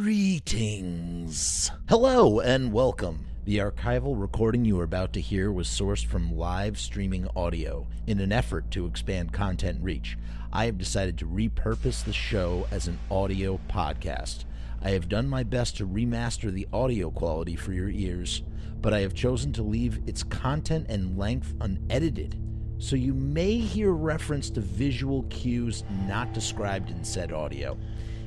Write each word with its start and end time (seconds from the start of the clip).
Greetings. 0.00 1.72
Hello 1.88 2.38
and 2.38 2.72
welcome. 2.72 3.26
The 3.44 3.58
archival 3.58 4.14
recording 4.14 4.64
you 4.64 4.78
are 4.78 4.84
about 4.84 5.12
to 5.14 5.20
hear 5.20 5.50
was 5.50 5.66
sourced 5.66 6.06
from 6.06 6.36
live 6.36 6.78
streaming 6.78 7.26
audio 7.34 7.88
in 8.06 8.20
an 8.20 8.30
effort 8.30 8.70
to 8.70 8.86
expand 8.86 9.32
content 9.32 9.82
reach. 9.82 10.16
I 10.52 10.66
have 10.66 10.78
decided 10.78 11.18
to 11.18 11.26
repurpose 11.26 12.04
the 12.04 12.12
show 12.12 12.68
as 12.70 12.86
an 12.86 13.00
audio 13.10 13.58
podcast. 13.68 14.44
I 14.80 14.90
have 14.90 15.08
done 15.08 15.28
my 15.28 15.42
best 15.42 15.78
to 15.78 15.88
remaster 15.88 16.52
the 16.52 16.68
audio 16.72 17.10
quality 17.10 17.56
for 17.56 17.72
your 17.72 17.90
ears, 17.90 18.44
but 18.80 18.94
I 18.94 19.00
have 19.00 19.14
chosen 19.14 19.52
to 19.54 19.64
leave 19.64 20.00
its 20.06 20.22
content 20.22 20.86
and 20.88 21.18
length 21.18 21.54
unedited. 21.60 22.40
So 22.78 22.94
you 22.94 23.14
may 23.14 23.56
hear 23.56 23.90
reference 23.90 24.48
to 24.50 24.60
visual 24.60 25.24
cues 25.24 25.82
not 26.06 26.32
described 26.32 26.90
in 26.92 27.02
said 27.02 27.32
audio. 27.32 27.76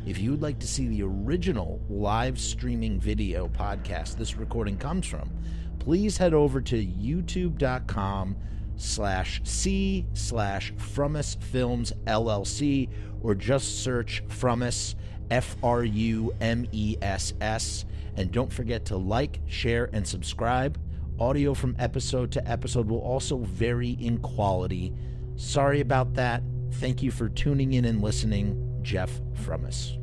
If 0.05 0.17
you 0.19 0.31
would 0.31 0.41
like 0.41 0.57
to 0.59 0.67
see 0.67 0.87
the 0.87 1.03
original 1.03 1.79
live 1.87 2.39
streaming 2.39 2.99
video 2.99 3.47
podcast 3.47 4.17
this 4.17 4.35
recording 4.35 4.77
comes 4.77 5.05
from, 5.05 5.29
please 5.77 6.17
head 6.17 6.33
over 6.33 6.59
to 6.59 6.85
youtube.com 6.85 8.35
slash 8.77 9.41
c 9.43 10.07
slash 10.13 10.73
Frumess 10.73 11.35
Films 11.35 11.93
LLC 12.05 12.89
or 13.21 13.35
just 13.35 13.83
search 13.83 14.23
Frumess 14.27 14.95
F 15.29 15.55
R 15.61 15.83
U 15.83 16.33
M 16.41 16.67
E 16.71 16.97
S 17.01 17.33
S. 17.39 17.85
And 18.17 18.31
don't 18.31 18.51
forget 18.51 18.85
to 18.85 18.97
like, 18.97 19.39
share, 19.45 19.89
and 19.93 20.05
subscribe. 20.05 20.79
Audio 21.19 21.53
from 21.53 21.75
episode 21.77 22.31
to 22.31 22.49
episode 22.49 22.87
will 22.87 23.01
also 23.01 23.37
vary 23.37 23.91
in 23.91 24.17
quality. 24.17 24.93
Sorry 25.35 25.79
about 25.79 26.15
that. 26.15 26.41
Thank 26.73 27.03
you 27.03 27.11
for 27.11 27.29
tuning 27.29 27.73
in 27.73 27.85
and 27.85 28.01
listening. 28.01 28.70
Jeff 28.81 29.09
Frumess. 29.35 29.97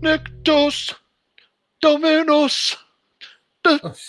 Nictos 0.00 0.94
Dominus. 1.80 2.76
That's 3.64 4.08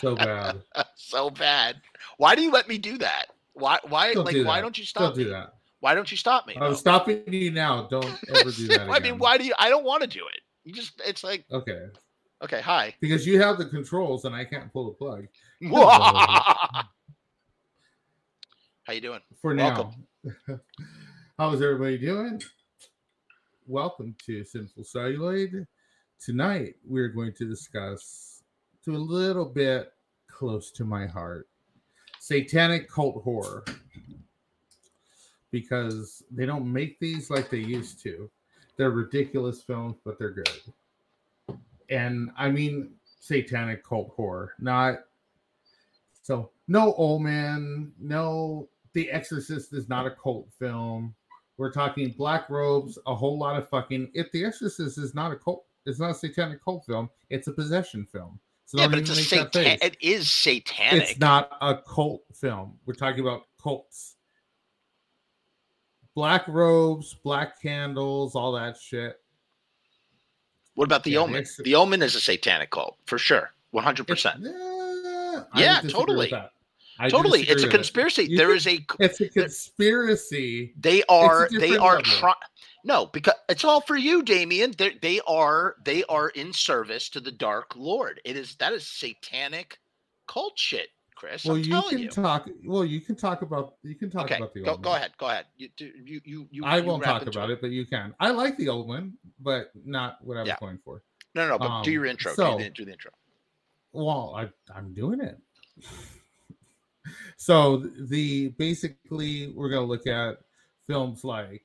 so 0.00 0.14
bad. 0.16 0.62
so 0.96 1.30
bad. 1.30 1.80
Why 2.16 2.34
do 2.34 2.42
you 2.42 2.50
let 2.50 2.68
me 2.68 2.78
do 2.78 2.98
that? 2.98 3.26
Why? 3.54 3.78
Why? 3.88 4.14
Don't 4.14 4.24
like, 4.24 4.34
do 4.34 4.44
why 4.44 4.60
don't 4.60 4.76
you 4.78 4.84
stop? 4.84 5.02
Don't 5.02 5.16
me? 5.16 5.24
do 5.24 5.30
that. 5.30 5.54
Why 5.80 5.94
don't 5.94 6.10
you 6.10 6.16
stop 6.16 6.46
me? 6.46 6.54
I'm 6.60 6.70
though? 6.70 6.74
stopping 6.76 7.22
you 7.26 7.50
now. 7.50 7.86
Don't 7.88 8.04
ever 8.34 8.50
do 8.50 8.66
that. 8.68 8.88
I 8.90 8.98
mean, 9.00 9.18
why 9.18 9.38
do 9.38 9.44
you? 9.44 9.54
I 9.58 9.68
don't 9.68 9.84
want 9.84 10.02
to 10.02 10.08
do 10.08 10.20
it. 10.32 10.40
You 10.64 10.72
just. 10.72 11.00
It's 11.04 11.22
like 11.24 11.44
Okay, 11.52 11.86
okay. 12.42 12.60
Hi. 12.60 12.94
because 13.00 13.26
you 13.26 13.40
have 13.40 13.58
the 13.58 13.66
controls 13.66 14.24
and 14.24 14.34
I 14.34 14.44
can't 14.44 14.72
pull 14.72 14.86
the 14.86 14.92
plug 14.92 15.26
How 18.84 18.92
you 18.92 19.00
doing? 19.00 19.20
for 19.40 19.54
now. 19.54 19.92
How's 21.40 21.62
everybody 21.62 21.98
doing? 21.98 22.42
Welcome 23.68 24.16
to 24.26 24.42
Sinful 24.42 24.82
Celluloid. 24.82 25.68
Tonight 26.20 26.74
we're 26.84 27.10
going 27.10 27.32
to 27.34 27.48
discuss 27.48 28.42
to 28.84 28.96
a 28.96 28.98
little 28.98 29.44
bit 29.44 29.92
close 30.26 30.72
to 30.72 30.84
my 30.84 31.06
heart 31.06 31.46
satanic 32.18 32.90
cult 32.90 33.22
horror 33.22 33.64
because 35.52 36.24
they 36.32 36.44
don't 36.44 36.72
make 36.72 36.98
these 36.98 37.30
like 37.30 37.50
they 37.50 37.58
used 37.58 38.02
to. 38.02 38.28
They're 38.76 38.90
ridiculous 38.90 39.62
films, 39.62 39.94
but 40.04 40.18
they're 40.18 40.32
good. 40.32 41.58
And 41.88 42.32
I 42.36 42.50
mean 42.50 42.94
satanic 43.20 43.84
cult 43.84 44.12
horror, 44.16 44.54
not 44.58 45.04
so 46.20 46.50
no 46.66 46.94
old 46.94 47.22
man, 47.22 47.92
no 48.00 48.68
The 48.92 49.08
Exorcist 49.12 49.72
is 49.72 49.88
not 49.88 50.04
a 50.04 50.10
cult 50.10 50.48
film. 50.58 51.14
We're 51.58 51.72
talking 51.72 52.10
black 52.16 52.48
robes, 52.48 52.98
a 53.06 53.14
whole 53.14 53.38
lot 53.38 53.56
of 53.56 53.68
fucking. 53.68 54.12
If 54.14 54.30
The 54.32 54.44
Exorcist 54.44 54.96
is 54.96 55.14
not 55.14 55.32
a 55.32 55.36
cult, 55.36 55.64
it's 55.86 55.98
not 55.98 56.10
a 56.10 56.14
satanic 56.14 56.64
cult 56.64 56.86
film. 56.86 57.10
It's 57.30 57.48
a 57.48 57.52
possession 57.52 58.06
film. 58.10 58.38
So 58.64 58.78
yeah, 58.78 58.86
but 58.86 58.98
it's 59.00 59.10
a 59.10 59.16
satan. 59.16 59.78
It 59.82 59.96
is 60.00 60.30
satanic. 60.30 61.10
It's 61.10 61.18
not 61.18 61.50
a 61.60 61.76
cult 61.76 62.22
film. 62.32 62.78
We're 62.86 62.94
talking 62.94 63.20
about 63.20 63.42
cults. 63.60 64.14
Black 66.14 66.46
robes, 66.48 67.14
black 67.14 67.60
candles, 67.60 68.34
all 68.36 68.52
that 68.52 68.76
shit. 68.76 69.20
What 70.74 70.84
about 70.84 71.02
the 71.02 71.12
Yeah, 71.12 71.18
the 71.18 71.24
Omen? 71.24 71.44
The 71.64 71.74
Omen 71.74 72.02
is 72.02 72.14
a 72.14 72.20
satanic 72.20 72.70
cult 72.70 72.98
for 73.06 73.18
sure. 73.18 73.52
one 73.72 73.82
hundred 73.84 74.06
percent. 74.06 74.46
eh, 74.46 75.40
Yeah, 75.56 75.80
totally. 75.88 76.32
I 76.98 77.08
Totally, 77.08 77.42
it's 77.42 77.62
a 77.62 77.66
it. 77.66 77.70
conspiracy. 77.70 78.24
You 78.24 78.36
There 78.36 78.54
is 78.54 78.66
a. 78.66 78.84
It's 78.98 79.20
a 79.20 79.28
conspiracy. 79.28 80.74
They 80.78 81.02
are. 81.08 81.48
They 81.50 81.76
are 81.76 82.00
trying. 82.02 82.34
No, 82.84 83.06
because 83.06 83.34
it's 83.48 83.64
all 83.64 83.80
for 83.80 83.96
you, 83.96 84.22
Damien. 84.22 84.74
They 84.76 84.94
they 85.00 85.20
are 85.26 85.76
they 85.84 86.04
are 86.04 86.30
in 86.30 86.52
service 86.52 87.08
to 87.10 87.20
the 87.20 87.30
Dark 87.32 87.76
Lord. 87.76 88.20
It 88.24 88.36
is 88.36 88.56
that 88.56 88.72
is 88.72 88.86
satanic 88.86 89.78
cult 90.26 90.58
shit, 90.58 90.88
Chris. 91.14 91.44
Well, 91.44 91.56
I'm 91.56 91.62
you 91.62 91.82
can 91.88 91.98
you. 91.98 92.08
talk. 92.08 92.48
Well, 92.64 92.84
you 92.84 93.00
can 93.00 93.14
talk 93.16 93.42
about. 93.42 93.74
You 93.82 93.94
can 93.94 94.10
talk 94.10 94.24
okay, 94.24 94.36
about 94.36 94.54
the 94.54 94.62
go, 94.62 94.70
old 94.72 94.82
go 94.82 94.90
one. 94.90 94.98
ahead. 94.98 95.12
Go 95.18 95.26
ahead. 95.26 95.46
You 95.56 95.68
you 95.78 96.20
you 96.24 96.48
you. 96.50 96.64
I 96.64 96.78
you 96.78 96.84
won't 96.84 97.02
talk 97.04 97.26
about 97.26 97.50
it, 97.50 97.60
but 97.60 97.70
you 97.70 97.84
can. 97.86 98.14
I 98.20 98.30
like 98.30 98.56
the 98.56 98.68
old 98.68 98.88
one, 98.88 99.14
but 99.40 99.70
not 99.84 100.18
what 100.22 100.36
I 100.36 100.40
was 100.40 100.48
Yeah. 100.48 100.56
going 100.60 100.78
for. 100.84 101.02
No, 101.34 101.42
no, 101.46 101.50
no. 101.50 101.58
But 101.58 101.82
do 101.82 101.90
Um, 101.90 101.94
your 101.94 102.06
intro. 102.06 102.32
so- 102.34 102.56
do, 102.58 102.64
the, 102.64 102.70
do 102.70 102.84
the 102.86 102.92
intro. 102.92 103.10
Well, 103.92 104.34
I, 104.36 104.48
I'm 104.76 104.92
doing 104.94 105.20
it. 105.20 105.38
So 107.36 107.78
the 108.08 108.48
basically 108.58 109.52
we're 109.54 109.70
gonna 109.70 109.86
look 109.86 110.06
at 110.06 110.38
films 110.86 111.24
like 111.24 111.62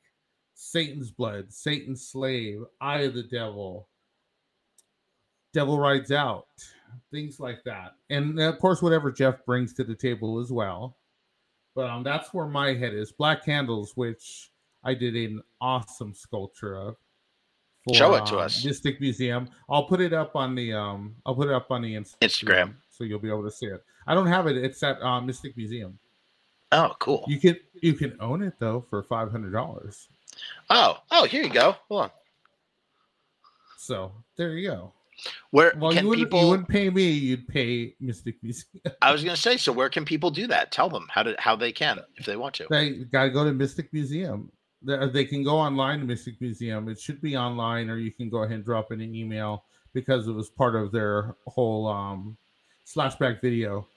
Satan's 0.54 1.12
Blood, 1.12 1.52
Satan's 1.52 2.08
Slave, 2.08 2.64
Eye 2.80 3.02
of 3.02 3.14
the 3.14 3.24
Devil, 3.24 3.88
Devil 5.54 5.80
Rides 5.80 6.12
Out, 6.12 6.48
things 7.12 7.40
like 7.40 7.64
that, 7.66 7.96
and 8.10 8.40
of 8.40 8.60
course 8.60 8.82
whatever 8.82 9.12
Jeff 9.12 9.46
brings 9.46 9.74
to 9.76 9.84
the 9.84 9.96
table 9.96 10.40
as 10.40 10.52
well. 10.52 10.98
But 11.76 11.90
um, 11.90 12.04
that's 12.04 12.34
where 12.34 12.48
my 12.48 12.74
head 12.74 12.94
is. 12.94 13.12
Black 13.12 13.44
Candles, 13.44 13.94
which 13.96 14.52
I 14.84 14.94
did 14.94 15.16
an 15.16 15.42
awesome 15.60 16.14
sculpture 16.14 16.76
of. 16.76 16.96
Show 17.94 18.14
it 18.14 18.26
to 18.28 18.36
um, 18.36 18.46
us. 18.46 18.64
Mystic 18.64 19.02
Museum. 19.02 19.50
I'll 19.70 19.84
put 19.84 20.00
it 20.00 20.14
up 20.14 20.36
on 20.36 20.56
the 20.56 20.74
um. 20.74 21.16
I'll 21.26 21.36
put 21.36 21.50
it 21.50 21.54
up 21.54 21.70
on 21.70 21.82
the 21.82 21.96
Inst- 21.96 22.20
Instagram. 22.22 22.76
So 22.94 23.04
you'll 23.04 23.20
be 23.20 23.30
able 23.30 23.44
to 23.44 23.52
see 23.52 23.66
it. 23.66 23.84
I 24.08 24.14
don't 24.14 24.28
have 24.28 24.48
it. 24.48 24.56
It's 24.58 24.82
at 24.84 25.02
uh, 25.02 25.20
Mystic 25.22 25.58
Museum. 25.58 25.98
Oh, 26.72 26.96
cool. 27.00 27.24
You 27.28 27.40
can 27.40 27.58
you 27.82 27.94
can 27.94 28.16
own 28.20 28.42
it 28.44 28.54
though 28.60 28.86
for 28.90 29.04
five 29.04 29.32
hundred 29.32 29.52
dollars. 29.54 30.08
Oh, 30.70 30.98
oh, 31.12 31.26
here 31.26 31.44
you 31.44 31.50
go. 31.50 31.76
Hold 31.90 32.04
on. 32.06 32.12
So 33.78 34.12
there 34.38 34.54
you 34.58 34.70
go. 34.70 34.94
Where 35.52 35.74
Well, 35.78 35.92
can 35.92 36.04
you 36.04 36.10
wouldn't, 36.10 36.28
people? 36.28 36.42
you 36.42 36.48
wouldn't 36.50 36.68
pay 36.68 36.90
me. 36.90 37.10
You'd 37.12 37.48
pay 37.48 37.94
Mystic 38.00 38.42
Museum. 38.42 38.82
I 39.02 39.12
was 39.12 39.24
going 39.24 39.36
to 39.36 39.42
say. 39.42 39.58
So 39.58 39.72
where 39.72 39.90
can 39.90 40.06
people 40.06 40.32
do 40.32 40.48
that? 40.48 40.72
Tell 40.72 40.90
them 40.90 41.08
how 41.10 41.24
to 41.24 41.36
how 41.38 41.56
they 41.56 41.72
can 41.72 42.00
if 42.18 42.26
they 42.26 42.36
want 42.36 42.56
to. 42.56 42.68
they 42.70 42.92
got 42.92 43.26
to 43.26 43.30
go 43.30 43.44
to 43.44 43.54
Mystic 43.54 43.94
Museum. 43.94 44.52
They, 44.82 45.08
they 45.10 45.26
can 45.26 45.44
go 45.44 45.56
online 45.58 46.00
to 46.00 46.06
Mystic 46.06 46.42
Museum. 46.42 46.90
It 46.90 47.00
should 47.00 47.22
be 47.22 47.38
online, 47.38 47.90
or 47.90 47.98
you 47.98 48.12
can 48.12 48.30
go 48.30 48.40
ahead 48.44 48.56
and 48.56 48.66
drop 48.66 48.92
in 48.92 49.00
an 49.00 49.14
email 49.16 49.64
because 49.94 50.28
it 50.28 50.34
was 50.34 50.50
part 50.50 50.76
of 50.76 50.92
their 50.92 51.36
whole 51.46 51.88
um, 51.88 52.36
slashback 52.86 53.42
video 53.42 53.88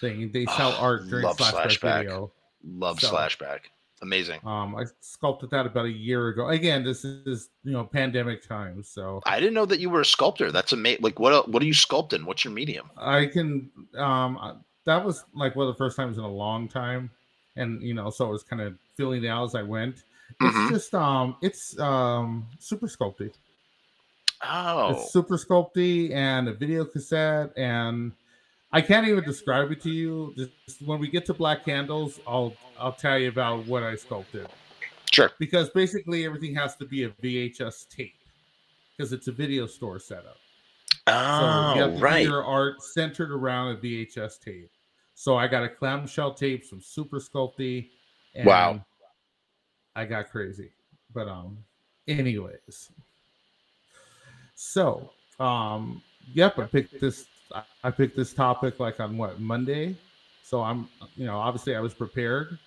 thing. 0.00 0.30
They 0.32 0.44
sell 0.46 0.74
Oh, 0.78 0.82
art 0.82 1.08
during 1.08 1.24
slashback, 1.26 1.52
Slashback. 1.66 1.98
video. 2.02 2.32
Love 2.64 3.00
So- 3.00 3.12
Slashback. 3.12 3.60
Amazing. 4.02 4.40
Um, 4.44 4.76
I 4.76 4.84
sculpted 5.00 5.48
that 5.50 5.64
about 5.64 5.86
a 5.86 5.90
year 5.90 6.28
ago. 6.28 6.48
Again, 6.50 6.84
this 6.84 7.02
is 7.02 7.48
you 7.64 7.72
know 7.72 7.82
pandemic 7.84 8.46
times, 8.46 8.88
so 8.88 9.22
I 9.24 9.40
didn't 9.40 9.54
know 9.54 9.64
that 9.64 9.80
you 9.80 9.88
were 9.88 10.02
a 10.02 10.04
sculptor. 10.04 10.52
That's 10.52 10.74
amazing. 10.74 11.02
Like 11.02 11.18
what? 11.18 11.48
What 11.48 11.62
are 11.62 11.66
you 11.66 11.72
sculpting? 11.72 12.24
What's 12.26 12.44
your 12.44 12.52
medium? 12.52 12.90
I 12.98 13.24
can. 13.24 13.70
Um, 13.96 14.62
that 14.84 15.02
was 15.02 15.24
like 15.34 15.56
one 15.56 15.66
of 15.66 15.72
the 15.74 15.78
first 15.78 15.96
times 15.96 16.18
in 16.18 16.24
a 16.24 16.28
long 16.30 16.68
time, 16.68 17.10
and 17.56 17.80
you 17.82 17.94
know, 17.94 18.10
so 18.10 18.26
I 18.26 18.28
was 18.28 18.42
kind 18.42 18.60
of 18.60 18.74
feeling 18.98 19.24
it 19.24 19.28
out 19.28 19.44
as 19.46 19.54
I 19.54 19.62
went. 19.62 20.02
It's 20.42 20.54
Mhm. 20.56 20.68
just 20.68 20.94
um, 20.94 21.36
it's 21.40 21.78
um, 21.80 22.46
super 22.58 22.88
sculpty. 22.88 23.32
Oh, 24.44 24.90
It's 24.90 25.12
super 25.12 25.36
sculpty 25.36 26.12
and 26.12 26.48
a 26.48 26.52
video 26.52 26.84
cassette, 26.84 27.52
and 27.56 28.12
I 28.72 28.80
can't 28.80 29.06
even 29.08 29.24
describe 29.24 29.70
it 29.72 29.80
to 29.82 29.90
you. 29.90 30.34
Just 30.36 30.82
when 30.82 30.98
we 30.98 31.08
get 31.08 31.24
to 31.26 31.34
Black 31.34 31.64
Candles, 31.64 32.20
I'll 32.26 32.54
I'll 32.78 32.92
tell 32.92 33.18
you 33.18 33.28
about 33.28 33.66
what 33.66 33.82
I 33.82 33.94
sculpted. 33.96 34.46
sure. 35.10 35.30
because 35.38 35.70
basically 35.70 36.26
everything 36.26 36.54
has 36.54 36.76
to 36.76 36.84
be 36.84 37.04
a 37.04 37.08
VHS 37.10 37.88
tape 37.88 38.14
because 38.96 39.12
it's 39.12 39.28
a 39.28 39.32
video 39.32 39.66
store 39.66 39.98
setup. 39.98 40.36
So 41.08 41.12
you 41.14 41.18
Oh, 41.18 41.74
have 41.76 41.94
to 41.94 41.98
right. 42.00 42.24
your 42.26 42.44
art 42.44 42.82
centered 42.82 43.30
around 43.32 43.76
a 43.76 43.76
VHS 43.78 44.38
tape. 44.40 44.70
So 45.14 45.36
I 45.36 45.46
got 45.48 45.62
a 45.62 45.68
clamshell 45.68 46.34
tape, 46.34 46.64
some 46.64 46.80
super 46.82 47.18
sculpty. 47.20 47.88
And 48.34 48.44
Wow. 48.46 48.84
I 49.94 50.04
got 50.04 50.30
crazy. 50.30 50.72
But 51.14 51.28
um 51.28 51.58
anyways. 52.06 52.90
So 54.56 55.12
um 55.38 56.02
yep, 56.34 56.58
I 56.58 56.64
picked 56.64 57.00
this 57.00 57.26
I- 57.84 57.90
picked 57.90 58.16
this 58.16 58.34
topic 58.34 58.80
like 58.80 58.98
on 58.98 59.16
what 59.16 59.38
Monday. 59.38 59.96
So 60.42 60.62
I'm 60.62 60.88
you 61.14 61.26
know, 61.26 61.38
obviously 61.38 61.76
I 61.76 61.80
was 61.80 61.94
prepared. 61.94 62.58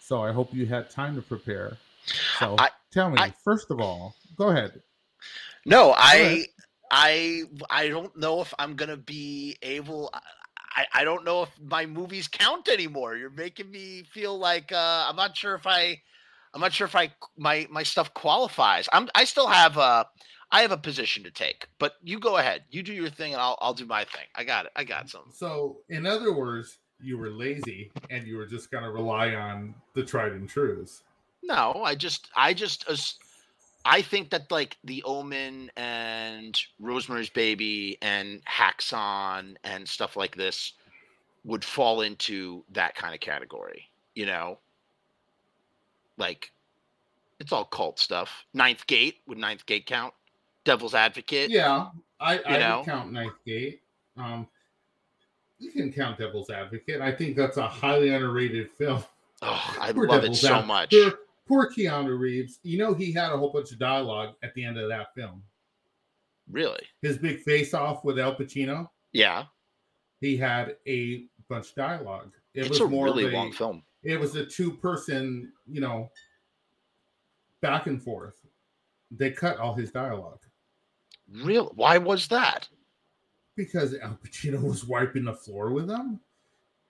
So 0.00 0.22
I 0.22 0.32
hope 0.32 0.52
you 0.52 0.66
had 0.66 0.90
time 0.90 1.14
to 1.16 1.22
prepare. 1.22 1.76
So 2.38 2.56
I- 2.58 2.70
tell 2.92 3.10
me, 3.10 3.16
I- 3.18 3.32
first 3.42 3.70
of 3.70 3.80
all, 3.80 4.14
go 4.36 4.48
ahead. 4.48 4.82
No, 5.64 5.94
I 5.96 6.14
ahead. 6.14 6.46
I 6.90 7.42
I 7.70 7.88
don't 7.88 8.16
know 8.16 8.40
if 8.40 8.52
I'm 8.58 8.74
gonna 8.74 8.96
be 8.96 9.56
able. 9.62 10.10
I, 10.76 10.86
I 10.94 11.04
don't 11.04 11.24
know 11.24 11.42
if 11.42 11.50
my 11.60 11.86
movies 11.86 12.28
count 12.28 12.68
anymore. 12.68 13.16
You're 13.16 13.30
making 13.30 13.70
me 13.70 14.04
feel 14.12 14.38
like 14.38 14.72
uh, 14.72 15.06
I'm 15.08 15.16
not 15.16 15.36
sure 15.36 15.54
if 15.54 15.66
I 15.66 16.00
I'm 16.54 16.60
not 16.60 16.72
sure 16.72 16.86
if 16.86 16.96
I 16.96 17.12
my 17.36 17.66
my 17.70 17.82
stuff 17.82 18.12
qualifies. 18.14 18.88
I'm 18.92 19.08
I 19.14 19.24
still 19.24 19.46
have 19.48 19.76
a 19.76 20.06
I 20.50 20.62
have 20.62 20.72
a 20.72 20.78
position 20.78 21.24
to 21.24 21.30
take, 21.30 21.68
but 21.78 21.94
you 22.02 22.18
go 22.18 22.38
ahead. 22.38 22.64
You 22.70 22.82
do 22.82 22.92
your 22.92 23.10
thing, 23.10 23.32
and 23.32 23.42
I'll 23.42 23.58
I'll 23.60 23.74
do 23.74 23.86
my 23.86 24.04
thing. 24.04 24.24
I 24.34 24.44
got 24.44 24.66
it. 24.66 24.72
I 24.76 24.84
got 24.84 25.10
some. 25.10 25.30
So, 25.32 25.78
in 25.88 26.06
other 26.06 26.32
words, 26.32 26.78
you 27.00 27.18
were 27.18 27.30
lazy 27.30 27.90
and 28.10 28.26
you 28.26 28.36
were 28.36 28.46
just 28.46 28.70
going 28.70 28.84
to 28.84 28.90
rely 28.90 29.34
on 29.34 29.74
the 29.94 30.02
tried 30.02 30.32
and 30.32 30.48
trues. 30.48 31.02
No, 31.42 31.82
I 31.84 31.94
just 31.94 32.28
I 32.34 32.54
just 32.54 32.88
I 33.84 34.02
think 34.02 34.30
that 34.30 34.50
like 34.50 34.76
The 34.84 35.02
Omen 35.04 35.70
and 35.76 36.60
Rosemary's 36.80 37.30
Baby 37.30 37.98
and 38.02 38.42
Häxan 38.44 39.56
and 39.64 39.88
stuff 39.88 40.16
like 40.16 40.36
this 40.36 40.72
would 41.44 41.64
fall 41.64 42.00
into 42.00 42.64
that 42.72 42.94
kind 42.94 43.14
of 43.14 43.20
category. 43.20 43.88
You 44.14 44.26
know, 44.26 44.58
like 46.18 46.50
it's 47.40 47.52
all 47.52 47.64
cult 47.64 47.98
stuff. 47.98 48.44
Ninth 48.54 48.86
Gate 48.86 49.18
would 49.26 49.38
Ninth 49.38 49.64
Gate 49.66 49.86
count? 49.86 50.12
Devil's 50.64 50.94
Advocate. 50.94 51.50
Yeah, 51.50 51.88
I, 52.20 52.40
I 52.44 52.58
know? 52.58 52.82
count 52.84 53.12
Ninth 53.12 53.38
Gate. 53.46 53.80
Um, 54.16 54.46
you 55.58 55.70
can 55.70 55.92
count 55.92 56.18
Devil's 56.18 56.50
Advocate. 56.50 57.00
I 57.00 57.12
think 57.12 57.36
that's 57.36 57.56
a 57.56 57.66
highly 57.66 58.10
underrated 58.10 58.70
film. 58.72 59.02
Oh, 59.42 59.76
I 59.80 59.92
Poor 59.94 60.06
love 60.06 60.24
it 60.24 60.34
so 60.34 60.56
Ad- 60.56 60.66
much. 60.66 60.90
Poor, 60.90 61.14
poor 61.46 61.70
Keanu 61.70 62.18
Reeves. 62.18 62.58
You 62.62 62.78
know 62.78 62.92
he 62.94 63.12
had 63.12 63.32
a 63.32 63.36
whole 63.36 63.50
bunch 63.50 63.72
of 63.72 63.78
dialogue 63.78 64.34
at 64.42 64.52
the 64.54 64.64
end 64.64 64.78
of 64.78 64.88
that 64.88 65.14
film. 65.14 65.42
Really? 66.50 66.82
His 67.02 67.18
big 67.18 67.40
face 67.40 67.74
off 67.74 68.04
with 68.04 68.18
Al 68.18 68.34
Pacino. 68.34 68.88
Yeah. 69.12 69.44
He 70.20 70.36
had 70.36 70.76
a 70.86 71.26
bunch 71.48 71.68
of 71.70 71.74
dialogue. 71.74 72.32
It 72.54 72.60
it's 72.60 72.70
was 72.70 72.80
a 72.80 72.88
more 72.88 73.06
really 73.06 73.26
a, 73.26 73.30
long 73.30 73.52
film. 73.52 73.82
It 74.02 74.18
was 74.18 74.36
a 74.36 74.46
two 74.46 74.72
person, 74.72 75.52
you 75.66 75.80
know, 75.80 76.10
back 77.60 77.86
and 77.86 78.02
forth. 78.02 78.34
They 79.10 79.30
cut 79.30 79.58
all 79.58 79.74
his 79.74 79.90
dialogue 79.90 80.40
Real? 81.30 81.72
Why 81.74 81.98
was 81.98 82.28
that? 82.28 82.68
because 83.58 83.92
Al 83.96 84.16
Pacino 84.24 84.62
was 84.62 84.86
wiping 84.86 85.24
the 85.24 85.34
floor 85.34 85.70
with 85.70 85.88
them. 85.88 86.20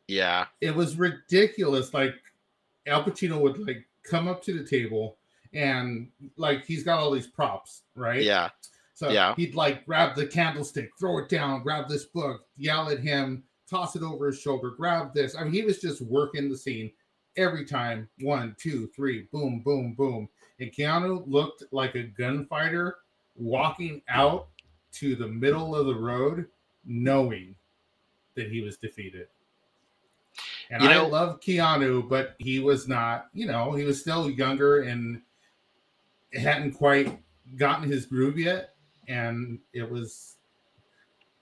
Yeah. 0.06 0.46
it 0.60 0.75
was 0.75 0.96
ridiculous. 0.96 1.93
Like 1.93 2.14
Al 2.87 3.02
Pacino 3.02 3.40
would 3.40 3.58
like 3.58 3.84
come 4.05 4.28
up 4.28 4.43
to 4.44 4.56
the 4.56 4.64
table 4.64 5.16
and 5.52 6.08
like 6.37 6.64
he's 6.64 6.84
got 6.84 7.00
all 7.00 7.10
these 7.10 7.26
props, 7.26 7.82
right? 7.96 8.22
Yeah. 8.22 8.50
So 8.94 9.10
yeah. 9.10 9.34
he'd 9.37 9.55
like 9.55 9.87
grab 9.87 10.14
the 10.14 10.26
candlestick, 10.26 10.90
throw 11.00 11.19
it 11.19 11.28
down, 11.28 11.62
grab 11.62 11.88
this 11.88 12.05
book, 12.05 12.43
yell 12.56 12.90
at 12.90 13.00
him, 13.00 13.44
toss 13.69 13.97
it 13.97 14.03
over 14.03 14.26
his 14.26 14.41
shoulder, 14.41 14.70
grab 14.70 15.12
this. 15.15 15.37
I 15.37 15.44
mean, 15.44 15.53
he 15.53 15.62
was 15.62 15.81
just 15.81 16.00
working 16.03 16.49
the 16.49 16.56
scene 16.56 16.91
every 17.37 17.65
time. 17.65 18.09
One, 18.20 18.56
two, 18.59 18.88
three, 18.88 19.29
boom, 19.32 19.61
boom, 19.61 19.94
boom. 19.94 20.29
And 20.61 20.73
Keanu 20.73 21.23
looked 21.26 21.65
like 21.70 21.94
a 21.94 22.03
gunfighter 22.03 22.97
walking 23.37 24.03
out 24.09 24.49
to 24.93 25.15
the 25.15 25.29
middle 25.29 25.75
of 25.76 25.87
the 25.87 25.94
road, 25.94 26.47
knowing 26.85 27.55
that 28.35 28.50
he 28.50 28.61
was 28.62 28.76
defeated. 28.76 29.29
And 30.70 30.82
You 30.82 30.88
know- 30.88 31.06
I 31.06 31.09
love 31.09 31.41
Keanu, 31.41 32.09
but 32.09 32.35
he 32.38 32.61
was 32.61 32.88
not, 32.88 33.29
you 33.32 33.47
know, 33.47 33.73
he 33.73 33.85
was 33.85 34.00
still 34.00 34.31
younger 34.31 34.82
and 34.82 35.23
hadn't 36.32 36.73
quite 36.73 37.19
gotten 37.56 37.88
his 37.88 38.06
groove 38.06 38.38
yet. 38.38 38.75
And 39.06 39.59
it 39.73 39.88
was 39.88 40.38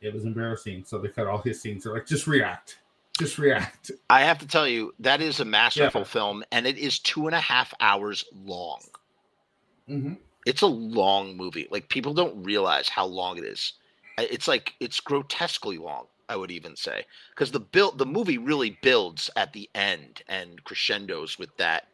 it 0.00 0.12
was 0.14 0.24
embarrassing. 0.24 0.84
So 0.84 0.98
they 0.98 1.08
cut 1.08 1.26
all 1.26 1.38
his 1.38 1.60
scenes. 1.60 1.84
They're 1.84 1.92
like, 1.94 2.06
just 2.06 2.26
react. 2.26 2.78
Just 3.18 3.38
react. 3.38 3.90
I 4.10 4.22
have 4.22 4.38
to 4.38 4.46
tell 4.46 4.68
you, 4.68 4.94
that 5.00 5.20
is 5.20 5.40
a 5.40 5.44
masterful 5.44 6.02
Yeah. 6.02 6.06
film, 6.06 6.44
and 6.52 6.66
it 6.66 6.78
is 6.78 6.98
two 6.98 7.26
and 7.26 7.34
a 7.34 7.40
half 7.40 7.72
hours 7.80 8.24
long. 8.32 8.80
hmm 9.86 10.14
It's 10.46 10.62
a 10.62 10.66
long 10.66 11.36
movie. 11.36 11.66
Like 11.70 11.88
people 11.88 12.14
don't 12.14 12.42
realize 12.44 12.88
how 12.88 13.06
long 13.06 13.38
it 13.38 13.44
is. 13.44 13.74
It's 14.18 14.48
like 14.48 14.74
it's 14.80 15.00
grotesquely 15.00 15.78
long. 15.78 16.06
I 16.28 16.36
would 16.36 16.50
even 16.50 16.74
say 16.76 17.04
because 17.30 17.52
the 17.52 17.60
build 17.60 17.98
the 17.98 18.06
movie 18.06 18.38
really 18.38 18.78
builds 18.82 19.30
at 19.36 19.52
the 19.52 19.70
end 19.74 20.22
and 20.28 20.62
crescendos 20.64 21.38
with 21.38 21.56
that. 21.58 21.88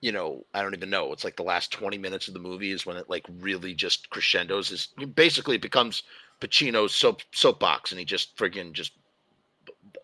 You 0.00 0.12
know, 0.12 0.44
I 0.54 0.62
don't 0.62 0.74
even 0.74 0.90
know. 0.90 1.12
It's 1.12 1.24
like 1.24 1.36
the 1.36 1.42
last 1.42 1.72
twenty 1.72 1.98
minutes 1.98 2.28
of 2.28 2.34
the 2.34 2.40
movie 2.40 2.70
is 2.72 2.86
when 2.86 2.96
it 2.96 3.10
like 3.10 3.26
really 3.40 3.74
just 3.74 4.10
crescendos. 4.10 4.70
Is 4.70 4.88
basically 5.14 5.56
it 5.56 5.62
becomes 5.62 6.02
Pacino's 6.40 6.94
soap 6.94 7.22
soapbox, 7.32 7.90
and 7.90 7.98
he 7.98 8.04
just 8.04 8.36
friggin' 8.36 8.72
just 8.72 8.92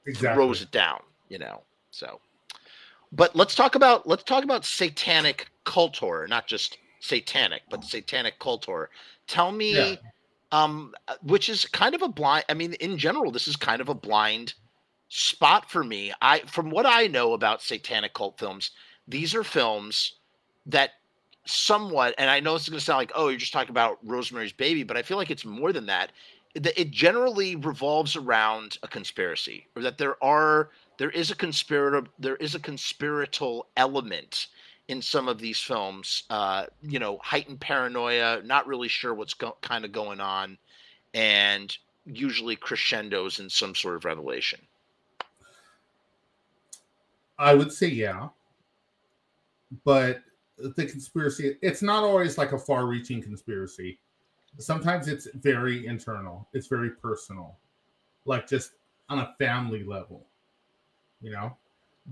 Exactly. 0.07 0.35
throws 0.35 0.63
it 0.63 0.71
down, 0.71 1.01
you 1.29 1.39
know. 1.39 1.63
So, 1.91 2.21
but 3.13 3.35
let's 3.37 3.55
talk 3.55 3.75
about 3.75 4.07
let's 4.07 4.25
talk 4.25 4.45
about 4.45 4.65
satanic 4.65 5.49
cult 5.65 5.97
horror, 5.97 6.27
not 6.29 6.47
just 6.47 6.79
satanic, 7.01 7.63
but 7.71 7.85
satanic 7.85 8.39
cult 8.39 8.65
horror. 8.65 8.91
Tell 9.27 9.53
me, 9.53 9.73
Yeah. 9.77 9.97
um, 10.53 10.95
which 11.23 11.49
is 11.49 11.65
kind 11.67 11.95
of 11.95 12.03
a 12.03 12.09
blind. 12.09 12.45
I 12.49 12.55
mean, 12.55 12.75
in 12.75 12.99
general, 12.99 13.31
this 13.31 13.49
is 13.49 13.57
kind 13.57 13.81
of 13.81 13.89
a 13.89 13.95
blind 13.95 14.55
spot 15.09 15.71
for 15.71 15.85
me. 15.85 16.13
I, 16.21 16.41
from 16.41 16.71
what 16.71 16.87
I 16.87 17.07
know 17.07 17.33
about 17.33 17.63
satanic 17.63 18.15
cult 18.15 18.39
films, 18.39 18.73
these 19.07 19.35
are 19.35 19.45
films 19.45 20.15
that 20.67 20.91
somewhat, 21.47 22.15
and 22.19 22.31
I 22.31 22.41
know 22.41 22.55
this 22.55 22.63
is 22.63 22.69
going 22.69 22.79
to 22.79 22.85
sound 22.85 22.99
like, 22.99 23.13
oh, 23.15 23.29
you're 23.29 23.39
just 23.39 23.53
talking 23.53 23.71
about 23.71 23.99
Rosemary's 24.03 24.53
Baby, 24.53 24.83
but 24.83 24.97
I 24.97 25.03
feel 25.03 25.17
like 25.17 25.31
it's 25.31 25.45
more 25.45 25.73
than 25.73 25.87
that. 25.87 26.13
It 26.55 26.67
it 26.77 26.91
generally 26.91 27.57
revolves 27.57 28.17
around 28.17 28.79
a 28.83 28.89
conspiracy, 28.89 29.67
or 29.77 29.83
that 29.83 29.99
there 29.99 30.23
are 30.23 30.71
there 30.99 31.11
is 31.11 31.31
a 31.31 31.35
conspirator 31.35 32.05
there 32.19 32.37
is 32.37 32.55
a 32.55 32.61
conspiratorial 32.61 33.67
element 33.77 34.49
in 34.89 35.03
some 35.03 35.29
of 35.29 35.39
these 35.39 35.59
films. 35.59 36.25
Uh, 36.31 36.67
you 36.83 36.99
know, 36.99 37.19
heightened 37.23 37.61
paranoia, 37.61 38.41
not 38.45 38.67
really 38.67 38.89
sure 38.89 39.15
what's 39.15 39.35
go- 39.35 39.57
kind 39.63 39.85
of 39.85 39.93
going 39.93 40.21
on, 40.21 40.57
and 41.13 41.77
usually 42.07 42.55
crescendos 42.55 43.41
in 43.41 43.49
some 43.51 43.75
sort 43.75 43.97
of 43.97 44.05
revelation. 44.05 44.61
I 47.39 47.55
would 47.55 47.73
say 47.73 47.89
yeah. 47.89 48.29
But 49.85 50.23
the 50.59 50.87
conspiracy, 50.87 51.57
it's 51.63 51.83
not 51.83 52.05
always 52.05 52.39
like 52.39 52.53
a 52.53 52.59
far 52.59 52.87
reaching 52.87 53.23
conspiracy. 53.23 53.99
Sometimes 54.59 55.09
it's 55.09 55.27
very 55.35 55.87
internal, 55.87 56.49
it's 56.53 56.67
very 56.67 56.91
personal, 56.91 57.57
like 58.25 58.49
just 58.49 58.73
on 59.09 59.19
a 59.19 59.35
family 59.39 59.83
level, 59.83 60.27
you 61.21 61.33
know? 61.33 61.57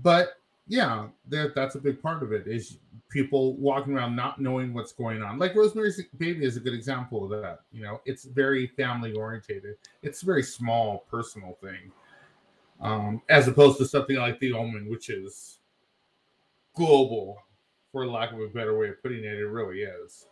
But 0.01 0.37
yeah, 0.67 1.07
that, 1.29 1.55
that's 1.55 1.75
a 1.75 1.79
big 1.79 2.01
part 2.01 2.23
of 2.23 2.31
it 2.31 2.47
is 2.47 2.77
people 3.09 3.55
walking 3.55 3.93
around 3.93 4.15
not 4.15 4.41
knowing 4.41 4.73
what's 4.73 4.91
going 4.91 5.21
on. 5.21 5.37
Like 5.37 5.55
Rosemary's 5.55 6.01
Baby 6.17 6.45
is 6.45 6.57
a 6.57 6.59
good 6.59 6.73
example 6.73 7.23
of 7.23 7.41
that. 7.41 7.61
You 7.71 7.83
know, 7.83 8.01
it's 8.05 8.25
very 8.25 8.67
family 8.67 9.13
orientated, 9.13 9.75
it's 10.01 10.23
a 10.23 10.25
very 10.25 10.43
small 10.43 11.05
personal 11.09 11.57
thing 11.61 11.91
um, 12.83 13.21
as 13.29 13.47
opposed 13.47 13.77
to 13.79 13.85
something 13.85 14.17
like 14.17 14.39
The 14.39 14.53
Omen, 14.53 14.89
which 14.89 15.09
is 15.09 15.59
global, 16.75 17.37
for 17.93 18.05
lack 18.07 18.33
of 18.33 18.41
a 18.41 18.47
better 18.47 18.77
way 18.77 18.89
of 18.89 19.01
putting 19.01 19.19
it. 19.19 19.39
It 19.39 19.45
really 19.45 19.83
is. 19.83 20.25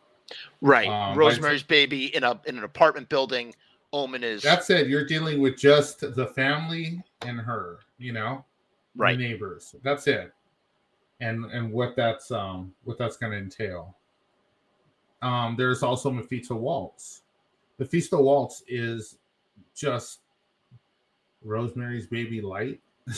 Right, 0.62 0.88
Um, 0.88 1.18
Rosemary's 1.18 1.64
Baby 1.64 2.14
in 2.16 2.24
a 2.24 2.38
in 2.46 2.58
an 2.58 2.66
apartment 2.66 3.08
building. 3.08 3.54
Omen 3.94 4.24
is 4.24 4.42
That 4.42 4.64
said, 4.64 4.88
you're 4.90 5.06
dealing 5.06 5.42
with 5.42 5.58
just 5.58 6.00
the 6.00 6.28
family 6.28 7.04
and 7.22 7.38
her, 7.40 7.80
you 7.98 8.14
know, 8.14 8.44
right. 8.96 9.18
neighbors. 9.20 9.76
That's 9.84 10.08
it, 10.08 10.34
and 11.20 11.46
and 11.52 11.72
what 11.72 11.96
that's 11.98 12.32
um 12.32 12.74
what 12.86 12.98
that's 12.98 13.18
going 13.18 13.34
to 13.34 13.38
entail. 13.38 13.96
Um, 15.22 15.56
there's 15.58 15.84
also 15.84 16.10
Mephisto 16.10 16.56
Waltz. 16.56 17.22
Mephisto 17.78 18.22
Waltz 18.22 18.64
is 18.68 19.18
just 19.76 20.22
Rosemary's 21.44 22.08
Baby 22.08 22.42
light. 22.42 22.82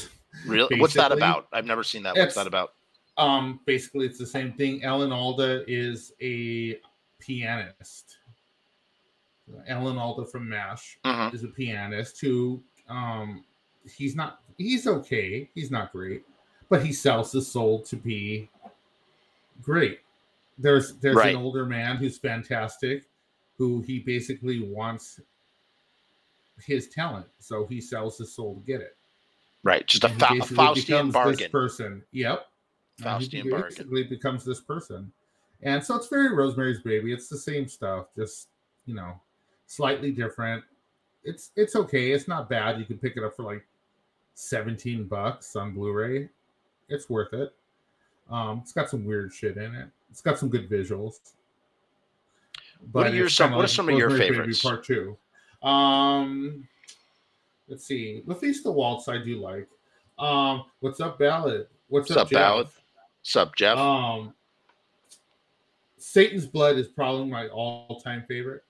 Really, 0.48 0.80
what's 0.82 0.96
that 0.96 1.12
about? 1.12 1.48
I've 1.54 1.68
never 1.68 1.84
seen 1.84 2.02
that. 2.04 2.16
What's 2.16 2.32
it's- 2.32 2.36
that 2.36 2.48
about? 2.48 2.74
Um, 3.18 3.60
basically, 3.66 4.06
it's 4.06 4.18
the 4.18 4.26
same 4.26 4.54
thing. 4.54 4.84
Alan 4.84 5.12
Alda 5.12 5.64
is 5.68 6.14
a 6.22 6.80
pianist. 7.20 8.18
Alan 9.68 9.98
Alda 9.98 10.26
from 10.26 10.50
MASH 10.50 10.98
Mhm. 11.06 11.34
is 11.34 11.44
a 11.44 11.48
pianist 11.48 12.20
who, 12.22 12.64
um, 12.88 13.44
he's 13.96 14.16
not, 14.16 14.42
he's 14.58 14.88
okay. 14.88 15.50
He's 15.54 15.70
not 15.70 15.92
great, 15.92 16.24
but 16.70 16.84
he 16.84 16.92
sells 16.94 17.32
his 17.32 17.48
soul 17.52 17.82
to 17.84 17.96
be 17.96 18.50
great. 19.62 20.00
There's, 20.58 20.94
there's 20.96 21.16
Right. 21.18 21.36
an 21.36 21.42
older 21.42 21.66
man 21.66 21.98
who's 21.98 22.18
fantastic, 22.18 23.04
who 23.58 23.82
he 23.82 24.00
basically 24.00 24.60
wants 24.62 25.20
his 26.66 26.88
talent, 26.88 27.28
so 27.40 27.66
he 27.68 27.80
sells 27.82 28.18
his 28.18 28.34
soul 28.34 28.56
to 28.56 28.62
get 28.62 28.82
it. 28.82 28.96
Right, 29.64 29.86
just 29.86 30.04
a, 30.04 30.08
And 30.08 30.20
fa- 30.20 30.26
a 30.34 30.38
Faustian 30.46 31.12
bargain. 31.12 31.52
person. 31.52 32.04
Yep. 32.12 32.48
Faustian 33.02 33.50
bargain. 33.50 33.70
basically 33.70 34.04
becomes 34.04 34.46
this 34.46 34.62
person. 34.62 35.12
And 35.62 35.84
so 35.84 35.96
it's 35.96 36.08
very 36.08 36.34
Rosemary's 36.34 36.82
Baby. 36.82 37.14
It's 37.14 37.28
the 37.28 37.38
same 37.38 37.68
stuff, 37.68 38.08
just 38.16 38.50
you 38.86 38.94
know, 38.94 39.14
slightly 39.66 40.12
different. 40.12 40.64
It's 41.24 41.52
it's 41.56 41.76
okay. 41.76 42.12
It's 42.12 42.28
not 42.28 42.50
bad. 42.50 42.80
You 42.80 42.86
can 42.86 42.98
pick 42.98 43.16
it 43.16 43.24
up 43.24 43.36
for 43.36 43.44
like 43.44 43.66
17 44.36 45.06
bucks 45.06 45.56
on 45.56 45.74
Blu-ray. 45.74 46.30
It's 46.90 47.10
worth 47.10 47.34
it. 47.34 47.54
Um, 48.30 48.60
it's 48.62 48.74
got 48.74 48.90
some 48.90 49.06
weird 49.06 49.34
shit 49.34 49.58
in 49.58 49.74
it. 49.76 49.88
It's 50.12 50.22
got 50.22 50.38
some 50.38 50.50
good 50.50 50.70
visuals. 50.70 51.20
What 52.92 53.08
are 53.08 53.16
your 53.16 53.30
some? 53.30 53.54
What 53.54 53.66
are 53.66 53.70
some 53.70 53.90
of 53.90 53.98
your 53.98 54.10
Rosemary's 54.10 54.30
Baby 54.30 54.38
favorites? 54.38 54.62
Part 54.62 54.84
two. 54.84 55.18
Um, 55.68 56.68
let's 57.68 57.86
see. 57.86 58.22
Mephisto 58.26 58.72
Waltz, 58.72 59.08
I 59.08 59.18
do 59.20 59.40
like. 59.40 59.68
Um, 60.20 60.66
what's 60.82 61.00
up, 61.00 61.18
Ballad? 61.18 61.68
What's, 61.88 62.10
What's 62.10 62.22
up, 62.22 62.30
Jeff? 62.30 62.40
Ballad? 62.40 62.68
Sup, 63.24 63.56
Jeff? 63.56 63.78
Um, 63.78 64.34
Satan's 65.98 66.46
Blood 66.46 66.78
is 66.78 66.88
probably 66.88 67.30
my 67.30 67.48
all-time 67.48 68.24
favorite. 68.28 68.64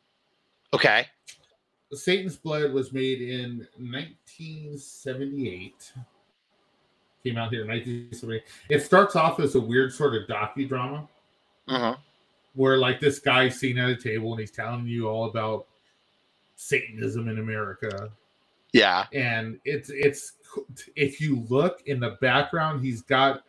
okay. 0.73 1.07
Satan's 1.91 2.37
Blood 2.37 2.73
was 2.73 2.91
made 2.91 3.21
in 3.21 3.67
1978. 3.77 5.93
Came 7.23 7.37
out 7.37 7.51
here 7.51 7.61
in 7.61 7.67
1978. 7.67 8.41
It 8.69 8.81
starts 8.81 9.15
off 9.15 9.39
as 9.39 9.53
a 9.53 9.59
weird 9.59 9.93
sort 9.93 10.15
of 10.15 10.27
docudrama 10.27 11.07
hmm 11.67 11.91
where 12.55 12.77
like 12.77 12.99
this 12.99 13.19
guy's 13.19 13.59
sitting 13.59 13.79
at 13.79 13.89
a 13.89 13.95
table 13.95 14.31
and 14.31 14.39
he's 14.39 14.51
telling 14.51 14.85
you 14.85 15.07
all 15.07 15.25
about 15.25 15.65
Satanism 16.55 17.27
in 17.27 17.39
America. 17.39 18.11
Yeah. 18.73 19.05
And 19.13 19.59
it's 19.65 19.89
it's 19.89 20.33
if 20.95 21.19
you 21.19 21.45
look 21.49 21.81
in 21.87 21.99
the 21.99 22.11
background, 22.21 22.85
he's 22.85 23.01
got 23.01 23.43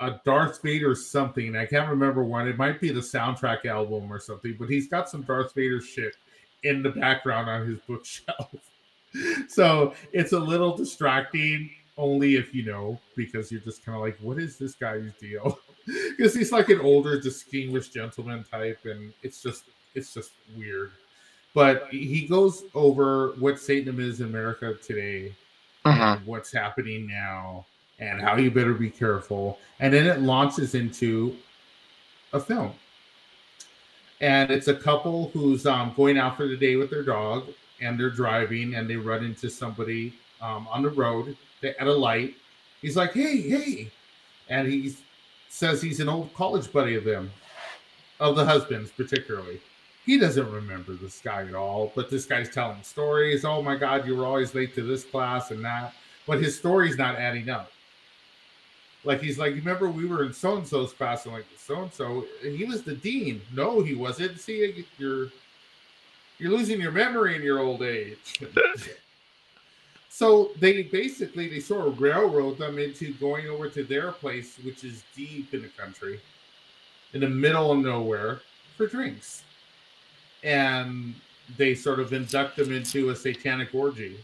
a 0.00 0.20
Darth 0.24 0.62
Vader 0.62 0.94
something. 0.94 1.56
I 1.56 1.66
can't 1.66 1.88
remember 1.88 2.24
one. 2.24 2.48
It 2.48 2.56
might 2.56 2.80
be 2.80 2.90
the 2.90 3.00
soundtrack 3.00 3.66
album 3.66 4.10
or 4.10 4.18
something, 4.18 4.56
but 4.58 4.68
he's 4.68 4.88
got 4.88 5.08
some 5.08 5.22
Darth 5.22 5.54
Vader 5.54 5.80
shit 5.80 6.16
in 6.62 6.82
the 6.82 6.90
background 6.90 7.48
on 7.48 7.66
his 7.66 7.78
bookshelf. 7.86 8.54
so 9.48 9.94
it's 10.12 10.32
a 10.32 10.38
little 10.38 10.76
distracting, 10.76 11.70
only 11.96 12.36
if 12.36 12.54
you 12.54 12.64
know, 12.64 12.98
because 13.14 13.52
you're 13.52 13.60
just 13.60 13.84
kind 13.84 13.96
of 13.96 14.02
like, 14.02 14.16
what 14.20 14.38
is 14.38 14.56
this 14.56 14.74
guy's 14.74 15.12
deal? 15.20 15.58
Because 16.16 16.34
he's 16.34 16.52
like 16.52 16.68
an 16.68 16.78
older, 16.80 17.18
distinguished 17.18 17.94
gentleman 17.94 18.44
type, 18.48 18.78
and 18.84 19.12
it's 19.22 19.42
just 19.42 19.64
it's 19.94 20.14
just 20.14 20.30
weird. 20.56 20.92
But 21.52 21.88
he 21.90 22.28
goes 22.28 22.64
over 22.74 23.30
what 23.38 23.58
Satanism 23.58 23.98
is 23.98 24.20
in 24.20 24.26
America 24.26 24.74
today, 24.74 25.34
mm-hmm. 25.84 26.00
and 26.00 26.26
what's 26.26 26.52
happening 26.52 27.08
now, 27.08 27.64
and 28.00 28.20
how 28.20 28.36
you 28.36 28.50
better 28.50 28.74
be 28.74 28.90
careful. 28.90 29.58
And 29.78 29.92
then 29.92 30.06
it 30.06 30.20
launches 30.20 30.74
into 30.74 31.36
a 32.32 32.40
film. 32.40 32.72
And 34.20 34.50
it's 34.50 34.68
a 34.68 34.74
couple 34.74 35.30
who's 35.30 35.66
um, 35.66 35.92
going 35.96 36.18
out 36.18 36.36
for 36.36 36.46
the 36.46 36.56
day 36.56 36.76
with 36.76 36.90
their 36.90 37.02
dog, 37.02 37.44
and 37.80 37.98
they're 37.98 38.10
driving, 38.10 38.74
and 38.74 38.88
they 38.88 38.96
run 38.96 39.24
into 39.24 39.48
somebody 39.48 40.14
um, 40.40 40.66
on 40.70 40.82
the 40.82 40.90
road 40.90 41.36
at 41.62 41.86
a 41.86 41.92
light. 41.92 42.34
He's 42.82 42.96
like, 42.96 43.12
"Hey, 43.12 43.40
hey," 43.40 43.90
and 44.48 44.68
he 44.68 44.94
says 45.48 45.80
he's 45.80 46.00
an 46.00 46.08
old 46.08 46.34
college 46.34 46.70
buddy 46.70 46.96
of 46.96 47.04
them, 47.04 47.30
of 48.18 48.36
the 48.36 48.44
husband's 48.44 48.90
particularly. 48.90 49.60
He 50.04 50.18
doesn't 50.18 50.50
remember 50.50 50.94
this 50.94 51.20
guy 51.20 51.42
at 51.42 51.54
all, 51.54 51.92
but 51.94 52.10
this 52.10 52.26
guy's 52.26 52.50
telling 52.50 52.82
stories. 52.82 53.44
Oh 53.44 53.62
my 53.62 53.76
God, 53.76 54.06
you 54.06 54.16
were 54.16 54.26
always 54.26 54.54
late 54.54 54.74
to 54.74 54.82
this 54.82 55.04
class 55.04 55.50
and 55.50 55.64
that. 55.64 55.94
But 56.26 56.42
his 56.42 56.56
story's 56.56 56.96
not 56.96 57.16
adding 57.16 57.48
up. 57.48 57.70
Like 59.04 59.22
he's 59.22 59.38
like, 59.38 59.54
remember 59.54 59.88
we 59.88 60.06
were 60.06 60.24
in 60.24 60.32
so 60.32 60.56
and 60.56 60.66
so's 60.66 60.92
class, 60.92 61.24
and 61.24 61.34
like 61.34 61.46
so 61.56 61.82
and 61.82 61.92
so, 61.92 62.26
he 62.42 62.64
was 62.64 62.82
the 62.82 62.94
dean. 62.94 63.40
No, 63.54 63.82
he 63.82 63.94
wasn't. 63.94 64.38
See, 64.38 64.84
you're 64.98 65.28
you're 66.38 66.50
losing 66.50 66.80
your 66.80 66.92
memory 66.92 67.36
in 67.36 67.42
your 67.42 67.60
old 67.60 67.82
age. 67.82 68.40
so 70.08 70.50
they 70.58 70.82
basically 70.82 71.48
they 71.48 71.60
sort 71.60 71.86
of 71.86 72.00
railroad 72.00 72.58
them 72.58 72.78
into 72.78 73.14
going 73.14 73.46
over 73.48 73.68
to 73.70 73.84
their 73.84 74.12
place, 74.12 74.58
which 74.64 74.84
is 74.84 75.02
deep 75.16 75.54
in 75.54 75.62
the 75.62 75.68
country, 75.68 76.20
in 77.14 77.20
the 77.20 77.28
middle 77.28 77.72
of 77.72 77.78
nowhere, 77.78 78.40
for 78.76 78.86
drinks, 78.86 79.44
and 80.42 81.14
they 81.56 81.74
sort 81.74 82.00
of 82.00 82.12
induct 82.12 82.56
them 82.56 82.72
into 82.72 83.10
a 83.10 83.16
satanic 83.16 83.74
orgy. 83.74 84.18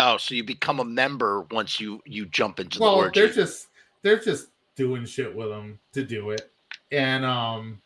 Oh, 0.00 0.16
so 0.16 0.34
you 0.34 0.44
become 0.44 0.80
a 0.80 0.84
member 0.84 1.42
once 1.50 1.80
you 1.80 2.00
you 2.04 2.26
jump 2.26 2.60
into 2.60 2.80
well, 2.80 2.96
the 2.96 3.04
orgy. 3.04 3.20
they're 3.20 3.32
just 3.32 3.68
they're 4.02 4.18
just 4.18 4.48
doing 4.76 5.04
shit 5.04 5.34
with 5.34 5.48
them 5.48 5.78
to 5.92 6.04
do 6.04 6.30
it, 6.30 6.50
and 6.92 7.24
um, 7.24 7.80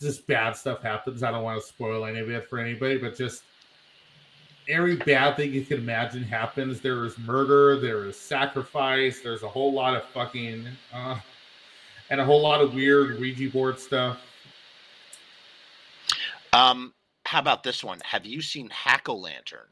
just 0.00 0.26
bad 0.26 0.56
stuff 0.56 0.82
happens. 0.82 1.22
I 1.22 1.30
don't 1.30 1.42
want 1.42 1.60
to 1.60 1.66
spoil 1.66 2.04
any 2.04 2.18
of 2.18 2.30
it 2.30 2.48
for 2.48 2.58
anybody, 2.58 2.98
but 2.98 3.16
just 3.16 3.42
every 4.68 4.96
bad 4.96 5.36
thing 5.36 5.52
you 5.52 5.64
can 5.64 5.78
imagine 5.78 6.22
happens. 6.22 6.80
There 6.80 7.04
is 7.04 7.18
murder, 7.18 7.78
there 7.78 8.04
is 8.04 8.16
sacrifice, 8.16 9.20
there's 9.20 9.42
a 9.42 9.48
whole 9.48 9.72
lot 9.72 9.94
of 9.94 10.04
fucking, 10.10 10.66
uh, 10.92 11.18
and 12.10 12.20
a 12.20 12.24
whole 12.24 12.42
lot 12.42 12.60
of 12.60 12.74
weird 12.74 13.18
Ouija 13.20 13.50
board 13.50 13.78
stuff. 13.78 14.18
Um, 16.52 16.94
how 17.24 17.40
about 17.40 17.62
this 17.62 17.84
one? 17.84 18.00
Have 18.04 18.24
you 18.24 18.40
seen 18.40 18.70
Hack 18.70 19.08
o 19.08 19.16
Lantern? 19.16 19.66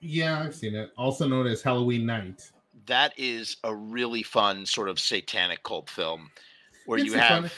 Yeah, 0.00 0.40
I've 0.40 0.54
seen 0.54 0.74
it. 0.74 0.92
Also 0.96 1.28
known 1.28 1.46
as 1.46 1.62
Halloween 1.62 2.06
Night. 2.06 2.50
That 2.86 3.12
is 3.16 3.56
a 3.64 3.74
really 3.74 4.22
fun 4.22 4.66
sort 4.66 4.88
of 4.88 4.98
satanic 4.98 5.62
cult 5.62 5.88
film 5.88 6.30
where 6.86 6.98
It's 6.98 7.06
you 7.06 7.14
have 7.14 7.52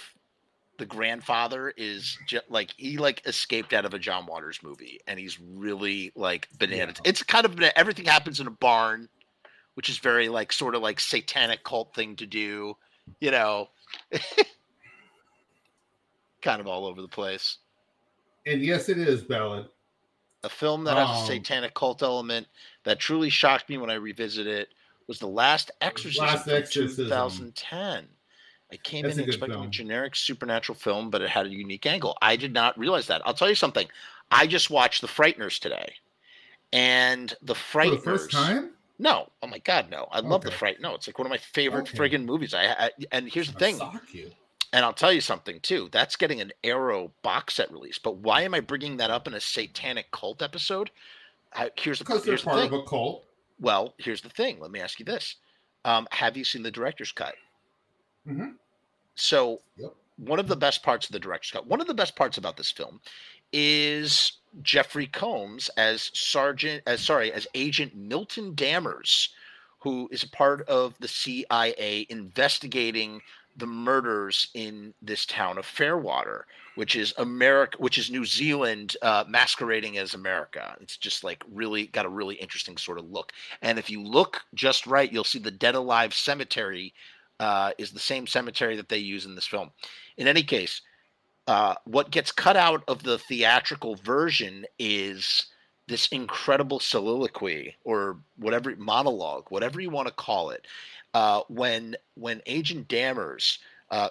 the 0.79 0.87
grandfather 0.87 1.73
is 1.77 2.19
just 2.27 2.51
like 2.51 2.73
he 2.77 2.99
like 2.99 3.23
escaped 3.27 3.73
out 3.73 3.85
of 3.85 3.95
a 3.95 3.99
John 3.99 4.27
Waters 4.27 4.61
movie 4.63 4.99
and 5.07 5.19
he's 5.19 5.39
really 5.41 6.11
like 6.17 6.49
bananas. 6.59 6.97
Yeah. 7.05 7.11
It's 7.11 7.23
kind 7.23 7.47
of 7.47 7.59
everything 7.77 8.05
happens 8.05 8.41
in 8.41 8.49
a 8.49 8.51
barn, 8.51 9.09
which 9.75 9.89
is 9.89 9.99
very 9.99 10.29
like 10.29 10.53
sort 10.53 10.75
of 10.75 10.83
like 10.83 10.99
satanic 10.99 11.63
cult 11.63 11.95
thing 11.95 12.17
to 12.17 12.27
do, 12.27 12.77
you 13.21 13.31
know. 13.31 13.69
kind 16.43 16.61
of 16.61 16.67
all 16.67 16.85
over 16.87 17.01
the 17.01 17.09
place. 17.09 17.59
And 18.47 18.61
yes, 18.61 18.89
it 18.89 18.99
is 18.99 19.23
Ballad. 19.23 19.69
A 20.45 20.49
film 20.49 20.85
that 20.85 20.97
has 20.97 21.11
a 21.11 21.27
satanic 21.27 21.75
cult 21.75 22.03
element 22.03 22.49
that 22.85 22.99
truly 22.99 23.31
shocked 23.31 23.69
me 23.69 23.79
when 23.79 23.91
I 23.91 23.95
revisited 23.95 24.53
it 24.53 24.69
was 25.07 25.19
The 25.19 25.27
Last 25.29 25.71
Exorcism 25.81 26.27
Last 26.27 26.49
Exorcism. 26.49 27.05
2010. 27.07 28.09
I 28.73 28.77
came 28.79 29.05
That's 29.05 29.19
in 29.19 29.25
a 29.25 29.27
expecting 29.27 29.65
a 29.65 29.69
generic 29.69 30.17
supernatural 30.17 30.77
film, 30.77 31.11
but 31.11 31.21
it 31.23 31.29
had 31.29 31.47
a 31.47 31.51
unique 31.51 31.87
angle. 31.87 32.17
I 32.23 32.37
did 32.37 32.53
not 32.53 32.79
realize 32.79 33.07
that. 33.09 33.23
I'll 33.25 33.35
tell 33.35 33.49
you 33.49 33.55
something. 33.55 33.87
I 34.31 34.47
just 34.47 34.71
watched 34.71 35.01
The 35.03 35.07
Frighteners 35.09 35.61
today. 35.61 35.95
And 36.73 37.35
The 37.43 37.55
For 37.55 37.61
Frighteners. 37.79 37.91
the 37.97 37.99
first 37.99 38.31
time? 38.33 38.71
No. 38.99 39.29
Oh 39.43 39.47
my 39.47 39.59
God, 39.59 39.91
no. 39.91 40.09
I 40.11 40.21
love 40.21 40.43
The 40.43 40.49
Okay. 40.49 40.57
Fright. 40.57 40.81
No, 40.81 40.95
it's 40.95 41.07
like 41.07 41.19
one 41.19 41.27
of 41.27 41.31
my 41.31 41.39
favorite 41.39 41.87
Okay. 41.89 41.99
friggin' 41.99 42.25
movies. 42.25 42.55
I, 42.55 42.65
I 42.87 42.91
and 43.13 43.29
here's 43.29 43.53
the 43.53 43.57
I 43.65 43.71
thing. 43.71 43.79
And 44.73 44.85
I'll 44.85 44.95
tell 44.95 45.13
you 45.13 45.21
something 45.21 45.61
too. 45.61 45.89
That's 45.93 46.17
getting 46.17 46.41
an 46.41 46.53
Arrow 46.65 47.13
box 47.23 47.55
set 47.55 47.71
release. 47.71 47.99
But 47.99 48.17
why 48.17 48.43
am 48.43 48.55
I 48.55 48.61
bringing 48.61 48.97
that 48.99 49.11
up 49.11 49.27
in 49.27 49.35
a 49.35 49.41
satanic 49.41 50.11
cult 50.13 50.41
episode? 50.43 50.91
Uh, 51.55 51.69
here's 51.77 51.99
the, 51.99 52.05
Because 52.05 52.25
they're 52.25 52.37
the 52.37 52.43
part 52.43 52.59
of 52.65 52.73
a 52.73 52.83
cult. 52.85 53.25
Well, 53.61 53.95
here's 53.99 54.23
the 54.23 54.31
thing. 54.31 54.59
Let 54.61 54.71
me 54.71 54.81
ask 54.81 54.99
you 54.99 55.05
this: 55.05 55.37
um, 55.85 56.09
Have 56.11 56.37
you 56.37 56.45
seen 56.45 56.63
the 56.63 56.71
director's 56.71 57.13
cut? 57.13 57.35
Mhm. 58.27 58.55
So, 59.15 59.61
Yep. 59.77 59.95
one 60.17 60.39
of 60.39 60.49
the 60.49 60.57
best 60.57 60.83
parts 60.83 61.07
of 61.07 61.13
the 61.13 61.21
director's 61.21 61.51
cut, 61.51 61.67
one 61.67 61.81
of 61.83 61.87
the 61.87 61.93
best 61.95 62.17
parts 62.17 62.39
about 62.39 62.57
this 62.57 62.71
film, 62.71 63.01
is 63.53 64.39
Jeffrey 64.63 65.07
Combs 65.07 65.69
as 65.77 66.11
Sergeant, 66.15 66.83
as 66.87 67.05
sorry, 67.05 67.31
as 67.33 67.47
Agent 67.55 67.95
Milton 67.95 68.55
Dammers, 68.55 69.29
who 69.81 70.09
is 70.11 70.23
a 70.23 70.29
part 70.31 70.67
of 70.69 70.95
the 71.01 71.09
CIA 71.09 72.07
investigating 72.09 73.21
the 73.57 73.67
murders 73.67 74.49
in 74.55 74.95
this 75.03 75.27
town 75.27 75.59
of 75.59 75.67
Fairwater, 75.67 76.47
which 76.75 76.97
is 76.97 77.13
America, 77.19 77.77
which 77.79 77.99
is 77.99 78.11
New 78.11 78.25
Zealand 78.25 78.97
uh, 79.03 79.25
masquerading 79.29 79.99
as 79.99 80.15
America. 80.15 80.77
It's 80.81 80.97
just 80.97 81.23
like 81.23 81.43
really 81.51 81.87
got 81.89 82.07
a 82.07 82.11
really 82.11 82.37
interesting 82.37 82.77
sort 82.77 82.99
of 82.99 83.11
look. 83.11 83.33
And 83.61 83.79
if 83.79 83.91
you 83.91 84.03
look 84.03 84.41
just 84.55 84.87
right, 84.87 85.13
you'll 85.13 85.25
see 85.25 85.39
the 85.39 85.51
Dead 85.51 85.75
Alive 85.75 86.15
Cemetery 86.15 86.95
uh, 87.41 87.73
is 87.79 87.91
the 87.91 87.99
same 87.99 88.27
cemetery 88.27 88.77
that 88.77 88.89
they 88.89 88.99
use 88.99 89.27
in 89.27 89.35
this 89.35 89.47
film. 89.47 89.71
In 90.17 90.29
any 90.29 90.43
case, 90.43 90.81
uh, 91.47 91.75
what 91.85 92.11
gets 92.11 92.31
cut 92.31 92.57
out 92.57 92.85
of 92.87 93.03
the 93.03 93.19
theatrical 93.19 93.97
version 93.97 94.65
is 94.79 95.47
this 95.89 96.09
incredible 96.09 96.79
soliloquy 96.79 97.75
or 97.85 98.19
whatever 98.37 98.75
monologue, 98.77 99.45
whatever 99.49 99.81
you 99.81 99.91
want 99.91 100.07
to 100.07 100.15
call 100.15 100.51
it, 100.51 100.67
uh, 101.15 101.43
when 101.49 101.97
when 102.15 102.43
Agent 102.47 102.89
Dammers 102.89 103.59
uh, 103.91 104.11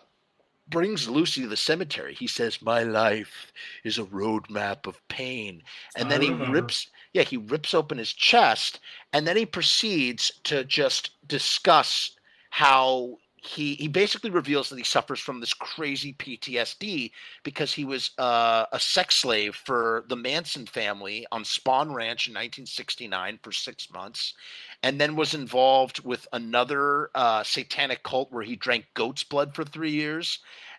brings 0.68 1.10
Lucy 1.10 1.42
to 1.42 1.48
the 1.48 1.58
cemetery. 1.58 2.14
He 2.14 2.28
says, 2.28 2.62
"My 2.62 2.84
life 2.84 3.52
is 3.84 3.98
a 3.98 4.04
roadmap 4.04 4.88
of 4.88 5.06
pain," 5.08 5.64
and 5.96 6.10
then 6.10 6.22
he 6.22 6.32
rips. 6.32 6.88
Yeah, 7.14 7.24
he 7.24 7.38
rips 7.38 7.74
open 7.74 7.98
his 7.98 8.14
chest, 8.14 8.80
and 9.14 9.28
then 9.28 9.36
he 9.38 9.46
proceeds 9.46 10.32
to 10.46 10.64
just 10.64 11.12
discuss 11.28 12.12
how 12.52 13.18
he 13.42 13.74
he 13.76 13.88
basically 13.88 14.30
reveals 14.30 14.70
that 14.70 14.78
he 14.78 14.84
suffers 14.84 15.20
from 15.20 15.40
this 15.40 15.54
crazy 15.54 16.14
PTSD 16.14 17.12
because 17.42 17.74
he 17.74 17.84
was 17.84 18.12
uh, 18.20 18.66
a 18.72 18.80
sex 18.80 19.16
slave 19.16 19.56
for 19.56 20.06
the 20.08 20.16
Manson 20.16 20.68
family 20.68 21.26
on 21.32 21.44
Spahn 21.44 21.88
Ranch 21.88 22.28
in 22.28 22.34
1969 22.34 23.40
for 23.42 23.52
six 23.52 23.92
months, 23.92 24.36
and 24.84 25.02
then 25.02 25.16
was 25.16 25.34
involved 25.34 26.04
with 26.06 26.28
another 26.34 27.10
uh, 27.16 27.42
satanic 27.42 28.04
cult 28.04 28.32
where 28.32 28.44
he 28.44 28.56
drank 28.56 28.86
goat's 28.94 29.24
blood 29.24 29.56
for 29.56 29.66
three 29.66 29.92
years, 29.92 30.38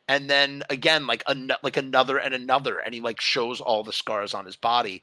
and 0.09 0.29
then 0.29 0.63
again 0.71 1.07
like 1.07 1.23
an- 1.27 1.53
like 1.63 1.77
another 1.77 2.19
and 2.19 2.35
another, 2.35 2.79
and 2.79 2.95
he 2.95 3.01
like 3.01 3.21
shows 3.21 3.61
all 3.61 3.85
the 3.85 3.93
scars 3.93 4.35
on 4.35 4.47
his 4.47 4.57
body, 4.57 5.03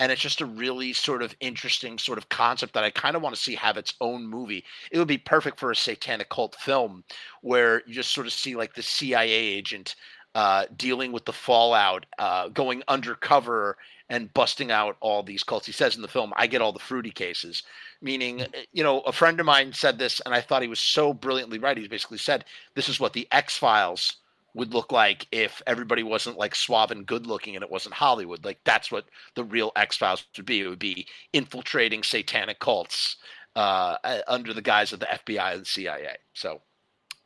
and 0.00 0.12
it's 0.12 0.22
just 0.22 0.40
a 0.40 0.46
really 0.46 0.92
sort 0.92 1.22
of 1.22 1.36
interesting 1.40 1.98
sort 1.98 2.18
of 2.18 2.28
concept 2.28 2.74
that 2.74 2.84
I 2.84 2.90
kind 2.90 3.16
of 3.16 3.22
want 3.22 3.34
to 3.34 3.40
see 3.40 3.54
have 3.56 3.76
its 3.76 3.94
own 4.00 4.26
movie. 4.26 4.64
It 4.90 4.98
would 4.98 5.08
be 5.08 5.18
perfect 5.18 5.58
for 5.58 5.70
a 5.70 5.76
satanic 5.76 6.28
cult 6.28 6.56
film 6.56 7.04
where 7.42 7.82
you 7.86 7.94
just 7.94 8.12
sort 8.12 8.26
of 8.26 8.32
see 8.32 8.56
like 8.56 8.74
the 8.74 8.82
CIA 8.82 9.30
agent 9.30 9.94
uh, 10.34 10.66
dealing 10.76 11.10
with 11.12 11.24
the 11.24 11.32
fallout, 11.32 12.06
uh, 12.18 12.48
going 12.48 12.82
undercover 12.88 13.76
and 14.08 14.32
busting 14.34 14.70
out 14.70 14.96
all 15.00 15.22
these 15.22 15.42
cults. 15.42 15.66
He 15.66 15.72
says 15.72 15.96
in 15.96 16.02
the 16.02 16.08
film, 16.08 16.32
"I 16.36 16.46
get 16.46 16.62
all 16.62 16.72
the 16.72 16.78
fruity 16.78 17.10
cases," 17.10 17.62
meaning, 18.00 18.42
eh, 18.42 18.64
you 18.72 18.82
know, 18.82 19.00
a 19.00 19.12
friend 19.12 19.38
of 19.40 19.46
mine 19.46 19.72
said 19.72 19.98
this, 19.98 20.20
and 20.20 20.34
I 20.34 20.40
thought 20.40 20.62
he 20.62 20.68
was 20.68 20.80
so 20.80 21.12
brilliantly 21.12 21.58
right. 21.58 21.76
He 21.76 21.88
basically 21.88 22.18
said, 22.18 22.44
"This 22.74 22.88
is 22.88 23.00
what 23.00 23.12
the 23.12 23.28
X 23.32 23.56
Files." 23.56 24.16
Would 24.58 24.74
look 24.74 24.90
like 24.90 25.28
if 25.30 25.62
everybody 25.68 26.02
wasn't 26.02 26.36
like 26.36 26.54
suave 26.54 26.90
and 26.90 27.06
good 27.06 27.28
looking 27.28 27.54
and 27.54 27.62
it 27.62 27.70
wasn't 27.70 27.94
Hollywood. 27.94 28.44
Like 28.44 28.58
that's 28.64 28.90
what 28.90 29.04
the 29.36 29.44
real 29.44 29.70
X 29.76 29.96
Files 29.96 30.26
would 30.36 30.44
be. 30.44 30.60
It 30.60 30.68
would 30.68 30.80
be 30.80 31.06
infiltrating 31.32 32.02
satanic 32.02 32.58
cults 32.58 33.16
uh, 33.54 33.96
under 34.26 34.52
the 34.52 34.60
guise 34.60 34.92
of 34.92 34.98
the 34.98 35.06
FBI 35.06 35.52
and 35.52 35.60
the 35.60 35.66
CIA. 35.66 36.16
So 36.34 36.60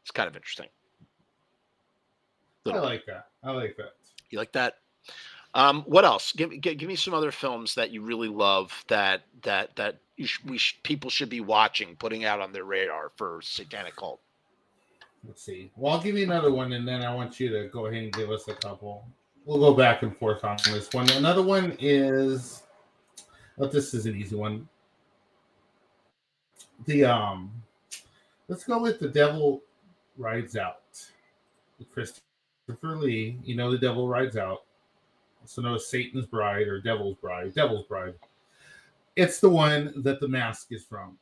it's 0.02 0.10
kind 0.10 0.28
of 0.28 0.36
interesting. 0.36 0.68
Little, 2.66 2.82
I 2.82 2.84
like 2.84 3.06
that. 3.06 3.28
I 3.42 3.50
like 3.50 3.76
that. 3.78 3.94
You 4.28 4.38
like 4.38 4.52
that? 4.52 4.74
Um, 5.54 5.82
what 5.82 6.04
else? 6.04 6.32
Give, 6.32 6.50
give, 6.60 6.76
give 6.76 6.88
me 6.88 6.96
some 6.96 7.14
other 7.14 7.32
films 7.32 7.74
that 7.74 7.90
you 7.90 8.02
really 8.02 8.28
love 8.28 8.84
that 8.88 9.22
that 9.42 9.74
that 9.76 9.98
sh- 10.20 10.38
we 10.44 10.58
sh- 10.58 10.78
people 10.82 11.08
should 11.08 11.30
be 11.30 11.40
watching, 11.40 11.96
putting 11.96 12.24
out 12.24 12.40
on 12.40 12.52
their 12.52 12.64
radar 12.64 13.10
for 13.16 13.40
satanic 13.42 13.96
cult. 13.96 14.20
Let's 15.26 15.42
see. 15.42 15.70
Well, 15.76 15.92
I'll 15.92 16.02
give 16.02 16.16
you 16.16 16.24
another 16.24 16.52
one, 16.52 16.72
and 16.72 16.86
then 16.86 17.02
I 17.04 17.14
want 17.14 17.38
you 17.38 17.48
to 17.50 17.68
go 17.68 17.86
ahead 17.86 18.02
and 18.02 18.12
give 18.12 18.30
us 18.30 18.48
a 18.48 18.54
couple. 18.54 19.06
We'll 19.44 19.58
go 19.58 19.74
back 19.74 20.02
and 20.02 20.16
forth 20.16 20.44
on 20.44 20.56
this 20.66 20.92
one. 20.92 21.08
Another 21.10 21.42
one 21.42 21.76
is, 21.80 22.62
oh, 23.58 23.66
this 23.66 23.94
is 23.94 24.06
an 24.06 24.16
easy 24.16 24.36
one. 24.36 24.68
The 26.86 27.04
um, 27.04 27.52
let's 28.48 28.64
go 28.64 28.80
with 28.80 28.98
the 28.98 29.08
Devil 29.08 29.62
Rides 30.16 30.56
Out. 30.56 30.80
Christopher 31.92 32.22
Lee, 32.82 33.38
you 33.44 33.56
know 33.56 33.70
the 33.70 33.78
Devil 33.78 34.08
Rides 34.08 34.36
Out. 34.36 34.64
So 35.44 35.62
no 35.62 35.78
Satan's 35.78 36.26
Bride 36.26 36.68
or 36.68 36.80
Devil's 36.80 37.16
Bride. 37.16 37.54
Devil's 37.54 37.86
Bride. 37.86 38.14
It's 39.16 39.40
the 39.40 39.50
one 39.50 39.92
that 40.02 40.20
the 40.20 40.28
mask 40.28 40.68
is 40.70 40.84
from. 40.84 41.18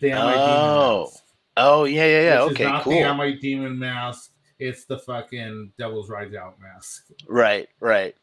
The 0.00 0.12
oh. 0.14 1.12
Oh 1.56 1.84
yeah, 1.84 2.06
yeah, 2.06 2.22
yeah. 2.22 2.40
okay, 2.42 2.64
not 2.64 2.84
cool. 2.84 2.94
The 2.94 3.02
Amite 3.02 3.40
Demon 3.40 3.78
mask. 3.78 4.30
It's 4.58 4.84
the 4.84 4.98
fucking 4.98 5.72
Devil's 5.76 6.08
Rides 6.08 6.34
Out 6.34 6.58
mask. 6.60 7.06
Right, 7.26 7.68
right. 7.80 8.14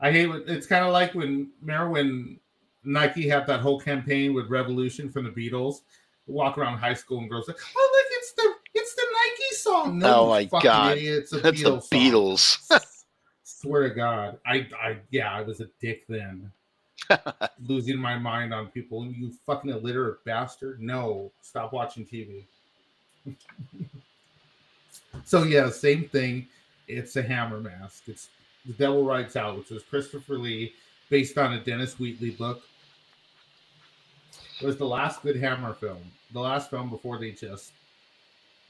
I 0.00 0.12
hate 0.12 0.28
it. 0.28 0.44
It's 0.48 0.66
kind 0.66 0.84
of 0.84 0.92
like 0.92 1.14
when 1.14 1.50
remember 1.60 1.90
when 1.90 2.40
Nike 2.84 3.28
had 3.28 3.46
that 3.46 3.60
whole 3.60 3.80
campaign 3.80 4.34
with 4.34 4.48
Revolution 4.48 5.10
from 5.10 5.24
the 5.24 5.30
Beatles. 5.30 5.76
Walk 6.26 6.58
around 6.58 6.78
high 6.78 6.94
school 6.94 7.20
and 7.20 7.30
girls 7.30 7.48
like, 7.48 7.56
"Oh 7.76 7.90
look, 7.92 8.06
it's 8.18 8.32
the 8.32 8.54
it's 8.74 8.94
the 8.94 9.06
Nike 9.12 9.54
song." 9.54 9.98
No, 9.98 10.20
oh 10.20 10.28
my 10.28 10.44
god, 10.44 10.98
idiot. 10.98 11.22
it's 11.22 11.32
a 11.32 11.38
That's 11.38 11.62
Beatles 11.62 11.88
the 11.88 11.96
Beatles. 11.96 12.84
Swear 13.44 13.88
to 13.88 13.94
God, 13.94 14.38
I 14.44 14.68
I 14.80 14.98
yeah, 15.10 15.32
I 15.32 15.40
was 15.40 15.60
a 15.60 15.68
dick 15.80 16.06
then. 16.06 16.52
Losing 17.60 17.96
my 17.96 18.18
mind 18.18 18.52
on 18.52 18.66
people. 18.66 19.06
You 19.06 19.32
fucking 19.46 19.70
illiterate 19.70 20.22
bastard. 20.24 20.82
No, 20.82 21.32
stop 21.40 21.72
watching 21.72 22.04
TV 22.04 22.44
so 25.24 25.42
yeah, 25.44 25.70
same 25.70 26.08
thing. 26.08 26.46
It's 26.86 27.16
a 27.16 27.22
hammer 27.22 27.60
mask. 27.60 28.04
It's 28.06 28.28
The 28.66 28.72
Devil 28.72 29.04
Rides 29.04 29.36
Out, 29.36 29.58
which 29.58 29.70
was 29.70 29.82
Christopher 29.82 30.38
Lee, 30.38 30.72
based 31.10 31.36
on 31.38 31.52
a 31.52 31.60
Dennis 31.60 31.98
Wheatley 31.98 32.30
book. 32.30 32.62
It 34.60 34.66
was 34.66 34.76
the 34.76 34.86
last 34.86 35.22
good 35.22 35.36
Hammer 35.36 35.72
film, 35.72 36.02
the 36.32 36.40
last 36.40 36.68
film 36.70 36.90
before 36.90 37.18
they 37.18 37.30
just 37.30 37.72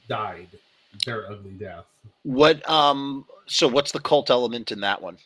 died 0.07 0.49
their 1.05 1.31
ugly 1.31 1.51
death. 1.51 1.85
What 2.23 2.67
um 2.69 3.25
so 3.45 3.67
what's 3.67 3.91
the 3.91 3.99
cult 3.99 4.29
element 4.29 4.71
in 4.71 4.81
that 4.81 5.01
one? 5.01 5.17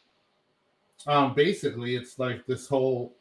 Um 1.07 1.33
basically 1.33 1.95
it's 1.95 2.19
like 2.19 2.45
this 2.45 2.67
whole 2.67 3.13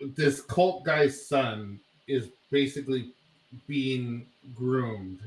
this 0.00 0.40
cult 0.40 0.84
guy's 0.84 1.26
son 1.26 1.80
is 2.06 2.28
basically 2.50 3.12
being 3.66 4.26
groomed 4.54 5.20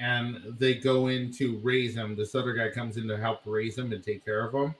and 0.00 0.40
they 0.58 0.74
go 0.74 1.08
in 1.08 1.32
to 1.32 1.58
raise 1.62 1.94
him. 1.94 2.14
This 2.14 2.34
other 2.34 2.52
guy 2.52 2.70
comes 2.70 2.96
in 2.96 3.08
to 3.08 3.16
help 3.16 3.40
raise 3.44 3.76
him 3.76 3.92
and 3.92 4.02
take 4.02 4.24
care 4.24 4.46
of 4.46 4.54
him. 4.54 4.74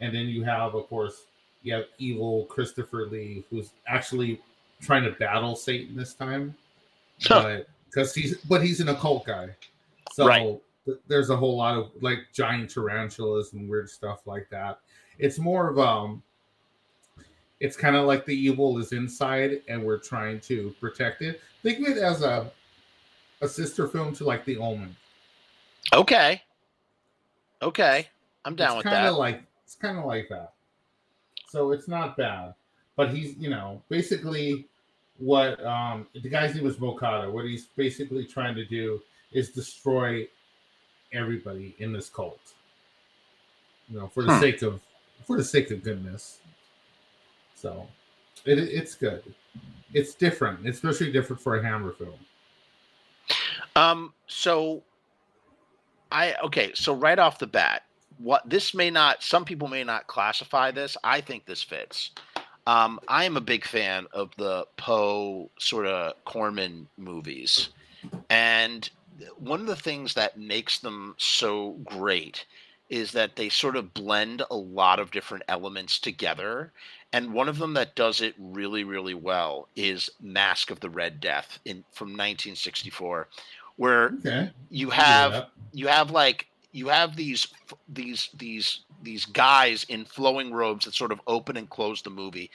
And 0.00 0.14
then 0.14 0.26
you 0.26 0.44
have, 0.44 0.74
of 0.74 0.88
course, 0.88 1.22
you 1.62 1.74
have 1.74 1.84
evil 1.98 2.44
Christopher 2.46 3.06
Lee, 3.06 3.44
who's 3.50 3.70
actually 3.86 4.40
trying 4.80 5.02
to 5.04 5.10
battle 5.12 5.56
Satan 5.56 5.96
this 5.96 6.14
time. 6.14 6.54
But 7.28 7.68
because 7.86 8.14
he's 8.14 8.38
but 8.42 8.62
he's 8.62 8.80
an 8.80 8.88
occult 8.88 9.26
guy. 9.26 9.48
So 10.12 10.26
right. 10.26 10.60
th- 10.84 10.98
there's 11.08 11.30
a 11.30 11.36
whole 11.36 11.56
lot 11.56 11.76
of 11.76 11.90
like 12.00 12.18
giant 12.32 12.70
tarantulas 12.70 13.52
and 13.52 13.68
weird 13.68 13.90
stuff 13.90 14.26
like 14.26 14.48
that. 14.50 14.78
It's 15.18 15.38
more 15.38 15.68
of 15.68 15.78
um 15.78 16.22
it's 17.60 17.76
kind 17.76 17.96
of 17.96 18.06
like 18.06 18.24
the 18.24 18.34
evil 18.34 18.78
is 18.78 18.92
inside 18.92 19.62
and 19.68 19.82
we're 19.82 19.98
trying 19.98 20.38
to 20.40 20.72
protect 20.80 21.22
it. 21.22 21.40
Think 21.62 21.80
of 21.80 21.96
it 21.96 21.98
as 21.98 22.22
a 22.22 22.52
a 23.40 23.48
sister 23.48 23.88
film 23.88 24.14
to 24.14 24.24
like 24.24 24.44
The 24.44 24.56
Omen. 24.56 24.94
Okay. 25.92 26.42
Okay. 27.62 28.06
I'm 28.44 28.54
down 28.54 28.76
it's 28.76 28.84
with 28.84 28.92
kinda 28.92 29.10
that. 29.10 29.18
Like 29.18 29.42
it's 29.64 29.74
kind 29.74 29.98
of 29.98 30.04
like 30.04 30.28
that. 30.28 30.52
So 31.48 31.72
it's 31.72 31.88
not 31.88 32.16
bad. 32.16 32.54
But 32.96 33.14
he's, 33.14 33.36
you 33.36 33.50
know, 33.50 33.82
basically 33.88 34.66
what 35.18 35.64
um 35.64 36.06
the 36.14 36.28
guy's 36.28 36.54
name 36.54 36.64
was 36.64 36.76
Mocata. 36.76 37.30
What 37.30 37.44
he's 37.44 37.66
basically 37.66 38.24
trying 38.24 38.54
to 38.54 38.64
do 38.64 39.00
is 39.32 39.50
destroy 39.50 40.26
everybody 41.12 41.74
in 41.78 41.92
this 41.92 42.08
cult. 42.08 42.40
You 43.88 44.00
know, 44.00 44.08
for 44.08 44.22
the 44.22 44.34
hmm. 44.34 44.40
sake 44.40 44.62
of 44.62 44.80
for 45.24 45.36
the 45.36 45.44
sake 45.44 45.70
of 45.70 45.82
goodness. 45.82 46.38
So 47.54 47.86
it, 48.44 48.58
it's 48.58 48.94
good. 48.94 49.22
It's 49.92 50.14
different, 50.14 50.68
especially 50.68 51.10
different 51.10 51.40
for 51.40 51.56
a 51.56 51.62
Hammer 51.62 51.92
film. 51.92 52.18
Um, 53.78 54.12
so 54.26 54.82
I 56.10 56.34
okay, 56.44 56.72
so 56.74 56.94
right 56.94 57.18
off 57.18 57.38
the 57.38 57.46
bat, 57.46 57.84
what 58.18 58.48
this 58.48 58.74
may 58.74 58.90
not 58.90 59.22
some 59.22 59.44
people 59.44 59.68
may 59.68 59.84
not 59.84 60.08
classify 60.08 60.72
this. 60.72 60.96
I 61.04 61.20
think 61.20 61.46
this 61.46 61.62
fits. 61.62 62.10
Um, 62.66 62.98
I 63.08 63.24
am 63.24 63.36
a 63.36 63.40
big 63.40 63.64
fan 63.64 64.06
of 64.12 64.30
the 64.36 64.66
Poe 64.76 65.50
sort 65.58 65.86
of 65.86 66.12
Corman 66.24 66.88
movies. 66.98 67.68
And 68.28 68.90
one 69.38 69.60
of 69.60 69.66
the 69.66 69.76
things 69.76 70.14
that 70.14 70.38
makes 70.38 70.78
them 70.80 71.14
so 71.16 71.76
great 71.84 72.44
is 72.90 73.12
that 73.12 73.36
they 73.36 73.48
sort 73.48 73.76
of 73.76 73.94
blend 73.94 74.42
a 74.50 74.56
lot 74.56 74.98
of 74.98 75.10
different 75.10 75.44
elements 75.48 75.98
together. 75.98 76.72
And 77.12 77.32
one 77.32 77.48
of 77.48 77.58
them 77.58 77.74
that 77.74 77.94
does 77.94 78.20
it 78.20 78.34
really, 78.38 78.84
really 78.84 79.14
well 79.14 79.68
is 79.76 80.10
Mask 80.20 80.70
of 80.70 80.80
the 80.80 80.90
Red 80.90 81.20
Death 81.20 81.58
in 81.64 81.84
from 81.92 82.08
1964, 82.08 83.28
where 83.78 84.12
okay. 84.18 84.50
you 84.68 84.90
have 84.90 85.46
you 85.72 85.86
have 85.86 86.10
like 86.10 86.46
you 86.72 86.88
have 86.88 87.16
these 87.16 87.48
these 87.88 88.28
these 88.36 88.80
these 89.02 89.24
guys 89.24 89.84
in 89.84 90.04
flowing 90.04 90.52
robes 90.52 90.84
that 90.84 90.94
sort 90.94 91.12
of 91.12 91.20
open 91.26 91.56
and 91.56 91.70
close 91.70 92.02
the 92.02 92.10
movie. 92.10 92.50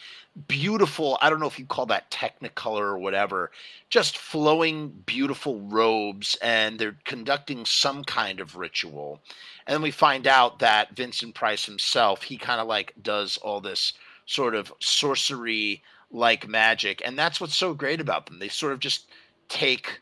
Beautiful, 0.48 1.18
I 1.22 1.30
don't 1.30 1.40
know 1.40 1.48
if 1.48 1.58
you 1.58 1.66
call 1.66 1.86
that 1.88 2.12
technicolor 2.12 2.82
or 2.82 2.98
whatever, 2.98 3.52
just 3.90 4.18
flowing 4.18 4.90
beautiful 5.06 5.62
robes 5.62 6.38
and 6.42 6.78
they're 6.78 6.98
conducting 7.06 7.66
some 7.66 8.04
kind 8.04 8.42
of 8.42 8.58
ritual. 8.58 9.22
And 9.66 9.76
then 9.76 9.82
we 9.82 9.92
find 9.92 10.28
out 10.28 10.60
that 10.60 10.96
Vincent 10.96 11.34
Price 11.34 11.66
himself, 11.66 12.24
he 12.24 12.38
kind 12.38 12.60
of 12.60 12.68
like 12.68 12.94
does 13.02 13.38
all 13.38 13.62
this 13.62 13.94
sort 14.26 14.54
of 14.54 14.74
sorcery 14.80 15.82
like 16.12 16.48
magic 16.48 17.02
and 17.04 17.18
that's 17.18 17.42
what's 17.42 17.56
so 17.56 17.74
great 17.74 18.02
about 18.02 18.26
them. 18.26 18.40
They 18.40 18.50
sort 18.50 18.74
of 18.74 18.80
just 18.80 19.08
take 19.48 20.02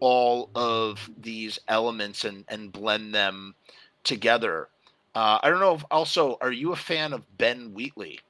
all 0.00 0.50
of 0.54 1.10
these 1.20 1.58
elements 1.68 2.24
and 2.24 2.44
and 2.48 2.72
blend 2.72 3.14
them 3.14 3.54
together. 4.04 4.68
Uh, 5.14 5.38
I 5.42 5.50
don't 5.50 5.60
know. 5.60 5.74
If 5.74 5.84
also, 5.90 6.38
are 6.40 6.52
you 6.52 6.72
a 6.72 6.76
fan 6.76 7.12
of 7.12 7.24
Ben 7.38 7.72
Wheatley? 7.74 8.20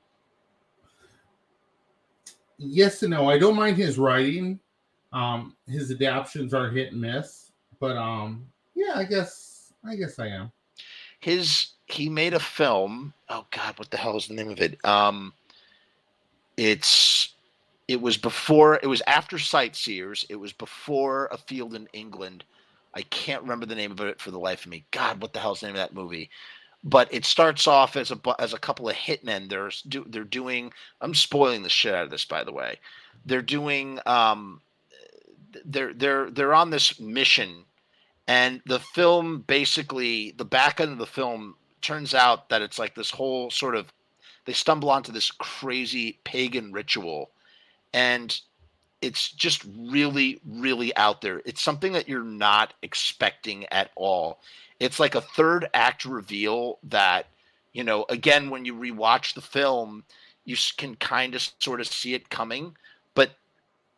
Yes 2.58 3.02
and 3.02 3.12
no. 3.12 3.28
I 3.28 3.38
don't 3.38 3.56
mind 3.56 3.76
his 3.76 3.98
writing. 3.98 4.60
Um, 5.12 5.56
his 5.66 5.90
adaptations 5.90 6.54
are 6.54 6.70
hit 6.70 6.92
and 6.92 7.00
miss. 7.00 7.50
but 7.80 7.96
um, 7.96 8.46
yeah, 8.74 8.92
I 8.96 9.04
guess 9.04 9.72
I 9.84 9.96
guess 9.96 10.18
I 10.18 10.28
am. 10.28 10.52
His 11.20 11.72
he 11.86 12.08
made 12.08 12.34
a 12.34 12.40
film. 12.40 13.12
Oh 13.28 13.46
God, 13.50 13.78
what 13.78 13.90
the 13.90 13.96
hell 13.96 14.16
is 14.16 14.28
the 14.28 14.34
name 14.34 14.50
of 14.50 14.60
it? 14.60 14.82
Um, 14.84 15.32
it's 16.56 17.34
it 17.90 18.00
was 18.00 18.16
before 18.16 18.76
it 18.76 18.86
was 18.86 19.02
after 19.08 19.36
Sightseers. 19.36 20.24
It 20.28 20.36
was 20.36 20.52
before 20.52 21.28
A 21.32 21.36
Field 21.36 21.74
in 21.74 21.88
England. 21.92 22.44
I 22.94 23.02
can't 23.02 23.42
remember 23.42 23.66
the 23.66 23.74
name 23.74 23.90
of 23.90 24.00
it 24.00 24.20
for 24.20 24.30
the 24.30 24.38
life 24.38 24.64
of 24.64 24.70
me. 24.70 24.84
God, 24.92 25.20
what 25.20 25.32
the 25.32 25.40
hell's 25.40 25.58
the 25.58 25.66
name 25.66 25.74
of 25.74 25.80
that 25.80 25.92
movie? 25.92 26.30
But 26.84 27.12
it 27.12 27.24
starts 27.24 27.66
off 27.66 27.96
as 27.96 28.12
a 28.12 28.18
as 28.38 28.54
a 28.54 28.60
couple 28.60 28.88
of 28.88 28.94
hitmen. 28.94 29.48
They're 29.48 29.72
do, 29.88 30.06
they're 30.08 30.22
doing. 30.22 30.72
I'm 31.00 31.16
spoiling 31.16 31.64
the 31.64 31.68
shit 31.68 31.92
out 31.92 32.04
of 32.04 32.10
this, 32.10 32.24
by 32.24 32.44
the 32.44 32.52
way. 32.52 32.78
They're 33.26 33.42
doing. 33.42 33.98
Um, 34.06 34.60
they're 35.64 35.92
they're 35.92 36.30
they're 36.30 36.54
on 36.54 36.70
this 36.70 37.00
mission, 37.00 37.64
and 38.28 38.62
the 38.66 38.78
film 38.78 39.40
basically 39.48 40.30
the 40.30 40.44
back 40.44 40.78
end 40.80 40.92
of 40.92 40.98
the 40.98 41.06
film 41.06 41.56
turns 41.82 42.14
out 42.14 42.50
that 42.50 42.62
it's 42.62 42.78
like 42.78 42.94
this 42.94 43.10
whole 43.10 43.50
sort 43.50 43.74
of 43.74 43.92
they 44.44 44.52
stumble 44.52 44.90
onto 44.90 45.10
this 45.10 45.32
crazy 45.32 46.20
pagan 46.22 46.70
ritual 46.72 47.32
and 47.92 48.40
it's 49.02 49.30
just 49.30 49.64
really 49.76 50.40
really 50.46 50.94
out 50.96 51.20
there. 51.20 51.42
It's 51.44 51.62
something 51.62 51.92
that 51.92 52.08
you're 52.08 52.22
not 52.22 52.74
expecting 52.82 53.66
at 53.66 53.90
all. 53.96 54.40
It's 54.78 55.00
like 55.00 55.14
a 55.14 55.20
third 55.20 55.68
act 55.74 56.04
reveal 56.04 56.78
that 56.84 57.26
you 57.72 57.84
know 57.84 58.04
again 58.08 58.50
when 58.50 58.64
you 58.64 58.74
rewatch 58.74 59.34
the 59.34 59.40
film 59.40 60.04
you 60.44 60.56
can 60.76 60.96
kind 60.96 61.34
of 61.34 61.48
sort 61.58 61.80
of 61.80 61.86
see 61.86 62.14
it 62.14 62.30
coming 62.30 62.74
but 63.14 63.30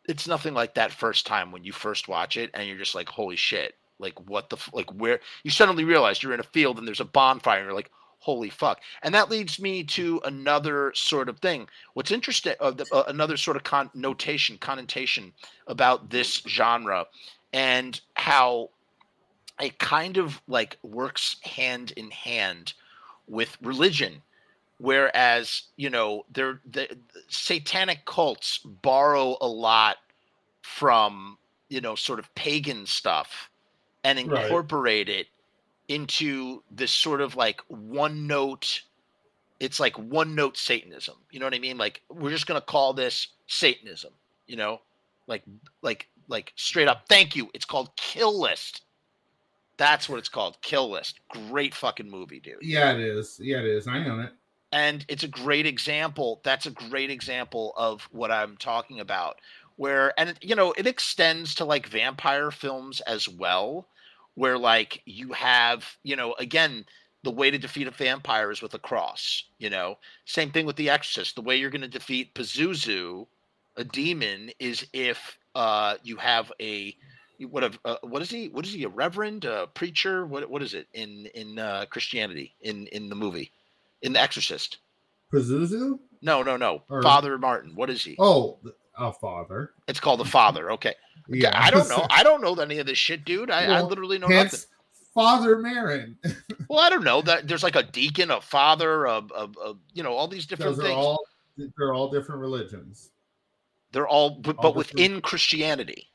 it's 0.08 0.26
nothing 0.26 0.54
like 0.54 0.74
that 0.74 0.92
first 0.92 1.26
time 1.26 1.52
when 1.52 1.64
you 1.64 1.72
first 1.72 2.08
watch 2.08 2.36
it 2.36 2.50
and 2.54 2.68
you're 2.68 2.78
just 2.78 2.94
like 2.94 3.08
holy 3.08 3.36
shit. 3.36 3.74
Like 3.98 4.18
what 4.28 4.50
the 4.50 4.56
like 4.72 4.90
where 4.90 5.20
you 5.44 5.50
suddenly 5.50 5.84
realize 5.84 6.22
you're 6.22 6.34
in 6.34 6.40
a 6.40 6.44
field 6.44 6.78
and 6.78 6.86
there's 6.86 7.00
a 7.00 7.04
bonfire 7.04 7.58
and 7.58 7.66
you're 7.66 7.74
like 7.74 7.90
holy 8.22 8.50
fuck. 8.50 8.80
And 9.02 9.12
that 9.14 9.30
leads 9.30 9.58
me 9.60 9.82
to 9.84 10.20
another 10.24 10.92
sort 10.94 11.28
of 11.28 11.40
thing. 11.40 11.68
What's 11.94 12.12
interesting 12.12 12.54
uh, 12.60 12.72
uh, 12.92 13.02
another 13.08 13.36
sort 13.36 13.56
of 13.56 13.64
connotation 13.64 14.58
connotation 14.58 15.32
about 15.66 16.10
this 16.10 16.40
genre 16.46 17.06
and 17.52 18.00
how 18.14 18.70
it 19.60 19.78
kind 19.80 20.18
of 20.18 20.40
like 20.46 20.78
works 20.82 21.36
hand 21.42 21.92
in 21.96 22.12
hand 22.12 22.74
with 23.26 23.58
religion. 23.60 24.22
Whereas 24.78 25.62
you 25.76 25.90
know 25.90 26.24
they're 26.32 26.60
the 26.70 26.96
satanic 27.28 28.04
cults 28.04 28.58
borrow 28.58 29.36
a 29.40 29.48
lot 29.48 29.96
from 30.62 31.38
you 31.68 31.80
know 31.80 31.96
sort 31.96 32.20
of 32.20 32.32
pagan 32.36 32.86
stuff 32.86 33.50
and 34.04 34.18
incorporate 34.18 35.08
right. 35.08 35.18
it 35.18 35.26
into 35.92 36.62
this 36.70 36.90
sort 36.90 37.20
of 37.20 37.36
like 37.36 37.60
one 37.68 38.26
note 38.26 38.82
it's 39.60 39.78
like 39.78 39.94
one 39.98 40.34
note 40.34 40.56
satanism 40.56 41.14
you 41.30 41.38
know 41.38 41.46
what 41.46 41.54
i 41.54 41.58
mean? 41.58 41.76
Like 41.76 42.00
we're 42.08 42.30
just 42.30 42.46
going 42.46 42.60
to 42.60 42.66
call 42.66 42.94
this 42.94 43.28
satanism 43.46 44.12
you 44.46 44.56
know? 44.56 44.80
Like 45.26 45.42
like 45.82 46.08
like 46.28 46.52
straight 46.56 46.88
up 46.88 47.04
thank 47.08 47.36
you. 47.36 47.50
It's 47.54 47.64
called 47.64 47.94
kill 47.96 48.40
list. 48.40 48.82
That's 49.76 50.08
what 50.08 50.18
it's 50.18 50.28
called 50.28 50.56
kill 50.62 50.90
list. 50.90 51.20
Great 51.28 51.74
fucking 51.74 52.10
movie 52.10 52.40
dude. 52.40 52.56
Yeah 52.62 52.92
it 52.92 53.00
is. 53.00 53.38
Yeah 53.40 53.58
it 53.58 53.66
is. 53.66 53.86
I 53.86 53.98
own 54.06 54.20
it. 54.20 54.32
And 54.72 55.04
it's 55.08 55.24
a 55.24 55.28
great 55.28 55.66
example 55.66 56.40
that's 56.42 56.64
a 56.64 56.70
great 56.70 57.10
example 57.10 57.74
of 57.76 58.08
what 58.12 58.30
i'm 58.32 58.56
talking 58.56 59.00
about 59.00 59.38
where 59.76 60.18
and 60.18 60.38
you 60.40 60.54
know 60.54 60.72
it 60.72 60.86
extends 60.86 61.54
to 61.56 61.64
like 61.64 61.86
vampire 61.86 62.50
films 62.50 63.00
as 63.02 63.28
well 63.28 63.86
where 64.34 64.58
like 64.58 65.02
you 65.04 65.32
have, 65.32 65.96
you 66.02 66.16
know, 66.16 66.34
again, 66.38 66.84
the 67.22 67.30
way 67.30 67.50
to 67.50 67.58
defeat 67.58 67.86
a 67.86 67.90
vampire 67.90 68.50
is 68.50 68.62
with 68.62 68.74
a 68.74 68.78
cross, 68.78 69.44
you 69.58 69.70
know. 69.70 69.98
Same 70.24 70.50
thing 70.50 70.66
with 70.66 70.76
the 70.76 70.90
exorcist. 70.90 71.36
The 71.36 71.42
way 71.42 71.56
you're 71.56 71.70
going 71.70 71.82
to 71.82 71.88
defeat 71.88 72.34
Pazuzu, 72.34 73.26
a 73.76 73.84
demon, 73.84 74.50
is 74.58 74.86
if 74.92 75.38
uh 75.54 75.96
you 76.02 76.16
have 76.16 76.50
a 76.60 76.96
what 77.46 77.64
a 77.64 77.72
uh, 77.84 77.96
what 78.02 78.22
is 78.22 78.30
he? 78.30 78.48
What 78.48 78.66
is 78.66 78.72
he? 78.72 78.84
A 78.84 78.88
reverend, 78.88 79.44
a 79.44 79.66
preacher? 79.66 80.26
What 80.26 80.48
what 80.50 80.62
is 80.62 80.74
it 80.74 80.86
in 80.92 81.26
in 81.34 81.58
uh, 81.58 81.86
Christianity 81.90 82.54
in 82.60 82.86
in 82.88 83.08
the 83.08 83.14
movie, 83.14 83.52
in 84.02 84.12
the 84.12 84.20
Exorcist? 84.20 84.78
Pazuzu? 85.32 85.98
No, 86.20 86.42
no, 86.42 86.56
no. 86.56 86.82
Or... 86.88 87.02
Father 87.02 87.38
Martin. 87.38 87.74
What 87.74 87.90
is 87.90 88.04
he? 88.04 88.16
Oh, 88.18 88.58
a 89.02 89.12
father. 89.12 89.72
It's 89.88 90.00
called 90.00 90.20
the 90.20 90.24
father. 90.24 90.70
Okay. 90.72 90.94
Yeah. 91.28 91.52
I 91.54 91.70
don't 91.70 91.88
know. 91.88 92.04
I 92.10 92.24
don't 92.24 92.42
know 92.42 92.52
any 92.54 92.78
of 92.78 92.86
this 92.86 92.98
shit, 92.98 93.24
dude. 93.24 93.48
I, 93.48 93.68
well, 93.68 93.84
I 93.84 93.88
literally 93.88 94.18
know 94.18 94.26
nothing. 94.26 94.58
Father 95.14 95.56
Merrin. 95.56 96.16
well, 96.68 96.80
I 96.80 96.90
don't 96.90 97.04
know 97.04 97.22
that 97.22 97.46
there's 97.46 97.62
like 97.62 97.76
a 97.76 97.84
deacon, 97.84 98.32
a 98.32 98.40
father, 98.40 99.04
a, 99.04 99.22
a, 99.34 99.48
a 99.64 99.74
you 99.94 100.02
know, 100.02 100.12
all 100.12 100.26
these 100.26 100.46
different 100.46 100.76
things. 100.78 100.90
All, 100.90 101.24
they're 101.56 101.94
all 101.94 102.10
different 102.10 102.40
religions. 102.40 103.12
They're 103.92 104.08
all, 104.08 104.40
but, 104.40 104.56
all 104.56 104.62
but 104.62 104.74
within 104.74 105.20
Christianity. 105.20 106.08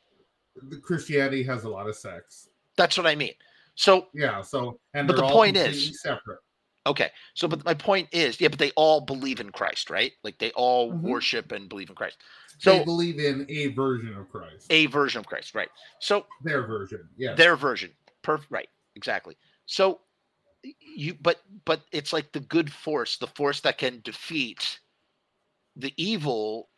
Christianity 0.82 1.42
has 1.44 1.64
a 1.64 1.70
lot 1.70 1.88
of 1.88 1.96
sex. 1.96 2.50
That's 2.76 2.98
what 2.98 3.08
I 3.08 3.16
mean. 3.16 3.34
So 3.76 4.08
yeah. 4.14 4.42
So 4.42 4.80
and 4.94 5.08
but 5.08 5.16
the 5.16 5.28
point 5.28 5.56
is 5.56 6.02
separate. 6.02 6.40
Okay. 6.88 7.12
So, 7.34 7.48
but 7.48 7.66
my 7.66 7.74
point 7.74 8.08
is, 8.12 8.40
yeah, 8.40 8.48
but 8.48 8.60
they 8.60 8.72
all 8.72 9.02
believe 9.02 9.40
in 9.40 9.52
Christ, 9.52 9.90
right? 9.90 10.14
Like 10.24 10.40
they 10.40 10.52
all 10.52 10.92
mm-hmm. 10.92 11.08
worship 11.08 11.52
and 11.52 11.68
believe 11.68 11.90
in 11.90 11.96
Christ. 11.96 12.18
So 12.60 12.80
they 12.80 12.86
believe 12.86 13.20
in 13.20 13.46
a 13.50 13.68
version 13.68 14.16
of 14.16 14.30
Christ. 14.32 14.68
A 14.72 14.88
version 14.88 15.20
of 15.20 15.28
Christ, 15.28 15.54
right? 15.54 15.70
So 16.00 16.26
their 16.44 16.66
version, 16.66 17.08
yeah. 17.18 17.36
Their 17.36 17.56
version. 17.56 17.92
Perfect. 18.24 18.52
Right. 18.52 18.70
Exactly. 18.96 19.38
So 19.66 20.00
you, 20.64 21.16
but 21.22 21.42
but 21.66 21.82
it's 21.92 22.14
like 22.14 22.32
the 22.32 22.40
good 22.40 22.72
force, 22.72 23.18
the 23.18 23.28
force 23.28 23.60
that 23.62 23.78
can 23.78 24.02
defeat 24.04 24.80
the 25.76 25.94
evil, 25.98 26.70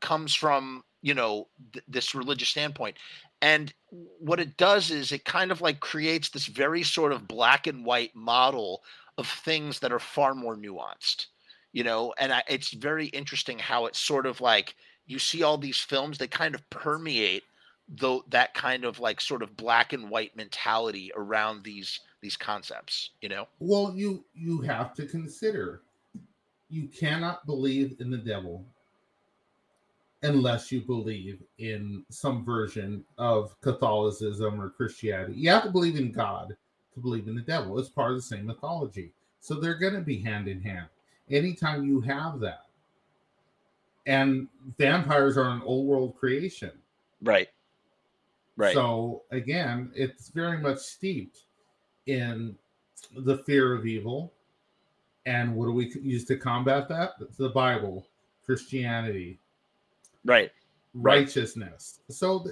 comes 0.00 0.34
from 0.34 0.84
you 1.00 1.14
know 1.14 1.48
th- 1.72 1.84
this 1.88 2.14
religious 2.14 2.50
standpoint 2.50 2.96
and 3.42 3.74
what 3.90 4.38
it 4.38 4.56
does 4.56 4.90
is 4.90 5.10
it 5.10 5.24
kind 5.24 5.50
of 5.50 5.60
like 5.60 5.80
creates 5.80 6.30
this 6.30 6.46
very 6.46 6.84
sort 6.84 7.12
of 7.12 7.26
black 7.26 7.66
and 7.66 7.84
white 7.84 8.14
model 8.14 8.82
of 9.18 9.26
things 9.26 9.78
that 9.80 9.92
are 9.92 9.98
far 9.98 10.34
more 10.34 10.56
nuanced 10.56 11.26
you 11.72 11.84
know 11.84 12.12
and 12.18 12.32
I, 12.32 12.42
it's 12.48 12.72
very 12.72 13.06
interesting 13.06 13.58
how 13.58 13.86
it's 13.86 13.98
sort 13.98 14.26
of 14.26 14.40
like 14.40 14.74
you 15.06 15.18
see 15.18 15.42
all 15.42 15.58
these 15.58 15.78
films 15.78 16.18
they 16.18 16.28
kind 16.28 16.54
of 16.54 16.68
permeate 16.70 17.44
though 17.88 18.24
that 18.28 18.54
kind 18.54 18.84
of 18.84 19.00
like 19.00 19.20
sort 19.20 19.42
of 19.42 19.56
black 19.56 19.92
and 19.92 20.08
white 20.08 20.36
mentality 20.36 21.10
around 21.16 21.64
these 21.64 22.00
these 22.20 22.36
concepts 22.36 23.10
you 23.20 23.28
know? 23.28 23.46
Well 23.58 23.92
you 23.94 24.24
you 24.34 24.60
have 24.62 24.94
to 24.94 25.06
consider 25.06 25.82
you 26.68 26.88
cannot 26.88 27.44
believe 27.46 27.96
in 28.00 28.10
the 28.10 28.18
devil 28.18 28.64
unless 30.22 30.70
you 30.70 30.80
believe 30.80 31.42
in 31.58 32.04
some 32.10 32.44
version 32.44 33.04
of 33.18 33.60
catholicism 33.60 34.60
or 34.60 34.70
christianity. 34.70 35.34
You 35.34 35.50
have 35.50 35.64
to 35.64 35.70
believe 35.70 35.96
in 35.96 36.12
god 36.12 36.56
to 36.94 37.00
believe 37.00 37.28
in 37.28 37.34
the 37.34 37.42
devil 37.42 37.78
it's 37.78 37.88
part 37.88 38.10
of 38.10 38.16
the 38.16 38.22
same 38.22 38.46
mythology 38.46 39.12
so 39.40 39.54
they're 39.54 39.78
going 39.78 39.94
to 39.94 40.00
be 40.00 40.18
hand 40.18 40.48
in 40.48 40.60
hand 40.60 40.86
anytime 41.30 41.84
you 41.84 42.00
have 42.00 42.40
that 42.40 42.66
and 44.06 44.48
vampires 44.78 45.36
are 45.36 45.50
an 45.50 45.62
old 45.64 45.86
world 45.86 46.16
creation. 46.16 46.72
Right. 47.22 47.48
Right. 48.56 48.74
So 48.74 49.22
again, 49.30 49.90
it's 49.94 50.28
very 50.28 50.58
much 50.58 50.78
steeped 50.78 51.40
in 52.06 52.56
the 53.16 53.38
fear 53.38 53.74
of 53.74 53.86
evil. 53.86 54.32
And 55.24 55.54
what 55.54 55.66
do 55.66 55.72
we 55.72 55.92
use 56.02 56.24
to 56.26 56.36
combat 56.36 56.88
that? 56.88 57.12
It's 57.20 57.36
the 57.36 57.50
Bible, 57.50 58.08
Christianity, 58.44 59.38
right, 60.24 60.50
righteousness. 60.94 62.00
Right. 62.08 62.14
So 62.14 62.44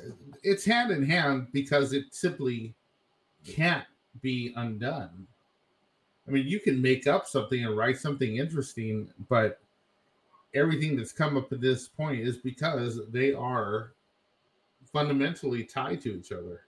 it's 0.45 0.65
hand 0.65 0.93
in 0.93 1.03
hand 1.03 1.49
because 1.53 1.93
it 1.93 2.05
simply 2.13 2.75
can't 3.45 3.85
be 4.21 4.53
undone. 4.57 5.27
I 6.27 6.31
mean, 6.31 6.47
you 6.47 6.61
can 6.61 6.81
make 6.81 7.07
up 7.07 7.27
something 7.27 7.65
and 7.65 7.77
write 7.77 7.99
something 7.99 8.37
interesting, 8.37 9.11
but 9.29 9.61
everything 10.55 10.97
that's 10.97 11.13
come 11.13 11.37
up 11.37 11.53
at 11.53 11.61
this 11.61 11.89
point 11.89 12.21
is 12.21 12.37
because 12.37 13.01
they 13.11 13.33
are 13.33 13.93
fundamentally 14.93 15.65
tied 15.65 16.01
to 16.03 16.19
each 16.19 16.33
other. 16.33 16.63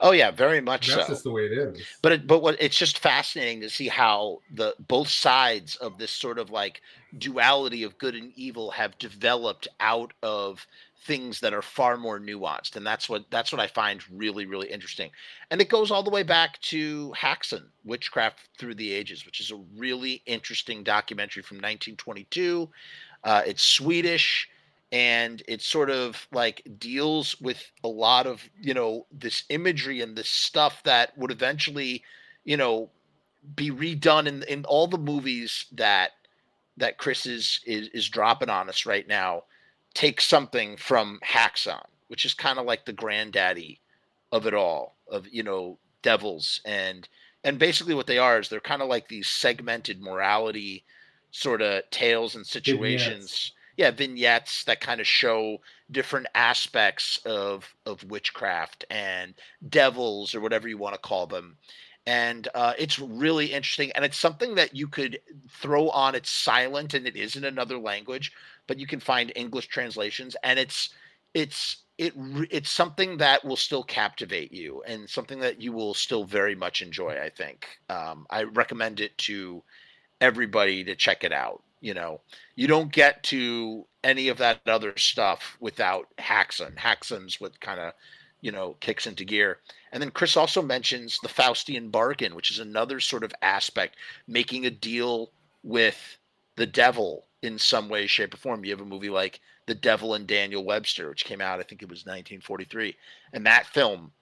Oh 0.00 0.12
yeah, 0.12 0.30
very 0.30 0.60
much 0.60 0.88
That's 0.88 1.06
so. 1.06 1.12
just 1.12 1.24
the 1.24 1.30
way 1.30 1.46
it 1.46 1.52
is. 1.52 1.82
But 2.02 2.12
it, 2.12 2.26
but 2.26 2.40
what 2.40 2.56
it's 2.60 2.76
just 2.76 2.98
fascinating 2.98 3.60
to 3.62 3.70
see 3.70 3.88
how 3.88 4.40
the 4.54 4.74
both 4.78 5.08
sides 5.08 5.76
of 5.76 5.98
this 5.98 6.10
sort 6.10 6.38
of 6.38 6.50
like 6.50 6.80
duality 7.16 7.82
of 7.82 7.98
good 7.98 8.14
and 8.14 8.32
evil 8.36 8.70
have 8.72 8.98
developed 8.98 9.68
out 9.80 10.12
of 10.22 10.66
things 11.04 11.40
that 11.40 11.54
are 11.54 11.62
far 11.62 11.96
more 11.96 12.20
nuanced 12.20 12.76
and 12.76 12.86
that's 12.86 13.08
what 13.08 13.24
that's 13.30 13.50
what 13.50 13.60
I 13.60 13.66
find 13.66 14.02
really 14.10 14.46
really 14.46 14.70
interesting. 14.70 15.10
And 15.50 15.60
it 15.60 15.68
goes 15.68 15.90
all 15.90 16.02
the 16.02 16.10
way 16.10 16.22
back 16.22 16.60
to 16.62 17.12
Häxan, 17.16 17.64
Witchcraft 17.84 18.40
Through 18.58 18.74
the 18.74 18.92
Ages, 18.92 19.24
which 19.24 19.40
is 19.40 19.50
a 19.50 19.60
really 19.76 20.22
interesting 20.26 20.82
documentary 20.82 21.42
from 21.42 21.56
1922. 21.56 22.68
Uh, 23.24 23.42
it's 23.46 23.62
Swedish 23.62 24.48
and 24.90 25.42
it 25.46 25.60
sort 25.60 25.90
of 25.90 26.26
like 26.32 26.66
deals 26.78 27.38
with 27.40 27.70
a 27.84 27.88
lot 27.88 28.26
of 28.26 28.48
you 28.60 28.74
know 28.74 29.06
this 29.12 29.44
imagery 29.50 30.00
and 30.00 30.16
this 30.16 30.30
stuff 30.30 30.82
that 30.84 31.16
would 31.18 31.30
eventually 31.30 32.02
you 32.44 32.56
know 32.56 32.90
be 33.54 33.70
redone 33.70 34.26
in 34.26 34.42
in 34.44 34.64
all 34.64 34.86
the 34.86 34.98
movies 34.98 35.66
that 35.72 36.12
that 36.76 36.98
Chris 36.98 37.26
is 37.26 37.60
is, 37.66 37.88
is 37.88 38.08
dropping 38.08 38.50
on 38.50 38.68
us 38.68 38.86
right 38.86 39.06
now 39.06 39.42
take 39.94 40.20
something 40.20 40.76
from 40.76 41.18
Häxan, 41.26 41.84
which 42.08 42.24
is 42.24 42.34
kind 42.34 42.58
of 42.58 42.66
like 42.66 42.84
the 42.84 42.92
granddaddy 42.92 43.80
of 44.30 44.46
it 44.46 44.54
all 44.54 44.96
of 45.10 45.26
you 45.28 45.42
know 45.42 45.78
devils 46.02 46.60
and 46.64 47.08
and 47.44 47.58
basically 47.58 47.94
what 47.94 48.06
they 48.06 48.18
are 48.18 48.38
is 48.38 48.48
they're 48.48 48.60
kind 48.60 48.82
of 48.82 48.88
like 48.88 49.08
these 49.08 49.28
segmented 49.28 50.00
morality 50.00 50.84
sort 51.30 51.62
of 51.62 51.82
tales 51.90 52.34
and 52.34 52.46
situations. 52.46 53.52
Yeah 53.78 53.92
vignettes 53.92 54.64
that 54.64 54.80
kind 54.82 55.00
of 55.00 55.06
show 55.06 55.58
different 55.90 56.26
aspects 56.34 57.18
of 57.24 57.74
of 57.86 58.04
witchcraft 58.04 58.84
and 58.90 59.32
devils 59.70 60.34
or 60.34 60.40
whatever 60.42 60.68
you 60.68 60.76
want 60.76 60.94
to 60.94 61.00
call 61.00 61.26
them. 61.26 61.56
And 62.06 62.48
uh, 62.54 62.72
it's 62.78 62.98
really 62.98 63.52
interesting 63.52 63.92
and 63.92 64.04
it's 64.04 64.16
something 64.16 64.54
that 64.56 64.74
you 64.74 64.88
could 64.88 65.20
throw 65.50 65.90
on 65.90 66.14
it's 66.14 66.30
silent 66.30 66.94
and 66.94 67.06
it 67.06 67.16
is 67.16 67.36
in 67.36 67.44
another 67.44 67.78
language 67.78 68.32
but 68.66 68.78
you 68.78 68.86
can 68.86 69.00
find 69.00 69.30
english 69.36 69.66
translations 69.68 70.34
and 70.42 70.58
it's 70.58 70.90
it's 71.34 71.84
it 71.98 72.14
it's 72.50 72.70
something 72.70 73.18
that 73.18 73.44
will 73.44 73.56
still 73.56 73.82
captivate 73.82 74.52
you 74.52 74.82
and 74.86 75.08
something 75.08 75.38
that 75.40 75.60
you 75.60 75.70
will 75.72 75.92
still 75.92 76.24
very 76.24 76.54
much 76.54 76.80
enjoy 76.80 77.10
i 77.20 77.28
think. 77.28 77.66
Um, 77.90 78.26
i 78.30 78.42
recommend 78.44 79.00
it 79.00 79.16
to 79.18 79.62
everybody 80.20 80.84
to 80.84 80.94
check 80.94 81.24
it 81.24 81.32
out 81.32 81.62
you 81.80 81.94
know 81.94 82.20
you 82.56 82.66
don't 82.66 82.92
get 82.92 83.22
to 83.24 83.86
any 84.04 84.28
of 84.28 84.38
that 84.38 84.60
other 84.66 84.96
stuff 84.96 85.56
without 85.60 86.06
häxan. 86.18 86.76
Häxan's 86.76 87.40
what 87.40 87.60
kind 87.60 87.80
of 87.80 87.92
you 88.40 88.52
know 88.52 88.76
kicks 88.80 89.06
into 89.06 89.24
gear. 89.24 89.58
And 89.92 90.02
then 90.02 90.10
chris 90.10 90.36
also 90.36 90.62
mentions 90.62 91.18
the 91.22 91.28
faustian 91.28 91.90
bargain 91.90 92.34
which 92.34 92.50
is 92.50 92.58
another 92.58 93.00
sort 93.00 93.24
of 93.24 93.32
aspect 93.42 93.96
making 94.26 94.66
a 94.66 94.70
deal 94.70 95.30
with 95.62 96.18
the 96.56 96.66
devil 96.66 97.24
in 97.42 97.58
some 97.58 97.88
way 97.88 98.06
shape 98.06 98.34
or 98.34 98.36
form. 98.36 98.64
You 98.64 98.72
have 98.72 98.80
a 98.80 98.84
movie 98.84 99.10
like 99.10 99.40
the 99.66 99.74
Devil 99.74 100.14
and 100.14 100.26
Daniel 100.26 100.64
Webster, 100.64 101.08
which 101.08 101.24
came 101.24 101.40
out, 101.40 101.60
I 101.60 101.62
think 101.62 101.82
it 101.82 101.88
was 101.88 102.00
1943. 102.00 102.96
And 103.32 103.46
that 103.46 103.66
film, 103.66 104.12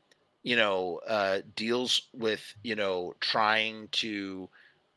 you 0.42 0.56
know, 0.56 1.00
uh, 1.08 1.38
deals 1.54 2.08
with, 2.12 2.42
you 2.62 2.74
know, 2.74 3.14
trying 3.20 3.88
to 3.92 4.48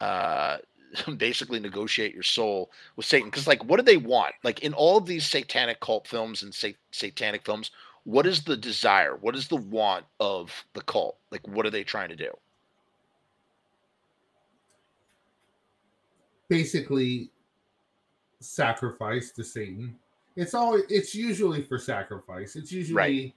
uh, 0.01 0.57
basically 1.17 1.59
negotiate 1.59 2.13
your 2.13 2.23
soul 2.23 2.71
with 2.95 3.05
Satan. 3.05 3.29
Because, 3.29 3.47
like, 3.47 3.63
what 3.65 3.77
do 3.77 3.83
they 3.83 3.97
want? 3.97 4.33
Like, 4.43 4.59
in 4.59 4.73
all 4.73 4.97
of 4.97 5.05
these 5.05 5.25
satanic 5.25 5.79
cult 5.79 6.07
films 6.07 6.43
and 6.43 6.53
sa- 6.53 6.69
satanic 6.91 7.45
films, 7.45 7.71
what 8.03 8.25
is 8.25 8.43
the 8.43 8.57
desire? 8.57 9.15
What 9.15 9.35
is 9.35 9.47
the 9.47 9.57
want 9.57 10.05
of 10.19 10.51
the 10.73 10.81
cult? 10.81 11.17
Like, 11.31 11.47
what 11.47 11.65
are 11.65 11.69
they 11.71 11.83
trying 11.83 12.09
to 12.09 12.15
do? 12.15 12.31
Basically, 16.47 17.29
sacrifice 18.39 19.31
to 19.31 19.43
Satan 19.43 19.95
it's 20.39 20.53
all 20.53 20.81
it's 20.89 21.13
usually 21.13 21.61
for 21.61 21.77
sacrifice. 21.77 22.55
It's 22.55 22.71
usually 22.71 22.95
right. 22.95 23.33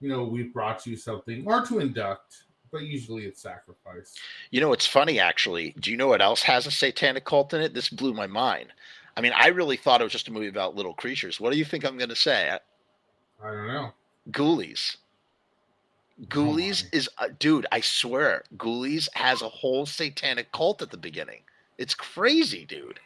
you 0.00 0.08
know, 0.08 0.24
we 0.24 0.44
brought 0.44 0.86
you 0.86 0.94
something 0.94 1.42
or 1.46 1.64
to 1.66 1.78
induct, 1.78 2.44
but 2.74 2.82
usually 2.82 3.24
it's 3.24 3.40
sacrifice. 3.40 4.16
You 4.50 4.60
know, 4.60 4.72
it's 4.72 4.84
funny 4.86 5.20
actually. 5.20 5.76
Do 5.78 5.92
you 5.92 5.96
know 5.96 6.08
what 6.08 6.20
else 6.20 6.42
has 6.42 6.66
a 6.66 6.72
satanic 6.72 7.24
cult 7.24 7.54
in 7.54 7.60
it? 7.60 7.72
This 7.72 7.88
blew 7.88 8.12
my 8.12 8.26
mind. 8.26 8.72
I 9.16 9.20
mean, 9.20 9.32
I 9.32 9.46
really 9.48 9.76
thought 9.76 10.00
it 10.00 10.04
was 10.04 10.12
just 10.12 10.26
a 10.26 10.32
movie 10.32 10.48
about 10.48 10.74
little 10.74 10.92
creatures. 10.92 11.38
What 11.38 11.52
do 11.52 11.58
you 11.58 11.64
think 11.64 11.84
I'm 11.84 11.96
going 11.96 12.08
to 12.10 12.16
say? 12.16 12.58
I, 13.40 13.46
don't 13.48 13.68
know. 13.68 13.92
Ghoulies. 14.32 14.96
Ghoulies 16.26 16.84
oh 16.86 16.96
is, 16.96 17.08
uh, 17.18 17.28
dude, 17.38 17.66
I 17.70 17.80
swear, 17.80 18.42
Ghoulies 18.56 19.08
has 19.14 19.40
a 19.40 19.48
whole 19.48 19.86
satanic 19.86 20.50
cult 20.50 20.82
at 20.82 20.90
the 20.90 20.96
beginning. 20.96 21.42
It's 21.78 21.94
crazy, 21.94 22.64
dude. 22.64 22.98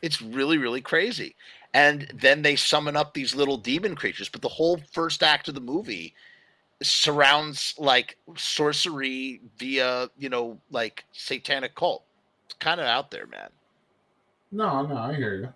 It's 0.00 0.22
really, 0.22 0.56
really 0.56 0.80
crazy 0.80 1.36
and 1.74 2.08
then 2.14 2.40
they 2.40 2.56
summon 2.56 2.96
up 2.96 3.12
these 3.12 3.34
little 3.34 3.56
demon 3.56 3.96
creatures 3.96 4.28
but 4.28 4.40
the 4.40 4.48
whole 4.48 4.80
first 4.92 5.24
act 5.24 5.48
of 5.48 5.54
the 5.56 5.60
movie 5.60 6.14
surrounds 6.82 7.74
like 7.78 8.16
sorcery 8.36 9.40
via 9.58 10.08
you 10.18 10.28
know 10.28 10.58
like 10.70 11.04
satanic 11.12 11.74
cult 11.74 12.04
it's 12.46 12.54
kind 12.54 12.80
of 12.80 12.86
out 12.86 13.10
there 13.10 13.26
man 13.26 13.48
no 14.50 14.84
no 14.84 14.96
i 14.96 15.14
hear 15.14 15.36
you 15.36 15.48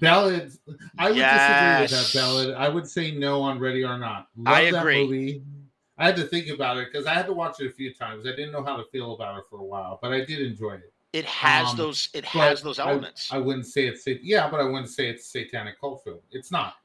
ballads 0.00 0.58
i 0.98 1.08
would 1.08 1.16
yes. 1.16 1.82
disagree 1.82 1.98
with 2.00 2.12
that 2.14 2.18
ballad 2.18 2.54
i 2.56 2.68
would 2.68 2.86
say 2.86 3.12
no 3.12 3.42
on 3.42 3.58
ready 3.58 3.84
or 3.84 3.98
not 3.98 4.28
Love 4.36 4.54
i 4.54 4.60
agree 4.62 5.04
movie. 5.04 5.42
i 5.98 6.06
had 6.06 6.16
to 6.16 6.24
think 6.24 6.48
about 6.48 6.78
it 6.78 6.88
because 6.90 7.06
i 7.06 7.12
had 7.12 7.26
to 7.26 7.32
watch 7.32 7.60
it 7.60 7.66
a 7.66 7.72
few 7.72 7.92
times 7.92 8.26
i 8.26 8.30
didn't 8.30 8.52
know 8.52 8.64
how 8.64 8.76
to 8.76 8.84
feel 8.90 9.14
about 9.14 9.38
it 9.38 9.44
for 9.50 9.58
a 9.58 9.64
while 9.64 9.98
but 10.00 10.12
i 10.12 10.24
did 10.24 10.40
enjoy 10.40 10.72
it 10.72 10.92
it 11.12 11.26
has 11.26 11.70
um, 11.70 11.76
those. 11.76 12.08
It 12.14 12.24
has 12.24 12.62
those 12.62 12.78
elements. 12.78 13.30
I, 13.30 13.36
I, 13.36 13.38
wouldn't 13.38 13.66
say 13.66 13.86
it's 13.86 14.06
yeah, 14.22 14.48
but 14.48 14.60
I 14.60 14.64
wouldn't 14.64 14.88
say 14.88 15.08
it's 15.08 15.30
satanic 15.30 15.78
cult 15.78 16.02
film. 16.04 16.20
It's 16.30 16.50
not. 16.50 16.76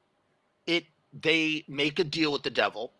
It. 0.66 0.84
They 1.18 1.64
make 1.68 1.98
a 1.98 2.04
deal 2.04 2.32
with 2.32 2.42
the 2.42 2.50
devil. 2.50 2.92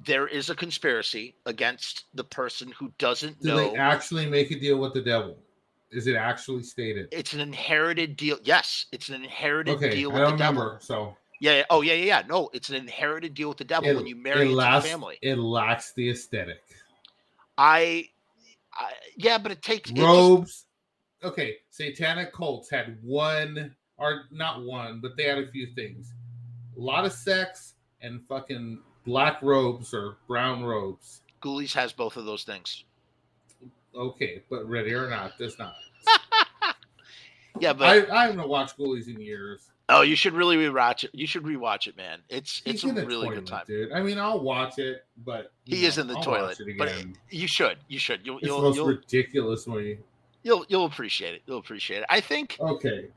There 0.00 0.26
is 0.26 0.50
a 0.50 0.54
conspiracy 0.54 1.36
against 1.46 2.04
the 2.14 2.24
person 2.24 2.72
who 2.72 2.92
doesn't 2.98 3.40
Do 3.40 3.48
know. 3.48 3.56
they 3.56 3.76
actually 3.76 4.26
make 4.26 4.50
a 4.50 4.58
deal 4.58 4.78
with 4.78 4.92
the 4.92 5.02
devil? 5.02 5.38
Is 5.90 6.08
it 6.08 6.16
actually 6.16 6.64
stated? 6.64 7.08
It's 7.12 7.32
an 7.34 7.40
inherited 7.40 8.16
deal. 8.16 8.38
Yes, 8.42 8.86
it's 8.90 9.08
an 9.08 9.14
inherited 9.14 9.76
okay, 9.76 9.90
deal 9.90 10.10
with 10.10 10.20
I 10.20 10.24
don't 10.24 10.38
the 10.38 10.44
remember, 10.44 10.64
devil. 10.64 10.80
So 10.80 11.16
yeah, 11.40 11.62
oh 11.70 11.82
yeah, 11.82 11.92
yeah, 11.94 12.04
yeah. 12.04 12.22
No, 12.28 12.50
it's 12.52 12.70
an 12.70 12.74
inherited 12.74 13.34
deal 13.34 13.48
with 13.48 13.58
the 13.58 13.64
devil 13.64 13.88
it, 13.88 13.96
when 13.96 14.06
you 14.06 14.16
marry 14.16 14.42
into 14.42 14.54
lacks, 14.54 14.86
family. 14.86 15.18
It 15.22 15.36
lacks 15.36 15.92
the 15.92 16.10
aesthetic. 16.10 16.60
I, 17.56 18.08
I 18.72 18.90
yeah, 19.16 19.38
but 19.38 19.52
it 19.52 19.62
takes 19.62 19.92
robes. 19.92 20.66
It 21.20 21.22
just, 21.22 21.32
okay, 21.32 21.56
satanic 21.70 22.32
cults 22.32 22.68
had 22.68 22.98
one 23.02 23.74
or 23.98 24.22
not 24.32 24.64
one, 24.64 25.00
but 25.00 25.16
they 25.16 25.24
had 25.24 25.38
a 25.38 25.46
few 25.48 25.68
things. 25.74 26.12
A 26.76 26.80
lot 26.80 27.04
of 27.04 27.12
sex 27.12 27.74
and 28.00 28.20
fucking 28.26 28.80
black 29.04 29.42
robes 29.42 29.92
or 29.94 30.16
brown 30.26 30.64
robes. 30.64 31.22
Ghoulies 31.42 31.72
has 31.74 31.92
both 31.92 32.16
of 32.16 32.24
those 32.24 32.44
things. 32.44 32.84
Okay, 33.94 34.42
but 34.50 34.68
ready 34.68 34.92
or 34.92 35.08
not, 35.08 35.38
does 35.38 35.58
not. 35.58 35.76
yeah, 37.60 37.72
but 37.72 38.10
I, 38.10 38.22
I 38.22 38.26
haven't 38.26 38.48
watched 38.48 38.76
Ghoulies 38.78 39.06
in 39.08 39.20
years. 39.20 39.70
Oh, 39.88 40.00
you 40.00 40.16
should 40.16 40.32
really 40.32 40.56
rewatch 40.56 41.04
it. 41.04 41.10
You 41.12 41.26
should 41.26 41.42
rewatch 41.42 41.86
it, 41.86 41.96
man. 41.96 42.20
It's 42.30 42.62
He's 42.64 42.82
it's 42.82 42.84
a 42.84 43.06
really 43.06 43.26
toilet, 43.26 43.34
good 43.34 43.46
time, 43.46 43.64
dude. 43.66 43.92
I 43.92 44.02
mean, 44.02 44.18
I'll 44.18 44.40
watch 44.40 44.78
it, 44.78 45.04
but 45.24 45.52
he 45.64 45.82
know, 45.82 45.88
is 45.88 45.98
in 45.98 46.06
the 46.06 46.16
I'll 46.16 46.22
toilet. 46.22 46.58
But 46.78 46.92
you 47.30 47.46
should, 47.46 47.76
you 47.88 47.98
should. 47.98 48.20
You'll, 48.24 48.38
it's 48.38 48.46
you'll, 48.46 48.56
the 48.56 48.68
most 48.68 48.76
you'll, 48.76 48.86
ridiculous 48.86 49.66
way 49.66 49.98
you'll 50.44 50.64
you'll 50.68 50.84
appreciate 50.84 51.34
it. 51.34 51.42
You'll 51.46 51.58
appreciate 51.58 51.98
it. 51.98 52.06
I 52.08 52.20
think. 52.20 52.56
Okay. 52.60 53.08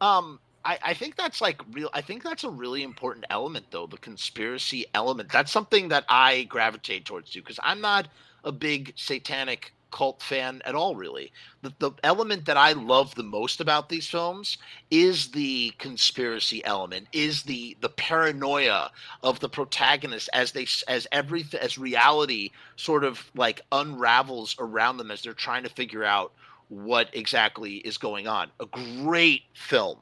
Um, 0.00 0.40
I, 0.64 0.78
I 0.82 0.94
think 0.94 1.16
that's 1.16 1.40
like 1.40 1.60
real. 1.72 1.90
I 1.92 2.00
think 2.00 2.22
that's 2.22 2.44
a 2.44 2.50
really 2.50 2.82
important 2.82 3.24
element, 3.30 3.66
though 3.70 3.86
the 3.86 3.98
conspiracy 3.98 4.86
element. 4.94 5.30
That's 5.32 5.52
something 5.52 5.88
that 5.88 6.04
I 6.08 6.44
gravitate 6.44 7.04
towards 7.04 7.30
too, 7.30 7.40
because 7.40 7.60
I'm 7.62 7.80
not 7.80 8.08
a 8.44 8.52
big 8.52 8.92
satanic 8.96 9.72
cult 9.90 10.22
fan 10.22 10.62
at 10.64 10.76
all 10.76 10.94
really 10.94 11.32
the, 11.62 11.72
the 11.80 11.90
element 12.04 12.44
that 12.44 12.56
i 12.56 12.70
love 12.70 13.12
the 13.16 13.24
most 13.24 13.60
about 13.60 13.88
these 13.88 14.06
films 14.06 14.56
is 14.88 15.32
the 15.32 15.70
conspiracy 15.78 16.64
element 16.64 17.08
is 17.12 17.42
the 17.42 17.76
the 17.80 17.88
paranoia 17.88 18.88
of 19.24 19.40
the 19.40 19.48
protagonist 19.48 20.30
as 20.32 20.52
they 20.52 20.64
as 20.86 21.08
everything 21.10 21.58
as 21.58 21.76
reality 21.76 22.50
sort 22.76 23.02
of 23.02 23.32
like 23.34 23.62
unravels 23.72 24.54
around 24.60 24.96
them 24.96 25.10
as 25.10 25.22
they're 25.22 25.32
trying 25.32 25.64
to 25.64 25.68
figure 25.68 26.04
out 26.04 26.32
what 26.70 27.10
exactly 27.12 27.76
is 27.78 27.98
going 27.98 28.26
on. 28.26 28.48
A 28.60 28.66
great 28.66 29.42
film 29.52 29.98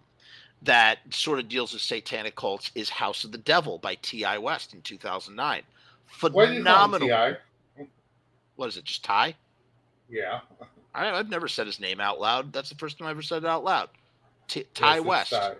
that 0.62 0.98
sort 1.10 1.38
of 1.38 1.48
deals 1.48 1.72
with 1.72 1.82
satanic 1.82 2.34
cults 2.34 2.70
is 2.74 2.90
House 2.90 3.24
of 3.24 3.32
the 3.32 3.38
Devil 3.38 3.78
by 3.78 3.94
Ti 3.96 4.38
West 4.38 4.74
in 4.74 4.82
2009. 4.82 5.62
Phenomenal. 6.06 7.36
What 8.56 8.68
is 8.68 8.76
it? 8.76 8.84
Just 8.84 9.04
Ty? 9.04 9.34
Yeah. 10.08 10.40
I, 10.94 11.16
have 11.16 11.28
never 11.28 11.46
said 11.46 11.66
his 11.66 11.78
name 11.78 12.00
out 12.00 12.20
loud. 12.20 12.52
That's 12.52 12.70
the 12.70 12.74
first 12.74 12.98
time 12.98 13.06
I 13.06 13.10
ever 13.12 13.22
said 13.22 13.44
it 13.44 13.48
out 13.48 13.62
loud. 13.62 13.88
T- 14.48 14.64
Ty 14.74 14.96
yes, 14.96 15.04
West. 15.04 15.30
Ty. 15.32 15.54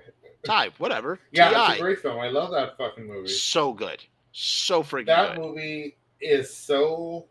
Ty, 0.44 0.70
whatever. 0.78 1.20
Yeah, 1.32 1.50
T-I. 1.50 1.70
it's 1.72 1.78
a 1.78 1.82
great 1.82 1.98
film. 2.00 2.18
I 2.18 2.28
love 2.28 2.50
that 2.52 2.76
fucking 2.76 3.06
movie. 3.06 3.28
So 3.28 3.72
good. 3.72 4.02
So 4.32 4.82
freaking 4.82 5.06
that 5.06 5.36
good. 5.36 5.44
That 5.44 5.48
movie 5.48 5.96
is 6.20 6.52
so 6.52 7.26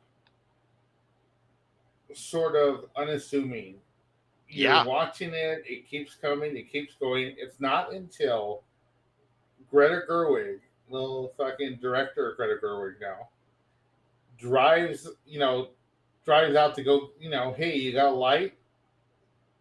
sort 2.14 2.56
of 2.56 2.86
unassuming. 2.96 3.76
You're 4.50 4.72
yeah. 4.72 4.86
watching 4.86 5.34
it, 5.34 5.64
it 5.66 5.88
keeps 5.88 6.16
coming, 6.16 6.56
it 6.56 6.72
keeps 6.72 6.96
going. 6.96 7.36
It's 7.38 7.60
not 7.60 7.92
until 7.94 8.64
Greta 9.70 10.02
Gerwig, 10.10 10.60
little 10.90 11.34
fucking 11.38 11.80
director 11.82 12.34
Greta 12.38 12.56
Gerwig 12.64 13.02
now, 13.02 13.30
drives, 14.38 15.10
you 15.26 15.40
know, 15.40 15.70
drives 16.26 16.56
out 16.56 16.76
to 16.76 16.84
go, 16.84 17.10
you 17.20 17.30
know, 17.30 17.54
hey, 17.58 17.76
you 17.76 17.92
got 17.94 18.08
a 18.08 18.16
light? 18.16 18.54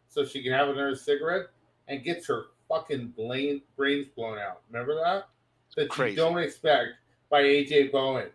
So 0.09 0.25
she 0.25 0.42
can 0.42 0.53
have 0.53 0.68
another 0.68 0.94
cigarette 0.94 1.46
and 1.88 2.03
gets 2.03 2.27
her 2.29 2.46
fucking 2.68 3.09
brain, 3.16 3.62
brains 3.77 4.07
blown 4.16 4.38
out. 4.38 4.62
Remember 4.70 4.94
that? 4.94 5.29
That 5.77 5.90
Crazy. 5.90 6.12
you 6.12 6.16
don't 6.16 6.38
expect 6.38 6.90
by 7.29 7.42
AJ 7.42 7.92
Bowen. 7.92 8.31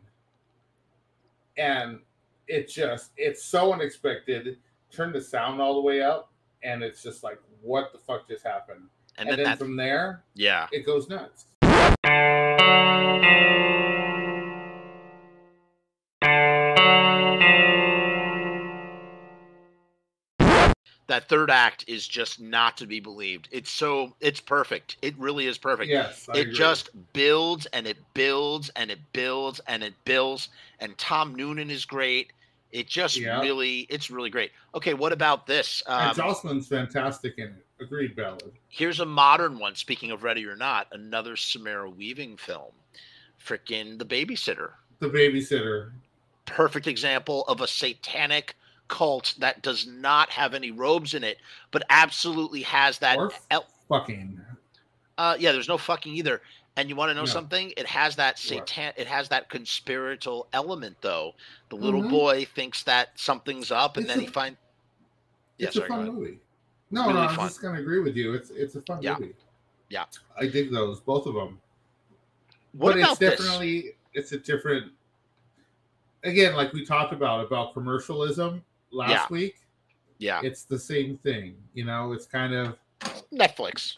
And 1.57 1.99
it 2.47 2.69
just 2.69 3.11
it's 3.17 3.43
so 3.43 3.73
unexpected. 3.73 4.57
Turn 4.91 5.11
the 5.11 5.21
sound 5.21 5.61
all 5.61 5.75
the 5.75 5.81
way 5.81 6.01
up, 6.01 6.30
and 6.63 6.83
it's 6.83 7.01
just 7.03 7.23
like, 7.23 7.39
what 7.61 7.91
the 7.91 7.97
fuck 7.99 8.27
just 8.27 8.43
happened? 8.45 8.83
And, 9.17 9.29
And, 9.29 9.37
then, 9.37 9.45
then 9.45 9.57
from 9.57 9.75
there, 9.75 10.23
yeah. 10.35 10.67
it 10.71 10.85
goes 10.85 11.09
nuts. 11.09 11.45
That 21.07 21.27
third 21.27 21.51
act 21.51 21.83
is 21.87 22.07
just 22.07 22.39
not 22.39 22.77
to 22.77 22.87
be 22.87 23.01
believed. 23.01 23.49
It's 23.51 23.69
so 23.69 24.15
it's 24.21 24.39
perfect. 24.39 24.95
It 25.01 25.13
really 25.17 25.45
is 25.45 25.57
perfect. 25.57 25.89
Yes, 25.89 26.29
I 26.33 26.37
it 26.37 26.41
agree. 26.41 26.53
just 26.53 26.89
builds 27.11 27.65
and 27.73 27.85
it 27.85 27.97
builds 28.13 28.69
and 28.77 28.89
it 28.89 28.99
builds 29.11 29.59
and 29.67 29.83
it 29.83 29.93
builds 30.05 30.47
and 30.79 30.97
Tom 30.97 31.35
Noonan 31.35 31.69
is 31.69 31.83
great. 31.83 32.31
It 32.71 32.87
just 32.87 33.17
Yeah. 33.17 33.41
really 33.41 33.81
it's 33.89 34.09
really 34.09 34.29
great. 34.29 34.51
Okay, 34.75 34.93
what 34.93 35.11
about 35.11 35.45
this? 35.45 35.83
Um, 35.87 36.15
Jocelin's 36.15 36.67
fantastic 36.67 37.37
in 37.37 37.47
it. 37.49 37.65
Agreed, 37.79 38.15
Ballad. 38.15 38.51
here's 38.69 38.99
a 38.99 39.05
modern 39.05 39.57
one. 39.57 39.75
Speaking 39.75 40.11
of 40.11 40.23
Ready 40.23 40.45
or 40.45 40.55
Not, 40.55 40.87
another 40.91 41.35
Samara 41.35 41.89
Weaving 41.89 42.37
film, 42.37 42.71
freaking 43.43 43.97
The 43.97 44.05
Babysitter. 44.05 44.71
The 44.99 45.09
babysitter. 45.09 45.91
Perfect 46.45 46.85
example 46.85 47.43
of 47.47 47.59
a 47.61 47.67
satanic 47.67 48.55
cult 48.87 49.33
that 49.39 49.63
does 49.63 49.87
not 49.87 50.29
have 50.29 50.53
any 50.53 50.69
robes 50.69 51.13
in 51.15 51.23
it, 51.23 51.39
but 51.71 51.81
absolutely 51.89 52.61
has 52.61 52.99
that. 52.99 53.17
Or 53.17 53.31
el- 53.49 53.65
fucking. 53.89 54.39
uh, 55.17 55.37
yeah, 55.39 55.51
there's 55.51 55.67
no 55.67 55.77
fucking 55.79 56.13
either. 56.13 56.41
And 56.77 56.87
you 56.89 56.95
want 56.95 57.09
to 57.09 57.13
know 57.13 57.21
No. 57.21 57.25
something? 57.25 57.73
It 57.75 57.85
has 57.85 58.15
that 58.15 58.39
satan. 58.39 58.93
It 58.95 59.05
has 59.07 59.27
that 59.29 59.49
conspiratorial 59.49 60.47
element, 60.53 60.97
though. 61.01 61.35
The 61.69 61.75
little 61.75 62.01
Mhm. 62.01 62.09
boy 62.09 62.45
thinks 62.45 62.83
that 62.83 63.19
something's 63.19 63.71
up, 63.71 63.97
and 63.97 64.05
It's 64.05 64.13
then 64.13 64.19
a- 64.23 64.25
he 64.25 64.27
finds. 64.27 64.57
Yeah, 65.57 65.67
it's 65.67 65.75
sorry, 65.75 65.87
a 65.87 65.89
fun 65.89 66.05
movie. 66.15 66.39
No, 66.89 67.01
Really 67.07 67.13
no, 67.15 67.19
I'm 67.27 67.35
fun. 67.35 67.47
just 67.47 67.61
gonna 67.61 67.79
agree 67.79 67.99
with 67.99 68.15
you. 68.15 68.33
It's 68.33 68.49
it's 68.51 68.75
a 68.75 68.81
fun 68.81 69.01
Yeah. 69.01 69.17
movie. 69.19 69.35
Yeah. 69.89 70.05
I 70.37 70.47
dig 70.47 70.71
those, 70.71 71.01
both 71.01 71.25
of 71.27 71.33
them. 71.35 71.61
What 72.73 72.91
but 72.93 72.99
about 72.99 73.09
it's 73.11 73.19
this? 73.19 73.29
definitely 73.39 73.97
it's 74.13 74.31
a 74.31 74.37
different 74.39 74.93
again, 76.23 76.55
like 76.55 76.71
we 76.73 76.85
talked 76.85 77.11
about 77.13 77.45
about 77.45 77.73
commercialism 77.73 78.63
last 78.91 79.09
Yeah. 79.11 79.27
week. 79.29 79.57
Yeah, 80.19 80.39
It's 80.43 80.63
the 80.65 80.77
same 80.79 81.17
thing. 81.17 81.57
You 81.73 81.83
know, 81.85 82.13
it's 82.13 82.25
kind 82.27 82.53
of 82.53 82.77
Netflix. 83.33 83.97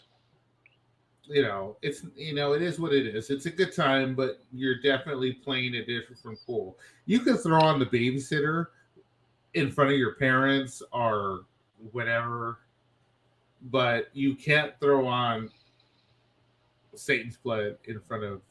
You 1.26 1.42
know, 1.42 1.76
it's 1.82 2.04
you 2.16 2.34
know, 2.34 2.52
it 2.52 2.62
is 2.62 2.78
what 2.78 2.92
it 2.92 3.06
is. 3.06 3.30
It's 3.30 3.46
a 3.46 3.50
good 3.50 3.74
time, 3.74 4.14
but 4.14 4.40
you're 4.52 4.80
definitely 4.80 5.32
playing 5.32 5.74
a 5.76 5.84
different 5.84 6.20
from 6.20 6.36
pool. 6.46 6.78
You 7.06 7.20
can 7.20 7.36
throw 7.36 7.60
on 7.60 7.78
the 7.78 7.86
babysitter 7.86 8.66
in 9.54 9.70
front 9.70 9.90
of 9.90 9.96
your 9.96 10.14
parents 10.14 10.82
or 10.92 11.42
whatever, 11.92 12.58
but 13.70 14.08
you 14.12 14.34
can't 14.34 14.72
throw 14.80 15.06
on 15.06 15.50
Satan's 16.94 17.36
blood 17.36 17.76
in 17.84 18.00
front 18.00 18.24
of 18.24 18.42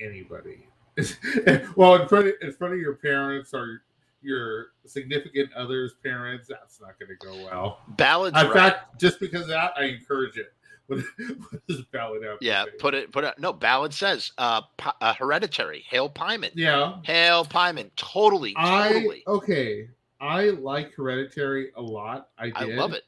anybody. 0.00 0.66
well, 1.76 1.96
in 1.96 2.08
front 2.08 2.28
of, 2.28 2.34
in 2.42 2.52
front 2.52 2.74
of 2.74 2.80
your 2.80 2.94
parents 2.94 3.54
or 3.54 3.82
your 4.22 4.68
significant 4.84 5.52
other's 5.54 5.94
parents, 6.02 6.48
that's 6.48 6.80
not 6.80 6.98
going 6.98 7.08
to 7.08 7.26
go 7.26 7.32
well. 7.44 7.80
Ballads. 7.88 8.38
In 8.38 8.46
right. 8.46 8.54
fact, 8.54 9.00
just 9.00 9.18
because 9.18 9.42
of 9.42 9.48
that, 9.48 9.72
I 9.76 9.84
encourage 9.84 10.36
it. 10.36 10.52
What, 10.90 11.04
what 11.50 11.66
does 11.68 11.82
ballad 11.92 12.24
have? 12.24 12.38
yeah, 12.40 12.64
put 12.78 12.94
it. 12.94 13.12
Put 13.12 13.24
it. 13.24 13.38
No, 13.38 13.52
Ballad 13.52 13.94
says, 13.94 14.32
uh, 14.38 14.62
uh 15.00 15.14
Hereditary. 15.14 15.84
Hail 15.88 16.10
Paimon. 16.10 16.50
Yeah, 16.54 16.96
Hail 17.04 17.44
Paimon. 17.44 17.90
Totally. 17.96 18.54
I 18.56 18.92
Totally. 18.92 19.22
okay. 19.26 19.88
I 20.20 20.46
like 20.50 20.92
Hereditary 20.94 21.70
a 21.76 21.82
lot. 21.82 22.28
I 22.38 22.52
I 22.54 22.64
love 22.64 22.92
it. 22.92 23.04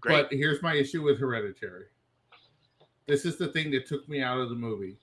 Great. 0.00 0.28
But 0.28 0.32
here's 0.32 0.62
my 0.62 0.74
issue 0.74 1.02
with 1.02 1.18
Hereditary. 1.18 1.86
This 3.06 3.24
is 3.24 3.36
the 3.36 3.48
thing 3.48 3.70
that 3.72 3.86
took 3.86 4.08
me 4.08 4.22
out 4.22 4.38
of 4.38 4.48
the 4.48 4.54
movie. 4.54 4.96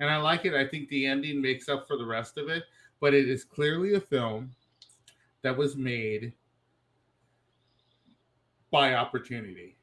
And 0.00 0.10
I 0.10 0.16
like 0.18 0.44
it. 0.44 0.54
I 0.54 0.66
think 0.66 0.88
the 0.88 1.06
ending 1.06 1.40
makes 1.40 1.68
up 1.68 1.86
for 1.88 1.96
the 1.96 2.04
rest 2.04 2.36
of 2.36 2.48
it, 2.48 2.64
but 3.00 3.14
it 3.14 3.28
is 3.28 3.44
clearly 3.44 3.94
a 3.94 4.00
film 4.00 4.50
that 5.42 5.56
was 5.56 5.76
made 5.76 6.32
by 8.70 8.94
opportunity. 8.94 9.76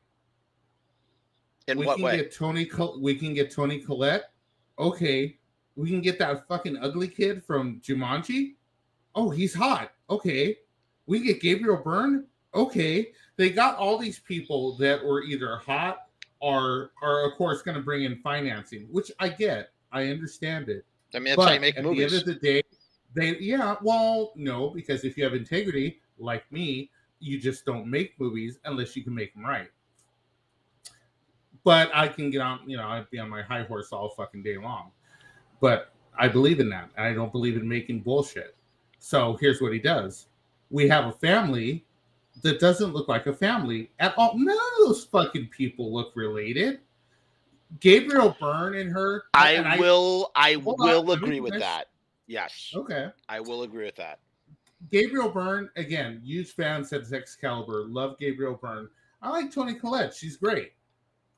In 1.67 1.77
we 1.77 1.85
what 1.85 1.95
can 1.95 2.05
way? 2.05 2.17
get 2.17 2.35
Tony 2.35 2.69
we 2.99 3.15
can 3.15 3.33
get 3.33 3.51
Toni 3.51 3.79
Collette. 3.79 4.31
Okay. 4.79 5.37
We 5.75 5.89
can 5.89 6.01
get 6.01 6.19
that 6.19 6.47
fucking 6.47 6.77
ugly 6.77 7.07
kid 7.07 7.43
from 7.43 7.79
Jumanji. 7.81 8.55
Oh, 9.15 9.29
he's 9.29 9.53
hot. 9.53 9.91
Okay. 10.09 10.57
We 11.05 11.19
get 11.19 11.41
Gabriel 11.41 11.77
Byrne. 11.77 12.25
Okay. 12.53 13.11
They 13.37 13.49
got 13.49 13.77
all 13.77 13.97
these 13.97 14.19
people 14.19 14.75
that 14.77 15.03
were 15.03 15.23
either 15.23 15.57
hot 15.57 16.07
or 16.39 16.91
are 17.01 17.25
of 17.25 17.37
course 17.37 17.61
going 17.61 17.77
to 17.77 17.83
bring 17.83 18.03
in 18.03 18.17
financing, 18.17 18.87
which 18.91 19.11
I 19.19 19.29
get. 19.29 19.71
I 19.91 20.07
understand 20.07 20.69
it. 20.69 20.85
I 21.13 21.19
mean, 21.19 21.25
that's 21.25 21.35
but 21.37 21.47
how 21.47 21.53
you 21.53 21.59
make 21.59 21.77
at 21.77 21.83
movies. 21.83 22.11
the 22.11 22.17
end 22.17 22.27
of 22.27 22.33
the 22.33 22.39
day, 22.39 22.63
they 23.13 23.37
yeah, 23.39 23.75
well, 23.81 24.31
no, 24.35 24.69
because 24.69 25.03
if 25.03 25.17
you 25.17 25.23
have 25.23 25.33
integrity 25.33 25.99
like 26.17 26.49
me, 26.51 26.89
you 27.19 27.39
just 27.39 27.65
don't 27.65 27.87
make 27.87 28.19
movies 28.19 28.59
unless 28.65 28.95
you 28.95 29.03
can 29.03 29.13
make 29.13 29.33
them 29.33 29.45
right. 29.45 29.69
But 31.63 31.91
I 31.93 32.07
can 32.07 32.29
get 32.31 32.41
on, 32.41 32.61
you 32.65 32.77
know, 32.77 32.87
I'd 32.87 33.09
be 33.09 33.19
on 33.19 33.29
my 33.29 33.41
high 33.41 33.63
horse 33.63 33.91
all 33.91 34.09
fucking 34.09 34.43
day 34.43 34.57
long. 34.57 34.91
But 35.59 35.93
I 36.17 36.27
believe 36.27 36.59
in 36.59 36.69
that. 36.69 36.89
And 36.97 37.05
I 37.05 37.13
don't 37.13 37.31
believe 37.31 37.55
in 37.55 37.67
making 37.67 38.01
bullshit. 38.01 38.55
So 38.99 39.37
here's 39.39 39.61
what 39.61 39.73
he 39.73 39.79
does. 39.79 40.27
We 40.69 40.87
have 40.87 41.05
a 41.05 41.11
family 41.11 41.85
that 42.41 42.59
doesn't 42.59 42.93
look 42.93 43.07
like 43.07 43.27
a 43.27 43.33
family 43.33 43.91
at 43.99 44.13
all. 44.17 44.37
None 44.37 44.55
of 44.55 44.87
those 44.87 45.03
fucking 45.05 45.49
people 45.49 45.93
look 45.93 46.15
related. 46.15 46.79
Gabriel 47.79 48.35
Byrne 48.39 48.75
and 48.75 48.91
her. 48.91 49.25
I 49.33 49.53
and 49.53 49.79
will. 49.79 50.31
I 50.35 50.55
on, 50.55 50.63
will 50.63 51.03
me 51.03 51.13
agree 51.13 51.39
with 51.39 51.59
that. 51.59 51.87
Yes, 52.27 52.71
Okay. 52.73 53.09
I 53.27 53.39
will 53.39 53.63
agree 53.63 53.85
with 53.85 53.95
that. 53.97 54.19
Gabriel 54.89 55.29
Byrne, 55.29 55.69
again, 55.75 56.21
huge 56.23 56.51
fan, 56.51 56.83
says 56.83 57.13
Excalibur. 57.13 57.85
Love 57.87 58.17
Gabriel 58.17 58.55
Byrne. 58.55 58.89
I 59.21 59.29
like 59.29 59.53
Toni 59.53 59.75
Collette. 59.75 60.13
She's 60.13 60.37
great. 60.37 60.71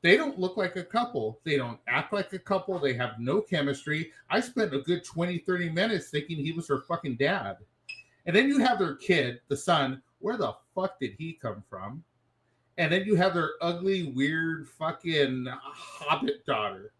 They 0.04 0.18
don't 0.18 0.38
look 0.38 0.58
like 0.58 0.76
a 0.76 0.84
couple. 0.84 1.40
They 1.46 1.56
don't 1.56 1.80
act 1.88 2.12
like 2.12 2.34
a 2.34 2.40
couple. 2.40 2.78
They 2.78 2.94
have 2.94 3.20
no 3.20 3.40
chemistry. 3.40 4.12
I 4.30 4.42
spent 4.42 4.76
a 4.76 4.82
good 4.82 5.06
20, 5.06 5.38
30 5.40 5.70
minutes 5.70 6.10
thinking 6.10 6.38
he 6.38 6.52
was 6.52 6.68
her 6.68 6.82
fucking 6.82 7.16
dad. 7.16 7.58
And 8.26 8.36
then 8.36 8.50
you 8.50 8.60
have 8.60 8.80
their 8.80 8.96
kid, 8.96 9.40
the 9.48 9.56
son. 9.56 10.02
Where 10.20 10.36
the 10.36 10.56
fuck 10.76 11.00
did 11.00 11.14
he 11.18 11.40
come 11.42 11.64
from? 11.70 12.04
And 12.78 12.92
then 12.92 13.06
you 13.06 13.16
have 13.16 13.34
their 13.34 13.52
ugly, 13.62 14.12
weird, 14.12 14.68
fucking 14.68 15.48
hobbit 15.50 16.46
daughter. 16.46 16.92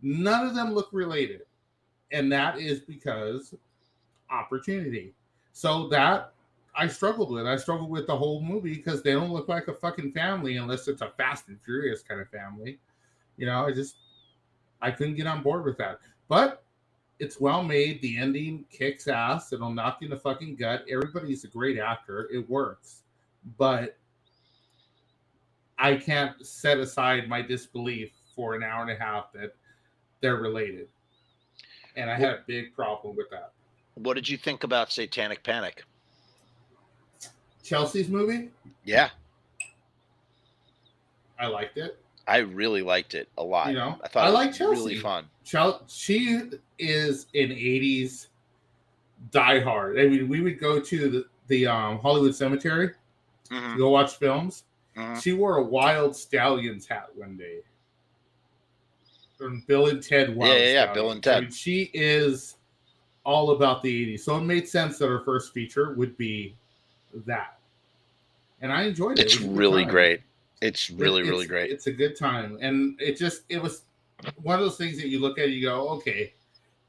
None 0.00 0.46
of 0.46 0.54
them 0.54 0.74
look 0.74 0.90
related. 0.92 1.40
And 2.12 2.30
that 2.30 2.60
is 2.60 2.80
because 2.80 3.52
opportunity. 4.30 5.12
So 5.52 5.88
that 5.88 6.33
I 6.76 6.88
struggled 6.88 7.30
with. 7.30 7.46
I 7.46 7.56
struggled 7.56 7.90
with 7.90 8.06
the 8.06 8.16
whole 8.16 8.40
movie 8.40 8.74
because 8.74 9.02
they 9.02 9.12
don't 9.12 9.30
look 9.30 9.48
like 9.48 9.68
a 9.68 9.74
fucking 9.74 10.12
family 10.12 10.56
unless 10.56 10.88
it's 10.88 11.02
a 11.02 11.10
Fast 11.16 11.48
and 11.48 11.60
Furious 11.62 12.02
kind 12.02 12.20
of 12.20 12.28
family. 12.28 12.78
You 13.36 13.46
know, 13.46 13.66
I 13.66 13.72
just 13.72 13.96
I 14.82 14.90
couldn't 14.90 15.14
get 15.14 15.26
on 15.26 15.42
board 15.42 15.64
with 15.64 15.78
that. 15.78 16.00
But 16.28 16.64
it's 17.20 17.40
well 17.40 17.62
made. 17.62 18.02
The 18.02 18.18
ending 18.18 18.64
kicks 18.70 19.06
ass. 19.06 19.52
It'll 19.52 19.72
knock 19.72 19.98
you 20.00 20.06
in 20.06 20.10
the 20.10 20.18
fucking 20.18 20.56
gut. 20.56 20.84
Everybody's 20.90 21.44
a 21.44 21.48
great 21.48 21.78
actor. 21.78 22.28
It 22.32 22.48
works. 22.50 23.02
But 23.56 23.96
I 25.78 25.96
can't 25.96 26.44
set 26.44 26.78
aside 26.78 27.28
my 27.28 27.42
disbelief 27.42 28.12
for 28.34 28.54
an 28.54 28.62
hour 28.62 28.82
and 28.82 28.90
a 28.90 28.96
half 28.96 29.32
that 29.32 29.54
they're 30.20 30.36
related. 30.36 30.88
And 31.96 32.10
I 32.10 32.16
had 32.16 32.30
a 32.30 32.42
big 32.46 32.74
problem 32.74 33.14
with 33.16 33.30
that. 33.30 33.52
What 33.94 34.14
did 34.14 34.28
you 34.28 34.36
think 34.36 34.64
about 34.64 34.90
Satanic 34.90 35.44
Panic? 35.44 35.84
Chelsea's 37.64 38.08
movie, 38.08 38.50
Yeah, 38.84 39.08
I 41.38 41.46
liked 41.46 41.78
it. 41.78 41.98
I 42.28 42.38
really 42.38 42.82
liked 42.82 43.14
it 43.14 43.28
a 43.36 43.42
lot. 43.42 43.68
You 43.68 43.74
know, 43.74 43.98
I 44.02 44.08
thought 44.08 44.24
I 44.24 44.28
it 44.28 44.32
was 44.32 44.34
like 44.60 44.70
really 44.70 44.94
Chelsea. 44.94 45.00
fun. 45.00 45.24
Chel- 45.44 45.82
she 45.88 46.40
is 46.78 47.26
an 47.34 47.50
80s 47.50 48.28
diehard. 49.30 50.00
I 50.00 50.08
mean, 50.08 50.28
we 50.28 50.40
would 50.40 50.58
go 50.60 50.78
to 50.80 51.10
the, 51.10 51.24
the 51.48 51.66
um, 51.66 51.98
Hollywood 51.98 52.34
Cemetery 52.34 52.90
Mhm, 53.50 53.72
to 53.72 53.78
go 53.78 53.90
watch 53.90 54.16
films. 54.16 54.64
mhm. 54.96 55.22
She 55.22 55.32
wore 55.32 55.58
a 55.58 55.64
Wyld 55.64 56.10
Stallyns 56.14 56.86
hat 56.88 57.08
one 57.14 57.36
day. 57.36 57.58
From 59.36 59.64
Bill 59.66 59.88
and 59.88 60.02
Ted 60.02 60.34
Wild 60.34 60.50
Yeah, 60.52 60.64
yeah, 60.66 60.72
yeah, 60.86 60.92
Bill 60.94 61.10
and 61.10 61.26
I 61.26 61.32
Ted. 61.32 61.42
mean, 61.44 61.50
she 61.50 61.90
is 61.92 62.56
all 63.24 63.50
about 63.50 63.82
the 63.82 63.90
80s. 64.16 64.24
So 64.24 64.36
it 64.36 64.42
made 64.42 64.66
sense 64.68 64.98
that 64.98 65.08
her 65.08 65.20
first 65.24 65.52
feature 65.52 65.92
would 65.94 66.16
be 66.16 66.56
that. 67.26 67.58
And 68.60 68.72
I 68.72 68.84
enjoyed 68.84 69.18
it. 69.18 69.26
It's 69.26 69.34
It 69.34 69.40
was 69.40 69.44
a 69.46 69.48
good 69.48 69.58
really 69.58 69.84
great. 69.84 70.20
It's 70.60 70.90
really, 70.90 71.20
It- 71.22 71.24
really 71.24 71.44
it's- 71.44 71.46
great. 71.48 71.70
It's 71.70 71.86
a 71.86 71.92
good 71.92 72.16
time, 72.16 72.58
and 72.60 72.98
it 73.00 73.16
just 73.16 73.42
it 73.48 73.60
was 73.60 73.82
one 74.42 74.58
of 74.58 74.64
those 74.64 74.76
things 74.78 74.96
that 74.98 75.08
you 75.08 75.18
look 75.20 75.38
at, 75.38 75.46
and 75.46 75.54
you 75.54 75.62
go, 75.62 75.88
okay, 75.90 76.32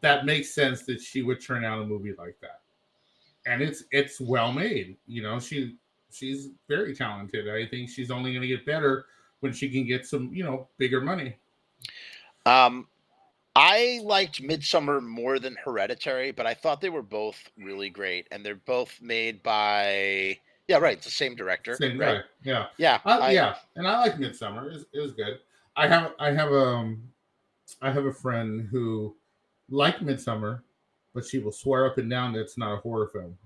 that 0.01 0.25
makes 0.25 0.53
sense 0.53 0.83
that 0.83 1.01
she 1.01 1.21
would 1.23 1.41
turn 1.41 1.65
out 1.65 1.81
a 1.81 1.85
movie 1.85 2.13
like 2.17 2.39
that, 2.41 2.61
and 3.45 3.61
it's 3.61 3.83
it's 3.91 4.21
well 4.21 4.51
made. 4.53 4.95
You 5.07 5.23
know, 5.23 5.39
she 5.39 5.75
she's 6.11 6.49
very 6.69 6.95
talented. 6.95 7.49
I 7.49 7.65
think 7.65 7.89
she's 7.89 8.11
only 8.11 8.31
going 8.31 8.43
to 8.43 8.47
get 8.47 8.65
better 8.65 9.07
when 9.41 9.51
she 9.51 9.69
can 9.69 9.85
get 9.85 10.05
some 10.05 10.33
you 10.33 10.43
know 10.43 10.67
bigger 10.77 11.01
money. 11.01 11.35
Um, 12.45 12.87
I 13.55 14.01
liked 14.03 14.41
Midsommar 14.41 15.01
more 15.01 15.39
than 15.39 15.55
Hereditary, 15.63 16.31
but 16.31 16.45
I 16.45 16.53
thought 16.53 16.81
they 16.81 16.89
were 16.89 17.01
both 17.01 17.37
really 17.57 17.89
great, 17.89 18.27
and 18.31 18.45
they're 18.45 18.55
both 18.55 19.01
made 19.01 19.41
by 19.43 20.37
yeah, 20.67 20.77
right, 20.77 20.97
it's 20.97 21.05
the 21.05 21.11
same 21.11 21.35
director, 21.35 21.75
Same 21.75 21.99
right? 21.99 22.15
guy, 22.17 22.21
yeah. 22.43 22.65
Yeah, 22.77 22.99
Uh, 23.05 23.19
I- 23.21 23.31
yeah, 23.31 23.55
and 23.75 23.87
I 23.87 23.99
like 23.99 24.15
Midsommar. 24.15 24.65
It 24.67 24.73
was, 24.73 24.85
it 24.93 24.99
was 24.99 25.11
good. 25.13 25.39
I 25.75 25.87
have 25.87 26.13
I 26.19 26.31
have 26.31 26.51
um 26.51 27.03
I 27.81 27.91
have 27.91 28.05
a 28.05 28.13
friend 28.13 28.67
who 28.71 29.15
liked 29.69 30.03
Midsommar, 30.03 30.61
but 31.13 31.25
she 31.25 31.39
will 31.39 31.51
swear 31.51 31.85
up 31.85 31.97
and 31.97 32.09
down 32.09 32.33
that 32.33 32.41
it's 32.41 32.57
not 32.57 32.73
a 32.73 32.77
horror 32.77 33.09
film, 33.13 33.37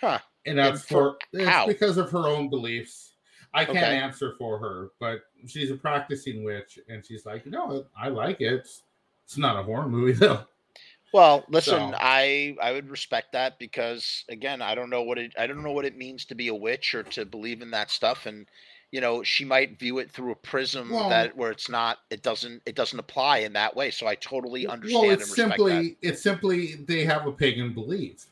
Huh. 0.00 0.20
and 0.46 0.56
that's 0.58 0.82
for- 0.84 1.18
it's 1.32 1.44
how? 1.48 1.66
because 1.66 1.98
of 1.98 2.10
her 2.12 2.26
own 2.28 2.48
beliefs. 2.48 3.10
I 3.54 3.66
can't 3.66 3.76
Okay. 3.76 3.96
answer 3.98 4.34
for 4.38 4.58
her, 4.58 4.92
but 4.98 5.24
she's 5.46 5.70
a 5.70 5.74
practicing 5.74 6.42
witch, 6.42 6.78
and 6.88 7.04
she's 7.04 7.26
like, 7.26 7.44
no, 7.44 7.84
I 7.94 8.08
like 8.08 8.40
it. 8.40 8.54
It's, 8.54 8.82
it's 9.32 9.38
not 9.38 9.58
a 9.58 9.62
horror 9.62 9.88
movie 9.88 10.12
though. 10.18 10.40
Well, 11.14 11.44
listen, 11.48 11.90
So- 11.92 11.96
I 11.98 12.56
I 12.60 12.72
would 12.72 12.90
respect 12.90 13.32
that 13.32 13.58
because 13.58 14.24
again, 14.28 14.60
I 14.62 14.74
don't 14.74 14.90
know 14.90 15.02
what 15.02 15.18
it 15.18 15.32
I 15.38 15.46
don't 15.46 15.62
know 15.62 15.72
what 15.72 15.84
it 15.84 15.96
means 15.96 16.24
to 16.26 16.34
be 16.34 16.48
a 16.48 16.54
witch 16.54 16.94
or 16.94 17.02
to 17.04 17.24
believe 17.24 17.62
in 17.62 17.70
that 17.72 17.90
stuff, 17.90 18.26
and 18.26 18.46
you 18.90 19.00
know, 19.00 19.22
she 19.22 19.42
might 19.46 19.78
view 19.78 19.98
it 20.00 20.10
through 20.10 20.32
a 20.32 20.36
prism 20.36 20.90
Well- 20.90 21.08
that 21.08 21.34
where 21.34 21.50
it's 21.50 21.70
not, 21.70 22.00
it 22.10 22.22
doesn't, 22.22 22.60
it 22.66 22.74
doesn't 22.74 22.98
apply 22.98 23.38
in 23.38 23.54
that 23.54 23.74
way. 23.74 23.90
So 23.90 24.06
I 24.06 24.14
totally 24.16 24.66
understand 24.66 25.00
Well, 25.00 25.10
and 25.12 25.20
it's 25.22 25.30
respect 25.30 25.52
simply 25.58 25.96
it's 26.02 26.20
simply 26.22 26.74
they 26.74 27.02
have 27.06 27.26
a 27.26 27.32
pagan 27.32 27.72
belief. 27.72 28.26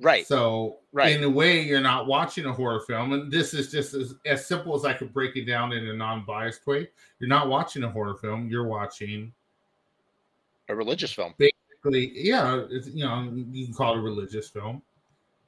Right. 0.00 0.24
So, 0.26 0.78
Right. 0.92 1.16
in 1.16 1.22
a 1.24 1.30
way, 1.30 1.62
you're 1.62 1.80
not 1.80 2.06
watching 2.06 2.46
a 2.46 2.52
horror 2.52 2.80
film, 2.80 3.12
and 3.12 3.30
this 3.30 3.54
is 3.54 3.70
just 3.72 3.94
as, 3.94 4.14
as 4.26 4.44
simple 4.46 4.74
as 4.76 4.84
I 4.84 4.92
could 4.92 5.12
break 5.12 5.36
it 5.36 5.44
down 5.46 5.72
in 5.72 5.86
a 5.88 5.94
non-biased 5.94 6.64
way. 6.66 6.88
You're 7.20 7.28
not 7.28 7.48
watching 7.48 7.82
a 7.84 7.88
horror 7.90 8.14
film; 8.16 8.48
you're 8.48 8.66
watching, 8.66 9.32
a 10.68 10.74
religious 10.74 11.12
film. 11.12 11.34
basically, 11.38 12.12
yeah, 12.14 12.62
it's, 12.70 12.88
you 12.88 13.04
know, 13.04 13.30
you 13.52 13.66
can 13.66 13.74
call 13.74 13.94
it 13.94 13.98
a 13.98 14.02
religious 14.02 14.48
film, 14.48 14.82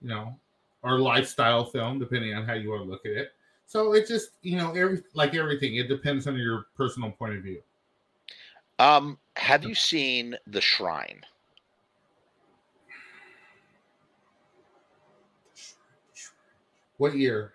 you 0.03 0.09
know, 0.09 0.37
or 0.83 0.99
lifestyle 0.99 1.65
film, 1.65 1.99
depending 1.99 2.35
on 2.35 2.45
how 2.47 2.55
you 2.55 2.71
want 2.71 2.83
to 2.83 2.89
look 2.89 3.07
at 3.07 3.13
it. 3.13 3.33
So 3.67 3.95
it 3.95 4.07
just, 4.07 4.31
you 4.43 4.57
know, 4.57 4.73
every 4.75 5.03
like 5.15 5.35
everything, 5.35 5.77
it 5.77 5.89
depends 5.89 6.27
on 6.27 6.37
your 6.37 6.67
personal 6.77 7.11
point 7.11 7.37
of 7.37 7.43
view. 7.43 7.61
Um, 8.79 9.19
have 9.37 9.65
you 9.65 9.75
seen 9.75 10.37
The 10.47 10.61
Shrine? 10.61 11.23
What 16.99 17.17
year? 17.17 17.53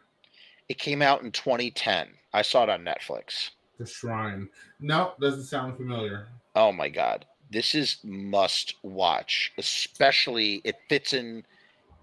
It 0.69 0.77
came 0.77 1.01
out 1.01 1.21
in 1.23 1.31
2010. 1.31 2.09
I 2.33 2.41
saw 2.41 2.63
it 2.63 2.69
on 2.69 2.83
Netflix. 2.83 3.51
The 3.77 3.85
Shrine. 3.85 4.49
No, 4.79 5.13
doesn't 5.19 5.43
sound 5.43 5.77
familiar. 5.77 6.27
Oh 6.55 6.71
my 6.71 6.89
god. 6.89 7.25
This 7.51 7.75
is 7.75 7.97
must 8.03 8.75
watch. 8.81 9.53
Especially 9.57 10.61
it 10.63 10.77
fits 10.89 11.13
in 11.13 11.43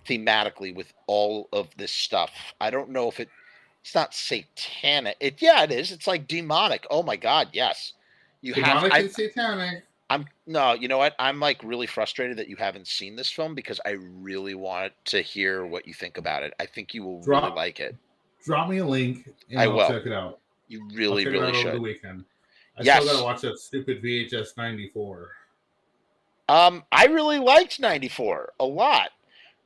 thematically 0.07 0.75
with 0.75 0.93
all 1.07 1.49
of 1.53 1.69
this 1.77 1.93
stuff. 1.93 2.33
I 2.61 2.71
don't 2.71 2.91
know 2.91 3.09
if 3.09 3.21
it 3.21 3.29
it's 3.83 3.95
not 3.95 4.15
satanic. 4.15 5.17
It 5.21 5.41
yeah, 5.41 5.63
it 5.63 5.73
is. 5.73 5.93
It's 5.93 6.07
like 6.07 6.29
demonic. 6.29 6.87
Oh 6.91 7.03
my 7.03 7.17
god, 7.17 7.49
yes. 7.53 7.95
You 8.41 8.55
have 8.55 8.65
Demonic 8.65 8.93
I, 8.93 8.99
and 9.01 9.11
satanic. 9.11 9.85
I'm 10.11 10.27
no, 10.47 10.73
you 10.73 10.89
know 10.89 10.99
what? 10.99 11.15
I'm 11.19 11.41
like 11.41 11.63
really 11.63 11.87
frustrated 11.87 12.39
that 12.39 12.49
you 12.49 12.57
haven't 12.57 12.87
seen 12.87 13.17
this 13.17 13.31
film 13.31 13.55
because 13.55 13.81
I 13.85 13.91
really 14.21 14.55
want 14.55 14.93
to 15.07 15.21
hear 15.21 15.67
what 15.67 15.87
you 15.87 15.95
think 15.95 16.19
about 16.19 16.43
it. 16.43 16.55
I 16.59 16.67
think 16.67 16.95
you 16.95 17.03
will 17.05 17.21
really 17.23 17.51
like 17.51 17.81
it. 17.81 17.97
Drop 18.45 18.69
me 18.69 18.79
a 18.79 18.87
link 18.87 19.29
and 19.51 19.61
I 19.61 19.65
I'll 19.65 19.73
will. 19.75 19.89
check 19.89 20.07
it 20.07 20.13
out. 20.13 20.39
You 20.69 20.87
really, 20.93 21.27
really 21.27 21.39
over 21.39 21.53
the 21.53 21.73
should. 21.73 21.83
weekend. 21.83 22.25
I 22.79 22.83
Yes. 22.85 23.03
still 23.03 23.15
gotta 23.15 23.25
watch 23.25 23.41
that 23.43 23.59
stupid 23.59 24.03
VHS 24.03 24.57
ninety 24.57 24.89
four. 24.95 25.33
Um, 26.49 26.85
I 26.91 27.07
really 27.07 27.39
liked 27.39 27.79
94 27.79 28.55
a 28.59 28.65
lot. 28.65 29.11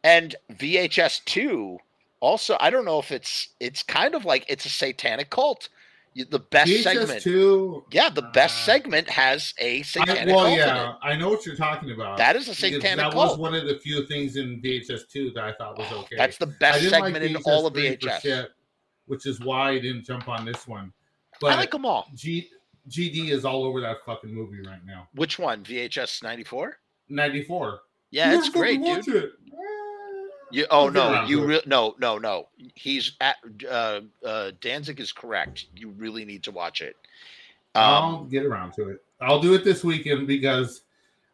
And 0.03 0.35
VHS 0.55 1.21
2 1.27 1.79
also, 2.19 2.57
I 2.59 2.71
don't 2.71 2.85
know 2.85 2.99
if 2.99 3.13
it's 3.13 3.51
it's 3.61 3.85
kind 3.85 4.17
of 4.17 4.25
like 4.25 4.45
it's 4.49 4.65
a 4.67 4.69
satanic 4.69 5.31
cult. 5.31 5.69
The 6.15 6.41
best 6.41 6.71
VHS 6.71 6.83
segment. 6.83 7.23
two. 7.23 7.85
Yeah, 7.93 8.09
the 8.11 8.23
best 8.23 8.63
Uh, 8.63 8.73
segment 8.73 9.09
has 9.11 9.55
a 9.59 9.83
satanic 9.83 10.35
well, 10.35 10.45
cult 10.47 10.59
yeah. 10.59 10.95
I 11.03 11.15
know 11.17 11.31
what 11.31 11.47
you're 11.47 11.55
talking 11.57 11.91
about. 11.93 12.19
That 12.19 12.35
is 12.37 12.49
a 12.49 12.55
satanic 12.55 12.97
That 12.97 13.13
cult. 13.13 13.15
was 13.31 13.39
one 13.39 13.55
of 13.55 13.65
the 13.67 13.79
few 13.79 14.05
things 14.07 14.37
in 14.37 14.61
VHS 14.61 15.05
two 15.11 15.31
that 15.37 15.45
I 15.45 15.53
thought 15.55 15.79
was 15.79 15.87
Oh, 15.93 16.01
okay. 16.01 16.17
That's 16.17 16.37
the 16.37 16.47
best 16.49 16.87
segment 16.91 17.25
in 17.25 17.37
all 17.47 17.67
of 17.67 17.75
VHS. 17.75 18.21
shit, 18.23 18.51
which 19.07 19.25
is 19.25 19.39
why 19.41 19.71
I 19.71 19.79
didn't 19.79 20.05
jump 20.05 20.29
on 20.29 20.45
this 20.45 20.67
one. 20.67 20.93
But 21.41 21.53
I 21.53 21.57
like 21.57 21.71
them 21.71 21.87
all. 21.87 22.09
G, 22.15 22.51
GD 22.89 23.31
is 23.31 23.45
all 23.45 23.65
over 23.65 23.81
that 23.81 23.99
fucking 24.05 24.33
movie 24.33 24.61
right 24.67 24.85
now. 24.85 25.09
Which 25.15 25.39
one? 25.39 25.63
VHS 25.65 26.23
94? 26.23 26.79
Ninety 27.09 27.43
four. 27.43 27.81
Yeah, 28.11 28.35
it's 28.35 28.49
great, 28.49 28.83
dude. 28.83 29.07
It. 29.09 29.33
You, 30.51 30.67
oh 30.71 30.89
no, 30.89 31.25
you 31.25 31.39
to 31.39 31.43
it. 31.43 31.47
re- 31.47 31.63
no 31.67 31.95
no 31.99 32.19
no. 32.19 32.49
He's 32.75 33.17
at 33.21 33.37
uh, 33.69 34.01
uh, 34.25 34.53
Danzig 34.61 35.01
is 35.01 35.13
correct. 35.13 35.67
You 35.75 35.91
really 35.91 36.25
need 36.25 36.43
to 36.45 36.51
watch 36.51 36.83
it. 36.83 36.97
Um, 37.75 37.85
I'll 37.85 38.25
get 38.25 38.45
around 38.45 38.73
to 38.75 38.91
it. 38.91 39.03
I'll 39.21 39.41
do 39.41 39.55
it 39.55 39.65
this 39.65 39.83
weekend 39.83 40.27
because 40.27 40.83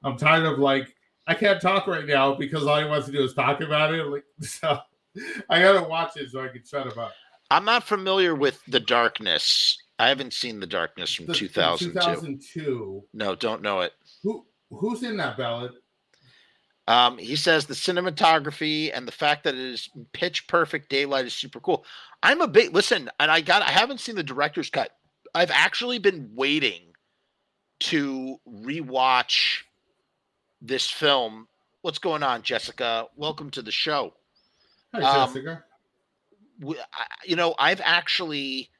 I'm 0.05 0.17
tired 0.17 0.47
of 0.47 0.59
like 0.59 0.95
I 1.27 1.35
can't 1.35 1.61
talk 1.61 1.87
right 1.87 2.07
now 2.07 2.35
because 2.35 2.67
all 2.67 2.79
he 2.79 2.87
wants 2.87 3.07
to 3.07 3.13
do 3.13 3.23
is 3.23 3.35
talk 3.35 3.61
about 3.61 3.93
it. 3.93 4.05
Like 4.05 4.25
so, 4.41 4.79
I 5.51 5.61
gotta 5.61 5.87
watch 5.87 6.17
it 6.17 6.31
so 6.31 6.41
I 6.41 6.49
can 6.49 6.65
shut 6.65 6.87
him 6.87 6.99
up. 6.99 7.13
I'm 7.51 7.65
not 7.65 7.83
familiar 7.83 8.35
with 8.35 8.61
The 8.69 8.81
Darkness. 8.81 9.79
I 9.99 10.09
haven't 10.09 10.33
seen 10.33 10.61
The 10.61 10.67
Darkness 10.67 11.13
from 11.15 11.27
The- 11.27 11.35
2002. 11.35 11.93
2002. 11.93 13.05
No, 13.15 13.35
don't 13.35 13.63
know 13.63 13.81
it. 13.81 13.93
Who 14.23 14.47
who's 14.71 15.03
in 15.03 15.17
that 15.17 15.37
ballad? 15.37 15.73
Um, 16.87 17.19
he 17.19 17.37
says 17.37 17.67
the 17.67 17.75
cinematography 17.75 18.91
and 18.95 19.07
the 19.07 19.13
fact 19.13 19.45
that 19.45 19.55
it 19.55 19.61
is 19.61 19.91
pitch 20.13 20.47
perfect 20.47 20.89
daylight 20.89 21.27
is 21.27 21.35
super 21.35 21.61
cool. 21.61 21.85
I'm 22.23 22.41
a 22.41 22.49
big 22.49 22.73
listen, 22.75 23.11
and 23.21 23.31
I 23.31 23.41
got 23.41 23.63
I 23.63 23.71
haven't 23.71 24.01
seen 24.01 24.15
the 24.15 24.23
director's 24.23 24.71
cut. 24.71 24.91
I've 25.35 25.51
actually 25.51 25.99
been 25.99 26.31
waiting 26.35 26.93
to 27.81 28.39
rewatch 28.49 29.59
this 30.61 30.89
film. 30.91 31.49
What's 31.83 31.99
going 31.99 32.23
on, 32.23 32.43
Jessica? 32.43 33.07
Welcome 33.17 33.51
to 33.51 33.63
the 33.63 33.71
show. 33.71 34.15
Hi, 34.95 35.03
Um, 35.03 35.29
Jessica. 35.29 35.65
w- 36.61 36.81
I- 36.93 37.07
you 37.25 37.37
know, 37.37 37.55
I've 37.59 37.81
actually, 37.85 38.71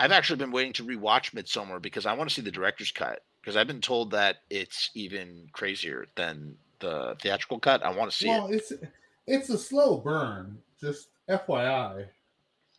I've 0.00 0.12
actually 0.12 0.38
been 0.38 0.50
waiting 0.50 0.72
to 0.74 0.84
rewatch 0.84 1.32
Midsommar 1.34 1.80
because 1.80 2.06
I 2.06 2.14
want 2.14 2.28
to 2.30 2.34
see 2.34 2.40
the 2.42 2.50
director's 2.50 2.90
cut 2.90 3.22
because 3.40 3.54
I've 3.56 3.66
been 3.66 3.80
told 3.82 4.10
that 4.12 4.38
it's 4.48 4.90
even 4.94 5.46
crazier 5.52 6.06
than 6.16 6.56
the 6.80 7.16
theatrical 7.20 7.58
cut. 7.60 7.84
I 7.84 7.90
want 7.94 8.10
to 8.10 8.16
see 8.16 8.28
Well, 8.28 8.46
it. 8.48 8.56
it's 8.56 8.72
it's 9.26 9.50
a 9.50 9.58
slow 9.58 9.98
burn. 9.98 10.58
Just 10.80 11.08
FYI, 11.28 12.06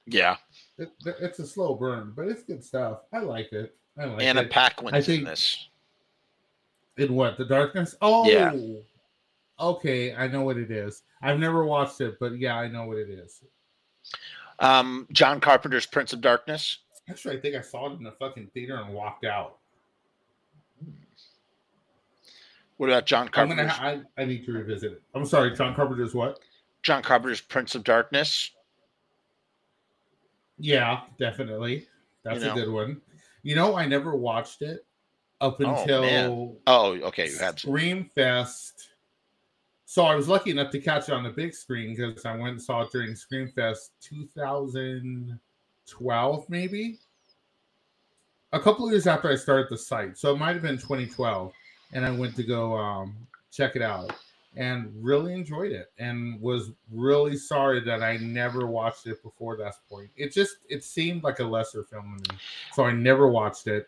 Yeah, 0.07 0.37
it, 0.79 0.91
it's 1.05 1.37
a 1.37 1.45
slow 1.45 1.75
burn, 1.75 2.13
but 2.15 2.27
it's 2.27 2.41
good 2.41 2.63
stuff. 2.63 3.01
I 3.13 3.19
like 3.19 3.53
it. 3.53 3.75
I 3.97 4.05
like 4.05 4.23
Anna 4.23 4.41
it. 4.41 4.49
Paquin's 4.51 4.93
I 4.93 4.97
in 4.97 5.03
think- 5.03 5.25
this. 5.25 5.67
In 6.97 7.13
what? 7.13 7.37
The 7.37 7.45
darkness? 7.45 7.95
Oh, 8.01 8.27
Yeah. 8.29 8.51
Okay, 9.59 10.15
I 10.15 10.27
know 10.27 10.41
what 10.41 10.57
it 10.57 10.71
is. 10.71 11.03
I've 11.21 11.37
never 11.39 11.63
watched 11.63 12.01
it, 12.01 12.17
but 12.19 12.37
yeah, 12.39 12.55
I 12.57 12.67
know 12.67 12.85
what 12.85 12.97
it 12.97 13.09
is. 13.09 13.43
Um, 14.59 15.07
John 15.11 15.39
Carpenter's 15.39 15.85
Prince 15.85 16.13
of 16.13 16.21
Darkness. 16.21 16.79
Actually, 17.09 17.37
I 17.37 17.41
think 17.41 17.55
I 17.55 17.61
saw 17.61 17.91
it 17.91 17.97
in 17.97 18.03
the 18.03 18.11
fucking 18.11 18.51
theater 18.53 18.77
and 18.77 18.93
walked 18.93 19.25
out. 19.25 19.57
What 22.77 22.89
about 22.89 23.05
John 23.05 23.29
I'm 23.33 23.49
gonna. 23.49 23.67
Carpenter's? 23.67 23.77
Ha- 23.77 24.01
I, 24.17 24.21
I 24.21 24.25
need 24.25 24.45
to 24.45 24.53
revisit 24.53 24.93
it. 24.93 25.01
I'm 25.13 25.25
sorry, 25.25 25.55
John 25.55 25.75
Carpenter's 25.75 26.15
what? 26.15 26.39
John 26.83 27.03
Carpenter's 27.03 27.41
Prince 27.41 27.75
of 27.75 27.83
Darkness. 27.83 28.51
Yeah, 30.57 31.01
definitely. 31.19 31.87
That's 32.23 32.43
know. 32.43 32.53
a 32.53 32.55
good 32.55 32.69
one. 32.69 33.01
You 33.43 33.55
know, 33.55 33.75
I 33.75 33.85
never 33.87 34.15
watched 34.15 34.61
it 34.61 34.85
up 35.41 35.57
Oh, 35.59 35.69
until 35.81 36.01
man. 36.01 36.55
Oh, 36.67 36.93
okay, 36.93 37.25
you. 37.25 37.31
Some. 37.31 37.57
Scream 37.57 38.09
Fest. 38.15 38.89
So 39.85 40.05
I 40.05 40.15
was 40.15 40.27
lucky 40.27 40.51
enough 40.51 40.71
to 40.71 40.79
catch 40.79 41.09
it 41.09 41.13
on 41.13 41.23
the 41.23 41.31
big 41.31 41.53
screen 41.53 41.95
because 41.95 42.25
I 42.25 42.35
went 42.35 42.51
and 42.51 42.61
saw 42.61 42.81
it 42.81 42.91
during 42.91 43.15
Scream 43.15 43.49
Fest 43.49 43.91
2012, 45.87 46.49
maybe 46.49 46.99
a 48.53 48.59
couple 48.59 48.85
of 48.85 48.91
years 48.91 49.07
after 49.07 49.29
I 49.29 49.35
started 49.35 49.67
the 49.69 49.77
site. 49.77 50.17
So 50.17 50.33
it 50.33 50.37
might 50.37 50.53
have 50.53 50.61
been 50.61 50.77
2012, 50.77 51.53
and 51.93 52.05
I 52.05 52.11
went 52.11 52.35
to 52.35 52.43
go 52.43 52.75
um, 52.77 53.15
check 53.51 53.75
it 53.75 53.81
out. 53.81 54.13
and 54.57 54.91
really 54.99 55.33
enjoyed 55.33 55.71
it 55.71 55.91
and 55.97 56.39
was 56.41 56.71
really 56.91 57.37
sorry 57.37 57.79
that 57.79 58.03
I 58.03 58.17
never 58.17 58.67
watched 58.67 59.07
it 59.07 59.23
before 59.23 59.55
that 59.57 59.75
point. 59.89 60.09
It 60.17 60.33
just 60.33 60.57
it 60.69 60.83
seemed 60.83 61.23
like 61.23 61.39
a 61.39 61.45
lesser 61.45 61.83
film 61.83 62.21
to 62.23 62.33
me. 62.33 62.39
So 62.73 62.83
I 62.83 62.91
never 62.91 63.29
watched 63.29 63.67
it 63.67 63.87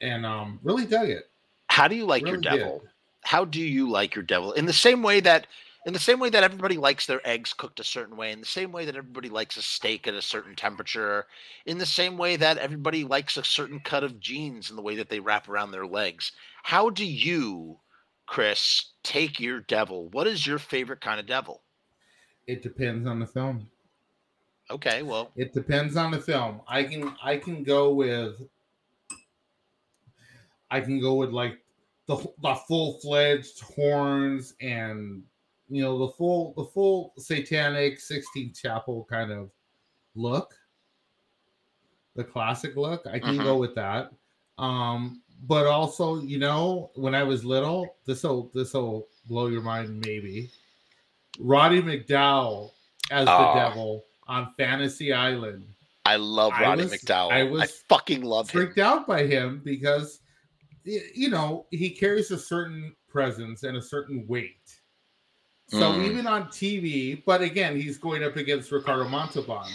and 0.00 0.24
um 0.24 0.60
really 0.62 0.86
dug 0.86 1.10
it. 1.10 1.24
How 1.70 1.88
do 1.88 1.96
you 1.96 2.06
like 2.06 2.22
Really 2.22 2.34
your 2.34 2.40
devil? 2.40 2.84
How 3.24 3.44
do 3.44 3.60
you 3.60 3.90
like 3.90 4.14
your 4.14 4.22
devil? 4.22 4.52
In 4.52 4.64
the 4.64 4.72
same 4.72 5.02
way 5.02 5.18
that 5.20 5.48
in 5.86 5.92
the 5.92 5.98
same 5.98 6.18
way 6.18 6.28
that 6.30 6.42
everybody 6.42 6.76
likes 6.76 7.06
their 7.06 7.26
eggs 7.26 7.52
cooked 7.52 7.80
a 7.80 7.84
certain 7.84 8.16
way, 8.16 8.32
in 8.32 8.40
the 8.40 8.46
same 8.46 8.72
way 8.72 8.84
that 8.84 8.96
everybody 8.96 9.28
likes 9.28 9.56
a 9.56 9.62
steak 9.62 10.06
at 10.06 10.14
a 10.14 10.22
certain 10.22 10.54
temperature, 10.54 11.26
in 11.66 11.78
the 11.78 11.86
same 11.86 12.18
way 12.18 12.36
that 12.36 12.58
everybody 12.58 13.04
likes 13.04 13.36
a 13.36 13.44
certain 13.44 13.80
cut 13.80 14.04
of 14.04 14.20
jeans 14.20 14.68
and 14.68 14.78
the 14.78 14.82
way 14.82 14.96
that 14.96 15.08
they 15.08 15.20
wrap 15.20 15.48
around 15.48 15.70
their 15.70 15.86
legs. 15.86 16.32
How 16.64 16.90
do 16.90 17.04
you, 17.04 17.78
Chris, 18.26 18.92
take 19.02 19.40
your 19.40 19.60
devil? 19.60 20.08
What 20.08 20.26
is 20.26 20.46
your 20.46 20.58
favorite 20.58 21.00
kind 21.00 21.20
of 21.20 21.26
devil? 21.26 21.62
It 22.46 22.62
depends 22.62 23.06
on 23.06 23.20
the 23.20 23.26
film. 23.26 23.68
Okay, 24.70 25.02
well, 25.02 25.30
It 25.36 25.54
depends 25.54 25.96
on 25.96 26.10
the 26.10 26.20
film. 26.20 26.60
I 26.68 26.84
can 26.84 27.14
I 27.22 27.38
can 27.38 27.62
go 27.62 27.94
with 27.94 28.34
I 30.70 30.80
can 30.80 31.00
go 31.00 31.14
with 31.14 31.30
like 31.30 31.58
the 32.06 32.16
the 32.42 32.54
full 32.54 32.98
fledged 33.00 33.60
horns 33.62 34.54
and 34.60 35.22
you 35.68 35.82
know 35.82 35.98
the 35.98 36.12
full 36.12 36.54
the 36.56 36.64
full 36.64 37.12
satanic 37.18 38.00
Sistine 38.00 38.52
chapel 38.54 39.06
kind 39.10 39.30
of 39.32 39.50
look. 40.14 40.54
The 42.16 42.24
classic 42.24 42.76
look. 42.76 43.06
I 43.06 43.18
can 43.18 43.36
Mhm. 43.38 43.44
go 43.44 43.56
with 43.58 43.74
that. 43.74 44.12
Um 44.58 45.22
but 45.42 45.66
also, 45.68 46.20
you 46.20 46.38
know, 46.38 46.90
when 46.96 47.14
I 47.14 47.22
was 47.22 47.44
little, 47.44 47.96
this 48.06 48.24
will 48.24 48.50
this 48.54 48.74
will 48.74 49.08
blow 49.26 49.46
your 49.46 49.62
mind 49.62 50.02
maybe. 50.04 50.50
Roddy 51.38 51.80
McDowall 51.80 52.72
as 53.12 53.26
the 53.26 53.32
Oh. 53.32 53.54
devil 53.54 54.04
on 54.26 54.52
Fantasy 54.56 55.12
Island. 55.12 55.64
I 56.04 56.16
love 56.16 56.52
I 56.54 56.62
Roddy 56.62 56.82
was- 56.84 56.92
McDowall. 56.94 57.30
I 57.30 57.40
I, 57.40 57.42
was 57.44 57.70
fucking 57.88 58.22
love 58.22 58.50
him. 58.50 58.62
freaked 58.62 58.78
out 58.78 59.06
by 59.06 59.24
him 59.26 59.60
because 59.64 60.20
you 60.84 61.28
know 61.28 61.66
he 61.70 61.90
carries 61.90 62.30
a 62.30 62.38
certain 62.38 62.96
presence 63.08 63.62
and 63.62 63.76
a 63.76 63.82
certain 63.82 64.26
weight. 64.26 64.77
So 65.68 65.92
Mm. 65.92 66.06
even 66.06 66.26
on 66.26 66.48
TV, 66.48 67.22
but 67.26 67.42
again, 67.42 67.78
he's 67.78 67.98
going 67.98 68.24
up 68.24 68.36
against 68.36 68.72
Ricardo 68.72 69.06
Montalban. 69.08 69.70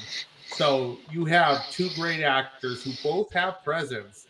So 0.48 0.98
you 1.12 1.26
have 1.26 1.70
two 1.72 1.90
great 1.96 2.24
actors 2.24 2.84
who 2.84 2.92
both 3.04 3.32
have 3.34 3.64
presence 3.64 4.28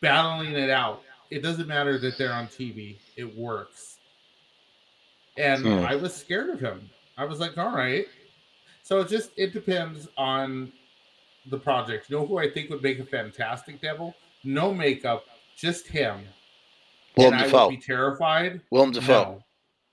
battling 0.00 0.52
it 0.54 0.70
out. 0.70 1.02
It 1.30 1.42
doesn't 1.42 1.66
matter 1.66 1.98
that 1.98 2.18
they're 2.18 2.32
on 2.32 2.46
TV, 2.48 2.98
it 3.16 3.36
works. 3.36 3.98
And 5.36 5.62
Hmm. 5.62 5.84
I 5.86 5.96
was 5.96 6.14
scared 6.14 6.50
of 6.50 6.60
him. 6.60 6.90
I 7.16 7.24
was 7.24 7.40
like, 7.40 7.56
all 7.58 7.74
right. 7.74 8.06
So 8.82 9.00
it 9.00 9.08
just 9.08 9.30
it 9.36 9.52
depends 9.52 10.08
on 10.16 10.72
the 11.46 11.58
project. 11.58 12.10
You 12.10 12.18
know 12.18 12.26
who 12.26 12.38
I 12.38 12.50
think 12.50 12.70
would 12.70 12.82
make 12.82 12.98
a 12.98 13.04
fantastic 13.04 13.80
devil? 13.80 14.14
No 14.44 14.72
makeup, 14.74 15.24
just 15.56 15.86
him. 15.88 16.20
Willem 17.16 17.34
and 17.34 17.42
I 17.42 17.44
Dafoe. 17.46 17.68
would 17.68 17.76
be 17.78 17.82
terrified. 17.84 18.60
Willem 18.70 18.90
Dafoe. 18.92 19.22
No. 19.24 19.44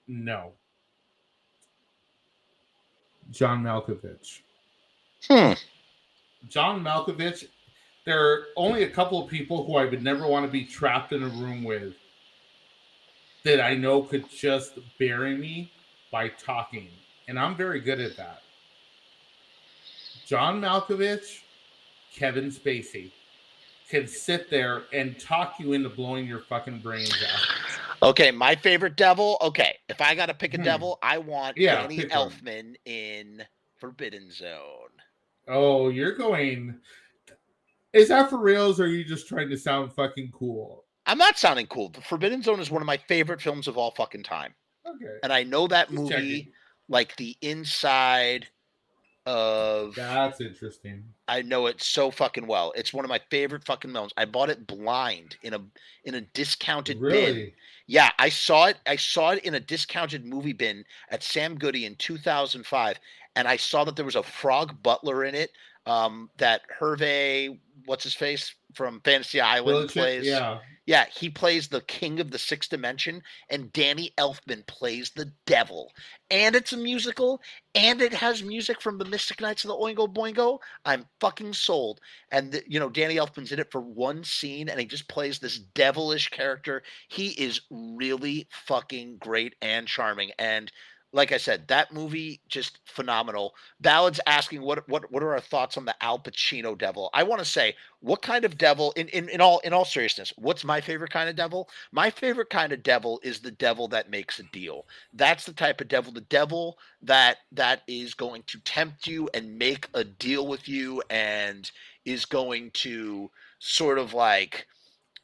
No. 0.10 0.54
John 3.30 3.64
Malkovich. 3.64 4.42
Hmm. 5.28 5.54
John 6.48 6.84
Malkovich, 6.84 7.46
there 8.06 8.20
are 8.20 8.46
only 8.58 8.84
a 8.84 8.90
couple 8.90 9.24
of 9.24 9.30
people 9.30 9.64
who 9.66 9.76
I 9.76 9.86
would 9.86 10.02
never 10.02 10.26
want 10.26 10.48
to 10.48 10.52
be 10.52 10.66
trapped 10.66 11.14
in 11.14 11.22
a 11.22 11.28
room 11.28 11.64
with 11.64 11.94
that 13.44 13.62
I 13.62 13.76
know 13.76 14.02
could 14.02 14.28
just 14.32 14.80
bury 14.98 15.38
me 15.38 15.72
by 16.12 16.30
talking. 16.30 16.88
And 17.28 17.38
I'm 17.38 17.56
very 17.56 17.80
good 17.80 18.00
at 18.00 18.18
that. 18.18 18.42
John 20.26 20.60
Malkovich, 20.60 21.42
Kevin 22.16 22.50
Spacey 22.50 23.12
can 23.90 24.08
sit 24.08 24.50
there 24.50 24.84
and 24.92 25.20
talk 25.20 25.60
you 25.60 25.74
into 25.74 25.90
blowing 25.90 26.26
your 26.26 26.40
fucking 26.40 26.80
brains 26.80 27.14
out. 27.32 27.69
Okay, 28.02 28.32
my 28.32 28.56
favorite 28.56 28.96
devil. 28.96 29.38
Okay, 29.42 29.78
if 29.90 30.02
I 30.02 30.16
got 30.16 30.28
to 30.28 30.34
pick 30.34 30.54
a 30.54 30.58
Hmm. 30.58 30.64
devil, 30.64 31.00
I 31.02 31.18
want 31.18 31.58
Yeah, 31.58 31.82
Danny 31.82 31.98
pick 31.98 32.16
one. 32.16 32.30
Elfman 32.30 32.76
in 32.86 33.44
Forbidden 33.78 34.32
Zone. 34.32 34.90
Oh, 35.48 35.90
you're 35.90 36.16
going. 36.16 36.80
Is 37.94 38.10
that 38.10 38.30
for 38.30 38.38
reals 38.38 38.80
or 38.80 38.84
are 38.84 38.88
you 38.88 39.04
just 39.04 39.28
trying 39.28 39.50
to 39.50 39.58
sound 39.58 39.92
fucking 39.94 40.32
cool? 40.32 40.86
I'm 41.06 41.18
not 41.18 41.38
sounding 41.40 41.66
cool. 41.68 41.90
The 41.90 42.02
Forbidden 42.02 42.44
Zone 42.44 42.60
is 42.60 42.70
one 42.70 42.82
of 42.84 42.86
my 42.86 42.98
favorite 42.98 43.42
films 43.42 43.68
of 43.68 43.78
all 43.78 43.92
fucking 43.92 44.24
time, 44.24 44.54
Okay. 44.86 45.18
and 45.24 45.34
I 45.34 45.44
know 45.44 45.68
that 45.68 45.88
Just 45.88 46.00
movie 46.00 46.40
checking. 46.40 46.54
like 46.88 47.16
the 47.16 47.36
inside 47.42 48.48
of. 49.30 49.96
That's 49.96 50.42
interesting. 50.42 51.04
I 51.28 51.44
know 51.44 51.68
it 51.68 51.82
so 51.82 52.10
fucking 52.10 52.48
well. 52.48 52.74
It's 52.76 52.94
one 52.94 53.06
of 53.06 53.10
my 53.10 53.20
favorite 53.30 53.64
fucking 53.64 53.94
films. 53.94 54.12
I 54.18 54.26
bought 54.26 54.50
it 54.50 54.66
blind 54.66 55.38
in 55.44 55.54
a 55.54 55.62
in 56.04 56.16
a 56.16 56.22
discounted 56.22 57.00
bin. 57.00 57.52
Yeah, 57.86 58.10
I 58.18 58.30
saw 58.30 58.66
it. 58.66 58.78
I 58.88 58.96
saw 58.96 59.32
it 59.32 59.44
in 59.44 59.54
a 59.54 59.60
discounted 59.60 60.26
movie 60.26 60.54
bin 60.54 60.84
at 61.10 61.24
Sam 61.24 61.58
Goody 61.58 61.86
in 61.86 61.96
2005, 61.96 63.00
and 63.36 63.48
I 63.48 63.56
saw 63.58 63.84
that 63.84 63.96
there 63.96 64.06
was 64.06 64.16
a 64.16 64.24
Frog 64.24 64.82
Butler 64.82 65.24
in 65.24 65.36
it. 65.36 65.52
Um, 65.86 66.30
that 66.38 66.62
Hervé, 66.80 67.58
what's 67.86 68.04
his 68.04 68.14
face 68.14 68.54
from 68.74 69.02
Fantasy 69.02 69.42
Island 69.42 69.90
plays. 69.90 70.26
Yeah. 70.26 70.60
Yeah, 70.86 71.06
he 71.16 71.30
plays 71.30 71.68
the 71.68 71.82
king 71.82 72.20
of 72.20 72.32
the 72.32 72.40
sixth 72.40 72.72
dimension, 72.72 73.22
and 73.52 73.72
Danny 73.74 74.12
Elfman 74.18 74.66
plays 74.66 75.12
the 75.12 75.32
devil. 75.46 75.92
And 76.32 76.56
it's 76.56 76.74
a 76.74 76.78
musical, 76.78 77.44
and 77.76 78.02
it 78.02 78.12
has 78.12 78.42
music 78.42 78.82
from 78.82 78.98
the 78.98 79.06
Mystic 79.06 79.40
Knights 79.40 79.64
of 79.64 79.68
the 79.68 79.76
Oingo 79.76 80.12
Boingo. 80.12 80.58
I'm 80.86 81.06
fucking 81.20 81.54
sold. 81.54 82.00
And 82.32 82.52
the, 82.52 82.64
you 82.68 82.80
know, 82.80 82.90
Danny 82.90 83.18
Elfman's 83.18 83.52
in 83.52 83.60
it 83.60 83.72
for 83.72 83.82
one 83.82 84.24
scene, 84.24 84.68
and 84.68 84.80
he 84.80 84.88
just 84.88 85.08
plays 85.08 85.38
this 85.38 85.60
devilish 85.60 86.30
character. 86.30 86.82
He 87.08 87.30
is 87.30 87.62
really 87.70 88.48
fucking 88.50 89.18
great 89.20 89.54
and 89.62 89.88
charming. 89.88 90.32
And 90.40 90.72
like 91.12 91.32
I 91.32 91.38
said, 91.38 91.68
that 91.68 91.92
movie 91.92 92.40
just 92.48 92.80
phenomenal. 92.86 93.56
Ballad's 93.80 94.20
asking 94.28 94.62
what 94.62 94.88
what 94.88 95.12
what 95.12 95.24
are 95.24 95.34
our 95.34 95.40
thoughts 95.40 95.78
on 95.78 95.86
the 95.86 95.96
Al 96.04 96.20
Pacino 96.20 96.78
devil? 96.78 97.10
I 97.14 97.24
want 97.24 97.40
to 97.40 97.46
say, 97.46 97.76
what 98.02 98.22
kind 98.22 98.46
of 98.46 98.58
devil 98.58 98.92
in, 98.96 99.08
in 99.10 99.28
in 99.30 99.42
all 99.42 99.60
in 99.60 99.74
all 99.74 99.86
seriousness, 99.86 100.34
what's 100.38 100.64
my 100.64 100.80
favorite 100.82 101.12
kind 101.12 101.28
of 101.28 101.36
devil? 101.36 101.70
My 101.92 102.12
favorite 102.12 102.50
kind 102.52 102.72
of 102.72 102.84
devil 102.84 103.20
is 103.24 103.40
the 103.40 103.52
devil 103.52 103.88
that 103.88 104.12
makes 104.12 104.40
a 104.40 104.44
deal. 104.44 104.86
That's 105.14 105.46
the 105.46 105.54
type 105.54 105.82
of 105.82 105.88
devil, 105.88 106.14
the 106.14 106.22
devil 106.22 106.78
that 107.02 107.38
that 107.52 107.82
is 107.88 108.14
going 108.14 108.44
to 108.48 108.60
tempt 108.60 109.08
you 109.08 109.30
and 109.34 109.58
make 109.58 109.88
a 109.96 110.04
deal 110.04 110.46
with 110.46 110.68
you 110.70 111.02
and 111.10 111.70
is 112.06 112.26
going 112.26 112.72
to 112.72 113.32
sort 113.58 113.98
of 113.98 114.14
like 114.14 114.68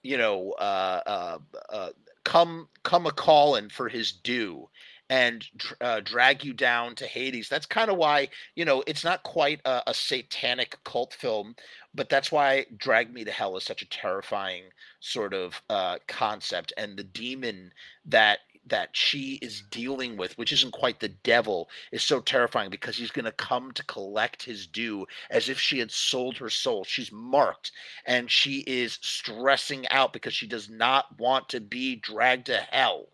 you 0.01 0.17
know 0.17 0.51
uh 0.59 1.01
uh, 1.05 1.37
uh 1.69 1.89
come 2.23 2.67
come 2.83 3.05
a 3.05 3.11
calling 3.11 3.69
for 3.69 3.87
his 3.87 4.11
due 4.11 4.67
and 5.09 5.45
uh, 5.81 6.01
drag 6.03 6.43
you 6.43 6.53
down 6.53 6.95
to 6.95 7.05
Hades. 7.05 7.49
That's 7.49 7.65
kind 7.65 7.91
of 7.91 7.97
why, 7.97 8.29
you 8.55 8.65
know, 8.65 8.83
it's 8.87 9.03
not 9.03 9.23
quite 9.23 9.61
a, 9.65 9.83
a 9.87 9.93
satanic 9.93 10.77
cult 10.83 11.13
film, 11.13 11.55
but 11.93 12.09
that's 12.09 12.31
why 12.31 12.65
Drag 12.75 13.13
Me 13.13 13.23
to 13.23 13.31
Hell 13.31 13.55
is 13.57 13.63
such 13.63 13.81
a 13.81 13.89
terrifying 13.89 14.63
sort 14.99 15.33
of 15.33 15.61
uh, 15.69 15.97
concept. 16.07 16.73
And 16.77 16.97
the 16.97 17.03
demon 17.03 17.71
that 18.05 18.39
that 18.67 18.89
she 18.93 19.35
is 19.43 19.61
dealing 19.69 20.17
with, 20.17 20.35
which 20.39 20.51
isn't 20.51 20.73
quite 20.73 20.99
the 20.99 21.09
devil, 21.09 21.69
is 21.91 22.03
so 22.03 22.19
terrifying 22.19 22.71
because 22.71 22.97
he's 22.97 23.11
going 23.11 23.25
to 23.25 23.31
come 23.31 23.71
to 23.71 23.85
collect 23.85 24.41
his 24.41 24.65
due 24.65 25.05
as 25.29 25.49
if 25.49 25.59
she 25.59 25.77
had 25.77 25.91
sold 25.91 26.37
her 26.37 26.49
soul. 26.49 26.83
She's 26.83 27.11
marked 27.11 27.71
and 28.07 28.29
she 28.29 28.61
is 28.61 28.97
stressing 29.01 29.87
out 29.89 30.13
because 30.13 30.33
she 30.33 30.47
does 30.47 30.67
not 30.67 31.17
want 31.19 31.49
to 31.49 31.61
be 31.61 31.95
dragged 31.95 32.47
to 32.47 32.57
hell. 32.57 33.09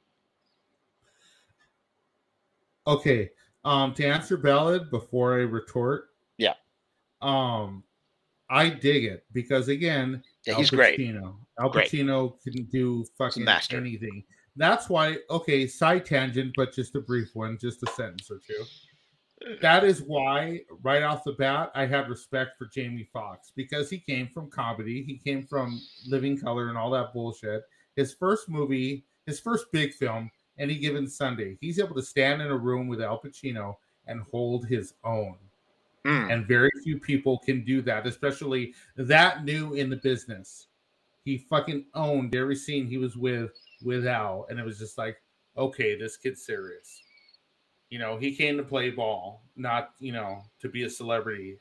Okay. 2.88 3.30
Um, 3.64 3.94
to 3.96 4.06
answer 4.06 4.38
Ballad 4.38 4.90
before 4.90 5.34
I 5.34 5.44
retort. 5.44 6.10
Yeah. 6.38 6.54
Um, 7.22 7.84
I 8.50 8.70
dig 8.70 9.06
it 9.06 9.26
because 9.32 9.68
again, 9.68 10.24
Yeah, 10.46 10.54
Al 10.54 10.60
he's 10.60 10.72
great. 10.72 11.00
Pacino. 11.00 11.36
Al 11.60 11.70
Great. 11.70 11.92
Pacino 11.92 12.42
can 12.42 12.66
do 12.66 13.06
fucking 13.18 13.48
anything. 13.72 14.24
That's 14.56 14.90
why, 14.90 15.18
okay, 15.30 15.68
side 15.68 16.06
tangent, 16.06 16.54
but 16.58 16.74
just 16.74 16.96
a 16.96 17.02
brief 17.02 17.30
one, 17.34 17.58
just 17.60 17.84
a 17.84 17.88
sentence 17.92 18.30
or 18.30 18.40
two. 18.46 18.66
That 19.62 19.84
is 19.84 20.02
why, 20.02 20.62
right 20.84 21.04
off 21.04 21.24
the 21.24 21.32
bat, 21.34 21.72
I 21.74 21.86
have 21.86 22.10
respect 22.10 22.58
for 22.58 22.68
Jamie 22.68 23.10
Foxx 23.14 23.52
because 23.56 23.90
he 23.90 23.98
came 24.00 24.28
from 24.28 24.50
comedy, 24.50 25.04
he 25.04 25.18
came 25.18 25.44
from 25.44 25.82
Living 26.08 26.38
Color 26.38 26.70
and 26.70 26.78
all 26.78 26.92
that 26.92 27.14
bullshit. 27.14 27.64
His 27.96 28.14
first 28.14 28.50
movie, 28.50 29.06
his 29.26 29.40
first 29.40 29.66
big 29.72 29.94
film, 29.94 30.30
Any 30.62 30.76
Given 30.76 31.08
Sunday, 31.08 31.58
he's 31.60 31.80
able 31.80 31.96
to 31.96 32.04
stand 32.04 32.42
in 32.42 32.48
a 32.50 32.58
room 32.58 32.88
with 32.88 33.02
Al 33.02 33.20
Pacino 33.20 33.76
and 34.08 34.22
hold 34.22 34.66
his 34.66 34.94
own 35.04 35.36
Mm. 36.06 36.32
and 36.32 36.48
very 36.48 36.72
few 36.84 37.00
people 37.00 37.38
can 37.38 37.64
do 37.64 37.82
that, 37.84 38.08
especially 38.08 38.74
that 38.96 39.46
new 39.46 39.76
in 39.76 39.88
the 39.90 39.98
business. 39.98 40.68
He 41.24 41.38
fucking 41.38 41.86
owned 41.94 42.34
every 42.34 42.56
scene 42.56 42.88
he 42.88 42.98
was 42.98 43.16
with 43.16 43.52
with 43.84 44.08
Al, 44.08 44.48
and 44.50 44.60
it 44.60 44.66
was 44.66 44.80
just 44.80 44.98
like, 44.98 45.22
okay, 45.56 45.96
this 45.96 46.18
kid's 46.18 46.44
serious. 46.44 47.04
You 47.92 48.00
know, 48.00 48.18
he 48.18 48.36
came 48.36 48.58
to 48.58 48.64
play 48.64 48.90
ball, 48.90 49.44
not 49.56 49.92
you 50.00 50.12
know 50.12 50.42
to 50.60 50.70
be 50.70 50.84
a 50.86 50.90
celebrity. 50.90 51.60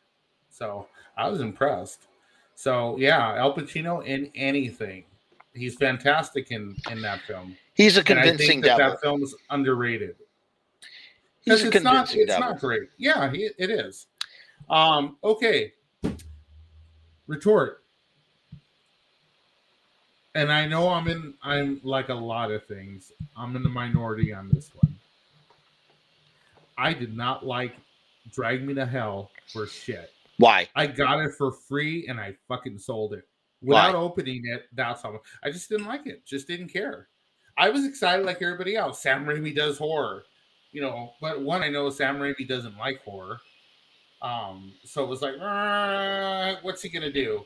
So 0.49 0.89
I 1.19 1.29
was 1.29 1.41
impressed. 1.43 2.07
So 2.55 2.97
yeah, 2.97 3.35
Al 3.35 3.55
Pacino 3.55 4.03
in 4.07 4.31
anything, 4.35 5.05
he's 5.53 5.75
fantastic 5.77 6.51
in 6.51 6.77
in 6.91 7.03
that 7.03 7.21
film. 7.27 7.59
He's 7.75 7.97
a 7.97 8.05
convincing 8.05 8.47
think 8.47 8.65
that, 8.65 8.79
devil. 8.79 8.93
that 8.93 9.01
film 9.01 9.23
is 9.23 9.35
underrated. 9.49 10.17
He's 11.43 11.65
a 11.65 11.69
it's 11.69 11.83
not 11.83 11.93
convincing 11.93 12.21
it's 12.23 12.31
devil. 12.31 12.51
not 12.51 12.61
great. 12.61 12.91
Yeah, 12.99 13.31
he, 13.31 13.51
it 13.59 13.71
is. 13.71 14.07
Um, 14.69 15.17
okay. 15.25 15.73
Retort. 17.27 17.83
And 20.35 20.53
I 20.53 20.67
know 20.67 20.89
I'm 20.89 21.09
in 21.09 21.35
I'm 21.43 21.81
like 21.83 22.09
a 22.09 22.15
lot 22.15 22.51
of 22.51 22.65
things. 22.67 23.13
I'm 23.37 23.57
in 23.57 23.63
the 23.63 23.69
minority 23.69 24.33
on 24.33 24.49
this 24.49 24.71
one. 24.75 24.95
I 26.79 26.93
did 26.93 27.17
not 27.17 27.45
like 27.45 27.75
Drag 28.33 28.65
Me 28.65 28.75
to 28.75 28.87
Hell 28.87 29.31
for 29.53 29.67
shit. 29.67 30.13
Why? 30.39 30.69
I 30.75 30.87
got 30.87 31.21
it 31.21 31.33
for 31.37 31.53
free 31.53 32.07
and 32.09 32.21
I 32.21 32.37
fucking 32.49 32.79
sold 32.79 33.13
it 33.13 33.27
without 33.61 33.95
Why? 33.95 34.01
opening 34.01 34.43
it. 34.45 34.67
That's 34.73 35.03
how 35.03 35.21
I 35.43 35.51
just 35.51 35.69
didn't 35.69 35.87
like 35.87 36.07
it. 36.07 36.25
Just 36.25 36.47
didn't 36.47 36.69
care. 36.69 37.09
I 37.61 37.71
was 37.71 37.85
excited 37.85 38.25
like 38.27 38.43
everybody 38.43 38.77
else. 38.77 39.03
Sam 39.03 39.27
Raimi 39.27 39.55
does 39.55 39.79
horror, 39.79 40.25
you 40.73 40.81
know. 40.81 41.13
But 41.21 41.43
one, 41.43 41.63
I 41.63 41.69
know 41.69 41.91
Sam 41.91 42.19
Raimi 42.19 42.49
doesn't 42.49 42.77
like 42.79 43.03
horror, 43.05 43.41
um, 44.23 44.73
so 44.85 45.05
it 45.05 45.09
was 45.09 45.23
like, 45.23 45.35
"Uh, 45.41 46.57
what's 46.63 46.83
he 46.83 46.89
gonna 46.89 47.13
do? 47.13 47.45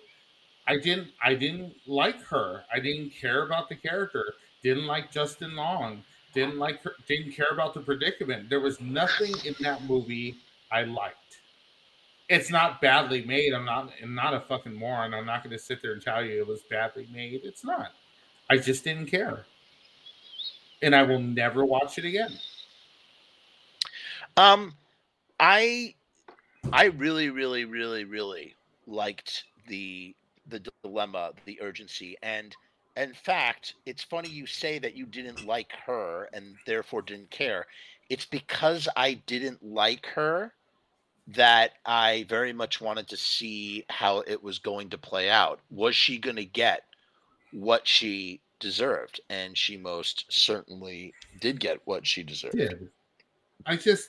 I 0.67 0.79
didn't. 0.79 1.09
I 1.23 1.35
didn't 1.35 1.75
like 1.87 2.21
her. 2.23 2.65
I 2.73 2.81
didn't 2.81 3.11
care 3.11 3.45
about 3.45 3.69
the 3.69 3.77
character. 3.77 4.35
Didn't 4.63 4.87
like 4.87 5.11
Justin 5.13 5.57
Long. 5.57 6.05
Didn't 6.33 6.59
like 6.59 6.83
her. 6.85 6.95
Didn't 7.07 7.33
care 7.33 7.51
about 7.53 7.75
the 7.75 7.81
predicament. 7.81 8.49
There 8.49 8.61
was 8.61 8.81
nothing 8.81 9.35
in 9.45 9.55
that 9.61 9.83
movie 9.85 10.37
I 10.71 10.85
liked 10.85 11.19
it's 12.29 12.51
not 12.51 12.81
badly 12.81 13.23
made. 13.25 13.53
I'm 13.53 13.65
not 13.65 13.91
I'm 14.03 14.15
not 14.15 14.35
a 14.35 14.41
fucking 14.41 14.75
moron. 14.75 15.15
I'm 15.15 15.27
not 15.27 15.45
going 15.45 15.57
to 15.57 15.63
sit 15.63 15.83
there 15.83 15.93
and 15.93 16.03
tell 16.03 16.25
you 16.25 16.39
it 16.41 16.47
was 16.47 16.63
badly 16.63 17.07
made. 17.13 17.43
It's 17.45 17.65
not. 17.65 17.93
I 18.51 18.57
just 18.57 18.85
didn't 18.85 19.07
care. 19.07 19.47
And 20.85 20.95
I 20.95 21.03
will 21.03 21.19
never 21.19 21.65
watch 21.65 21.99
it 21.99 22.05
again. 22.05 22.31
Um, 24.37 24.75
I, 25.41 25.95
I 26.73 26.87
really, 26.87 27.31
really, 27.31 27.65
really, 27.65 28.05
really 28.05 28.55
liked 28.87 29.45
the 29.69 30.15
the 30.49 30.61
dilemma, 30.83 31.33
the 31.47 31.59
urgency, 31.63 32.17
and 32.23 32.55
in 32.97 33.15
fact, 33.15 33.75
it's 33.87 34.03
funny 34.05 34.29
you 34.29 34.47
say 34.47 34.79
that 34.79 34.95
you 34.95 35.07
didn't 35.07 35.47
like 35.47 35.73
her 35.87 36.29
and 36.33 36.55
therefore 36.67 37.03
didn't 37.03 37.31
care. 37.31 37.67
It's 38.11 38.27
because 38.27 38.87
I 38.95 39.15
didn't 39.27 39.65
like 39.65 40.07
her 40.15 40.53
that 41.29 41.73
I 41.87 42.27
very 42.29 42.53
much 42.53 42.81
wanted 42.81 43.09
to 43.09 43.17
see 43.17 43.85
how 43.89 44.19
it 44.21 44.43
was 44.43 44.59
going 44.59 44.91
to 44.91 44.99
play 44.99 45.31
out. 45.31 45.61
Was 45.71 45.97
she 45.97 46.19
going 46.19 46.37
to 46.37 46.45
get 46.45 46.83
what 47.53 47.89
she 47.89 48.41
deserved? 48.61 49.21
And 49.31 49.57
she 49.57 49.77
most 49.77 50.27
certainly 50.29 51.13
did 51.41 51.61
get 51.61 51.81
what 51.85 52.07
she 52.07 52.23
deserved. 52.23 52.89
I 53.67 53.77
just 53.77 54.09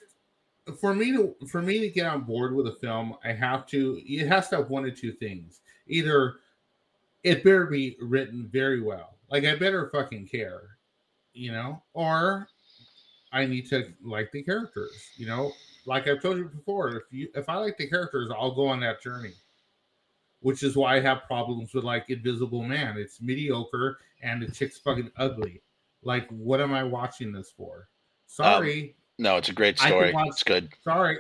for 0.80 0.94
me 0.94 1.12
to 1.12 1.36
for 1.48 1.62
me 1.62 1.80
to 1.80 1.90
get 1.90 2.06
on 2.06 2.22
board 2.22 2.56
with 2.56 2.68
a 2.68 2.74
film, 2.74 3.16
I 3.24 3.32
have 3.32 3.68
to 3.68 4.02
it 4.04 4.28
has 4.28 4.50
to 4.50 4.58
have 4.58 4.70
one 4.70 4.86
or 4.86 4.92
two 4.92 5.12
things. 5.12 5.62
Either 5.88 6.36
it 7.24 7.44
better 7.44 7.66
be 7.66 7.98
written 8.02 8.50
very 8.52 8.82
well. 8.82 9.18
Like 9.30 9.46
I 9.46 9.56
better 9.56 9.90
fucking 9.92 10.28
care, 10.28 10.78
you 11.34 11.52
know, 11.52 11.82
or 11.94 12.48
I 13.32 13.46
need 13.46 13.68
to 13.70 13.92
like 14.04 14.32
the 14.32 14.44
characters, 14.44 15.10
you 15.18 15.28
know. 15.28 15.52
Like 15.86 16.08
I've 16.08 16.22
told 16.22 16.38
you 16.38 16.46
before, 16.46 16.96
if 16.98 17.04
you 17.12 17.30
if 17.36 17.50
I 17.50 17.56
like 17.56 17.78
the 17.78 17.88
characters, 17.88 18.32
I'll 18.32 18.56
go 18.56 18.68
on 18.68 18.80
that 18.82 19.02
journey. 19.02 19.34
Which 20.46 20.62
is 20.62 20.76
why 20.78 20.98
I 20.98 21.00
have 21.00 21.24
problems 21.24 21.74
with 21.74 21.84
like 21.84 22.08
Invisible 22.12 22.62
Man. 22.62 22.98
It's 23.00 23.20
mediocre 23.20 23.98
and 24.22 24.44
the 24.44 24.52
chick's 24.52 24.78
fucking 24.78 25.10
ugly. 25.18 25.64
Like, 26.04 26.28
what 26.30 26.62
am 26.62 26.72
I 26.72 26.84
watching 26.84 27.32
this 27.32 27.52
for? 27.58 27.88
Sorry, 28.28 28.90
um, 28.90 28.90
No, 29.18 29.38
it's 29.38 29.50
a 29.50 29.54
great 29.54 29.80
story. 29.80 30.14
watch- 30.14 30.28
It's 30.28 30.44
good. 30.44 30.70
sorry. 30.84 31.18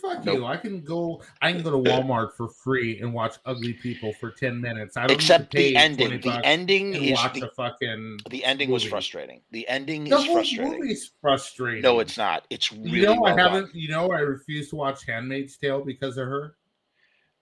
Fuck 0.00 0.24
Nope. 0.24 0.36
you. 0.36 0.44
I 0.46 0.56
can 0.58 0.82
go. 0.82 1.22
I 1.42 1.50
can 1.50 1.62
go 1.62 1.70
to 1.82 1.90
Walmart 1.90 2.34
for 2.36 2.46
free 2.50 3.00
and 3.00 3.12
watch 3.12 3.36
ugly 3.46 3.72
people 3.72 4.12
for 4.12 4.30
ten 4.30 4.60
minutes. 4.60 4.96
I 4.98 5.06
don't 5.08 5.16
Except 5.16 5.50
the 5.50 5.74
ending. 5.74 6.20
The 6.20 6.40
ending 6.44 6.94
is 6.94 7.12
watch 7.18 7.40
the, 7.40 7.48
fucking. 7.56 8.20
the 8.30 8.44
ending 8.44 8.70
was 8.70 8.84
frustrating. 8.84 9.40
The 9.50 9.66
ending 9.68 10.04
The 10.04 10.16
is 10.18 10.24
whole 10.26 10.34
frustrating. 10.36 10.72
movie's 10.80 11.10
frustrating. 11.22 11.80
No, 11.82 11.98
it's 12.00 12.16
not. 12.18 12.46
It's 12.50 12.70
really 12.70 12.90
You 12.90 13.06
know, 13.06 13.20
well 13.22 13.36
I 13.36 13.42
haven't. 13.42 13.74
You 13.74 13.88
know, 13.88 14.10
I 14.12 14.18
refuse 14.20 14.68
to 14.70 14.76
watch 14.76 15.04
*Handmaid's 15.06 15.56
Tale* 15.56 15.82
because 15.84 16.16
of 16.18 16.28
her. 16.28 16.54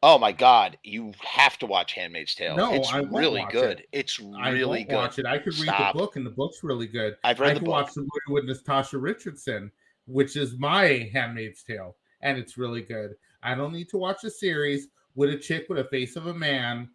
Oh 0.08 0.18
my 0.20 0.30
god, 0.30 0.78
you 0.84 1.12
have 1.20 1.58
to 1.58 1.66
watch 1.66 1.94
*Handmaid's 1.94 2.36
Tale*. 2.36 2.54
No, 2.56 2.72
it's 2.72 2.92
I 2.92 3.00
won't 3.00 3.12
really 3.12 3.40
watch 3.40 3.50
good. 3.52 3.80
it. 3.80 3.88
It's 3.90 4.20
I 4.38 4.50
really 4.50 4.78
won't 4.78 4.88
good. 4.88 4.94
watch 4.94 5.18
it. 5.18 5.26
I 5.26 5.38
could 5.38 5.54
read 5.58 5.64
Stop. 5.68 5.94
the 5.94 5.98
book, 5.98 6.14
and 6.14 6.24
the 6.24 6.30
book's 6.30 6.62
really 6.62 6.86
good. 6.86 7.16
I've 7.24 7.40
I 7.40 7.44
read 7.46 7.56
the 7.56 7.60
could 7.60 7.64
book. 7.66 7.72
watch 7.72 7.94
the 7.94 8.02
movie 8.02 8.10
with 8.28 8.44
Natasha 8.44 8.98
Richardson, 8.98 9.72
which 10.06 10.36
is 10.36 10.56
my 10.60 11.10
*Handmaid's 11.12 11.64
Tale*, 11.64 11.96
and 12.20 12.38
it's 12.38 12.56
really 12.56 12.82
good. 12.82 13.14
I 13.42 13.56
don't 13.56 13.72
need 13.72 13.88
to 13.88 13.98
watch 13.98 14.22
a 14.22 14.30
series 14.30 14.86
with 15.16 15.30
a 15.30 15.36
chick 15.36 15.66
with 15.68 15.80
a 15.80 15.84
face 15.86 16.14
of 16.14 16.28
a 16.28 16.34
man. 16.34 16.88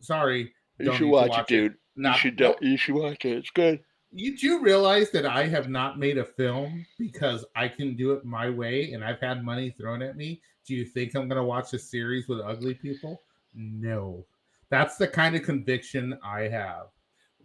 Sorry, 0.00 0.52
You 0.78 0.94
should 0.94 1.08
watch, 1.08 1.30
watch 1.30 1.40
it, 1.40 1.48
dude. 1.48 1.74
Not, 1.96 2.22
you 2.22 2.30
should. 2.30 2.56
You 2.60 2.76
should 2.76 2.94
watch 2.94 3.24
it. 3.24 3.38
It's 3.38 3.50
good. 3.50 3.80
You 4.12 4.36
do 4.36 4.60
realize 4.62 5.10
that 5.10 5.26
I 5.26 5.48
have 5.48 5.68
not 5.68 5.98
made 5.98 6.16
a 6.16 6.24
film 6.24 6.86
because 6.96 7.44
I 7.56 7.66
can 7.66 7.96
do 7.96 8.12
it 8.12 8.24
my 8.24 8.48
way 8.48 8.92
and 8.92 9.02
I've 9.04 9.20
had 9.20 9.44
money 9.44 9.74
thrown 9.76 10.00
at 10.00 10.16
me. 10.16 10.40
Do 10.66 10.74
you 10.74 10.84
think 10.84 11.14
I'm 11.14 11.28
going 11.28 11.40
to 11.40 11.44
watch 11.44 11.72
a 11.72 11.78
series 11.78 12.26
with 12.28 12.40
ugly 12.40 12.74
people? 12.74 13.22
No. 13.54 14.24
That's 14.68 14.96
the 14.96 15.06
kind 15.06 15.36
of 15.36 15.42
conviction 15.42 16.18
I 16.24 16.42
have. 16.48 16.86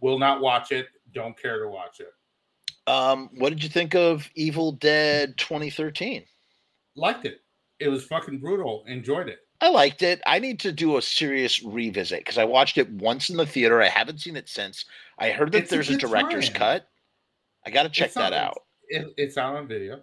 Will 0.01 0.17
not 0.17 0.41
watch 0.41 0.71
it. 0.71 0.87
Don't 1.13 1.39
care 1.39 1.61
to 1.63 1.69
watch 1.69 1.99
it. 1.99 2.13
Um, 2.91 3.29
what 3.35 3.49
did 3.51 3.63
you 3.63 3.69
think 3.69 3.93
of 3.93 4.27
*Evil 4.35 4.71
Dead* 4.71 5.37
2013? 5.37 6.23
Liked 6.95 7.25
it. 7.25 7.41
It 7.79 7.89
was 7.89 8.03
fucking 8.05 8.39
brutal. 8.39 8.83
Enjoyed 8.87 9.29
it. 9.29 9.39
I 9.61 9.69
liked 9.69 10.01
it. 10.01 10.19
I 10.25 10.39
need 10.39 10.59
to 10.61 10.71
do 10.71 10.97
a 10.97 11.01
serious 11.01 11.61
revisit 11.61 12.21
because 12.21 12.39
I 12.39 12.43
watched 12.45 12.79
it 12.79 12.89
once 12.89 13.29
in 13.29 13.37
the 13.37 13.45
theater. 13.45 13.79
I 13.81 13.87
haven't 13.89 14.19
seen 14.19 14.35
it 14.35 14.49
since. 14.49 14.85
I 15.19 15.29
heard 15.29 15.51
that 15.51 15.59
It's 15.59 15.69
there's 15.69 15.89
a, 15.89 15.91
good 15.93 16.01
director's 16.01 16.49
time. 16.49 16.57
cut. 16.57 16.87
I 17.67 17.69
got 17.69 17.83
to 17.83 17.89
check 17.89 18.13
that 18.13 18.33
on- 18.33 18.39
out. 18.39 18.57
It, 18.89 19.13
it's 19.17 19.37
out 19.37 19.55
on 19.55 19.67
video. 19.67 20.01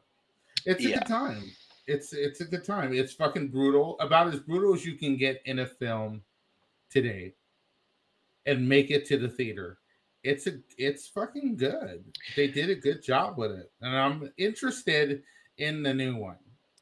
It's 0.64 0.84
a 0.84 0.88
Yeah. 0.90 0.98
good 0.98 1.08
time. 1.08 1.42
It's 1.88 2.12
it's 2.12 2.40
a 2.40 2.44
good 2.44 2.64
time. 2.64 2.92
It's 2.92 3.14
fucking 3.14 3.48
brutal. 3.48 3.98
About 3.98 4.28
as 4.32 4.40
brutal 4.40 4.74
as 4.74 4.84
you 4.84 4.94
can 4.96 5.16
get 5.16 5.40
in 5.46 5.60
a 5.60 5.66
film 5.66 6.22
today, 6.90 7.34
and 8.46 8.68
make 8.68 8.90
it 8.90 9.06
to 9.06 9.16
the 9.18 9.28
theater. 9.28 9.78
It's 10.22 10.46
a 10.46 10.58
it's 10.76 11.08
fucking 11.08 11.56
good. 11.56 12.04
They 12.36 12.48
did 12.48 12.68
a 12.70 12.74
good 12.74 13.02
job 13.02 13.38
with 13.38 13.52
it, 13.52 13.72
and 13.80 13.96
I'm 13.96 14.32
interested 14.36 15.22
in 15.56 15.82
the 15.82 15.94
new 15.94 16.16
one. 16.16 16.36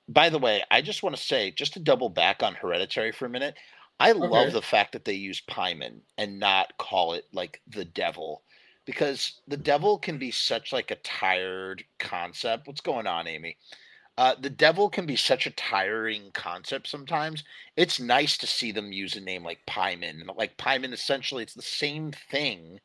By 0.08 0.28
the 0.28 0.38
way, 0.38 0.62
I 0.70 0.82
just 0.82 1.02
want 1.02 1.16
to 1.16 1.22
say, 1.22 1.50
just 1.52 1.72
to 1.74 1.80
double 1.80 2.08
back 2.08 2.42
on 2.42 2.54
Hereditary 2.54 3.12
for 3.12 3.26
a 3.26 3.30
minute, 3.30 3.56
I 4.00 4.12
Okay. 4.20 4.28
love 4.30 4.52
the 4.52 4.62
fact 4.62 4.92
that 4.92 5.04
they 5.04 5.14
use 5.14 5.42
Paimon 5.48 6.00
and 6.18 6.38
not 6.38 6.76
call 6.78 7.12
it 7.14 7.24
like 7.32 7.60
the 7.68 7.84
devil, 7.84 8.42
because 8.84 9.40
the 9.48 9.56
devil 9.56 9.98
can 9.98 10.18
be 10.18 10.30
such 10.30 10.72
like 10.72 10.90
a 10.90 10.96
tired 10.96 11.84
concept. 11.98 12.66
What's 12.66 12.80
going 12.80 13.06
on, 13.06 13.26
Amy? 13.26 13.56
Uh, 14.18 14.34
the 14.40 14.50
devil 14.50 14.88
can 14.88 15.04
be 15.04 15.16
such 15.16 15.46
a 15.46 15.50
tiring 15.50 16.30
concept 16.32 16.88
sometimes. 16.88 17.44
It's 17.76 18.00
nice 18.00 18.38
to 18.38 18.46
see 18.46 18.72
them 18.72 18.92
use 18.92 19.14
a 19.16 19.20
name 19.20 19.44
like 19.44 19.60
Paimon. 19.68 20.22
Like 20.36 20.56
Paimon, 20.56 20.92
essentially, 20.92 21.42
it's 21.42 21.54
the 21.54 21.60
same 21.60 22.12
thing, 22.30 22.80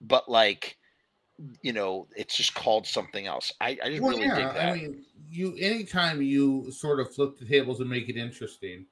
but 0.00 0.28
like, 0.28 0.76
you 1.62 1.72
know, 1.72 2.06
it's 2.14 2.36
just 2.36 2.54
called 2.54 2.86
something 2.86 3.26
else. 3.26 3.52
I, 3.60 3.76
I 3.82 3.88
just 3.88 4.02
Well, 4.02 4.12
really 4.12 4.28
dig 4.28 4.36
that. 4.36 4.68
I 4.68 4.74
mean, 4.74 5.04
you 5.28 5.56
anytime 5.58 6.22
you 6.22 6.70
sort 6.70 7.00
of 7.00 7.12
flip 7.12 7.36
the 7.38 7.44
tables 7.44 7.80
and 7.80 7.90
make 7.90 8.08
it 8.08 8.16
interesting, 8.16 8.86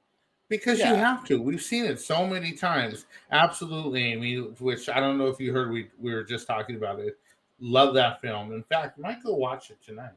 because 0.49 0.78
you 0.78 0.86
have 0.86 1.24
to. 1.26 1.41
We've 1.41 1.62
seen 1.62 1.84
it 1.84 2.01
so 2.01 2.26
many 2.26 2.53
times. 2.53 3.07
Absolutely, 3.30 4.03
Amy. 4.12 4.39
Which 4.39 4.89
I 4.89 4.99
don't 4.99 5.18
know 5.18 5.28
if 5.28 5.39
you 5.39 5.53
heard. 5.53 5.70
We 5.70 5.91
we 6.01 6.12
were 6.12 6.24
just 6.24 6.47
talking 6.49 6.76
about 6.76 6.99
it. 6.99 7.18
Love 7.61 7.95
that 7.95 8.20
film. 8.22 8.53
In 8.53 8.62
fact, 8.64 8.99
might 8.99 9.22
go 9.22 9.34
watch 9.34 9.70
it 9.70 9.78
tonight. 9.84 10.12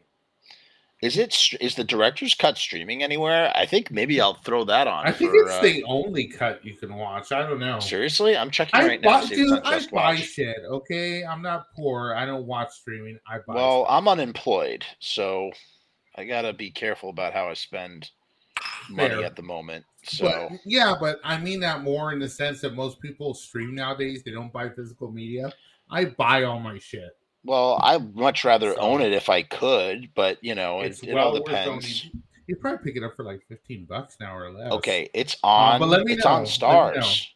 Is 1.02 1.18
it 1.18 1.36
is 1.60 1.74
the 1.74 1.84
director's 1.84 2.36
cut 2.36 2.60
streaming 2.60 3.02
anywhere? 3.02 3.52
I 3.56 3.66
think 3.66 3.90
maybe 3.90 4.22
I'll 4.22 4.36
throw 4.36 4.64
that 4.66 4.86
on. 4.86 5.08
I 5.08 5.12
think 5.12 5.32
for, 5.32 5.38
it's 5.38 5.54
uh, 5.58 5.62
the 5.62 5.84
only 5.86 6.28
cut 6.28 6.64
you 6.64 6.76
can 6.76 6.96
watch. 6.96 7.32
I 7.32 7.42
don't 7.42 7.60
know. 7.60 7.80
seriously. 7.80 8.38
I'm 8.38 8.52
checking 8.52 8.80
I 8.80 8.88
right 8.88 9.02
now. 9.02 9.14
buy, 9.14 9.22
to 9.22 9.28
see 9.28 9.34
if 9.34 9.40
it's 9.40 9.52
dude, 9.52 9.62
I 9.66 9.80
buy 9.92 10.12
Watch. 10.14 10.20
shit. 10.20 10.58
Okay, 10.70 11.24
I'm 11.26 11.42
not 11.42 11.74
poor. 11.76 12.14
I 12.14 12.26
don't 12.26 12.46
watch 12.46 12.72
streaming. 12.74 13.18
I 13.28 13.38
buy. 13.38 13.56
Well, 13.56 13.86
stuff. 13.86 13.96
I'm 13.98 14.08
unemployed, 14.08 14.86
so 15.00 15.50
I 16.16 16.26
gotta 16.26 16.54
be 16.54 16.70
careful 16.70 17.10
about 17.10 17.34
how 17.34 17.50
I 17.50 17.56
spend 17.56 18.12
money 18.88 19.16
Fair. 19.16 19.26
at 19.26 19.36
the 19.36 19.42
moment. 19.42 19.84
So 20.04 20.50
But, 20.52 20.60
yeah, 20.66 20.94
but 21.00 21.20
I 21.24 21.40
mean 21.40 21.60
that 21.62 21.82
more 21.82 22.12
in 22.14 22.20
the 22.20 22.30
sense 22.30 22.62
that 22.62 22.76
most 22.76 23.00
people 23.02 23.34
stream 23.34 23.74
nowadays. 23.74 24.22
They 24.24 24.32
don't 24.32 24.54
buy 24.54 24.70
physical 24.70 25.12
media. 25.12 25.52
I 25.90 26.06
buy 26.06 26.44
all 26.44 26.60
my 26.60 26.78
shit. 26.78 27.18
Well, 27.44 27.80
I'd 27.82 28.16
much 28.16 28.44
rather 28.46 28.74
So- 28.74 28.80
own 28.80 29.02
it 29.02 29.14
if 29.14 29.30
I 29.30 29.42
could, 29.44 30.10
but 30.14 30.44
you 30.44 30.54
know, 30.56 30.82
It's 30.82 31.02
it, 31.02 31.10
it 31.10 31.14
well 31.16 31.30
all 31.30 31.36
depends. 31.44 31.70
owning. 32.06 32.22
You 32.48 32.56
probably 32.58 32.84
pick 32.84 32.98
it 33.02 33.04
up 33.06 33.16
for 33.16 33.24
like 33.24 33.42
fifteen 33.48 33.86
bucks 33.86 34.18
now 34.20 34.36
or 34.36 34.52
less. 34.52 34.72
Okay, 34.74 35.10
it's 35.14 35.36
Uh, 35.44 35.48
on. 35.48 35.80
but 35.80 35.88
let 35.90 36.06
me 36.06 36.14
it's 36.14 36.26
know. 36.26 36.32
on 36.32 36.44
Starz. 36.46 37.28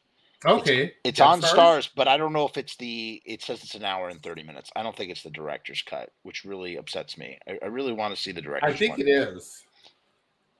Okay. 0.46 0.94
It's 1.04 1.18
Got 1.18 1.30
on 1.30 1.42
Starz, 1.42 1.90
but 1.96 2.08
I 2.08 2.18
don't 2.18 2.32
know 2.34 2.46
if 2.48 2.56
it's 2.58 2.76
the. 2.76 3.20
It 3.26 3.42
says 3.42 3.64
it's 3.64 3.74
an 3.74 3.84
hour 3.84 4.10
and 4.10 4.22
thirty 4.22 4.44
minutes. 4.44 4.70
I 4.76 4.84
don't 4.84 4.96
think 4.96 5.10
it's 5.10 5.24
the 5.24 5.32
director's 5.32 5.82
cut, 5.82 6.12
which 6.22 6.44
really 6.46 6.78
upsets 6.78 7.18
me. 7.18 7.40
I, 7.48 7.58
I 7.64 7.66
really 7.68 7.94
want 7.94 8.16
to 8.16 8.22
see 8.22 8.32
the 8.32 8.42
director's. 8.42 8.74
I 8.74 8.78
think 8.78 8.92
one. 8.98 9.02
it 9.02 9.10
is. 9.10 9.64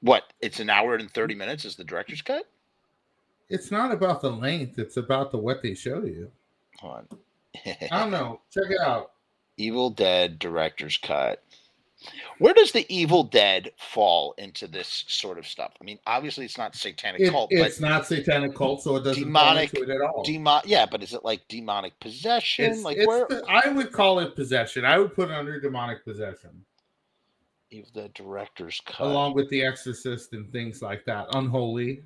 What? 0.02 0.24
It's 0.42 0.60
an 0.60 0.70
hour 0.72 0.96
and 0.96 1.12
thirty 1.12 1.36
minutes. 1.36 1.66
Is 1.66 1.76
the 1.76 1.84
director's 1.84 2.22
cut? 2.24 2.48
It's 3.50 3.70
not 3.70 3.92
about 3.92 4.22
the 4.22 4.32
length; 4.32 4.80
it's 4.80 4.98
about 4.98 5.32
the 5.32 5.38
what 5.38 5.62
they 5.62 5.76
show 5.76 6.04
you. 6.04 6.32
Hold 6.80 7.06
on. 7.12 7.20
I 7.92 8.00
don't 8.00 8.12
know. 8.12 8.42
Check 8.52 8.72
it 8.72 8.80
out. 8.82 9.12
Evil 9.58 9.90
Dead 9.90 10.40
director's 10.40 10.98
cut. 10.98 11.42
Where 12.38 12.54
does 12.54 12.72
the 12.72 12.86
Evil 12.94 13.24
Dead 13.24 13.72
fall 13.80 14.36
into 14.38 14.68
this 14.68 15.06
sort 15.08 15.40
of 15.40 15.48
stuff? 15.48 15.72
I 15.82 15.84
mean, 15.86 15.98
obviously 16.06 16.46
it's 16.46 16.58
not 16.58 16.76
satanic 16.76 17.22
It- 17.22 17.32
cult, 17.32 17.50
it's 17.52 17.80
not 17.80 18.06
satanic 18.06 18.54
cult, 18.54 18.84
so 18.84 18.96
it 18.98 19.04
doesn't 19.04 19.24
Demonic- 19.24 19.72
fall 19.72 19.82
into 19.82 19.92
it 19.92 19.96
at 19.96 20.02
all. 20.02 20.24
demon. 20.24 20.62
Yeah, 20.66 20.86
but 20.86 21.02
is 21.02 21.14
it 21.14 21.24
like 21.24 21.48
demonic 21.48 22.00
possession? 22.00 22.66
It's, 22.72 22.84
like 22.84 22.98
it's 22.98 23.08
where? 23.08 23.26
the- 23.28 23.44
I 23.48 23.70
would 23.70 23.92
call 23.92 24.20
it 24.20 24.36
possession. 24.36 24.86
I 24.86 25.00
would 25.00 25.16
put 25.16 25.30
it 25.30 25.34
under 25.34 25.60
demonic 25.60 26.04
possession, 26.04 26.66
Evil 27.72 27.90
Dead 27.94 28.14
director's 28.14 28.80
cut. 28.86 29.08
along 29.08 29.34
with 29.34 29.50
The 29.50 29.64
Exorcist 29.64 30.34
and 30.34 30.52
things 30.52 30.82
like 30.84 31.06
that. 31.06 31.28
Unholy. 31.34 32.04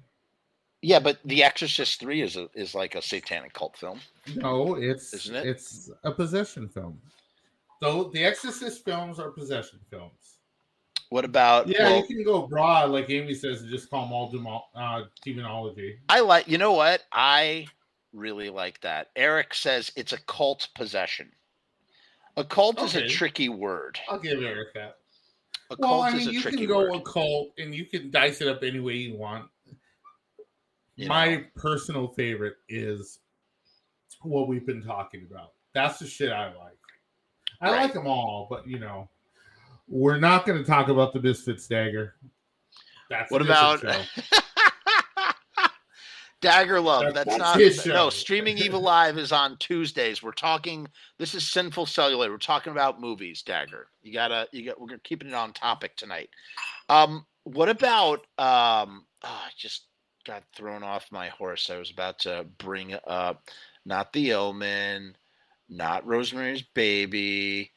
Yeah, 0.81 0.99
but 0.99 1.17
The 1.25 1.43
Exorcist 1.43 1.99
Three 1.99 2.21
is 2.21 2.37
a, 2.37 2.47
is 2.53 2.73
like 2.73 2.95
a 2.95 3.01
satanic 3.01 3.51
cult 3.51 3.75
film. 3.75 3.99
No, 4.35 4.75
it's 4.75 5.13
Isn't 5.13 5.35
it? 5.35 5.45
it's 5.47 5.89
a 6.03 6.11
possession 6.11 6.69
film. 6.69 7.01
So 7.82 8.05
the 8.13 8.23
Exorcist 8.23 8.84
films 8.84 9.19
are 9.19 9.32
possession 9.32 9.80
films. 9.89 10.38
What 11.09 11.25
about? 11.25 11.67
Yeah, 11.67 11.89
well, 11.89 11.97
you 12.07 12.15
can 12.17 12.23
go 12.23 12.45
broad, 12.47 12.91
like 12.91 13.09
Amy 13.09 13.34
says, 13.34 13.61
and 13.61 13.69
just 13.69 13.89
call 13.89 14.03
them 14.03 14.13
all 14.13 14.30
demo- 14.30 14.65
uh, 14.75 15.03
demonology. 15.23 15.97
I 16.09 16.19
like. 16.19 16.47
You 16.47 16.57
know 16.57 16.73
what? 16.73 17.03
I 17.11 17.67
really 18.13 18.49
like 18.49 18.80
that. 18.82 19.07
Eric 19.15 19.53
says 19.53 19.91
it's 19.95 20.13
a 20.13 20.19
cult 20.23 20.67
possession. 20.75 21.32
A 22.38 22.43
cult 22.43 22.80
is 22.82 22.95
a 22.95 23.07
tricky 23.07 23.49
word. 23.49 23.99
I'll 24.07 24.19
give 24.19 24.43
Eric 24.43 24.73
that. 24.75 24.97
A 25.71 25.75
Well, 25.80 26.01
I 26.01 26.11
mean, 26.11 26.30
you 26.30 26.41
can 26.41 26.65
go 26.67 26.80
word. 26.80 26.95
occult 26.95 27.49
and 27.57 27.73
you 27.73 27.86
can 27.86 28.11
dice 28.11 28.41
it 28.41 28.47
up 28.47 28.63
any 28.63 28.80
way 28.80 28.93
you 28.93 29.15
want. 29.17 29.49
You 30.95 31.07
My 31.07 31.36
know. 31.38 31.43
personal 31.55 32.07
favorite 32.09 32.55
is 32.67 33.19
what 34.21 34.47
we've 34.47 34.65
been 34.65 34.84
talking 34.84 35.25
about. 35.30 35.53
That's 35.73 35.99
the 35.99 36.07
shit 36.07 36.32
I 36.32 36.47
like. 36.47 36.78
I 37.62 37.72
Right. 37.72 37.82
like 37.84 37.93
them 37.93 38.07
all, 38.07 38.47
but 38.49 38.68
you 38.68 38.80
know, 38.80 39.10
we're 39.88 40.18
not 40.20 40.45
going 40.45 40.57
to 40.57 40.64
talk 40.70 40.88
about 40.88 41.14
the 41.14 41.22
Misfits 41.22 41.68
dagger. 41.68 42.16
That's 43.10 43.32
What 43.32 43.41
about. 43.41 43.84
Dagger 46.41 46.80
Love? 46.80 47.01
That- 47.14 47.26
That's, 47.26 47.38
that's 47.38 47.86
not 47.86 47.93
no. 47.93 48.10
Streaming 48.10 48.57
Evil 48.60 48.80
Live 48.80 49.18
is 49.18 49.34
on 49.34 49.57
Tuesdays. 49.57 50.24
We're 50.24 50.32
talking. 50.32 50.88
This 51.18 51.36
is 51.36 51.45
Sinful 51.45 51.86
Cellular. 51.86 52.30
We're 52.32 52.38
talking 52.38 52.72
about 52.72 53.01
movies. 53.01 53.41
Dagger. 53.41 53.88
You 54.03 54.14
gotta. 54.14 54.47
You 54.53 54.66
got. 54.68 54.80
We're 54.80 54.97
keeping 54.99 55.28
it 55.30 55.34
on 55.34 55.51
topic 55.51 55.97
tonight. 55.97 56.30
Um. 56.88 57.26
What 57.43 57.68
about? 57.68 58.20
Um. 58.38 59.05
oh, 59.24 59.41
I 59.45 59.49
just 59.57 59.88
got 60.26 60.43
thrown 60.55 60.82
off 60.82 61.07
my 61.12 61.28
horse. 61.28 61.70
I 61.70 61.78
was 61.78 61.91
about 61.91 62.20
to 62.20 62.45
bring 62.57 62.95
up 63.07 63.49
not 63.86 64.14
The 64.14 64.34
Omen, 64.34 65.18
not 65.70 66.05
Rosemary's 66.05 66.61
Baby. 66.61 67.72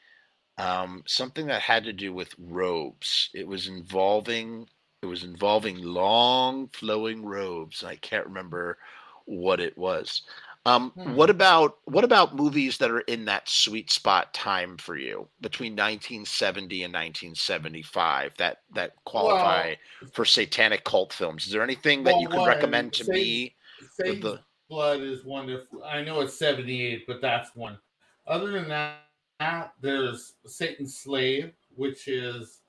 Um, 0.57 1.03
something 1.07 1.47
that 1.47 1.61
had 1.61 1.83
to 1.85 1.93
do 1.93 2.13
with 2.13 2.35
robes. 2.37 3.29
It 3.33 3.47
was 3.47 3.67
involving 3.67 4.67
it 5.01 5.07
was 5.07 5.23
involving 5.25 5.83
long 5.83 6.69
flowing 6.69 7.25
robes 7.25 7.81
and 7.81 7.91
i 7.91 7.95
can't 7.97 8.25
remember 8.25 8.77
what 9.25 9.59
it 9.59 9.77
was 9.77 10.21
um, 10.65 10.91
Hmm. 10.91 11.15
what 11.15 11.29
about 11.29 11.79
what 11.83 12.05
about 12.05 12.37
movies 12.37 12.77
that 12.77 12.89
are 12.89 13.01
in 13.01 13.25
that 13.25 13.49
sweet 13.49 13.91
spot 13.91 14.33
time 14.33 14.77
for 14.77 14.95
you 14.95 15.27
between 15.41 15.73
1970 15.73 16.83
and 16.83 16.93
1975 16.93 18.31
that 18.37 18.61
that 18.73 18.93
qualify 19.03 19.75
for 20.13 20.23
satanic 20.23 20.85
cult 20.85 21.11
films 21.11 21.45
is 21.47 21.51
there 21.51 21.63
anything 21.63 22.03
that 22.05 22.13
Well, 22.13 22.21
you 22.21 22.29
could 22.29 22.39
one, 22.39 22.47
recommend 22.47 22.93
to 22.93 23.03
Satan's- 23.03 23.19
me 23.21 23.55
Satan's 23.97 24.21
the 24.21 24.39
Blood 24.73 25.01
is 25.01 25.23
wonderful. 25.23 25.83
I 25.83 26.01
know 26.01 26.21
it's 26.21 26.33
78, 26.33 27.05
but 27.05 27.21
that's 27.21 27.55
one. 27.55 27.77
Other 28.25 28.51
than 28.53 28.67
that, 28.69 29.73
there's 29.79 30.33
Satan's 30.47 30.97
Slave, 30.97 31.53
which 31.75 32.07
is 32.07 32.61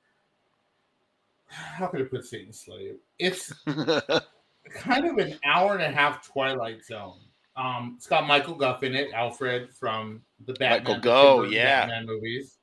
how 1.47 1.87
could 1.87 2.03
I 2.03 2.05
put 2.05 2.27
Satan's 2.27 2.61
Slave? 2.61 2.97
It's 3.19 3.55
kind 3.67 5.07
of 5.07 5.17
an 5.17 5.39
hour 5.47 5.73
and 5.73 5.83
a 5.83 5.91
half 5.91 6.27
Twilight 6.29 6.85
Zone. 6.85 7.21
Um, 7.57 7.95
it's 7.97 8.07
got 8.07 8.27
Michael 8.27 8.57
Guff 8.57 8.83
in 8.83 8.95
it, 8.95 9.11
Alfred 9.15 9.73
from 9.73 10.21
the 10.45 10.53
Batman, 10.53 10.85
Michael 10.85 11.01
Go, 11.01 11.43
yeah. 11.45 11.87
Batman 11.87 12.05
movies. 12.05 12.59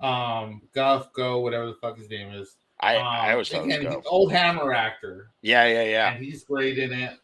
Um, 0.00 0.60
Guff, 0.74 1.12
Go, 1.12 1.38
whatever 1.38 1.66
the 1.66 1.74
fuck 1.80 1.96
his 1.98 2.10
name 2.10 2.32
is. 2.32 2.56
I, 2.80 2.96
Um, 2.96 3.06
I 3.06 3.32
always 3.32 3.48
thought 3.48 3.64
again, 3.64 3.84
go. 3.84 4.02
old 4.06 4.32
Hammer 4.32 4.72
actor 4.74 5.30
yeah 5.40 5.66
yeah 5.66 5.84
yeah 5.84 6.12
and 6.12 6.24
he's 6.24 6.42
great 6.44 6.78
in 6.78 6.92
it. 6.92 7.16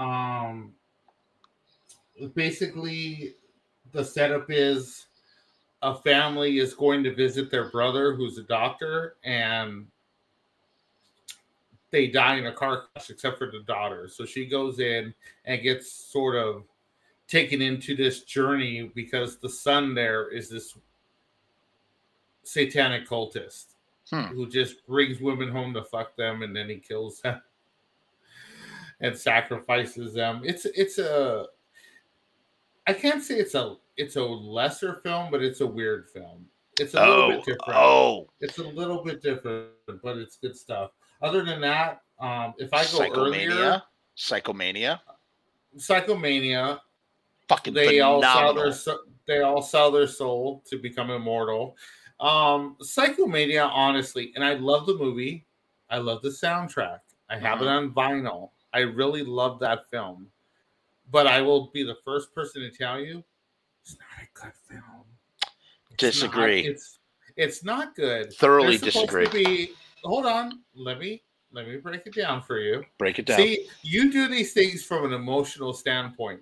Um, 0.00 0.72
basically, 2.34 3.34
the 3.92 4.04
setup 4.04 4.46
is 4.48 5.06
a 5.82 5.94
family 5.94 6.58
is 6.58 6.74
going 6.74 7.04
to 7.04 7.14
visit 7.14 7.50
their 7.50 7.70
brother, 7.70 8.14
who's 8.14 8.38
a 8.38 8.42
doctor, 8.42 9.16
and 9.24 9.86
they 11.90 12.06
die 12.06 12.36
in 12.36 12.46
a 12.46 12.52
car 12.52 12.84
crash, 12.92 13.10
except 13.10 13.38
for 13.38 13.50
the 13.50 13.60
daughter. 13.60 14.08
So 14.08 14.24
she 14.24 14.46
goes 14.46 14.78
in 14.80 15.12
and 15.44 15.62
gets 15.62 15.90
sort 15.90 16.36
of 16.36 16.64
taken 17.28 17.60
into 17.60 17.94
this 17.94 18.22
journey 18.22 18.90
because 18.94 19.36
the 19.38 19.48
son 19.48 19.94
there 19.94 20.28
is 20.30 20.48
this 20.48 20.76
satanic 22.42 23.06
cultist 23.08 23.66
Hmm. 24.10 24.22
who 24.34 24.48
just 24.48 24.84
brings 24.88 25.20
women 25.20 25.48
home 25.50 25.72
to 25.74 25.84
fuck 25.84 26.16
them 26.16 26.42
and 26.42 26.56
then 26.56 26.68
he 26.68 26.78
kills 26.78 27.20
them 27.20 27.40
and 29.00 29.16
sacrifices 29.16 30.12
them. 30.14 30.42
It's 30.44 30.64
it's 30.66 30.98
a 30.98 31.46
I 32.86 32.92
can't 32.92 33.22
say 33.22 33.36
it's 33.36 33.54
a 33.54 33.76
it's 33.96 34.16
a 34.16 34.22
lesser 34.24 34.94
film, 35.02 35.30
but 35.30 35.42
it's 35.42 35.60
a 35.60 35.66
weird 35.66 36.08
film. 36.10 36.46
It's 36.78 36.94
a 36.94 37.00
little 37.00 37.14
oh 37.24 37.28
bit 37.30 37.44
different. 37.44 37.78
oh 37.80 38.28
It's 38.40 38.58
a 38.58 38.62
little 38.62 39.04
bit 39.04 39.22
different, 39.22 39.70
but 40.02 40.16
it's 40.16 40.36
good 40.36 40.56
stuff. 40.56 40.92
Other 41.22 41.44
than 41.44 41.60
that, 41.60 42.02
um, 42.18 42.54
if 42.58 42.72
I 42.72 42.84
go 42.86 43.12
earlier, 43.14 43.50
psychomania 43.50 43.82
psychomania 44.16 45.00
Psychomania, 45.76 46.80
fucking 47.48 47.74
they 47.74 48.00
all 48.00 48.22
sell 48.22 48.54
their 48.54 48.72
they 49.26 49.40
all 49.42 49.62
sell 49.62 49.90
their 49.90 50.06
soul 50.06 50.62
to 50.68 50.78
become 50.78 51.10
immortal. 51.10 51.76
Um, 52.18 52.76
Psychomania, 52.82 53.68
honestly, 53.72 54.32
and 54.34 54.44
I 54.44 54.54
love 54.54 54.86
the 54.86 54.96
movie. 54.96 55.46
I 55.88 55.98
love 55.98 56.22
the 56.22 56.28
soundtrack. 56.28 56.98
I 57.30 57.38
have 57.38 57.62
it 57.62 57.68
Uh-huh. 57.68 57.76
on 57.76 57.92
vinyl. 57.92 58.50
I 58.72 58.80
really 58.80 59.22
love 59.24 59.58
that 59.60 59.88
film. 59.90 60.28
But 61.10 61.26
I 61.26 61.40
will 61.40 61.70
be 61.72 61.82
the 61.82 61.96
first 62.04 62.34
person 62.34 62.62
to 62.62 62.70
tell 62.70 63.00
you, 63.00 63.24
it's 63.82 63.96
not 63.98 64.22
a 64.22 64.28
good 64.40 64.52
film. 64.68 64.82
It's 65.90 65.90
not- 65.90 65.96
Disagree. 65.98 66.60
it's 66.66 66.98
it's 67.36 67.64
not 67.64 67.94
good. 67.94 68.32
Thoroughly 68.34 68.76
They're 68.76 68.90
supposed 68.90 69.10
to 69.10 69.20
disagree. 69.24 69.44
be- 69.66 69.72
hold 70.04 70.26
on. 70.26 70.60
Let 70.74 70.98
me 70.98 71.22
let 71.52 71.66
me 71.66 71.76
break 71.78 72.06
it 72.06 72.14
down 72.14 72.42
for 72.42 72.58
you. 72.58 72.84
Break 72.98 73.18
it 73.18 73.26
down. 73.26 73.38
See, 73.38 73.68
you 73.82 74.12
do 74.12 74.28
these 74.28 74.52
things 74.52 74.84
from 74.84 75.04
an 75.04 75.12
emotional 75.12 75.72
standpoint. 75.72 76.40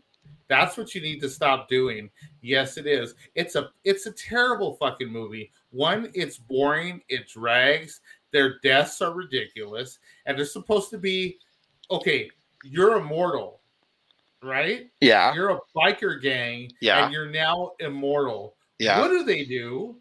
That's 0.49 0.76
what 0.76 0.95
you 0.95 1.01
need 1.01 1.20
to 1.20 1.29
stop 1.29 1.68
doing. 1.68 2.11
Yes, 2.43 2.76
it 2.79 2.87
is. 2.87 3.14
It's 3.35 3.55
a 3.55 3.70
it's 3.85 4.07
a 4.07 4.12
terrible 4.12 4.76
fucking 4.76 5.09
movie. 5.09 5.51
One, 5.70 6.11
it's 6.14 6.37
boring, 6.39 7.01
it 7.09 7.29
drags, 7.29 8.01
their 8.33 8.59
deaths 8.61 9.01
are 9.03 9.12
ridiculous, 9.12 9.99
and 10.26 10.37
they're 10.39 10.45
supposed 10.47 10.91
to 10.91 10.99
be 10.99 11.39
okay, 11.91 12.30
you're 12.64 12.97
immortal, 12.99 13.61
right? 14.43 14.91
yeah, 15.01 15.34
You're 15.34 15.51
a 15.51 15.59
biker 15.76 16.20
gang, 16.20 16.70
Yeah. 16.80 17.05
and 17.05 17.12
you're 17.12 17.30
now 17.30 17.72
immortal. 17.80 18.57
yeah. 18.78 19.01
What 19.01 19.09
do 19.09 19.24
they 19.24 19.45
do? 19.45 19.97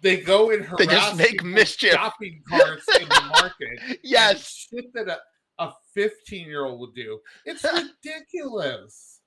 They 0.00 0.16
go 0.20 0.50
and 0.50 0.64
harass 0.64 0.78
They 0.86 0.86
just 0.86 1.16
make 1.16 1.44
mischief. 1.44 1.92
shopping 1.92 2.42
carts 2.48 2.86
in 3.00 3.08
the 3.08 3.22
market 3.40 4.00
Yes. 4.02 4.66
shit 4.70 4.92
that 4.94 5.08
a, 5.08 5.18
a 5.62 5.72
15 5.94 6.46
year 6.48 6.64
old 6.64 6.80
would 6.80 6.94
do. 6.94 7.20
It's 7.44 7.64
ridiculous. 8.04 9.20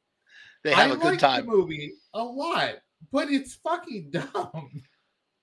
They 0.64 0.74
have 0.74 0.92
I 0.92 0.94
a 0.96 0.98
good 0.98 1.04
like 1.12 1.20
time. 1.20 1.46
the 1.46 1.52
movie 1.52 1.94
a 2.14 2.24
lot, 2.24 2.76
but 3.12 3.30
it's 3.32 3.56
fucking 3.56 4.10
dumb. 4.12 4.82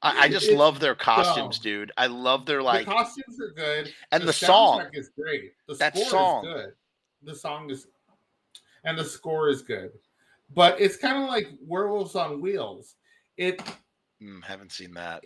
I, 0.03 0.23
I 0.23 0.29
just 0.29 0.49
It's 0.49 0.57
love 0.57 0.81
their 0.81 0.95
costumes, 0.97 1.59
dumb. 1.59 1.63
dude. 1.63 1.93
I 1.97 2.07
love 2.09 2.45
their 2.45 2.63
like 2.63 2.87
the 2.87 2.93
costumes 2.93 3.41
are 3.41 3.53
good, 3.55 3.93
and 4.11 4.25
the, 4.25 4.33
soundtrack 4.33 4.47
song. 4.47 4.87
is 4.95 5.11
great. 5.17 5.53
The 5.69 5.75
That 5.75 5.97
score 5.97 6.11
song. 6.11 6.47
is 6.47 6.53
good. 6.55 6.73
The 7.23 7.35
song 7.37 7.71
is, 7.71 7.87
and 8.85 8.99
the 8.99 9.05
score 9.05 9.49
is 9.49 9.63
good, 9.63 9.93
but 10.55 10.81
it's 10.81 10.97
kind 10.97 11.23
of 11.23 11.29
like 11.29 11.49
Werewolves 11.65 12.17
on 12.17 12.41
Wheels. 12.41 12.97
It 13.37 13.63
Mm, 14.23 14.43
haven't 14.45 14.71
seen 14.73 14.93
that. 14.95 15.23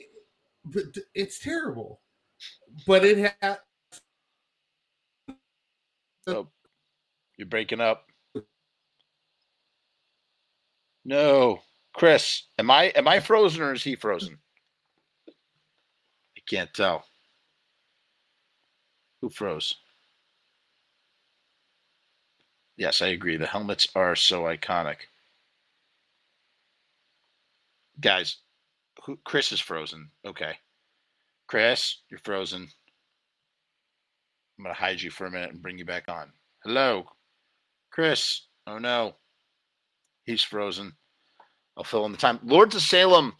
but 0.65 0.85
it's 1.15 1.39
terrible. 1.39 2.01
But 2.87 3.05
it 3.05 3.35
has. 3.41 3.59
Oh, 6.27 6.49
you're 7.39 7.47
breaking 7.47 7.81
up. 7.81 8.11
No, 11.05 11.61
Chris, 11.95 12.45
am 12.59 12.71
I 12.71 12.85
am 12.97 13.07
I 13.09 13.21
frozen 13.21 13.63
or 13.63 13.73
is 13.73 13.85
he 13.85 13.95
frozen? 13.97 14.39
Can't 16.49 16.73
tell. 16.73 17.05
Who 19.21 19.31
froze? 19.31 19.75
Yes, 22.77 23.01
I 23.03 23.09
agree. 23.09 23.37
The 23.37 23.47
helmets 23.47 23.89
are 23.95 24.15
so 24.15 24.43
iconic. 24.43 24.97
Guys, 28.01 28.37
who, 29.05 29.19
Chris 29.25 29.51
is 29.53 29.61
frozen. 29.61 30.11
Okay. 30.27 30.53
Chris, 31.47 32.03
you're 32.11 32.21
frozen. 32.25 32.69
I'm 34.59 34.65
going 34.65 34.75
to 34.75 34.81
hide 34.81 35.01
you 35.01 35.11
for 35.11 35.27
a 35.27 35.31
minute 35.31 35.53
and 35.53 35.63
bring 35.63 35.79
you 35.79 35.85
back 35.85 36.05
on. 36.09 36.33
Hello, 36.65 37.07
Chris. 37.91 38.43
Oh 38.67 38.79
no, 38.79 39.15
he's 40.25 40.43
frozen. 40.43 40.93
I'll 41.77 41.85
fill 41.85 42.07
in 42.07 42.13
the 42.13 42.19
time. 42.19 42.41
Lords 42.43 42.75
of 42.75 42.83
Salem. 42.83 43.35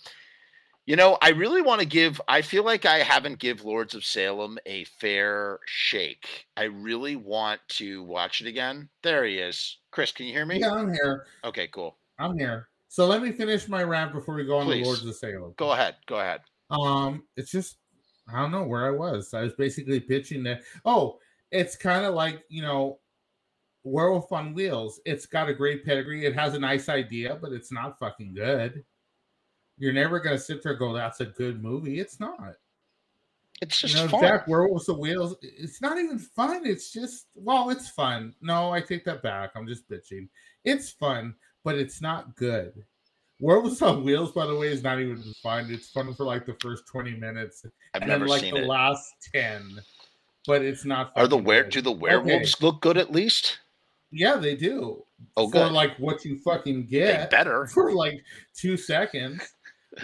You 0.87 0.95
know, 0.95 1.19
I 1.21 1.31
really 1.31 1.63
want 1.63 1.81
to 1.81 1.87
give. 1.87 2.21
I 2.29 2.43
feel 2.43 2.65
like 2.65 2.87
I 2.87 2.99
haven't 2.99 3.41
give 3.41 3.65
Lords 3.65 3.97
of 3.97 4.05
Salem 4.05 4.57
a 4.67 4.85
fair 4.85 5.59
shake. 5.67 6.47
I 6.57 6.65
really 6.65 7.17
want 7.17 7.61
to 7.71 8.05
watch 8.05 8.41
it 8.41 8.47
again. 8.47 8.89
There 9.03 9.25
he 9.25 9.39
is. 9.39 9.79
Chris, 9.91 10.13
can 10.13 10.27
you 10.27 10.33
hear 10.33 10.47
me? 10.47 10.61
yeah, 10.61 10.73
I'm 10.73 10.93
here. 10.93 11.27
Okay, 11.45 11.67
cool. 11.67 11.99
I'm 12.21 12.39
here. 12.39 12.69
So 12.87 13.07
let 13.07 13.21
me 13.21 13.33
finish 13.33 13.67
my 13.67 13.83
rant 13.83 14.13
before 14.13 14.37
we 14.37 14.45
go 14.45 14.59
on 14.59 14.67
Please. 14.67 14.83
to 14.83 14.87
Lords 14.87 15.05
of 15.05 15.17
Salem. 15.17 15.55
Go 15.57 15.73
ahead. 15.73 15.97
Go 16.07 16.21
ahead. 16.21 16.43
Um, 16.71 17.25
it's 17.37 17.51
just 17.51 17.79
I 18.33 18.41
don't 18.41 18.53
know 18.53 18.65
where 18.65 18.87
I 18.87 18.91
was. 18.91 19.35
I 19.35 19.43
was 19.43 19.55
basically 19.55 19.99
pitching 19.99 20.45
that. 20.45 20.63
Oh, 20.85 21.19
it's 21.51 21.75
kind 21.75 22.07
of 22.07 22.15
like 22.15 22.45
you 22.49 22.63
know, 22.63 23.01
Werewolf 23.83 24.31
on 24.31 24.55
Wheels. 24.55 25.01
It's 25.05 25.27
got 25.27 25.49
a 25.49 25.55
great 25.55 25.85
pedigree. 25.85 26.27
It 26.27 26.37
has 26.37 26.55
a 26.55 26.61
nice 26.61 26.89
idea, 26.89 27.39
but 27.43 27.53
it's 27.53 27.73
not 27.73 27.99
fucking 27.99 28.35
good. 28.35 28.85
You're 29.79 29.93
never 29.93 30.21
gonna 30.21 30.39
sit 30.39 30.63
there 30.63 30.73
and 30.73 30.79
go, 30.79 30.93
"That's 30.93 31.21
a 31.21 31.27
good 31.27 31.63
movie." 31.63 32.01
It's 32.01 32.19
not. 32.21 32.55
It's 33.63 33.83
You 33.83 33.89
just 33.89 34.03
know, 34.05 34.09
fun. 34.09 34.21
Jack 34.21 34.49
Werewolves 34.49 34.89
of 34.89 34.99
Wheels. 34.99 35.37
It's 35.43 35.81
not 35.81 35.99
even 35.99 36.19
fun. 36.19 36.67
It's 36.67 36.93
just 36.93 37.27
well, 37.35 37.71
it's 37.71 37.89
fun. 37.91 38.35
No, 38.41 38.71
I 38.73 38.81
take 38.81 39.05
that 39.05 39.23
back. 39.23 39.53
I'm 39.55 39.67
just 39.67 39.89
bitching. 39.89 40.29
It's 40.65 40.91
fun, 40.91 41.35
but 41.65 41.75
it's 41.77 42.01
not 42.03 42.35
good. 42.37 42.85
Werewolves 43.41 43.83
on 43.83 44.03
Wheels, 44.03 44.33
by 44.33 44.47
the 44.47 44.57
way, 44.57 44.69
is 44.69 44.83
not 44.83 44.99
even 45.01 45.23
fun. 45.43 45.71
It's 45.71 45.91
fun 45.91 46.13
for 46.15 46.25
like 46.25 46.47
the 46.47 46.57
first 46.61 46.87
20 46.87 47.17
minutes 47.17 47.65
I've 47.95 48.03
and 48.03 48.09
never 48.09 48.21
then 48.25 48.29
like 48.29 48.41
seen 48.41 48.55
the 48.55 48.63
it. 48.63 48.67
last 48.67 49.13
10. 49.35 49.79
But 50.47 50.63
it's 50.63 50.85
not 50.87 51.13
Are 51.17 51.27
the 51.27 51.37
fucking 51.37 51.45
were 51.45 51.63
good. 51.65 51.71
do 51.73 51.81
the 51.83 51.93
werewolves 51.93 52.63
look 52.63 52.81
good 52.81 52.97
at 52.97 53.13
least? 53.13 53.59
Yeah, 54.11 54.37
they 54.37 54.55
do. 54.57 55.05
Oh, 55.37 55.47
for 55.49 55.53
good. 55.53 55.73
like 55.73 55.97
what 55.99 56.25
you 56.25 56.39
fucking 56.39 56.83
They 56.87 56.99
get 56.99 57.31
better. 57.31 57.67
for 57.75 57.93
like 57.93 58.23
two 58.55 58.77
seconds. 58.77 59.43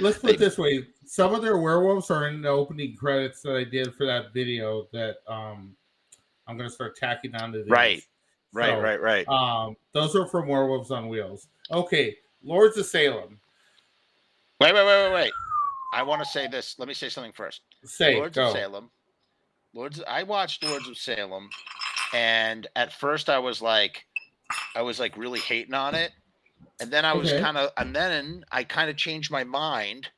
Let's 0.01 0.18
put 0.18 0.30
it 0.30 0.38
this 0.38 0.59
way: 0.59 0.86
some 1.05 1.34
of 1.34 1.43
their 1.43 1.59
werewolves 1.59 2.11
are 2.11 2.28
in 2.28 2.43
the 2.43 2.49
opening 2.49 2.97
credits 2.97 3.43
that 3.43 3.57
I 3.57 3.64
did 3.64 3.95
for 3.95 4.07
that 4.07 4.32
video 4.32 4.86
that 4.93 5.16
um 5.28 5.76
I'm 6.47 6.57
gonna 6.57 6.70
start 6.70 6.97
tacking 6.97 7.34
onto 7.34 7.62
these. 7.62 7.70
Right. 7.70 8.03
Right, 8.55 8.74
So, 8.74 8.80
right, 8.80 9.01
right. 9.01 9.28
Um, 9.28 9.76
those 9.93 10.14
are 10.14 10.26
from 10.26 10.47
Werewolves 10.47 10.90
on 10.90 11.09
Wheels. 11.09 11.49
Okay, 11.70 12.16
Lords 12.45 12.76
of 12.76 12.84
Salem. 12.84 13.40
Wait, 14.61 14.74
wait, 14.74 14.84
wait, 14.86 15.05
wait, 15.05 15.14
wait. 15.14 15.32
I 15.95 16.03
want 16.03 16.22
to 16.22 16.28
say 16.28 16.49
this. 16.49 16.78
Let 16.78 16.86
me 16.86 16.95
say 16.95 17.09
something 17.09 17.32
first. 17.32 17.62
Say 17.84 18.16
Lords 18.16 18.36
go. 18.36 18.49
of 18.49 18.53
Salem. 18.53 18.90
Lords. 19.74 20.03
I 20.07 20.22
watched 20.22 20.62
Lords 20.64 20.86
of 20.86 20.99
Salem, 20.99 21.49
and 22.12 22.66
at 22.76 22.93
first 22.93 23.30
I 23.30 23.38
was 23.38 23.62
like, 23.62 24.05
I 24.76 24.82
was 24.82 25.01
like 25.01 25.16
really 25.16 25.40
hating 25.40 25.74
on 25.74 25.95
it, 25.95 26.12
and 26.80 26.90
then 26.90 27.04
I 27.04 27.14
was 27.14 27.32
Okay. 27.32 27.40
kind 27.40 27.56
of, 27.58 27.70
and 27.76 27.94
then 27.94 28.44
I 28.52 28.64
kind 28.64 28.90
of 28.90 28.96
changed 28.96 29.30
my 29.30 29.44
mind, 29.44 30.08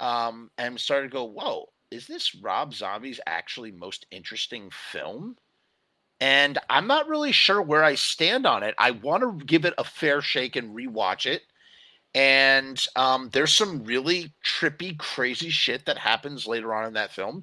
um, 0.00 0.50
and 0.58 0.80
started 0.80 1.08
to 1.10 1.14
go, 1.14 1.24
whoa, 1.24 1.66
is 1.90 2.06
this 2.06 2.34
Rob 2.36 2.74
Zombie's 2.74 3.20
actually 3.26 3.72
most 3.72 4.06
interesting 4.10 4.70
film? 4.70 5.36
And 6.20 6.58
I'm 6.70 6.86
not 6.86 7.08
really 7.08 7.32
sure 7.32 7.60
where 7.62 7.84
I 7.84 7.96
stand 7.96 8.46
on 8.46 8.62
it. 8.62 8.74
I 8.78 8.92
want 8.92 9.22
to 9.40 9.44
give 9.44 9.64
it 9.64 9.74
a 9.78 9.84
fair 9.84 10.20
shake 10.22 10.56
and 10.56 10.74
rewatch 10.76 11.26
it 11.26 11.42
and 12.14 12.84
um, 12.96 13.30
there's 13.32 13.54
some 13.54 13.84
really 13.84 14.34
trippy, 14.44 14.98
crazy 14.98 15.50
shit 15.50 15.86
that 15.86 15.98
happens 15.98 16.46
later 16.46 16.74
on 16.74 16.86
in 16.86 16.92
that 16.94 17.12
film. 17.12 17.42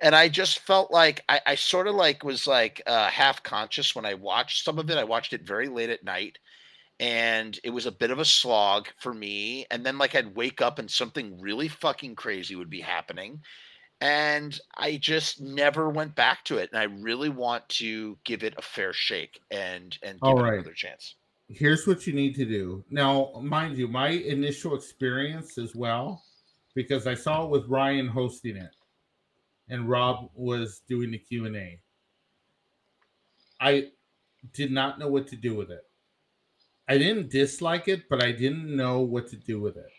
And 0.00 0.14
I 0.14 0.28
just 0.28 0.60
felt 0.60 0.90
like 0.92 1.24
I, 1.28 1.40
I 1.46 1.54
sort 1.54 1.86
of 1.86 1.94
like 1.94 2.24
was 2.24 2.46
like 2.46 2.82
uh, 2.86 3.08
half 3.10 3.42
conscious 3.42 3.94
when 3.94 4.06
I 4.06 4.14
watched 4.14 4.64
some 4.64 4.78
of 4.78 4.90
it. 4.90 4.98
I 4.98 5.04
watched 5.04 5.32
it 5.32 5.42
very 5.42 5.68
late 5.68 5.90
at 5.90 6.04
night, 6.04 6.38
and 7.00 7.58
it 7.62 7.70
was 7.70 7.86
a 7.86 7.92
bit 7.92 8.10
of 8.10 8.18
a 8.18 8.24
slog 8.24 8.88
for 8.98 9.14
me. 9.14 9.66
And 9.70 9.84
then 9.84 9.98
like 9.98 10.14
I'd 10.14 10.34
wake 10.34 10.60
up 10.60 10.78
and 10.78 10.90
something 10.90 11.40
really 11.40 11.68
fucking 11.68 12.16
crazy 12.16 12.56
would 12.56 12.70
be 12.70 12.80
happening, 12.80 13.40
and 14.00 14.58
I 14.76 14.96
just 14.96 15.40
never 15.40 15.90
went 15.90 16.14
back 16.14 16.44
to 16.44 16.58
it. 16.58 16.70
And 16.72 16.80
I 16.80 16.84
really 16.84 17.28
want 17.28 17.68
to 17.70 18.18
give 18.24 18.44
it 18.44 18.54
a 18.56 18.62
fair 18.62 18.92
shake 18.92 19.40
and 19.50 19.96
and 20.02 20.14
give 20.14 20.22
All 20.22 20.38
it 20.38 20.42
right. 20.42 20.54
another 20.54 20.72
chance. 20.72 21.16
Here's 21.48 21.86
what 21.86 22.06
you 22.06 22.12
need 22.12 22.34
to 22.34 22.44
do. 22.44 22.84
Now, 22.90 23.32
mind 23.42 23.78
you, 23.78 23.88
my 23.88 24.08
initial 24.08 24.74
experience 24.74 25.56
as 25.56 25.74
well, 25.74 26.22
because 26.74 27.06
I 27.06 27.14
saw 27.14 27.44
it 27.44 27.50
with 27.50 27.66
Ryan 27.68 28.06
hosting 28.06 28.56
it, 28.56 28.74
and 29.70 29.88
Rob 29.88 30.28
was 30.34 30.82
doing 30.88 31.10
the 31.10 31.18
Q 31.18 31.46
and 31.46 31.56
A. 31.56 31.80
I 33.60 33.88
did 34.52 34.70
not 34.70 34.98
know 34.98 35.08
what 35.08 35.26
to 35.28 35.36
do 35.36 35.54
with 35.54 35.70
it. 35.70 35.87
I 36.88 36.96
didn't 36.96 37.30
dislike 37.30 37.88
it, 37.88 38.08
but 38.08 38.22
I 38.22 38.32
didn't 38.32 38.74
know 38.74 39.00
what 39.00 39.28
to 39.28 39.36
do 39.36 39.60
with 39.60 39.76
it. 39.76 39.90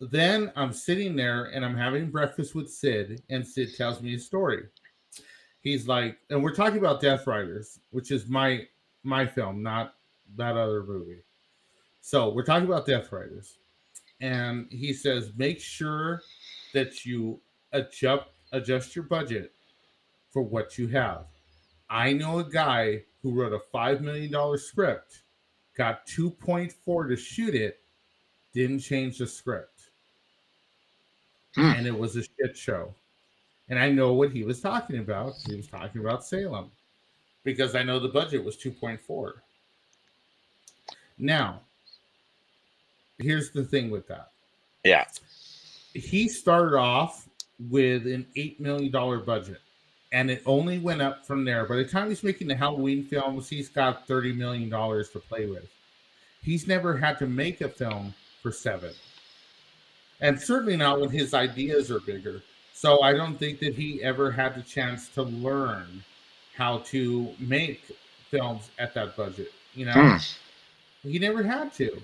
Then 0.00 0.52
I'm 0.56 0.72
sitting 0.72 1.14
there 1.14 1.44
and 1.46 1.64
I'm 1.64 1.76
having 1.76 2.10
breakfast 2.10 2.54
with 2.54 2.70
Sid, 2.70 3.22
and 3.30 3.46
Sid 3.46 3.76
tells 3.76 4.02
me 4.02 4.14
a 4.14 4.18
story. 4.18 4.64
He's 5.60 5.88
like, 5.88 6.18
and 6.28 6.42
we're 6.42 6.54
talking 6.54 6.78
about 6.78 7.00
Death 7.00 7.26
Riders, 7.26 7.78
which 7.90 8.10
is 8.10 8.28
my 8.28 8.66
my 9.02 9.26
film, 9.26 9.62
not 9.62 9.94
that 10.36 10.56
other 10.56 10.82
movie. 10.82 11.22
So 12.00 12.30
we're 12.30 12.44
talking 12.44 12.66
about 12.66 12.86
Death 12.86 13.12
Riders, 13.12 13.58
and 14.20 14.66
he 14.70 14.92
says 14.92 15.32
make 15.36 15.60
sure 15.60 16.20
that 16.74 17.06
you 17.06 17.40
adjust 17.72 18.24
adjust 18.52 18.94
your 18.94 19.04
budget 19.04 19.52
for 20.30 20.42
what 20.42 20.76
you 20.76 20.88
have. 20.88 21.26
I 21.88 22.12
know 22.12 22.40
a 22.40 22.44
guy 22.44 23.04
who 23.22 23.32
wrote 23.32 23.52
a 23.52 23.60
five 23.72 24.00
million 24.02 24.30
dollar 24.30 24.58
script, 24.58 25.22
got 25.76 26.06
two 26.06 26.30
point 26.30 26.72
four 26.72 27.06
to 27.06 27.16
shoot 27.16 27.54
it, 27.54 27.80
didn't 28.52 28.80
change 28.80 29.18
the 29.18 29.26
script, 29.26 29.90
Hmm. 31.54 31.72
and 31.76 31.86
it 31.86 31.98
was 31.98 32.16
a 32.16 32.22
shit 32.22 32.56
show. 32.56 32.94
And 33.68 33.78
I 33.78 33.90
know 33.90 34.12
what 34.12 34.30
he 34.30 34.44
was 34.44 34.60
talking 34.60 34.98
about. 34.98 35.34
He 35.46 35.56
was 35.56 35.66
talking 35.66 36.00
about 36.00 36.24
Salem 36.24 36.70
because 37.44 37.74
I 37.74 37.82
know 37.82 37.98
the 37.98 38.08
budget 38.08 38.44
was 38.44 38.56
2.4. 38.56 39.32
Now, 41.16 41.60
here's 43.18 43.50
the 43.50 43.64
thing 43.64 43.90
with 43.90 44.06
that. 44.08 44.32
Yeah. 44.84 45.04
He 45.94 46.28
started 46.28 46.76
off 46.76 47.28
with 47.70 48.06
an 48.06 48.26
$8 48.36 48.60
million 48.60 48.90
budget 49.24 49.60
and 50.14 50.30
it 50.30 50.42
only 50.46 50.78
went 50.78 51.02
up 51.02 51.26
from 51.26 51.44
there. 51.44 51.66
By 51.66 51.74
the 51.74 51.84
time 51.84 52.08
he's 52.08 52.22
making 52.22 52.46
the 52.46 52.54
Halloween 52.54 53.04
films, 53.04 53.48
he's 53.48 53.68
got 53.68 54.06
$30 54.06 54.36
million 54.36 54.70
to 54.70 55.18
play 55.28 55.46
with. 55.46 55.68
He's 56.40 56.68
never 56.68 56.96
had 56.96 57.18
to 57.18 57.26
make 57.26 57.60
a 57.60 57.68
film 57.68 58.14
for 58.40 58.52
seven. 58.52 58.92
And 60.20 60.40
certainly 60.40 60.76
not 60.76 61.00
when 61.00 61.10
his 61.10 61.34
ideas 61.34 61.90
are 61.90 61.98
bigger. 61.98 62.42
So 62.72 63.02
I 63.02 63.12
don't 63.12 63.36
think 63.36 63.58
that 63.58 63.74
he 63.74 64.04
ever 64.04 64.30
had 64.30 64.54
the 64.54 64.62
chance 64.62 65.08
to 65.10 65.24
learn 65.24 66.04
how 66.56 66.78
to 66.92 67.34
make 67.40 67.82
films 68.30 68.70
at 68.78 68.94
that 68.94 69.16
budget. 69.16 69.52
You 69.74 69.86
know, 69.86 69.92
Hmm. 69.94 71.08
he 71.08 71.18
never 71.18 71.42
had 71.42 71.74
to. 71.74 72.00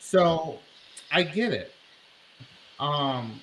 So 0.00 0.60
I 1.12 1.24
get 1.24 1.52
it. 1.52 1.74
Um, 2.80 3.38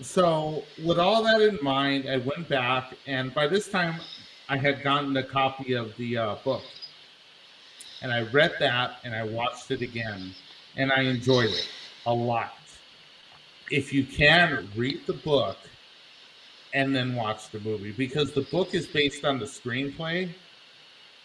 so 0.00 0.62
with 0.84 0.98
all 0.98 1.22
that 1.24 1.40
in 1.40 1.58
mind, 1.62 2.08
I 2.08 2.18
went 2.18 2.48
back, 2.48 2.94
and 3.06 3.34
by 3.34 3.46
this 3.46 3.68
time, 3.68 4.00
I 4.48 4.56
had 4.56 4.82
gotten 4.82 5.16
a 5.16 5.22
copy 5.22 5.74
of 5.74 5.96
the 5.96 6.16
uh, 6.16 6.34
book, 6.44 6.62
and 8.02 8.12
I 8.12 8.22
read 8.22 8.52
that, 8.60 8.98
and 9.04 9.14
I 9.14 9.24
watched 9.24 9.70
it 9.70 9.82
again, 9.82 10.32
and 10.76 10.92
I 10.92 11.02
enjoyed 11.02 11.50
it 11.50 11.68
a 12.06 12.14
lot. 12.14 12.52
If 13.70 13.92
you 13.92 14.04
can 14.04 14.68
read 14.76 15.06
the 15.06 15.12
book 15.12 15.58
and 16.72 16.94
then 16.94 17.14
watch 17.14 17.50
the 17.50 17.60
movie, 17.60 17.92
because 17.92 18.32
the 18.32 18.42
book 18.42 18.74
is 18.74 18.86
based 18.86 19.24
on 19.24 19.38
the 19.38 19.44
screenplay, 19.46 20.30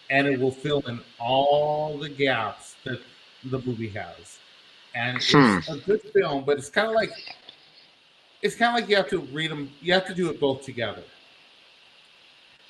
and 0.10 0.28
it 0.28 0.40
will 0.40 0.52
fill 0.52 0.82
in 0.88 1.00
all 1.20 1.98
the 1.98 2.10
gaps 2.10 2.76
that 2.84 3.00
the 3.46 3.60
movie 3.60 3.90
has. 3.90 4.40
and 4.96 5.18
it's 5.18 5.32
Hmm. 5.32 5.74
a 5.74 5.78
good 5.78 6.02
film, 6.14 6.44
but 6.46 6.60
it's 6.60 6.70
kind 6.70 6.88
of 6.88 6.94
like 6.94 7.12
it's 8.44 8.56
kind 8.56 8.76
of 8.76 8.82
like 8.82 8.90
you 8.90 8.98
have 8.98 9.10
to 9.10 9.20
read 9.20 9.50
them. 9.50 9.72
You 9.82 9.94
have 9.94 10.06
to 10.08 10.14
do 10.14 10.30
it 10.30 10.40
both 10.40 10.64
together. 10.64 11.04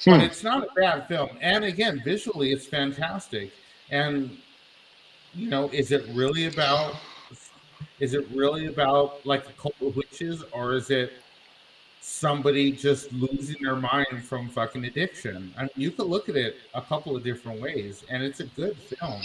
But 0.06 0.20
Hmm. 0.20 0.26
it's 0.26 0.44
not 0.44 0.64
a 0.64 0.68
bad 0.76 1.08
film, 1.08 1.30
and 1.42 1.64
again, 1.64 2.02
visually, 2.04 2.52
it's 2.52 2.66
fantastic. 2.68 3.52
And 3.90 4.38
you 5.34 5.50
know, 5.50 5.70
is 5.70 5.92
it 5.92 6.06
really 6.14 6.46
about? 6.46 6.96
Is 8.00 8.14
it 8.14 8.28
really 8.34 8.68
about 8.68 9.26
like 9.26 9.48
a 9.50 9.54
cult 9.54 9.76
of 9.82 9.96
witches, 9.96 10.44
or 10.52 10.74
is 10.74 10.90
it 10.90 11.14
somebody 12.02 12.72
just 12.72 13.12
losing 13.14 13.56
their 13.62 13.76
mind 13.78 14.24
from 14.24 14.50
fucking 14.50 14.86
addiction? 14.86 15.54
I 15.58 15.62
mean, 15.62 15.70
you 15.76 15.92
could 15.92 16.08
look 16.08 16.28
at 16.30 16.36
it 16.36 16.58
a 16.74 16.82
couple 16.82 17.16
of 17.16 17.24
different 17.24 17.62
ways, 17.62 18.04
and 18.10 18.22
it's 18.22 18.42
a 18.42 18.46
good 18.46 18.76
film. 18.78 19.22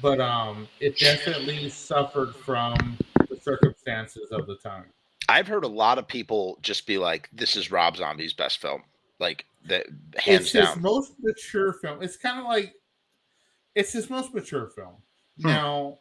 But 0.00 0.20
um, 0.20 0.66
it 0.80 0.98
definitely 0.98 1.68
suffered 1.68 2.34
from 2.34 2.96
the 3.28 3.38
circumstances 3.38 4.30
of 4.32 4.46
the 4.46 4.56
time. 4.56 4.86
I've 5.28 5.46
heard 5.46 5.64
a 5.64 5.68
lot 5.68 5.98
of 5.98 6.06
people 6.06 6.58
just 6.62 6.86
be 6.86 6.98
like, 6.98 7.28
"This 7.32 7.56
is 7.56 7.70
Rob 7.70 7.96
Zombie's 7.96 8.32
best 8.32 8.58
film," 8.58 8.82
like 9.18 9.46
that, 9.66 9.86
hands 10.16 10.42
it's 10.42 10.52
down. 10.52 10.66
his 10.66 10.76
most 10.76 11.12
mature 11.20 11.72
film. 11.74 12.02
It's 12.02 12.16
kind 12.16 12.38
of 12.38 12.44
like 12.44 12.74
it's 13.74 13.92
his 13.92 14.10
most 14.10 14.34
mature 14.34 14.68
film. 14.68 14.94
Hmm. 15.40 15.48
Now, 15.48 15.98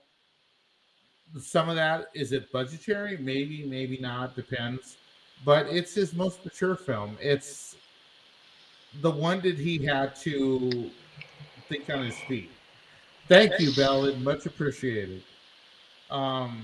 some 1.40 1.70
of 1.70 1.76
that 1.76 2.08
is 2.14 2.32
it 2.32 2.52
budgetary? 2.52 3.18
Maybe, 3.18 3.66
maybe 3.66 3.98
not. 4.00 4.36
Depends. 4.36 4.98
But 5.44 5.68
it's 5.68 5.94
his 5.96 6.14
most 6.14 6.44
mature 6.46 6.76
film. 6.76 7.18
It's 7.20 7.76
the 9.02 9.10
one 9.10 9.42
that 9.42 9.58
he 9.58 9.84
had 9.84 10.16
to 10.18 10.92
think 11.68 11.90
on 11.90 12.06
his 12.06 12.18
feet. 12.28 12.52
Thank 13.28 13.60
you, 13.60 13.74
Ballad. 13.74 14.22
Much 14.22 14.46
appreciated. 14.46 15.24
Um, 16.10 16.64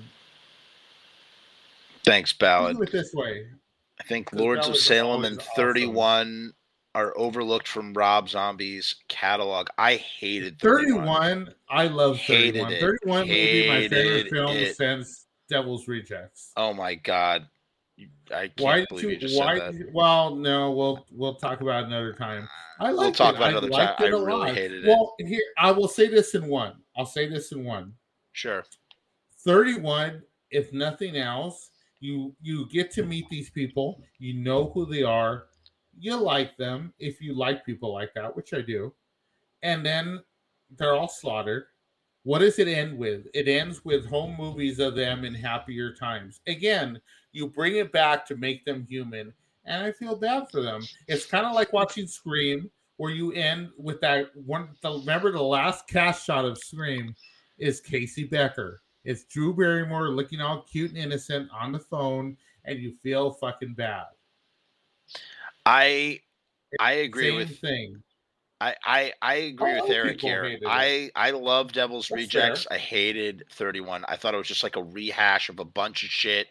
Thanks, 2.07 2.33
Ballad. 2.33 2.77
do 2.77 2.83
it 2.83 2.91
this 2.91 3.13
way. 3.13 3.47
I 3.99 4.03
think 4.03 4.31
Lords 4.33 4.67
of 4.67 4.77
Salem 4.77 5.25
and 5.25 5.39
awesome. 5.39 5.51
31 5.55 6.53
are 6.95 7.13
overlooked 7.17 7.67
from 7.67 7.93
Rob 7.93 8.29
Zombie's 8.29 8.95
catalog. 9.07 9.67
I 9.77 9.95
hated 9.95 10.59
31. 10.59 11.05
31, 11.45 11.53
I 11.69 11.87
love 11.87 12.17
Hated 12.17 12.55
31. 12.61 12.73
it. 12.73 12.79
31 12.81 13.27
may 13.27 13.61
be 13.61 13.67
my 13.67 13.79
favorite 13.87 13.91
Hated 14.17 14.31
film 14.31 14.51
it. 14.57 14.75
since 14.75 15.25
Devil's 15.49 15.87
Rejects. 15.87 16.51
Oh 16.57 16.73
my 16.73 16.95
god. 16.95 17.47
I 18.31 18.47
can't 18.49 18.59
Why 18.59 18.85
believe 18.89 19.03
you, 19.05 19.09
you? 19.11 19.17
just 19.17 19.37
Why? 19.37 19.57
said 19.57 19.61
that. 19.67 19.71
Did 19.73 19.81
you, 19.87 19.89
well, 19.93 20.35
no, 20.35 20.71
we'll 20.71 21.05
we'll 21.11 21.35
talk 21.35 21.61
about 21.61 21.83
it 21.83 21.87
another 21.87 22.13
time. 22.13 22.47
Uh, 22.79 22.83
I 22.85 22.87
We'll 22.89 22.97
like 22.97 23.15
talk 23.15 23.33
it. 23.33 23.37
about 23.37 23.43
it 23.43 23.55
I 23.55 23.57
another 23.57 23.69
liked 23.69 23.97
time. 23.99 24.07
it 24.07 24.15
I 24.15 24.19
really 24.19 24.31
lot. 24.39 24.55
hated 24.55 24.85
it. 24.85 24.87
Well, 24.87 25.15
here 25.19 25.41
I 25.57 25.71
will 25.71 25.87
say 25.87 26.07
this 26.07 26.35
in 26.35 26.47
one. 26.47 26.73
I'll 26.95 27.05
say 27.07 27.27
this 27.27 27.51
in 27.51 27.63
one. 27.63 27.93
Sure. 28.33 28.63
31 29.43 30.21
if 30.51 30.71
nothing 30.73 31.15
else 31.17 31.71
you 31.99 32.35
you 32.41 32.67
get 32.69 32.91
to 32.91 33.03
meet 33.03 33.27
these 33.29 33.49
people 33.49 34.01
you 34.19 34.33
know 34.33 34.69
who 34.73 34.85
they 34.85 35.03
are 35.03 35.45
you 35.99 36.15
like 36.15 36.55
them 36.57 36.93
if 36.99 37.19
you 37.21 37.33
like 37.33 37.65
people 37.65 37.93
like 37.93 38.13
that 38.13 38.35
which 38.35 38.53
i 38.53 38.61
do 38.61 38.93
and 39.63 39.85
then 39.85 40.21
they're 40.75 40.93
all 40.93 41.07
slaughtered. 41.07 41.65
What 42.23 42.39
does 42.39 42.59
it 42.59 42.67
end 42.67 42.97
with? 42.97 43.27
It 43.33 43.47
ends 43.47 43.85
with 43.85 44.05
home 44.05 44.35
movies 44.37 44.79
of 44.79 44.95
them 44.95 45.23
in 45.23 45.33
happier 45.33 45.93
times. 45.93 46.41
Again 46.47 46.99
you 47.33 47.47
bring 47.47 47.75
it 47.75 47.91
back 47.91 48.25
to 48.25 48.35
make 48.35 48.65
them 48.65 48.85
human 48.89 49.31
and 49.65 49.83
i 49.83 49.91
feel 49.91 50.15
bad 50.15 50.49
for 50.49 50.61
them. 50.61 50.81
It's 51.07 51.25
kind 51.25 51.45
of 51.45 51.53
like 51.53 51.73
watching 51.73 52.07
scream 52.07 52.69
where 52.97 53.11
you 53.11 53.31
end 53.33 53.69
with 53.77 54.01
that 54.01 54.29
one 54.33 54.69
the, 54.81 54.91
remember 54.91 55.31
the 55.31 55.41
last 55.41 55.87
cast 55.87 56.25
shot 56.25 56.45
of 56.45 56.57
scream 56.57 57.15
is 57.57 57.79
Casey 57.79 58.23
Becker. 58.23 58.81
It's 59.07 59.23
Drew 59.23 59.53
Barrymore 59.53 60.09
looking 60.09 60.41
all 60.41 60.63
cute 60.63 60.89
and 60.91 60.99
innocent 60.99 61.49
on 61.57 61.71
the 61.71 61.79
phone, 61.79 62.35
and 62.65 62.77
you 62.77 62.91
feel 63.01 63.31
fucking 63.31 63.73
bad. 63.73 64.07
I 65.65 66.19
I 66.79 66.91
agree 66.91 67.29
Same 67.29 67.35
with 67.37 67.57
thing. 67.59 68.03
I, 68.59 68.75
I 68.83 69.13
I 69.21 69.33
agree 69.35 69.79
with 69.79 69.89
Eric 69.89 70.19
here. 70.19 70.59
I 70.67 71.09
I 71.15 71.31
love 71.31 71.71
Devil's 71.71 72.09
That's 72.09 72.21
Rejects. 72.21 72.67
I 72.69 72.77
hated 72.77 73.45
31. 73.53 74.03
I 74.09 74.17
thought 74.17 74.33
it 74.33 74.37
was 74.37 74.47
just 74.47 74.63
like 74.63 74.75
a 74.75 74.83
rehash 74.83 75.47
of 75.47 75.59
a 75.59 75.65
bunch 75.65 76.03
of 76.03 76.09
shit 76.09 76.47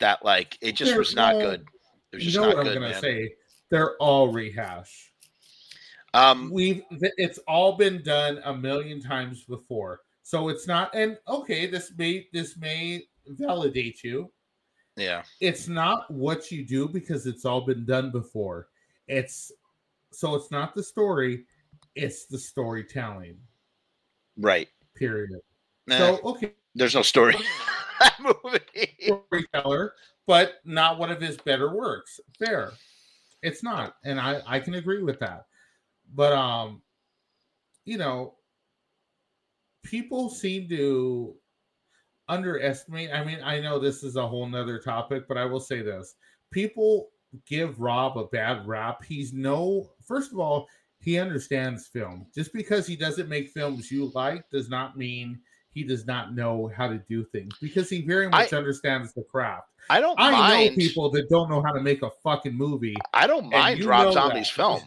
that 0.00 0.24
like 0.24 0.58
it 0.60 0.72
just 0.72 0.90
There- 0.90 0.98
was 0.98 1.14
not 1.14 1.34
good. 1.34 1.64
It 2.12 2.16
was 2.16 2.26
You 2.26 2.40
know 2.40 2.48
not 2.48 2.56
what 2.56 2.64
good, 2.64 2.76
I'm 2.78 2.82
gonna 2.82 2.92
man. 2.94 3.00
say? 3.00 3.34
They're 3.70 3.96
all 3.98 4.32
rehash. 4.32 5.12
Um 6.14 6.50
We've 6.50 6.82
it's 6.90 7.38
all 7.46 7.76
been 7.76 8.02
done 8.02 8.40
a 8.44 8.52
million 8.56 9.00
times 9.00 9.44
before, 9.44 10.00
so 10.22 10.48
it's 10.48 10.66
not. 10.66 10.94
And 10.94 11.18
okay, 11.28 11.66
this 11.66 11.92
may 11.96 12.28
this 12.32 12.56
may 12.56 13.04
validate 13.26 14.02
you. 14.04 14.30
yeah. 14.96 15.22
It's 15.40 15.68
not 15.68 16.10
what 16.10 16.50
you 16.50 16.64
do 16.64 16.88
because 16.88 17.26
it's 17.26 17.44
all 17.44 17.62
been 17.64 17.84
done 17.84 18.10
before. 18.10 18.68
It's 19.08 19.52
so 20.12 20.34
it's 20.34 20.50
not 20.50 20.74
the 20.74 20.82
story, 20.82 21.44
it's 21.94 22.26
the 22.26 22.38
storytelling. 22.38 23.36
Right. 24.38 24.68
Period. 24.94 25.30
Nah, 25.86 25.98
So 25.98 26.20
okay, 26.24 26.52
there's 26.74 26.94
no 26.94 27.02
story. 27.02 27.34
in 27.34 27.42
that 28.00 28.16
movie. 28.44 28.96
storyteller, 29.06 29.94
but 30.26 30.54
not 30.64 30.98
one 30.98 31.10
of 31.10 31.20
his 31.20 31.36
better 31.38 31.74
works. 31.74 32.20
Fair. 32.38 32.72
It's 33.42 33.62
not. 33.62 33.96
And 34.04 34.20
I, 34.20 34.40
I 34.46 34.60
can 34.60 34.74
agree 34.74 35.02
with 35.02 35.18
that. 35.20 35.46
But 36.14 36.32
um, 36.32 36.82
you 37.84 37.98
know, 37.98 38.34
people 39.82 40.28
seem 40.30 40.68
to 40.68 41.34
underestimate. 42.28 43.10
I 43.12 43.24
mean, 43.24 43.38
I 43.44 43.60
know 43.60 43.78
this 43.78 44.02
is 44.02 44.16
a 44.16 44.26
whole 44.26 44.46
nother 44.46 44.78
topic, 44.78 45.24
but 45.28 45.36
I 45.36 45.44
will 45.44 45.60
say 45.60 45.82
this. 45.82 46.14
People 46.50 47.10
give 47.46 47.80
Rob 47.80 48.18
a 48.18 48.26
bad 48.26 48.66
rap. 48.66 49.04
He's 49.04 49.32
no 49.32 49.90
first 50.06 50.32
of 50.32 50.38
all, 50.38 50.68
he 51.00 51.18
understands 51.18 51.86
film. 51.88 52.26
Just 52.34 52.52
because 52.52 52.86
he 52.86 52.96
doesn't 52.96 53.28
make 53.28 53.48
films 53.50 53.90
you 53.90 54.12
like 54.14 54.48
does 54.50 54.68
not 54.68 54.96
mean 54.96 55.40
he 55.70 55.82
does 55.82 56.06
not 56.06 56.34
know 56.34 56.70
how 56.76 56.86
to 56.86 57.02
do 57.08 57.24
things 57.24 57.54
because 57.60 57.88
he 57.88 58.02
very 58.02 58.28
much 58.28 58.52
understands 58.52 59.14
the 59.14 59.22
craft. 59.22 59.68
I 59.88 60.00
don't 60.00 60.20
I 60.20 60.30
mind 60.30 60.76
know 60.76 60.76
people 60.76 61.10
that 61.10 61.28
don't 61.30 61.48
know 61.48 61.62
how 61.62 61.72
to 61.72 61.80
make 61.80 62.02
a 62.02 62.10
fucking 62.22 62.54
movie. 62.54 62.94
I 63.14 63.26
don't 63.26 63.48
mind 63.50 63.82
Rob 63.84 64.12
Zombie's 64.12 64.48
that. 64.48 64.54
film. 64.54 64.80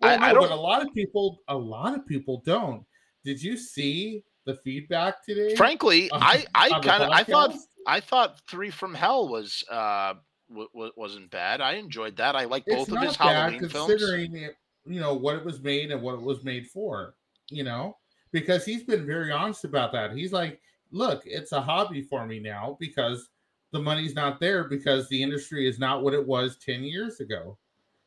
Well, 0.00 0.10
I- 0.10 0.16
no, 0.16 0.26
I 0.26 0.32
don't- 0.34 0.50
a 0.50 0.56
lot 0.56 0.82
of 0.82 0.92
people, 0.92 1.38
a 1.48 1.56
lot 1.56 1.94
of 1.96 2.04
people 2.06 2.42
don't. 2.44 2.84
Did 3.24 3.40
you 3.40 3.56
see 3.56 4.24
the 4.44 4.54
feedback 4.56 5.24
today? 5.24 5.54
Frankly, 5.56 6.10
on- 6.12 6.22
I 6.22 6.44
I 6.54 6.68
kind 6.80 7.02
of 7.02 7.10
I 7.10 7.24
thought? 7.24 7.54
I 7.86 8.00
thought 8.00 8.40
Three 8.48 8.70
from 8.70 8.94
Hell 8.94 9.28
was 9.28 9.64
uh 9.70 10.14
w- 10.48 10.92
wasn't 10.96 11.30
bad. 11.30 11.60
I 11.60 11.74
enjoyed 11.74 12.16
that. 12.16 12.36
I 12.36 12.44
like 12.44 12.64
both 12.66 12.90
of 12.90 13.00
his 13.00 13.16
bad 13.16 13.34
Halloween 13.36 13.68
films. 13.68 13.90
considering 13.90 14.36
it, 14.36 14.56
you 14.86 15.00
know 15.00 15.14
what 15.14 15.36
it 15.36 15.44
was 15.44 15.60
made 15.60 15.90
and 15.90 16.02
what 16.02 16.14
it 16.14 16.22
was 16.22 16.44
made 16.44 16.66
for. 16.68 17.14
You 17.50 17.64
know, 17.64 17.96
because 18.30 18.64
he's 18.64 18.84
been 18.84 19.06
very 19.06 19.32
honest 19.32 19.64
about 19.64 19.92
that. 19.92 20.12
He's 20.12 20.32
like, 20.32 20.60
"Look, 20.90 21.22
it's 21.24 21.52
a 21.52 21.60
hobby 21.60 22.02
for 22.02 22.26
me 22.26 22.38
now 22.40 22.76
because 22.80 23.28
the 23.72 23.80
money's 23.80 24.14
not 24.14 24.38
there 24.40 24.64
because 24.64 25.08
the 25.08 25.22
industry 25.22 25.68
is 25.68 25.78
not 25.78 26.02
what 26.02 26.14
it 26.14 26.26
was 26.26 26.56
ten 26.56 26.84
years 26.84 27.20
ago." 27.20 27.58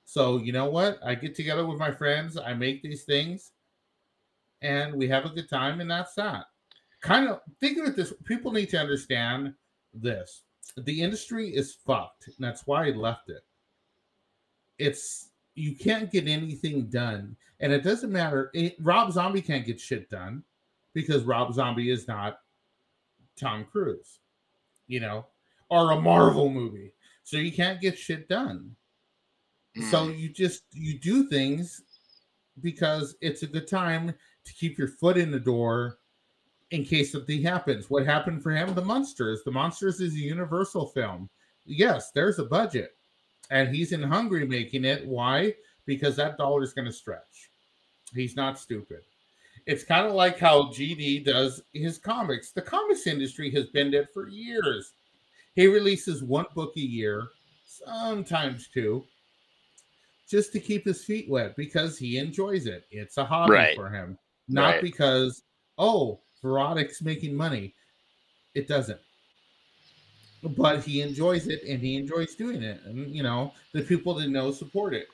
So 0.06 0.38
you 0.38 0.52
know 0.54 0.66
what? 0.70 1.00
I 1.04 1.16
get 1.16 1.36
together 1.36 1.66
with 1.66 1.80
my 1.80 1.92
friends, 1.92 2.38
I 2.38 2.54
make 2.54 2.82
these 2.82 3.04
things, 3.04 3.52
and 4.62 4.96
we 4.96 5.08
have 5.08 5.26
a 5.26 5.30
good 5.30 5.50
time, 5.50 5.82
and 5.82 5.90
that's 5.90 6.16
that. 6.16 6.46
Kind 7.02 7.30
of 7.30 7.42
think 7.60 7.78
of 7.78 7.86
it 7.86 7.96
this: 7.96 8.14
people 8.24 8.52
need 8.52 8.70
to 8.70 8.80
understand 8.80 9.54
this. 9.94 10.44
The 10.78 11.02
industry 11.02 11.50
is 11.50 11.78
fucked, 11.86 12.28
and 12.28 12.36
that's 12.40 12.66
why 12.66 12.88
I 12.88 12.90
left 12.90 13.30
it 13.30 13.44
it's 14.78 15.30
you 15.56 15.76
can't 15.76 16.12
get 16.12 16.28
anything 16.28 16.88
done, 16.88 17.36
and 17.60 17.72
it 17.72 17.84
doesn't 17.84 18.12
matter. 18.12 18.52
It, 18.54 18.76
Rob 18.80 19.12
Zombie 19.12 19.42
can't 19.42 19.66
get 19.66 19.80
shit 19.80 20.10
done 20.10 20.44
because 20.94 21.24
Rob 21.24 21.54
Zombie 21.54 21.92
is 21.92 22.08
not 22.08 22.40
Tom 23.40 23.66
Cruise, 23.72 24.20
you 24.88 25.00
know, 25.00 25.26
or 25.70 25.92
a 25.92 26.02
Marvel 26.02 26.50
movie. 26.50 26.92
So 27.24 27.38
you 27.38 27.52
can't 27.52 27.82
get 27.82 27.98
shit 27.98 28.28
done. 28.28 28.76
Mm. 29.78 29.92
So 29.92 30.08
you 30.10 30.30
just 30.30 30.64
you 30.74 31.00
do 31.00 31.28
things 31.28 31.82
because 32.62 33.16
it's 33.22 33.44
a 33.44 33.48
good 33.48 33.68
time 33.68 34.14
to 34.46 34.54
keep 34.54 34.78
your 34.78 34.88
foot 34.88 35.18
in 35.18 35.32
the 35.32 35.40
door 35.40 35.98
in 36.72 36.84
case 36.84 37.12
something 37.12 37.42
happens. 37.42 37.90
What 37.90 38.06
happened 38.06 38.42
for 38.42 38.52
him? 38.52 38.74
The 38.74 38.84
Monsters. 38.84 39.44
The 39.44 39.52
Monsters 39.52 40.00
is 40.02 40.14
a 40.14 40.20
universal 40.20 40.88
film. 40.88 41.30
Yes, 41.66 42.12
there's 42.12 42.40
a 42.40 42.46
budget. 42.46 42.96
And 43.52 43.74
he's 43.74 43.92
in 43.92 44.02
Hungary 44.02 44.48
making 44.48 44.86
it. 44.86 45.06
Why? 45.06 45.54
Because 45.86 46.16
that 46.16 46.38
dollar 46.38 46.64
is 46.64 46.74
going 46.74 46.86
to 46.86 46.92
stretch. 46.92 47.50
He's 48.14 48.36
not 48.36 48.58
stupid. 48.60 49.02
It's 49.68 49.84
kind 49.84 50.06
of 50.06 50.14
like 50.14 50.40
how 50.40 50.64
GD 50.66 51.26
does 51.26 51.62
his 51.74 51.98
comics. 51.98 52.52
The 52.52 52.62
comics 52.62 53.08
industry 53.08 53.50
has 53.52 53.66
been 53.68 53.92
dead 53.92 54.08
for 54.14 54.28
years. 54.28 54.94
He 55.56 55.68
releases 55.68 56.24
one 56.24 56.46
book 56.54 56.74
a 56.78 56.82
year, 56.82 57.28
sometimes 57.66 58.68
two, 58.68 59.06
just 60.30 60.52
to 60.54 60.60
keep 60.60 60.86
his 60.86 61.04
feet 61.04 61.30
wet 61.30 61.56
because 61.56 61.98
he 61.98 62.18
enjoys 62.18 62.68
it. 62.68 62.86
It's 62.92 63.18
a 63.18 63.26
hobby 63.26 63.54
Right. 63.54 63.76
for 63.76 63.90
him, 63.90 64.18
not 64.48 64.76
Right. 64.76 64.82
because, 64.82 65.44
oh, 65.78 66.20
Veronic's 66.42 67.02
making 67.02 67.36
money. 67.36 67.74
It 68.54 68.68
doesn't. 68.68 69.00
But 70.44 70.84
he 70.84 71.02
enjoys 71.02 71.48
it 71.48 71.64
and 71.64 71.80
he 71.80 71.96
enjoys 71.96 72.36
doing 72.36 72.62
it. 72.62 72.82
And 72.86 73.14
you 73.16 73.24
know, 73.24 73.54
the 73.74 73.82
people 73.82 74.14
that 74.16 74.30
know 74.30 74.52
support 74.52 74.94
it. 74.94 75.08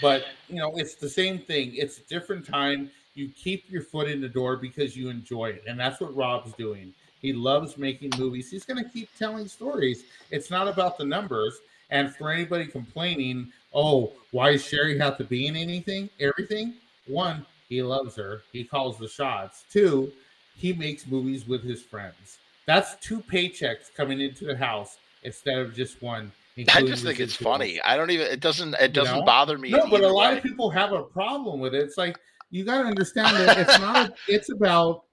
But 0.00 0.24
you 0.48 0.56
know, 0.56 0.76
it's 0.76 0.94
the 0.94 1.08
same 1.08 1.38
thing. 1.40 1.74
It's 1.74 1.98
a 1.98 2.02
different 2.02 2.46
time. 2.46 2.90
You 3.14 3.28
keep 3.30 3.68
your 3.68 3.82
foot 3.82 4.08
in 4.08 4.20
the 4.20 4.28
door 4.28 4.56
because 4.56 4.96
you 4.96 5.08
enjoy 5.10 5.46
it. 5.46 5.64
And 5.66 5.78
that's 5.78 6.00
what 6.00 6.14
Rob's 6.14 6.52
doing. 6.52 6.94
He 7.20 7.32
loves 7.32 7.76
making 7.76 8.12
movies. 8.16 8.48
He's 8.48 8.64
going 8.64 8.82
to 8.82 8.88
keep 8.88 9.08
telling 9.18 9.48
stories. 9.48 10.04
It's 10.30 10.50
not 10.50 10.68
about 10.68 10.96
the 10.98 11.04
numbers. 11.04 11.58
And 11.90 12.14
for 12.14 12.30
anybody 12.30 12.66
complaining, 12.66 13.50
oh, 13.74 14.12
why 14.30 14.52
does 14.52 14.64
Sherry 14.64 14.96
have 14.98 15.16
to 15.18 15.24
be 15.24 15.48
in 15.48 15.56
anything? 15.56 16.08
Everything? 16.20 16.74
One, 17.06 17.44
he 17.68 17.82
loves 17.82 18.16
her. 18.16 18.42
He 18.52 18.64
calls 18.64 18.98
the 18.98 19.08
shots. 19.08 19.64
Two, 19.70 20.12
he 20.56 20.72
makes 20.72 21.06
movies 21.06 21.46
with 21.46 21.62
his 21.62 21.82
friends. 21.82 22.38
That's 22.66 22.96
two 22.96 23.20
paychecks 23.20 23.94
coming 23.96 24.20
into 24.20 24.44
the 24.44 24.56
house 24.56 24.98
instead 25.22 25.58
of 25.58 25.74
just 25.74 26.02
one. 26.02 26.32
I 26.74 26.82
just 26.82 27.04
think 27.04 27.20
it's 27.20 27.36
funny. 27.36 27.80
I 27.82 27.96
don't 27.96 28.10
even. 28.10 28.26
It 28.26 28.40
doesn't. 28.40 28.74
It 28.74 28.92
doesn't 28.92 29.14
you 29.14 29.20
know? 29.20 29.26
bother 29.26 29.58
me. 29.58 29.70
No, 29.70 29.86
but 29.88 30.02
a 30.02 30.08
lot 30.08 30.32
way. 30.32 30.38
of 30.38 30.42
people 30.42 30.70
have 30.70 30.92
a 30.92 31.02
problem 31.02 31.60
with 31.60 31.74
it. 31.74 31.82
It's 31.82 31.96
like 31.96 32.18
you 32.50 32.64
got 32.64 32.82
to 32.82 32.88
understand 32.88 33.36
that 33.36 33.58
it's 33.58 33.78
not. 33.78 34.14
it's 34.28 34.50
about. 34.50 35.04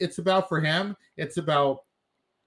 It's 0.00 0.18
about 0.18 0.48
for 0.48 0.60
him. 0.60 0.96
It's 1.16 1.36
about 1.36 1.80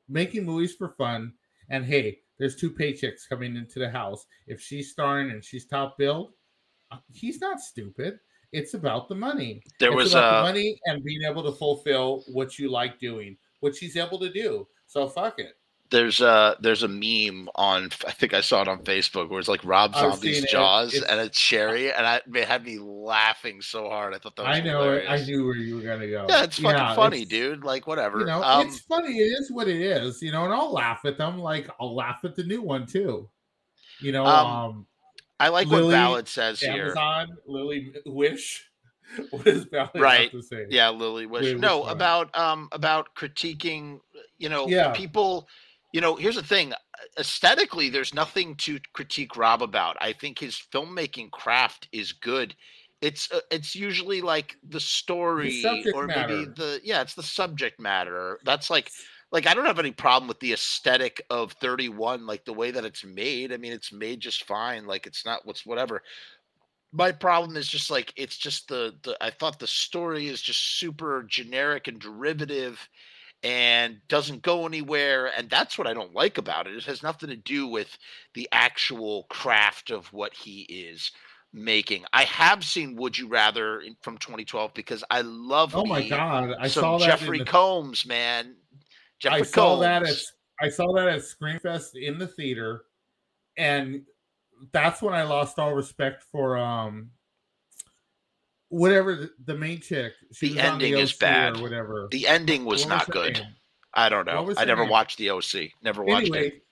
making 0.08 0.46
movies 0.46 0.74
for 0.76 0.90
fun. 0.98 1.34
And 1.70 1.86
hey, 1.86 2.20
there's 2.40 2.56
two 2.56 2.72
paychecks 2.72 3.30
coming 3.30 3.56
into 3.56 3.80
the 3.80 3.90
house. 3.90 4.26
If 4.48 4.62
she's 4.62 4.92
starring 4.92 5.30
and 5.30 5.44
she's 5.44 5.68
top 5.68 5.98
billed, 5.98 6.32
uh, 6.92 6.98
he's 7.14 7.40
not 7.40 7.60
stupid. 7.60 8.20
It's 8.52 8.74
about 8.74 9.10
the 9.10 9.16
money. 9.16 9.62
There 9.80 9.90
it's 9.92 9.98
was 9.98 10.16
uh, 10.16 10.38
the 10.38 10.44
money 10.44 10.80
and 10.86 11.04
being 11.04 11.24
able 11.24 11.44
to 11.44 11.52
fulfill 11.52 12.24
what 12.28 12.58
you 12.58 12.72
like 12.72 13.00
doing, 13.00 13.38
which 13.60 13.80
he's 13.80 13.96
able 13.96 14.20
to 14.20 14.32
do. 14.32 14.68
So 14.88 15.08
fuck 15.08 15.40
it. 15.40 15.56
There's 15.92 16.22
a 16.22 16.56
there's 16.60 16.84
a 16.84 16.88
meme 16.88 17.50
on 17.56 17.90
I 18.06 18.12
think 18.12 18.36
I 18.36 18.42
saw 18.42 18.62
it 18.62 18.68
on 18.68 18.84
Facebook 18.84 19.30
where 19.30 19.40
it's 19.40 19.50
like 19.50 19.64
Rob 19.64 19.96
Zombie's 19.96 20.46
Jaws 20.52 20.94
it. 20.94 21.04
and 21.10 21.20
it's 21.20 21.38
Sherry 21.38 21.92
and 21.94 22.06
I, 22.06 22.22
it 22.32 22.48
had 22.48 22.64
me 22.64 22.78
laughing 22.78 23.62
so 23.62 23.90
hard. 23.90 24.14
I 24.14 24.20
thought 24.20 24.36
that 24.36 24.48
was 24.48 24.58
I 24.58 24.62
know 24.62 24.82
hilarious. 24.84 25.10
I 25.10 25.26
knew 25.26 25.46
where 25.46 25.56
you 25.56 25.76
were 25.78 25.82
gonna 25.82 26.08
go. 26.08 26.28
Yeah, 26.30 26.44
it's 26.44 26.60
fucking 26.60 26.78
yeah, 26.78 26.96
funny, 26.96 27.22
it's, 27.22 27.30
dude. 27.30 27.64
Like 27.64 27.88
whatever. 27.88 28.20
You 28.20 28.26
know, 28.28 28.44
um, 28.44 28.68
it's 28.68 28.82
funny. 28.82 29.18
It 29.18 29.40
is 29.40 29.52
what 29.52 29.68
it 29.68 29.82
is. 29.82 30.22
You 30.22 30.32
know, 30.32 30.46
and 30.46 30.54
I'll 30.54 30.72
laugh 30.72 31.02
at 31.06 31.18
them. 31.18 31.40
Like 31.40 31.68
I'll 31.80 31.96
laugh 31.96 32.20
at 32.24 32.36
the 32.36 32.44
new 32.44 32.62
one 32.62 32.86
too. 32.86 33.28
You 34.00 34.12
know, 34.12 34.26
um, 34.26 34.48
um 34.48 34.88
I 35.40 35.50
like 35.50 35.68
Lily, 35.68 35.86
what 35.86 35.92
Ballad 35.92 36.28
says 36.28 36.62
Amazon, 36.64 37.28
here. 37.28 37.38
Lily 37.48 37.94
Wish. 38.06 38.66
what 39.32 39.48
is 39.48 39.66
Ballard 39.66 39.92
right. 39.96 40.32
to 40.32 40.42
say? 40.42 40.66
Yeah, 40.70 40.90
Lily 40.90 41.26
Wish. 41.26 41.56
no, 41.56 41.84
about 41.86 42.36
um 42.38 42.70
about 42.72 43.16
critiquing, 43.16 44.00
you 44.38 44.50
know, 44.50 44.68
yeah. 44.68 44.92
people 44.92 45.48
you 45.92 46.02
know, 46.02 46.16
here's 46.16 46.36
the 46.36 46.44
thing 46.44 46.74
aesthetically, 47.18 47.90
there's 47.90 48.14
nothing 48.14 48.56
to 48.56 48.80
critique 48.94 49.36
Rob 49.36 49.62
about. 49.62 49.98
I 50.00 50.14
think 50.14 50.40
his 50.40 50.62
filmmaking 50.74 51.32
craft 51.32 51.88
is 51.92 52.12
good. 52.12 52.56
It's 53.02 53.32
uh, 53.32 53.40
it's 53.50 53.76
usually 53.76 54.22
like 54.22 54.58
the 54.68 54.80
story 54.80 55.62
the 55.62 55.92
or 55.96 56.06
matter. 56.06 56.36
maybe 56.36 56.52
the 56.56 56.82
yeah, 56.84 57.02
it's 57.02 57.16
the 57.16 57.24
subject 57.24 57.80
matter. 57.80 58.40
That's 58.44 58.70
like 58.70 58.92
like 59.32 59.48
I 59.48 59.54
don't 59.54 59.66
have 59.66 59.80
any 59.80 59.92
problem 59.92 60.28
with 60.28 60.40
the 60.40 60.54
aesthetic 60.54 61.22
of 61.30 61.54
31 61.54 62.26
like 62.26 62.46
the 62.46 62.54
way 62.54 62.72
that 62.72 62.86
it's 62.86 63.04
made. 63.04 63.54
I 63.54 63.58
mean, 63.58 63.74
it's 63.74 63.94
made 63.94 64.20
just 64.20 64.46
fine. 64.46 64.86
Like 64.86 65.08
it's 65.08 65.26
not 65.26 65.46
what's 65.46 65.66
whatever 65.66 66.02
my 66.92 67.12
problem 67.12 67.56
is 67.56 67.68
just 67.68 67.92
like 67.92 68.14
it's 68.16 68.38
just 68.38 68.68
the 68.68 68.96
the 69.04 69.18
I 69.22 69.30
thought 69.30 69.60
the 69.60 69.68
story 69.68 70.28
is 70.28 70.42
just 70.42 70.80
super 70.80 71.24
generic 71.28 71.88
and 71.88 72.00
derivative 72.00 72.88
and 73.44 73.98
doesn't 74.08 74.42
go 74.42 74.66
anywhere 74.66 75.32
and 75.38 75.50
that's 75.50 75.78
what 75.78 75.88
I 75.88 75.94
don't 75.94 76.14
like 76.14 76.38
about 76.38 76.68
it. 76.68 76.76
It 76.76 76.86
has 76.86 77.04
nothing 77.04 77.30
to 77.30 77.36
do 77.36 77.68
with 77.68 77.98
the 78.34 78.50
actual 78.52 79.24
craft 79.30 79.92
of 79.92 80.12
what 80.12 80.34
he 80.34 80.62
is 80.62 81.12
making. 81.54 82.06
I 82.12 82.24
have 82.26 82.64
seen 82.64 82.96
Would 82.96 83.18
You 83.18 83.28
Rather 83.28 83.82
from 84.02 84.18
2012 84.18 84.74
because 84.74 85.04
I 85.12 85.22
love 85.22 85.76
Oh 85.76 85.86
my 85.86 86.08
god, 86.08 86.56
I 86.60 86.68
saw 86.68 86.98
that 86.98 87.06
Jeffrey 87.06 87.40
the... 87.40 87.46
Combs, 87.46 88.06
man. 88.06 88.56
Jeffrey 89.20 89.40
I 89.40 89.44
saw 89.44 89.76
Combs. 89.76 89.82
that 89.82 90.04
at 90.04 90.16
I 90.62 90.70
saw 90.70 90.94
that 90.94 91.08
at 91.08 91.22
Screamfest 91.22 91.96
in 91.96 92.18
the 92.18 92.28
theater 92.28 92.84
and 93.58 94.04
that's 94.74 95.02
when 95.02 95.14
I 95.14 95.24
lost 95.24 95.60
all 95.60 95.74
respect 95.74 96.24
for 96.32 96.58
um 96.58 97.12
whatever 98.70 99.16
the, 99.16 99.32
the 99.46 99.56
main 99.56 99.82
chick. 99.82 100.14
the 100.40 100.60
ending 100.60 100.94
the 100.94 101.00
is 101.00 101.14
bad. 101.14 101.58
Or 101.58 101.64
whatever. 101.64 102.08
The 102.12 102.28
ending 102.28 102.66
was 102.66 102.82
what 102.86 102.90
not 102.90 103.08
was 103.08 103.14
good. 103.14 103.34
Name? 103.36 103.56
I 103.94 104.10
don't 104.10 104.26
know. 104.26 104.54
I 104.58 104.66
never 104.66 104.84
name? 104.84 104.92
watched 104.92 105.18
the 105.18 105.32
OC. 105.32 105.72
Never 105.82 106.04
watched 106.04 106.28
anyway, 106.28 106.48
it. 106.48 106.64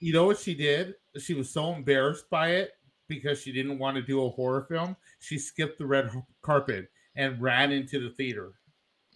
You 0.00 0.12
know 0.12 0.26
what 0.26 0.38
she 0.38 0.54
did? 0.54 0.94
She 1.18 1.34
was 1.34 1.48
so 1.50 1.72
embarrassed 1.72 2.28
by 2.28 2.50
it 2.50 2.72
because 3.08 3.40
she 3.40 3.52
didn't 3.52 3.78
want 3.78 3.96
to 3.96 4.02
do 4.02 4.24
a 4.24 4.30
horror 4.30 4.66
film. 4.68 4.96
She 5.20 5.38
skipped 5.38 5.78
the 5.78 5.86
red 5.86 6.10
carpet 6.42 6.88
and 7.16 7.40
ran 7.40 7.70
into 7.70 8.00
the 8.00 8.10
theater. 8.16 8.52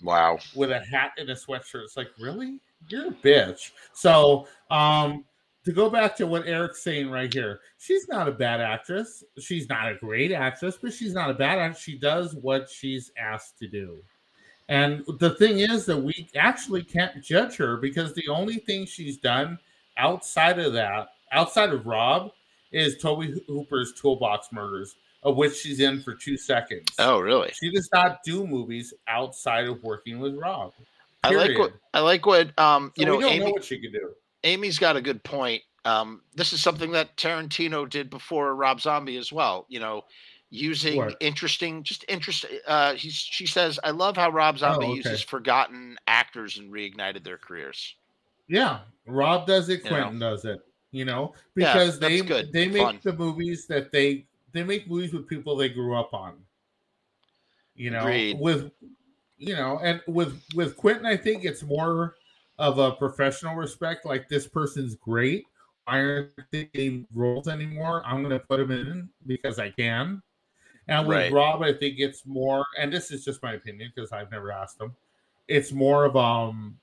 Wow. 0.03 0.39
With 0.55 0.70
a 0.70 0.78
hat 0.80 1.12
and 1.18 1.28
a 1.30 1.34
sweatshirt. 1.34 1.82
It's 1.82 1.97
like, 1.97 2.09
really? 2.20 2.61
You're 2.89 3.09
a 3.09 3.11
bitch. 3.12 3.72
So, 3.93 4.47
um, 4.70 5.24
to 5.64 5.72
go 5.72 5.91
back 5.91 6.16
to 6.16 6.26
what 6.26 6.47
Eric's 6.47 6.83
saying 6.83 7.11
right 7.11 7.33
here, 7.33 7.61
she's 7.79 8.09
not 8.09 8.29
a 8.29 8.33
bad 8.33 8.61
actress. 8.61 9.22
She's 9.39 9.68
not 9.68 9.91
a 9.91 9.97
great 9.97 10.33
actress, 10.33 10.79
but 10.81 10.93
she's 10.93 11.12
not 11.12 11.31
a 11.31 11.35
bad 11.35 11.59
actress. 11.59 11.83
She 11.83 11.99
does 11.99 12.35
what 12.35 12.70
she's 12.70 13.11
asked 13.18 13.59
to 13.59 13.68
do. 13.68 13.99
And 14.68 15.05
the 15.18 15.31
thing 15.31 15.59
is 15.59 15.87
that 15.87 15.97
we 15.97 16.29
actually 16.37 16.85
can't 16.85 17.22
judge 17.22 17.57
her 17.57 17.76
because 17.76 18.14
the 18.14 18.29
only 18.29 18.57
thing 18.57 18.87
she's 18.87 19.18
done 19.18 19.59
outside 19.97 20.59
of 20.59 20.72
that, 20.74 21.09
outside 21.33 21.70
of 21.70 21.87
Rob, 21.87 22.31
is 22.70 22.99
Tobe 22.99 23.24
Hooper's 23.47 23.93
Toolbox 23.93 24.49
Murders, 24.53 24.95
of 25.22 25.37
which 25.37 25.57
she's 25.57 25.81
in 25.81 26.03
for 26.03 26.14
two 26.14 26.37
seconds. 26.37 26.89
Oh, 26.99 27.18
really? 27.18 27.51
She 27.59 27.70
does 27.70 27.89
not 27.93 28.18
do 28.24 28.47
movies 28.47 28.93
outside 29.07 29.66
of 29.66 29.83
working 29.83 30.18
with 30.18 30.35
Rob. 30.35 30.72
Period. 31.24 31.40
I 31.40 31.46
like 31.46 31.58
what 31.58 31.72
I 31.94 32.00
like 32.00 32.26
what 32.26 32.58
um 32.58 32.92
so 32.96 33.00
you 33.00 33.06
know. 33.06 33.22
Amy, 33.22 33.44
know 33.44 33.50
what 33.50 33.64
she 33.64 33.80
could 33.80 33.92
do. 33.92 34.10
Amy's 34.44 34.78
got 34.78 34.96
a 34.96 35.00
good 35.00 35.22
point. 35.24 35.62
Um, 35.84 36.22
this 36.34 36.52
is 36.52 36.60
something 36.60 36.92
that 36.92 37.16
Tarantino 37.16 37.88
did 37.88 38.10
before 38.10 38.54
Rob 38.54 38.80
Zombie 38.80 39.16
as 39.16 39.32
well. 39.32 39.66
You 39.68 39.80
know, 39.80 40.04
using 40.50 40.96
what? 40.96 41.16
interesting, 41.20 41.82
just 41.82 42.04
interesting. 42.08 42.58
Uh, 42.66 42.94
he's, 42.94 43.14
she 43.14 43.46
says, 43.46 43.78
"I 43.82 43.90
love 43.90 44.16
how 44.16 44.30
Rob 44.30 44.58
Zombie 44.58 44.86
oh, 44.86 44.90
okay. 44.90 44.96
uses 44.96 45.22
forgotten 45.22 45.96
actors 46.06 46.58
and 46.58 46.72
reignited 46.72 47.24
their 47.24 47.38
careers." 47.38 47.96
Yeah, 48.48 48.80
Rob 49.06 49.46
does 49.46 49.68
it. 49.68 49.82
Quentin 49.82 50.14
you 50.14 50.18
know? 50.18 50.30
does 50.30 50.44
it. 50.44 50.60
You 50.90 51.04
know, 51.04 51.34
because 51.54 52.00
yeah, 52.00 52.08
they 52.08 52.20
good. 52.22 52.52
they 52.52 52.68
make 52.68 52.82
Fun. 52.82 53.00
the 53.02 53.12
movies 53.12 53.66
that 53.66 53.92
they 53.92 54.26
they 54.52 54.62
make 54.62 54.88
movies 54.88 55.12
with 55.12 55.26
people 55.26 55.56
they 55.56 55.68
grew 55.68 55.94
up 55.94 56.14
on. 56.14 56.34
You 57.74 57.90
know, 57.90 58.00
Agreed. 58.00 58.38
with 58.40 58.70
you 59.38 59.54
know, 59.54 59.78
and 59.82 60.02
with 60.06 60.42
with 60.54 60.76
Quentin, 60.76 61.06
I 61.06 61.16
think 61.16 61.44
it's 61.44 61.62
more 61.62 62.16
of 62.58 62.78
a 62.78 62.92
professional 62.92 63.54
respect. 63.54 64.04
Like 64.04 64.28
this 64.28 64.46
person's 64.46 64.96
great. 64.96 65.44
I 65.86 65.98
aren't 66.00 66.32
getting 66.52 67.06
roles 67.14 67.48
anymore. 67.48 68.02
I'm 68.04 68.22
going 68.22 68.38
to 68.38 68.44
put 68.44 68.60
him 68.60 68.70
in 68.70 69.08
because 69.26 69.58
I 69.58 69.70
can. 69.70 70.22
And 70.86 71.06
with 71.06 71.16
right. 71.16 71.32
Rob, 71.32 71.62
I 71.62 71.72
think 71.72 71.96
it's 71.98 72.26
more, 72.26 72.64
and 72.78 72.92
this 72.92 73.10
is 73.10 73.24
just 73.24 73.42
my 73.42 73.54
opinion 73.54 73.92
because 73.94 74.12
I've 74.12 74.30
never 74.30 74.52
asked 74.52 74.80
him. 74.80 74.94
It's 75.46 75.72
more 75.72 76.04
of 76.04 76.16
um. 76.16 76.78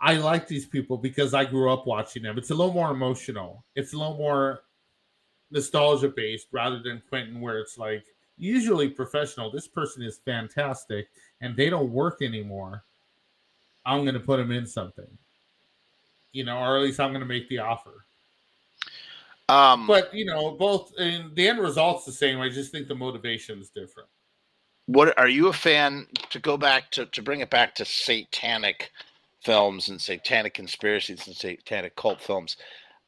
I 0.00 0.14
like 0.14 0.46
these 0.46 0.64
people 0.64 0.96
because 0.96 1.34
I 1.34 1.44
grew 1.44 1.72
up 1.72 1.84
watching 1.84 2.22
them. 2.22 2.38
It's 2.38 2.50
a 2.50 2.54
little 2.54 2.72
more 2.72 2.92
emotional. 2.92 3.64
It's 3.74 3.94
a 3.94 3.98
little 3.98 4.16
more 4.16 4.60
nostalgia 5.50 6.08
based 6.08 6.46
rather 6.52 6.80
than 6.80 7.02
Quentin, 7.08 7.40
where 7.40 7.58
it's 7.58 7.76
like 7.76 8.04
usually 8.38 8.88
professional. 8.88 9.50
This 9.50 9.68
person 9.68 10.02
is 10.02 10.18
fantastic, 10.24 11.08
and 11.40 11.56
they 11.56 11.68
don't 11.68 11.90
work 11.90 12.22
anymore. 12.22 12.84
I'm 13.84 14.02
going 14.02 14.14
to 14.14 14.20
put 14.20 14.36
them 14.36 14.50
in 14.50 14.66
something, 14.66 15.06
you 16.32 16.44
know, 16.44 16.58
or 16.58 16.76
at 16.76 16.82
least 16.82 17.00
I'm 17.00 17.10
going 17.10 17.20
to 17.20 17.26
make 17.26 17.48
the 17.48 17.58
offer. 17.58 18.04
Um, 19.48 19.86
but 19.86 20.12
you 20.12 20.26
know, 20.26 20.52
both 20.52 20.92
and 20.98 21.34
the 21.34 21.48
end 21.48 21.58
result's 21.58 22.04
the 22.04 22.12
same. 22.12 22.40
I 22.40 22.50
just 22.50 22.70
think 22.70 22.86
the 22.86 22.94
motivation 22.94 23.60
is 23.60 23.70
different. 23.70 24.08
What 24.86 25.18
are 25.18 25.28
you 25.28 25.48
a 25.48 25.52
fan 25.52 26.06
to 26.30 26.38
go 26.38 26.56
back 26.58 26.90
to 26.92 27.06
to 27.06 27.22
bring 27.22 27.40
it 27.40 27.50
back 27.50 27.74
to 27.76 27.84
satanic 27.84 28.90
films 29.42 29.88
and 29.88 30.00
satanic 30.00 30.52
conspiracies 30.52 31.26
and 31.26 31.34
satanic 31.34 31.96
cult 31.96 32.20
films? 32.20 32.56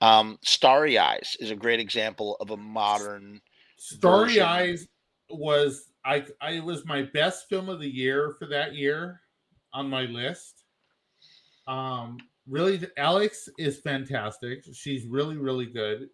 Um, 0.01 0.39
Starry 0.43 0.99
Eyes 0.99 1.37
is 1.41 1.51
a 1.51 1.57
great 1.57 1.79
example 1.79 2.39
of 2.41 2.51
a 2.51 2.57
modern. 2.57 3.43
Starry 3.77 4.29
version. 4.29 4.43
Eyes 4.43 4.89
was 5.31 5.91
I, 6.05 6.25
I 6.41 6.53
it 6.53 6.65
was 6.65 6.85
my 6.87 7.03
best 7.03 7.49
film 7.49 7.69
of 7.69 7.81
the 7.81 7.89
year 7.89 8.35
for 8.39 8.47
that 8.47 8.75
year 8.75 9.21
on 9.73 9.89
my 9.89 10.03
list. 10.03 10.65
Um, 11.67 12.19
really, 12.49 12.87
Alex 12.97 13.49
is 13.59 13.79
fantastic. 13.79 14.65
She's 14.73 15.07
really, 15.07 15.37
really 15.37 15.67
good. 15.67 16.09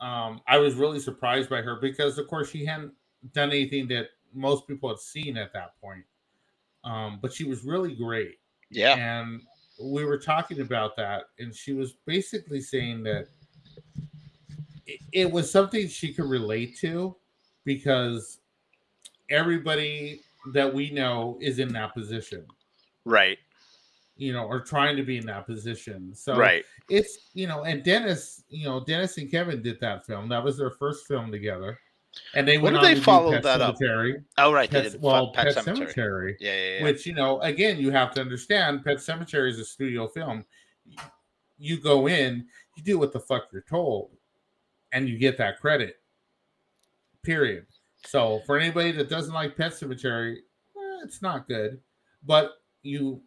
Um, 0.00 0.40
I 0.48 0.58
was 0.58 0.74
really 0.74 0.98
surprised 0.98 1.50
by 1.50 1.60
her 1.62 1.76
because, 1.80 2.18
of 2.18 2.26
course, 2.26 2.50
she 2.50 2.64
hadn't 2.64 2.92
done 3.32 3.50
anything 3.50 3.86
that 3.88 4.08
most 4.34 4.66
people 4.66 4.88
had 4.88 4.98
seen 4.98 5.36
at 5.36 5.52
that 5.52 5.80
point. 5.80 6.04
Um, 6.84 7.18
but 7.20 7.32
she 7.32 7.44
was 7.44 7.64
really 7.64 7.94
great. 7.94 8.38
Yeah. 8.70 8.96
And 8.96 9.42
we 9.82 10.04
were 10.04 10.18
talking 10.18 10.60
about 10.60 10.96
that, 10.96 11.24
and 11.38 11.54
she 11.54 11.72
was 11.72 11.94
basically 12.06 12.60
saying 12.60 13.02
that 13.04 13.28
it, 14.86 15.00
it 15.12 15.30
was 15.30 15.50
something 15.50 15.86
she 15.88 16.12
could 16.12 16.28
relate 16.28 16.78
to 16.78 17.16
because 17.64 18.38
everybody 19.30 20.20
that 20.52 20.72
we 20.72 20.90
know 20.90 21.38
is 21.40 21.58
in 21.58 21.72
that 21.72 21.94
position, 21.94 22.44
Right. 23.04 23.38
you 24.16 24.32
know, 24.32 24.44
or 24.46 24.60
trying 24.60 24.96
to 24.96 25.02
be 25.02 25.16
in 25.18 25.26
that 25.26 25.46
position. 25.46 26.14
So 26.14 26.36
right. 26.36 26.64
it's 26.88 27.30
you 27.34 27.46
know, 27.46 27.64
and 27.64 27.82
Dennis, 27.82 28.44
you 28.48 28.64
know, 28.64 28.80
Dennis 28.84 29.18
and 29.18 29.30
Kevin 29.30 29.62
did 29.62 29.80
that 29.80 30.06
film. 30.06 30.28
That 30.28 30.42
was 30.42 30.56
their 30.58 30.70
first 30.70 31.06
film 31.06 31.30
together, 31.30 31.78
and 32.34 32.46
they 32.48 32.58
When 32.58 32.72
did 32.74 32.82
they 32.82 32.94
follow 33.00 33.30
that 33.32 33.60
up? 33.60 33.76
Cemetery, 33.76 34.22
Oh, 34.38 34.52
right. 34.52 34.70
They 34.70 34.82
Pet, 34.82 34.92
did 34.92 35.02
well, 35.02 35.32
Pet, 35.32 35.54
Pet 35.54 35.64
Sematary. 35.64 35.76
Cemetery. 35.76 36.36
Yeah, 36.40 36.54
yeah, 36.54 36.78
yeah. 36.78 36.82
Which 36.84 37.06
you 37.06 37.14
know, 37.14 37.40
again, 37.40 37.78
you 37.78 37.90
have 37.90 38.12
to 38.14 38.20
understand. 38.20 38.84
Pet 38.84 38.96
Sematary 38.96 39.50
is 39.50 39.58
a 39.58 39.64
studio 39.64 40.08
film. 40.08 40.44
You 41.58 41.78
go 41.78 42.08
in, 42.08 42.46
you 42.76 42.82
do 42.82 42.98
what 42.98 43.12
the 43.12 43.20
fuck 43.20 43.48
you're 43.52 43.62
told, 43.68 44.10
and 44.92 45.08
you 45.08 45.18
get 45.18 45.36
that 45.38 45.60
credit. 45.60 45.99
Period. 47.22 47.66
So 48.06 48.40
for 48.46 48.58
anybody 48.58 48.92
that 48.92 49.08
doesn't 49.10 49.34
like 49.34 49.56
Pet 49.56 49.72
Sematary, 49.72 50.36
eh, 50.36 51.00
it's 51.04 51.20
not 51.22 51.46
good, 51.46 51.80
but 52.24 52.52
you 52.82 53.20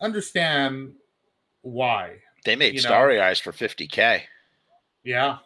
understand 0.00 0.92
why. 1.62 2.16
they 2.44 2.56
made 2.56 2.74
you 2.74 2.82
know. 2.82 2.88
Starry 2.88 3.20
Eyes 3.20 3.40
for 3.40 3.52
50K. 3.52 4.22
Yeah, 5.02 5.38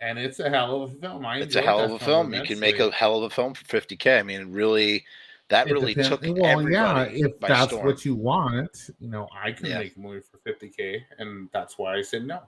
and 0.00 0.18
it's 0.18 0.38
a 0.40 0.48
hell 0.48 0.82
of 0.82 0.92
a 0.92 0.94
film. 0.94 1.26
I 1.26 1.38
It's 1.38 1.56
a 1.56 1.62
hell 1.62 1.80
of 1.80 1.90
a 1.92 1.98
film. 1.98 2.32
You 2.32 2.42
can 2.42 2.60
make 2.60 2.78
a 2.78 2.90
hell 2.90 3.18
of 3.18 3.24
a 3.24 3.34
film 3.34 3.54
for 3.54 3.64
50K. 3.64 4.18
I 4.20 4.22
mean, 4.22 4.52
really, 4.52 5.04
that 5.48 5.66
It 5.68 5.72
really 5.72 5.94
depends- 5.94 6.08
took 6.08 6.22
well, 6.38 6.70
yeah. 6.70 7.02
If 7.10 7.38
that's 7.40 7.72
storm. 7.72 7.84
what 7.86 8.04
you 8.04 8.14
want, 8.14 8.90
you 9.00 9.08
know, 9.08 9.28
I 9.34 9.52
can 9.52 9.66
Yeah. 9.66 9.78
make 9.80 9.96
a 9.96 10.00
movie 10.00 10.20
for 10.20 10.38
50k, 10.38 11.04
and 11.18 11.48
that's 11.52 11.76
why 11.76 11.96
I 11.96 12.02
said 12.02 12.24
no. 12.24 12.40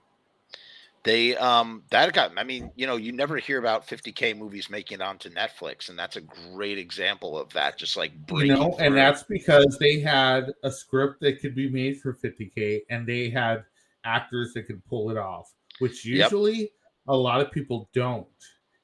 They 1.04 1.36
um 1.36 1.82
that 1.90 2.12
got 2.14 2.32
I 2.36 2.44
mean, 2.44 2.70
you 2.76 2.86
know, 2.86 2.96
you 2.96 3.12
never 3.12 3.36
hear 3.36 3.58
about 3.58 3.86
50k 3.86 4.36
movies 4.36 4.70
making 4.70 5.00
it 5.00 5.02
onto 5.02 5.28
Netflix, 5.28 5.90
and 5.90 5.98
that's 5.98 6.16
a 6.16 6.22
great 6.22 6.78
example 6.78 7.38
of 7.38 7.52
that. 7.52 7.76
Just 7.78 7.96
like 7.96 8.12
you 8.32 8.46
know, 8.46 8.74
and 8.78 8.96
that's 8.96 9.22
because 9.22 9.76
they 9.78 10.00
had 10.00 10.50
a 10.62 10.70
script 10.70 11.20
that 11.20 11.40
could 11.40 11.54
be 11.54 11.68
made 11.68 12.00
for 12.00 12.14
50k, 12.14 12.80
and 12.88 13.06
they 13.06 13.28
had 13.28 13.64
actors 14.04 14.52
that 14.54 14.66
could 14.66 14.84
pull 14.86 15.10
it 15.10 15.18
off, 15.18 15.52
which 15.78 16.06
Yep. 16.06 16.32
usually 16.32 16.70
a 17.06 17.16
lot 17.16 17.42
of 17.42 17.52
people 17.52 17.90
don't. 17.92 18.26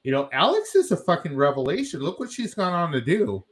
You 0.03 0.11
know, 0.11 0.29
Alex 0.31 0.75
is 0.75 0.91
a 0.91 0.97
fucking 0.97 1.35
revelation. 1.35 2.01
Look 2.01 2.19
what 2.19 2.31
she's 2.31 2.53
gone 2.53 2.73
on 2.73 2.91
to 2.91 3.01
do. 3.01 3.43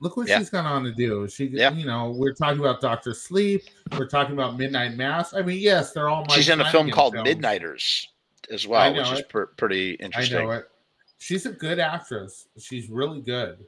Look 0.00 0.16
what 0.16 0.28
Yeah. 0.28 0.38
she's 0.38 0.48
gone 0.50 0.66
on 0.66 0.82
to 0.84 0.92
do. 0.92 1.28
She, 1.28 1.46
Yeah. 1.46 1.72
you 1.72 1.84
know, 1.84 2.10
we're 2.10 2.32
talking 2.32 2.58
about 2.58 2.80
Doctor 2.80 3.12
Sleep. 3.12 3.62
We're 3.98 4.06
talking 4.08 4.32
about 4.32 4.56
Midnight 4.56 4.94
Mass. 4.96 5.34
I 5.34 5.42
mean, 5.42 5.58
yes, 5.58 5.92
they're 5.92 6.08
all. 6.08 6.26
She's 6.30 6.48
in 6.48 6.60
a 6.60 6.70
film 6.70 6.90
called 6.90 7.12
films. 7.14 7.28
Midnighters 7.28 8.08
as 8.50 8.66
well, 8.66 8.92
which 8.94 9.10
is 9.12 9.22
per- 9.28 9.46
pretty 9.46 9.92
interesting. 9.94 10.38
I 10.38 10.42
know 10.42 10.50
it. 10.52 10.70
She's 11.18 11.44
a 11.44 11.52
good 11.52 11.78
actress. 11.78 12.48
She's 12.58 12.88
really 12.88 13.20
good. 13.20 13.66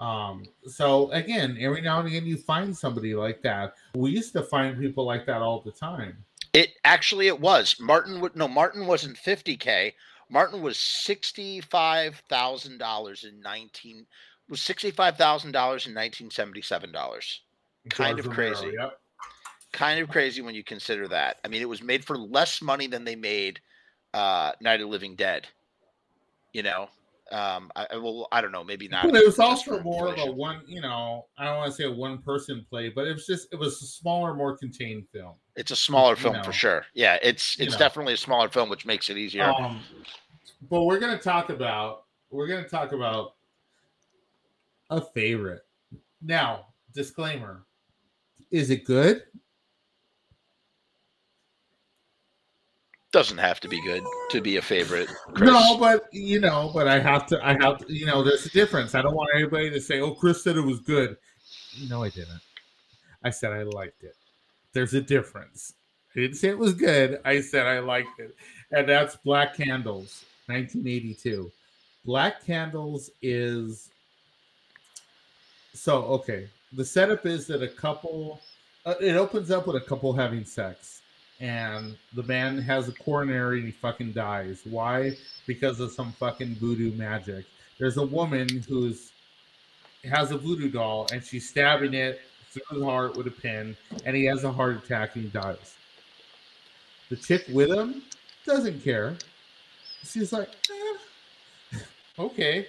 Um, 0.00 0.44
so 0.66 1.10
again, 1.12 1.56
every 1.60 1.80
now 1.80 1.98
and 2.00 2.08
again 2.08 2.24
you 2.26 2.36
find 2.36 2.76
somebody 2.76 3.14
like 3.14 3.40
that. 3.42 3.74
We 3.94 4.10
used 4.10 4.32
to 4.34 4.42
find 4.42 4.78
people 4.78 5.04
like 5.04 5.26
that 5.26 5.42
all 5.42 5.60
the 5.60 5.72
time. 5.72 6.24
It 6.52 6.70
actually 6.84 7.26
it 7.28 7.38
was 7.38 7.76
Martin. 7.80 8.28
No, 8.34 8.48
Martin 8.48 8.86
wasn't 8.86 9.16
50k. 9.16 9.92
Martin 10.30 10.60
was 10.60 10.78
sixty 10.78 11.60
five 11.60 12.20
thousand 12.28 12.78
dollars 12.78 13.24
in 13.24 13.40
nineteen 13.40 14.06
was 14.48 14.60
sixty 14.60 14.90
five 14.90 15.16
thousand 15.16 15.52
dollars 15.52 15.86
in 15.86 15.94
nineteen 15.94 16.30
seventy 16.30 16.62
seven 16.62 16.92
dollars. 16.92 17.42
Kind 17.90 18.18
of 18.18 18.28
crazy. 18.30 18.72
Yep. 18.78 18.98
Kind 19.72 20.00
of 20.00 20.08
crazy 20.08 20.40
when 20.42 20.54
you 20.54 20.64
consider 20.64 21.08
that. 21.08 21.36
I 21.44 21.48
mean, 21.48 21.62
it 21.62 21.68
was 21.68 21.82
made 21.82 22.04
for 22.04 22.16
less 22.16 22.62
money 22.62 22.86
than 22.86 23.04
they 23.04 23.16
made 23.16 23.60
uh, 24.14 24.52
Night 24.60 24.80
of 24.80 24.88
Living 24.88 25.14
Dead. 25.14 25.46
You 26.52 26.62
know, 26.62 26.88
um, 27.30 27.70
I, 27.76 27.86
I 27.92 27.96
well, 27.98 28.26
I 28.32 28.40
don't 28.40 28.52
know, 28.52 28.64
maybe 28.64 28.88
not. 28.88 29.04
But 29.04 29.16
it 29.16 29.26
was 29.26 29.38
also 29.38 29.80
more 29.82 30.08
of 30.08 30.18
a 30.18 30.32
one, 30.32 30.62
you 30.66 30.80
know, 30.80 31.26
I 31.36 31.44
don't 31.44 31.58
want 31.58 31.70
to 31.70 31.76
say 31.76 31.84
a 31.84 31.92
one 31.92 32.18
person 32.22 32.64
play, 32.70 32.88
but 32.88 33.06
it 33.06 33.12
was 33.12 33.26
just 33.26 33.48
it 33.52 33.56
was 33.56 33.82
a 33.82 33.86
smaller, 33.86 34.34
more 34.34 34.56
contained 34.56 35.04
film. 35.12 35.34
It's 35.54 35.70
a 35.70 35.76
smaller 35.76 36.14
you 36.14 36.22
film 36.22 36.36
know. 36.36 36.42
for 36.42 36.52
sure. 36.52 36.86
Yeah, 36.94 37.18
it's 37.22 37.58
You 37.58 37.66
it's 37.66 37.74
know. 37.74 37.78
definitely 37.80 38.14
a 38.14 38.18
smaller 38.18 38.48
film, 38.48 38.70
which 38.70 38.86
makes 38.86 39.10
it 39.10 39.18
easier. 39.18 39.44
Um, 39.44 39.80
but 40.70 40.84
we're 40.84 40.98
gonna 40.98 41.18
talk 41.18 41.50
about 41.50 42.04
we're 42.30 42.48
gonna 42.48 42.68
talk 42.68 42.92
about 42.92 43.34
a 44.90 45.00
favorite. 45.00 45.62
Now, 46.22 46.66
disclaimer: 46.94 47.64
Is 48.50 48.70
it 48.70 48.84
good? 48.84 49.22
Doesn't 53.10 53.38
have 53.38 53.58
to 53.60 53.68
be 53.68 53.80
good 53.82 54.02
to 54.30 54.40
be 54.42 54.58
a 54.58 54.62
favorite. 54.62 55.08
Chris. 55.32 55.50
No, 55.50 55.78
but 55.78 56.08
you 56.12 56.40
know, 56.40 56.70
but 56.74 56.86
I 56.86 56.98
have 56.98 57.26
to. 57.26 57.46
I 57.46 57.54
have 57.54 57.78
to. 57.78 57.92
You 57.92 58.06
know, 58.06 58.22
there's 58.22 58.44
a 58.44 58.50
difference. 58.50 58.94
I 58.94 59.00
don't 59.00 59.14
want 59.14 59.30
anybody 59.34 59.70
to 59.70 59.80
say, 59.80 60.00
"Oh, 60.00 60.12
Chris 60.12 60.44
said 60.44 60.56
it 60.56 60.62
was 60.62 60.80
good." 60.80 61.16
No, 61.88 62.02
I 62.02 62.10
didn't. 62.10 62.40
I 63.24 63.30
said 63.30 63.52
I 63.52 63.62
liked 63.62 64.02
it. 64.02 64.14
There's 64.72 64.94
a 64.94 65.00
difference. 65.00 65.72
I 66.14 66.20
didn't 66.20 66.36
say 66.36 66.48
it 66.48 66.58
was 66.58 66.74
good. 66.74 67.20
I 67.24 67.40
said 67.40 67.66
I 67.66 67.78
liked 67.78 68.18
it, 68.18 68.36
and 68.72 68.88
that's 68.88 69.16
Black 69.16 69.56
Candles, 69.56 70.24
1982. 70.46 71.50
Black 72.04 72.44
Candles 72.44 73.10
is 73.22 73.90
so 75.74 76.04
okay. 76.04 76.48
The 76.72 76.84
setup 76.84 77.26
is 77.26 77.46
that 77.46 77.62
a 77.62 77.68
couple. 77.68 78.40
Uh, 78.84 78.94
it 79.00 79.16
opens 79.16 79.50
up 79.50 79.66
with 79.66 79.76
a 79.76 79.80
couple 79.80 80.12
having 80.12 80.44
sex, 80.44 81.02
and 81.40 81.96
the 82.14 82.22
man 82.22 82.58
has 82.58 82.88
a 82.88 82.92
coronary 82.92 83.58
and 83.58 83.66
he 83.66 83.72
fucking 83.72 84.12
dies. 84.12 84.62
Why? 84.64 85.16
Because 85.46 85.80
of 85.80 85.92
some 85.92 86.12
fucking 86.12 86.56
voodoo 86.56 86.92
magic. 86.92 87.44
There's 87.78 87.96
a 87.96 88.04
woman 88.04 88.48
who's 88.68 89.12
has 90.04 90.30
a 90.30 90.38
voodoo 90.38 90.70
doll 90.70 91.08
and 91.12 91.24
she's 91.24 91.48
stabbing 91.48 91.92
it 91.92 92.20
through 92.50 92.78
the 92.78 92.84
heart 92.84 93.16
with 93.16 93.26
a 93.26 93.30
pin, 93.30 93.76
and 94.04 94.16
he 94.16 94.24
has 94.24 94.44
a 94.44 94.52
heart 94.52 94.82
attack 94.82 95.14
and 95.16 95.24
he 95.24 95.30
dies. 95.30 95.76
The 97.10 97.16
chick 97.16 97.44
with 97.52 97.70
him 97.70 98.02
doesn't 98.46 98.82
care. 98.82 99.16
She's 100.04 100.32
like, 100.32 100.50
"Eh, 100.70 101.78
okay. 102.18 102.66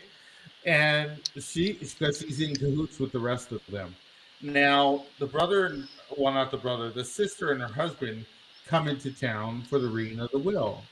And 0.65 1.19
she, 1.39 1.73
because 1.73 2.19
she's 2.19 2.41
in 2.41 2.55
cahoots 2.55 2.99
with 2.99 3.11
the 3.11 3.19
rest 3.19 3.51
of 3.51 3.61
them. 3.67 3.95
Now, 4.41 5.05
the 5.19 5.25
brother, 5.25 5.83
well, 6.17 6.33
not 6.33 6.51
the 6.51 6.57
brother, 6.57 6.89
the 6.89 7.03
sister 7.03 7.51
and 7.51 7.61
her 7.61 7.67
husband 7.67 8.25
come 8.67 8.87
into 8.87 9.11
town 9.11 9.63
for 9.63 9.79
the 9.79 9.87
reading 9.87 10.19
of 10.19 10.31
the 10.31 10.39
will. 10.39 10.83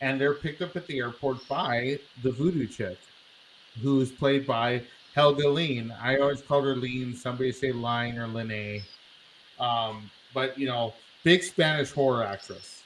And 0.00 0.20
they're 0.20 0.34
picked 0.34 0.60
up 0.60 0.76
at 0.76 0.86
the 0.86 0.98
airport 0.98 1.46
by 1.48 1.98
the 2.22 2.32
voodoo 2.32 2.66
chick, 2.66 2.98
who 3.82 4.00
is 4.00 4.10
played 4.10 4.46
by 4.46 4.82
Helga 5.14 5.48
Lean. 5.48 5.94
I 6.02 6.18
always 6.18 6.42
called 6.42 6.64
her 6.64 6.76
Lean. 6.76 7.14
Somebody 7.14 7.52
say 7.52 7.72
Line 7.72 8.18
or 8.18 8.26
Lene. 8.26 8.82
Um, 9.60 10.10
but, 10.34 10.58
you 10.58 10.66
know, 10.66 10.94
big 11.22 11.42
Spanish 11.42 11.92
horror 11.92 12.24
actress. 12.24 12.82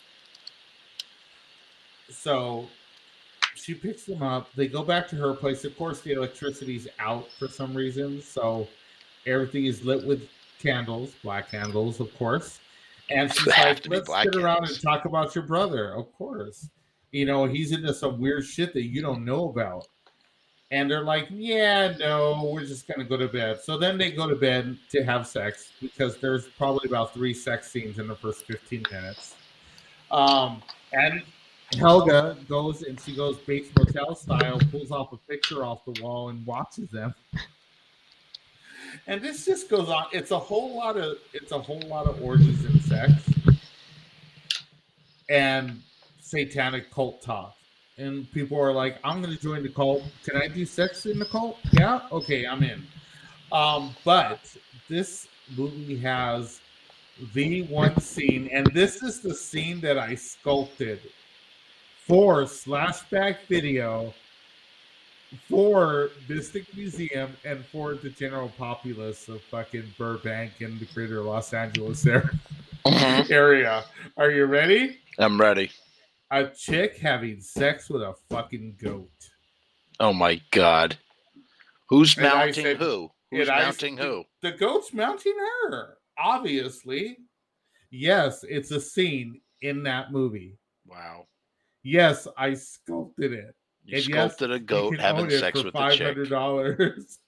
So 2.11 2.69
she 3.69 3.75
picks 3.75 4.05
them 4.05 4.23
up. 4.23 4.51
They 4.55 4.67
go 4.67 4.83
back 4.83 5.07
to 5.09 5.17
her 5.17 5.35
place. 5.35 5.63
Of 5.63 5.77
course, 5.77 6.01
the 6.01 6.13
electricity's 6.13 6.89
out 6.99 7.31
for 7.39 7.49
some 7.49 7.75
reason. 7.75 8.23
So 8.23 8.67
everything 9.27 9.67
is 9.67 9.85
lit 9.85 10.07
with 10.07 10.27
candles, 10.59 11.15
black 11.23 11.51
candles, 11.51 12.01
of 12.01 12.17
course. 12.17 12.61
And 13.11 13.31
she's 13.31 13.47
like, 13.47 13.87
let's 13.87 14.11
sit 14.11 14.37
around 14.37 14.67
and 14.67 14.81
talk 14.81 15.05
about 15.05 15.35
your 15.35 15.45
brother. 15.45 15.93
Of 15.95 16.11
course. 16.15 16.71
You 17.13 17.27
know, 17.27 17.45
he's 17.45 17.73
into 17.73 17.93
some 17.93 18.19
weird 18.19 18.47
shit 18.47 18.73
that 18.73 18.85
you 18.85 19.03
don't 19.03 19.23
know 19.23 19.51
about. 19.51 19.87
And 20.71 20.91
they're 20.91 21.05
like, 21.05 21.27
yeah, 21.29 21.95
no, 21.99 22.51
we're 22.51 22.65
just 22.65 22.89
going 22.89 23.01
to 23.01 23.05
go 23.05 23.19
to 23.19 23.29
bed. 23.29 23.61
So 23.63 23.77
then 23.77 23.99
they 23.99 24.13
go 24.13 24.27
to 24.27 24.37
bed 24.37 24.79
to 24.93 25.05
have 25.05 25.27
sex 25.27 25.73
because 25.79 26.17
there's 26.17 26.47
probably 26.57 26.89
about 26.89 27.13
three 27.13 27.35
sex 27.35 27.71
scenes 27.71 27.99
in 27.99 28.09
the 28.09 28.17
first 28.17 28.47
15 28.47 28.85
minutes. 28.91 29.35
Um, 30.11 30.63
and 30.95 31.23
Helga 31.77 32.37
goes 32.49 32.83
and 32.83 32.99
she 33.01 33.15
goes 33.15 33.37
Bates 33.39 33.71
Motel 33.77 34.15
style, 34.15 34.59
pulls 34.71 34.91
off 34.91 35.13
a 35.13 35.17
picture 35.17 35.65
off 35.65 35.85
the 35.85 36.03
wall 36.03 36.31
and 36.31 36.45
watches 36.47 36.91
them. 36.91 37.15
And 39.07 39.21
this 39.21 39.45
just 39.45 39.69
goes 39.69 39.89
on. 39.89 40.07
It's 40.13 40.31
a 40.31 40.39
whole 40.39 40.77
lot 40.77 40.97
of 40.97 41.19
it's 41.35 41.53
a 41.53 41.59
whole 41.59 41.83
lot 41.87 42.07
of 42.07 42.23
orgies 42.23 42.65
and 42.65 42.81
sex 42.83 43.13
and 45.29 45.83
satanic 46.21 46.91
cult 46.91 47.21
talk. 47.21 47.55
And 47.99 48.31
people 48.33 48.59
are 48.59 48.73
like, 48.73 48.99
I'm 49.05 49.21
gonna 49.21 49.37
join 49.37 49.63
the 49.63 49.69
cult. 49.69 50.05
Can 50.25 50.41
I 50.41 50.49
do 50.49 50.65
sex 50.65 51.05
in 51.05 51.19
the 51.19 51.27
cult? 51.27 51.59
Yeah, 51.73 52.01
okay, 52.13 52.47
I'm 52.47 52.63
in. 52.63 52.87
Um, 53.53 53.95
but 54.05 54.57
this 54.89 55.29
movie 55.57 55.99
has 55.99 56.61
the 57.35 57.63
one 57.63 57.99
scene, 58.01 58.49
and 58.53 58.67
this 58.73 59.03
is 59.03 59.21
the 59.21 59.35
scene 59.35 59.81
that 59.81 59.99
I 59.99 60.15
sculpted 60.15 61.01
for 62.09 62.43
Slashback 62.45 63.37
Video 63.49 64.13
for 65.49 66.09
Mystic 66.29 66.75
Museum 66.75 67.31
and 67.45 67.63
for 67.67 67.95
the 67.95 68.09
general 68.09 68.49
populace 68.57 69.29
of 69.29 69.43
fucking 69.43 69.85
Burbank 69.99 70.61
and 70.63 70.81
the 70.81 70.87
greater 70.95 71.21
Los 71.21 71.53
Angeles 71.53 72.07
area. 72.07 72.31
Mhm. 72.87 73.31
area. 73.31 73.85
Are 74.17 74.31
you 74.31 74.47
ready? 74.47 74.99
I'm 75.19 75.39
ready. 75.39 75.71
A 76.31 76.47
chick 76.49 76.97
having 76.97 77.41
sex 77.43 77.91
with 77.91 78.01
a 78.03 78.15
fucking 78.31 78.79
goat. 78.83 79.11
Oh 80.01 80.15
my 80.15 80.41
god. 80.51 80.97
Who's 81.91 82.17
And 82.17 82.25
mounting 82.25 82.65
said- 82.65 82.77
who? 82.79 83.11
Who's 83.31 83.49
mounting 83.49 83.97
said- 83.99 84.05
who? 84.05 84.25
The 84.41 84.53
goat's 84.53 84.95
mounting 84.95 85.37
her, 85.39 85.99
obviously. 86.17 87.19
Yes, 87.91 88.45
it's 88.49 88.71
a 88.71 88.81
scene 88.81 89.43
in 89.61 89.83
that 89.83 90.11
movie. 90.13 90.57
Wow. 90.87 91.27
Yes, 91.89 92.29
I 92.37 92.53
sculpted 92.53 93.33
it. 93.33 93.55
You 93.87 93.97
And 93.97 94.09
yes, 94.09 94.35
sculpted 94.37 94.51
a 94.51 94.59
goat 94.59 95.01
having 95.01 95.31
sex 95.31 95.63
with 95.63 95.73
five 95.73 95.95
chick. 95.95 96.07
hundred 96.07 96.29
dollars. 96.29 97.19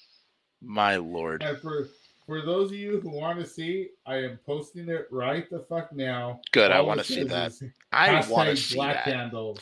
My 0.60 0.96
lord. 0.96 1.44
And 1.44 1.56
for 1.58 1.86
for 2.26 2.42
those 2.42 2.70
of 2.70 2.76
you 2.76 3.00
who 3.00 3.10
want 3.10 3.38
to 3.38 3.46
see, 3.46 3.90
I 4.06 4.16
am 4.16 4.38
posting 4.44 4.88
it 4.88 5.06
right 5.12 5.48
the 5.48 5.60
fuck 5.60 5.92
now. 5.92 6.40
Good. 6.50 6.72
I 6.72 6.80
want 6.80 6.98
to 6.98 7.04
see 7.04 7.22
that. 7.22 7.52
I 7.92 8.26
want 8.28 8.48
to 8.48 8.56
see 8.56 8.74
black 8.74 9.04
that. 9.04 9.14
candles. 9.14 9.60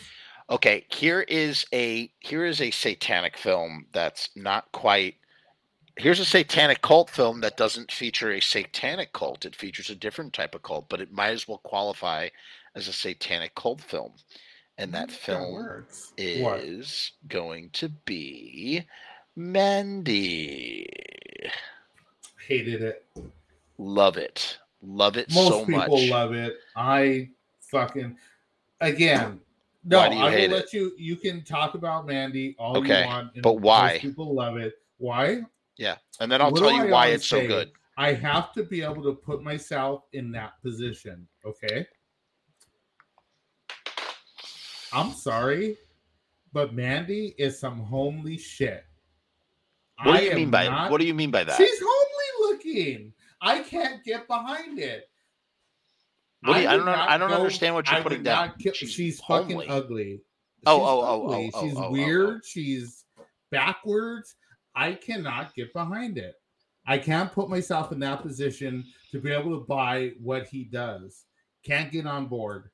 Okay, 0.49 0.87
here 0.89 1.21
is 1.29 1.67
a 1.75 2.11
here 2.21 2.47
is 2.47 2.63
a 2.63 2.71
satanic 2.71 3.37
film 3.37 3.85
that's 3.93 4.31
not 4.35 4.73
quite 4.73 5.17
here's 5.99 6.21
a 6.21 6.25
satanic 6.25 6.81
cult 6.81 7.11
film 7.11 7.41
that 7.43 7.59
doesn't 7.59 7.93
feature 7.93 8.33
a 8.33 8.41
satanic 8.41 9.13
cult. 9.13 9.45
It 9.45 9.55
features 9.55 9.91
a 9.91 9.95
different 9.95 10.33
type 10.33 10.55
of 10.55 10.63
cult, 10.63 10.89
but 10.89 11.03
it 11.03 11.13
might 11.13 11.33
as 11.33 11.47
well 11.47 11.59
qualify 11.59 12.29
as 12.75 12.89
a 12.89 12.93
satanic 12.93 13.55
cult 13.55 13.81
film. 13.81 14.13
And 14.79 14.93
that 14.95 15.09
mm, 15.09 15.13
That 15.13 15.17
film 15.17 15.53
works. 15.55 16.13
What? 16.39 16.61
is 16.61 17.13
going 17.27 17.71
to 17.75 17.89
be 17.89 18.85
Mandy. 19.37 20.87
Hated 22.47 22.83
it. 22.83 23.07
Love 23.79 24.17
it. 24.17 24.59
Love 24.83 25.17
it 25.17 25.33
Most 25.35 25.49
so 25.49 25.67
people 25.67 26.07
love 26.09 26.33
it. 26.35 26.57
I 26.77 27.31
fucking 27.61 28.17
again. 28.81 29.41
No, 29.85 29.99
Why 29.99 30.09
do 30.09 30.17
you 30.17 30.23
I 30.23 30.31
will 30.31 30.49
let 30.51 30.73
you. 30.73 30.93
You 30.99 31.17
can 31.17 31.43
talk 31.45 31.75
about 31.75 32.07
Mandy 32.07 32.55
all 32.59 32.77
Okay, 32.79 33.01
you 33.03 33.07
want. 33.07 33.43
but 33.43 33.55
why? 33.55 33.93
most 33.93 34.03
people 34.03 34.35
love 34.35 34.57
it. 34.57 34.75
Why? 34.99 35.43
yeah. 35.77 35.97
And 36.21 36.31
then 36.31 36.41
I'll 36.43 36.51
What 36.51 36.61
tell 36.61 36.73
you 36.73 36.87
I 36.89 36.91
why 36.91 37.07
it's 37.09 37.27
so 37.27 37.47
good. 37.47 37.71
I 37.97 38.13
have 38.13 38.53
to 38.53 38.63
be 38.65 38.83
able 38.83 39.03
to 39.05 39.13
put 39.15 39.43
myself 39.43 40.05
in 40.13 40.31
that 40.33 40.61
position. 40.63 41.27
Okay. 41.45 41.87
I'm 44.93 45.13
sorry, 45.13 45.77
but 46.53 46.73
Mandy 46.75 47.35
is 47.39 47.59
some 47.59 47.81
homely 47.81 48.39
shit. 48.39 48.85
What 50.05 50.17
I 50.17 50.21
do 50.21 50.25
you 50.27 50.35
mean 50.35 50.51
by 50.51 50.67
not- 50.69 50.91
what 50.91 51.01
do 51.01 51.07
you 51.07 51.15
mean 51.15 51.31
by 51.31 51.45
that? 51.45 51.57
She's 51.57 51.81
homely 51.83 52.53
looking. 52.55 53.13
I 53.41 53.61
can't 53.61 54.03
get 54.05 54.27
behind 54.29 54.79
it. 54.79 55.09
Do 56.45 56.53
you- 56.53 56.57
I 56.69 56.73
would 56.73 56.77
don't 56.79 56.87
know- 56.87 56.93
I 56.93 57.19
don't 57.19 57.33
understand 57.33 57.75
what 57.75 57.87
you're 57.89 57.97
I 57.99 58.03
putting 58.03 58.23
down. 58.23 58.55
kill- 58.59 58.73
She's 58.73 58.93
She's, 58.93 59.21
fucking 59.21 59.69
ugly. 59.69 60.23
Oh, 60.67 60.77
She's 60.79 60.83
oh, 60.83 61.01
oh, 61.01 61.25
ugly. 61.25 61.51
oh, 61.55 61.63
She's 61.63 61.77
oh, 61.77 61.81
oh, 61.83 61.85
oh, 61.87 61.91
weird. 61.91 62.29
oh. 62.37 62.41
She's 62.45 63.05
backwards. 63.51 64.37
I 64.75 64.93
cannot 64.95 65.55
get 65.55 65.73
behind 65.73 66.19
it. 66.19 66.37
I 66.87 66.99
can't 66.99 67.33
put 67.33 67.51
myself 67.51 67.91
in 67.93 67.99
that 68.01 68.23
position 68.23 68.85
to 69.11 69.21
be 69.21 69.31
able 69.33 69.59
to 69.59 69.67
buy 69.67 70.13
what 70.21 70.47
he 70.49 70.65
does. 70.65 71.25
Can't 71.65 71.91
get 71.93 72.07
on 72.07 72.27
board. 72.27 72.71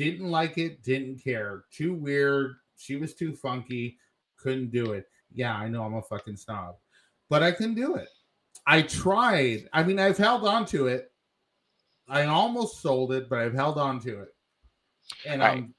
Didn't 0.00 0.30
like 0.30 0.56
it. 0.56 0.82
Didn't 0.82 1.22
care. 1.22 1.64
Too 1.70 1.92
weird. 1.92 2.54
She 2.78 2.96
was 2.96 3.12
too 3.12 3.34
funky. 3.34 3.98
Couldn't 4.38 4.70
do 4.70 4.92
it. 4.92 5.04
Yeah, 5.30 5.54
I 5.54 5.68
know 5.68 5.82
I'm 5.82 5.92
a 5.92 6.00
fucking 6.00 6.38
snob, 6.38 6.76
but 7.28 7.42
I 7.42 7.52
couldn't 7.52 7.74
do 7.74 7.96
it. 7.96 8.08
I 8.66 8.80
tried. 8.80 9.68
I 9.74 9.82
mean, 9.82 9.98
I've 9.98 10.16
held 10.16 10.48
on 10.48 10.64
to 10.68 10.86
it. 10.86 11.12
I 12.08 12.24
almost 12.24 12.80
sold 12.80 13.12
it, 13.12 13.28
but 13.28 13.40
I've 13.40 13.52
held 13.52 13.76
on 13.76 14.00
to 14.00 14.22
it, 14.22 14.34
and 15.26 15.42
Right. 15.42 15.50
I'm 15.58 15.74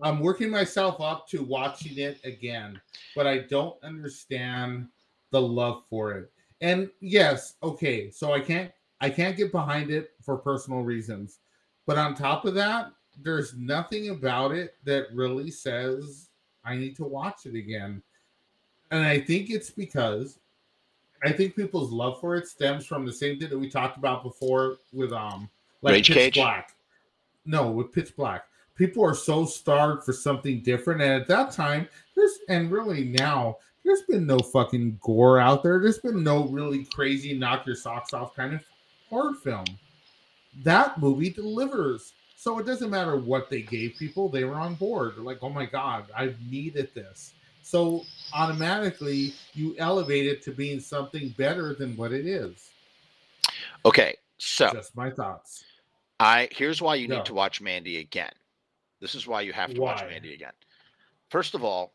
I'm 0.00 0.20
working 0.20 0.50
myself 0.50 1.00
up 1.00 1.26
to 1.30 1.42
watching 1.42 1.98
it 1.98 2.20
again. 2.24 2.80
But 3.16 3.26
I 3.26 3.38
don't 3.38 3.82
understand 3.82 4.86
the 5.32 5.42
love 5.42 5.82
for 5.90 6.12
it. 6.12 6.30
And 6.60 6.88
yes, 7.00 7.54
okay, 7.60 8.08
so 8.08 8.32
I 8.32 8.38
can't 8.38 8.70
I 9.00 9.10
can't 9.10 9.36
get 9.36 9.50
behind 9.50 9.90
it 9.90 10.10
for 10.22 10.36
personal 10.36 10.82
reasons. 10.82 11.40
But 11.86 11.98
on 11.98 12.14
top 12.14 12.44
of 12.44 12.54
that, 12.54 12.92
there's 13.22 13.54
nothing 13.54 14.10
about 14.10 14.52
it 14.52 14.76
that 14.84 15.06
really 15.12 15.50
says 15.50 16.28
I 16.64 16.76
need 16.76 16.96
to 16.96 17.04
watch 17.04 17.46
it 17.46 17.54
again. 17.54 18.02
And 18.90 19.04
I 19.04 19.20
think 19.20 19.50
it's 19.50 19.70
because 19.70 20.38
I 21.24 21.32
think 21.32 21.56
people's 21.56 21.90
love 21.90 22.20
for 22.20 22.36
it 22.36 22.46
stems 22.46 22.86
from 22.86 23.06
the 23.06 23.12
same 23.12 23.38
thing 23.38 23.48
that 23.48 23.58
we 23.58 23.68
talked 23.68 23.96
about 23.96 24.22
before 24.22 24.76
with 24.92 25.12
um 25.12 25.48
like 25.82 25.92
Rage 25.92 26.08
Pitch 26.08 26.16
Cage? 26.16 26.34
Black. 26.34 26.74
No, 27.44 27.70
with 27.70 27.92
Pitch 27.92 28.16
Black. 28.16 28.44
People 28.74 29.04
are 29.04 29.14
so 29.14 29.44
starved 29.44 30.04
for 30.04 30.12
something 30.12 30.60
different. 30.60 31.00
And 31.00 31.12
at 31.12 31.28
that 31.28 31.52
time, 31.52 31.88
there's 32.16 32.38
and 32.48 32.70
really 32.70 33.04
now, 33.04 33.58
there's 33.84 34.02
been 34.02 34.26
no 34.26 34.38
fucking 34.38 34.98
gore 35.00 35.38
out 35.38 35.62
there. 35.62 35.78
There's 35.78 35.98
been 35.98 36.24
no 36.24 36.46
really 36.48 36.84
crazy 36.86 37.34
knock 37.34 37.66
your 37.66 37.76
socks 37.76 38.12
off 38.12 38.34
kind 38.34 38.54
of 38.54 38.64
horror 39.08 39.34
film. 39.34 39.66
That 40.62 40.98
movie 40.98 41.30
delivers. 41.30 42.12
So 42.36 42.58
it 42.58 42.66
doesn't 42.66 42.90
matter 42.90 43.16
what 43.16 43.48
they 43.48 43.62
gave 43.62 43.96
people, 43.98 44.28
they 44.28 44.44
were 44.44 44.56
on 44.56 44.74
board. 44.74 45.16
They're 45.16 45.24
like, 45.24 45.38
oh 45.42 45.48
my 45.48 45.66
God, 45.66 46.06
I've 46.16 46.36
needed 46.50 46.90
this. 46.94 47.32
So 47.62 48.04
automatically 48.34 49.32
you 49.54 49.74
elevate 49.78 50.26
it 50.26 50.42
to 50.42 50.50
being 50.50 50.80
something 50.80 51.30
better 51.38 51.74
than 51.74 51.96
what 51.96 52.12
it 52.12 52.26
is. 52.26 52.70
Okay, 53.86 54.16
so 54.38 54.70
Just 54.72 54.94
my 54.96 55.10
thoughts. 55.10 55.64
I 56.20 56.48
here's 56.52 56.82
why 56.82 56.96
you 56.96 57.08
Go. 57.08 57.16
need 57.16 57.24
to 57.26 57.34
watch 57.34 57.60
Mandy 57.60 57.98
again. 57.98 58.32
This 59.00 59.14
is 59.14 59.26
why 59.26 59.40
you 59.42 59.52
have 59.52 59.72
to 59.74 59.80
watch 59.80 60.02
Mandy 60.02 60.34
again. 60.34 60.52
First 61.30 61.54
of 61.54 61.64
all, 61.64 61.92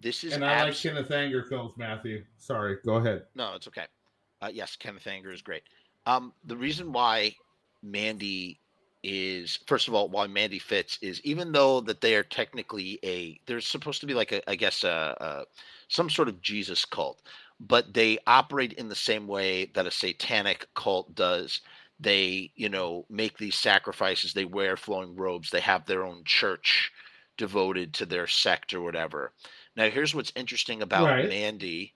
this 0.00 0.24
is 0.24 0.32
And 0.32 0.44
I 0.44 0.64
like 0.64 0.74
Kenneth 0.76 1.10
Anger 1.10 1.44
films, 1.44 1.72
Matthew. 1.76 2.24
Sorry, 2.38 2.78
go 2.84 2.96
ahead. 2.96 3.24
no, 3.34 3.54
it's 3.54 3.68
okay. 3.68 3.86
Uh, 4.42 4.50
yes, 4.52 4.76
Kenneth 4.76 5.06
Anger 5.06 5.32
is 5.32 5.42
great. 5.42 5.62
Um, 6.06 6.32
the 6.44 6.56
reason 6.56 6.92
why 6.92 7.34
Mandy 7.82 8.58
is 9.04 9.58
first 9.66 9.86
of 9.86 9.94
all 9.94 10.08
why 10.08 10.26
Mandy 10.26 10.58
fits 10.58 10.98
is 11.02 11.20
even 11.24 11.52
though 11.52 11.80
that 11.82 12.00
they 12.00 12.14
are 12.16 12.22
technically 12.24 12.98
a 13.04 13.38
they're 13.46 13.60
supposed 13.60 14.00
to 14.00 14.06
be 14.06 14.14
like 14.14 14.32
a 14.32 14.48
I 14.50 14.56
guess 14.56 14.82
a, 14.82 15.16
a 15.20 15.44
some 15.88 16.08
sort 16.10 16.28
of 16.28 16.40
Jesus 16.40 16.84
cult, 16.86 17.20
but 17.60 17.92
they 17.94 18.18
operate 18.26 18.72
in 18.72 18.88
the 18.88 18.94
same 18.96 19.26
way 19.28 19.66
that 19.74 19.86
a 19.86 19.90
satanic 19.90 20.66
cult 20.74 21.14
does. 21.14 21.60
They 22.00 22.50
you 22.56 22.70
know 22.70 23.04
make 23.10 23.38
these 23.38 23.56
sacrifices. 23.56 24.32
They 24.32 24.46
wear 24.46 24.76
flowing 24.76 25.14
robes. 25.16 25.50
They 25.50 25.60
have 25.60 25.86
their 25.86 26.04
own 26.04 26.24
church 26.24 26.90
devoted 27.36 27.92
to 27.94 28.06
their 28.06 28.26
sect 28.26 28.72
or 28.74 28.80
whatever. 28.80 29.32
Now 29.76 29.90
here's 29.90 30.14
what's 30.14 30.32
interesting 30.36 30.82
about 30.82 31.06
Right. 31.08 31.28
Mandy 31.28 31.94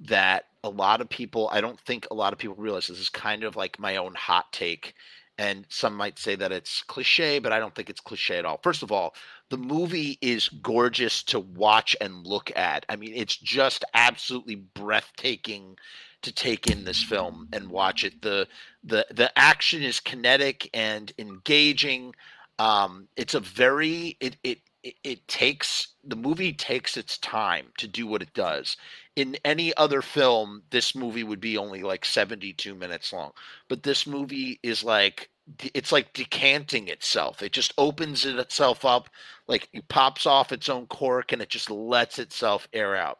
that 0.00 0.46
a 0.64 0.68
lot 0.70 1.00
of 1.00 1.08
people 1.08 1.48
I 1.52 1.60
don't 1.60 1.80
think 1.80 2.06
a 2.10 2.14
lot 2.14 2.32
of 2.32 2.38
people 2.38 2.56
realize 2.56 2.86
this 2.88 3.00
is 3.00 3.08
kind 3.08 3.44
of 3.44 3.56
like 3.56 3.78
my 3.78 3.96
own 3.96 4.14
hot 4.14 4.52
take 4.52 4.94
and 5.38 5.66
some 5.68 5.94
might 5.94 6.18
say 6.18 6.34
that 6.36 6.52
it's 6.52 6.82
cliche 6.82 7.38
but 7.38 7.52
I 7.52 7.58
don't 7.58 7.74
think 7.74 7.90
it's 7.90 8.00
cliche 8.00 8.38
at 8.38 8.44
all. 8.44 8.60
First 8.62 8.82
of 8.82 8.92
all, 8.92 9.14
the 9.50 9.56
movie 9.56 10.18
is 10.20 10.48
gorgeous 10.48 11.22
to 11.24 11.40
watch 11.40 11.96
and 12.00 12.26
look 12.26 12.50
at. 12.56 12.86
I 12.88 12.96
mean, 12.96 13.12
it's 13.14 13.36
just 13.36 13.84
absolutely 13.94 14.56
breathtaking 14.56 15.76
to 16.22 16.32
take 16.32 16.70
in 16.70 16.84
this 16.84 17.02
film 17.02 17.48
and 17.52 17.68
watch 17.68 18.02
it. 18.02 18.22
The 18.22 18.48
the 18.82 19.06
the 19.10 19.36
action 19.38 19.82
is 19.82 20.00
kinetic 20.00 20.70
and 20.72 21.12
engaging. 21.18 22.14
Um, 22.58 23.08
it's 23.16 23.34
a 23.34 23.40
very 23.40 24.16
it 24.20 24.36
it 24.42 24.58
it, 25.04 25.26
takes 25.28 25.88
the 26.04 26.16
movie 26.16 26.52
takes 26.52 26.96
its 26.96 27.18
time 27.18 27.72
to 27.78 27.88
do 27.88 28.06
what 28.06 28.22
it 28.22 28.34
does. 28.34 28.76
In 29.16 29.36
any 29.44 29.74
other 29.76 30.02
film, 30.02 30.62
this 30.70 30.94
movie 30.94 31.24
would 31.24 31.40
be 31.40 31.56
only 31.56 31.82
like 31.82 32.04
72 32.04 32.74
minutes 32.74 33.12
long. 33.12 33.32
But 33.68 33.82
this 33.82 34.06
movie 34.06 34.60
is 34.62 34.84
like 34.84 35.30
it's 35.74 35.92
like 35.92 36.12
decanting 36.14 36.88
itself. 36.88 37.42
It 37.42 37.52
just 37.52 37.74
opens 37.78 38.24
it 38.24 38.38
itself 38.38 38.84
up, 38.84 39.08
like 39.46 39.68
it 39.72 39.88
pops 39.88 40.26
off 40.26 40.52
its 40.52 40.68
own 40.68 40.86
cork 40.86 41.32
and 41.32 41.42
it 41.42 41.48
just 41.50 41.70
lets 41.70 42.18
itself 42.18 42.68
air 42.72 42.96
out. 42.96 43.18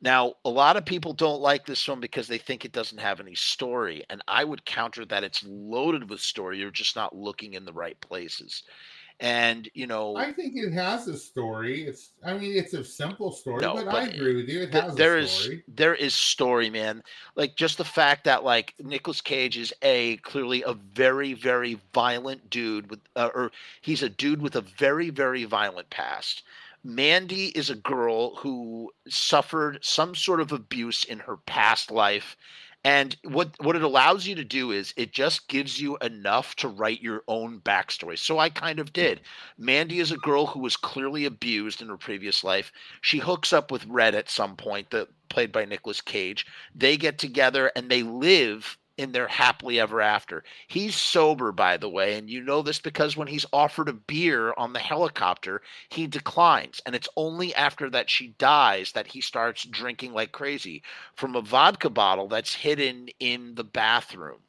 Now, 0.00 0.34
a 0.44 0.50
lot 0.50 0.76
of 0.76 0.84
people 0.86 1.12
don't 1.12 1.40
like 1.40 1.66
this 1.66 1.84
film 1.84 2.00
because 2.00 2.28
they 2.28 2.38
think 2.38 2.64
it 2.64 2.72
doesn't 2.72 2.98
have 3.00 3.18
any 3.20 3.34
story. 3.34 4.04
And 4.08 4.22
I 4.28 4.44
would 4.44 4.64
counter 4.64 5.04
that 5.06 5.24
it's 5.24 5.42
loaded 5.44 6.08
with 6.08 6.20
story. 6.20 6.58
You're 6.58 6.70
just 6.70 6.94
not 6.96 7.16
looking 7.16 7.54
in 7.54 7.64
the 7.64 7.72
right 7.72 8.00
places. 8.00 8.62
And, 9.20 9.68
you 9.74 9.86
know, 9.86 10.16
I 10.16 10.32
think 10.32 10.54
it 10.56 10.72
has 10.72 11.08
a 11.08 11.16
story. 11.16 11.82
It's 11.86 12.12
I 12.24 12.34
mean 12.34 12.56
it's 12.56 12.74
a 12.74 12.84
simple 12.84 13.32
story, 13.32 13.62
No, 13.62 13.74
but, 13.74 13.86
but 13.86 13.94
I 13.94 14.02
agree 14.06 14.36
with 14.36 14.48
you. 14.48 14.62
It 14.62 14.72
th- 14.72 14.84
has 14.84 14.94
there 14.94 15.16
a 15.18 15.22
is 15.22 15.30
story. 15.30 15.64
there 15.68 15.94
is 15.94 16.14
story 16.14 16.70
man 16.70 17.02
like 17.34 17.56
just 17.56 17.78
the 17.78 17.84
fact 17.84 18.24
that 18.24 18.44
like 18.44 18.74
Nicolas 18.78 19.20
Cage 19.20 19.56
is 19.58 19.74
a 19.82 20.16
clearly 20.18 20.62
a 20.62 20.74
very 20.74 21.34
very 21.34 21.80
violent 21.92 22.48
dude 22.48 22.90
with 22.90 23.00
uh, 23.16 23.30
or 23.34 23.50
he's 23.80 24.02
a 24.04 24.08
dude 24.08 24.40
with 24.40 24.54
a 24.56 24.60
very 24.60 25.10
very 25.10 25.44
violent 25.44 25.90
past 25.90 26.44
Mandy 26.84 27.46
is 27.48 27.70
a 27.70 27.74
girl 27.74 28.36
who 28.36 28.92
suffered 29.08 29.78
some 29.82 30.14
sort 30.14 30.40
of 30.40 30.52
abuse 30.52 31.04
in 31.04 31.18
her 31.20 31.36
past 31.36 31.90
life. 31.90 32.36
And 32.84 33.16
what 33.24 33.54
what 33.60 33.76
it 33.76 33.82
allows 33.82 34.26
you 34.26 34.34
to 34.36 34.44
do 34.44 34.70
is 34.70 34.94
it 34.96 35.12
just 35.12 35.48
gives 35.48 35.80
you 35.80 35.98
enough 35.98 36.54
to 36.56 36.68
write 36.68 37.02
your 37.02 37.22
own 37.26 37.60
backstory. 37.60 38.18
So 38.18 38.38
I 38.38 38.50
kind 38.50 38.78
of 38.78 38.92
did. 38.92 39.20
Mandy 39.58 39.98
is 39.98 40.12
a 40.12 40.16
girl 40.16 40.46
who 40.46 40.60
was 40.60 40.76
clearly 40.76 41.24
abused 41.24 41.82
in 41.82 41.88
her 41.88 41.96
previous 41.96 42.44
life. 42.44 42.72
She 43.00 43.18
hooks 43.18 43.52
up 43.52 43.72
with 43.72 43.86
Red 43.86 44.14
at 44.14 44.30
some 44.30 44.56
point, 44.56 44.90
that 44.90 45.08
played 45.28 45.50
by 45.52 45.64
Nicolas 45.64 46.00
Cage. 46.00 46.46
They 46.74 46.96
get 46.96 47.18
together 47.18 47.72
and 47.74 47.90
they 47.90 48.02
live 48.02 48.78
in 48.98 49.12
their 49.12 49.28
happily 49.28 49.80
ever 49.80 50.02
after. 50.02 50.44
He's 50.66 50.96
sober, 50.96 51.52
by 51.52 51.76
the 51.76 51.88
way, 51.88 52.18
and 52.18 52.28
you 52.28 52.42
know 52.42 52.62
this 52.62 52.80
because 52.80 53.16
when 53.16 53.28
he's 53.28 53.46
offered 53.52 53.88
a 53.88 53.94
beer 53.94 54.52
on 54.56 54.72
the 54.72 54.80
helicopter, 54.80 55.62
he 55.88 56.06
declines. 56.06 56.82
And 56.84 56.94
it's 56.94 57.08
only 57.16 57.54
after 57.54 57.88
that 57.90 58.10
she 58.10 58.34
dies 58.38 58.92
that 58.92 59.06
he 59.06 59.20
starts 59.20 59.64
drinking 59.64 60.12
like 60.12 60.32
crazy 60.32 60.82
from 61.14 61.36
a 61.36 61.40
vodka 61.40 61.88
bottle 61.88 62.28
that's 62.28 62.54
hidden 62.54 63.08
in 63.20 63.54
the 63.54 63.64
bathroom. 63.64 64.40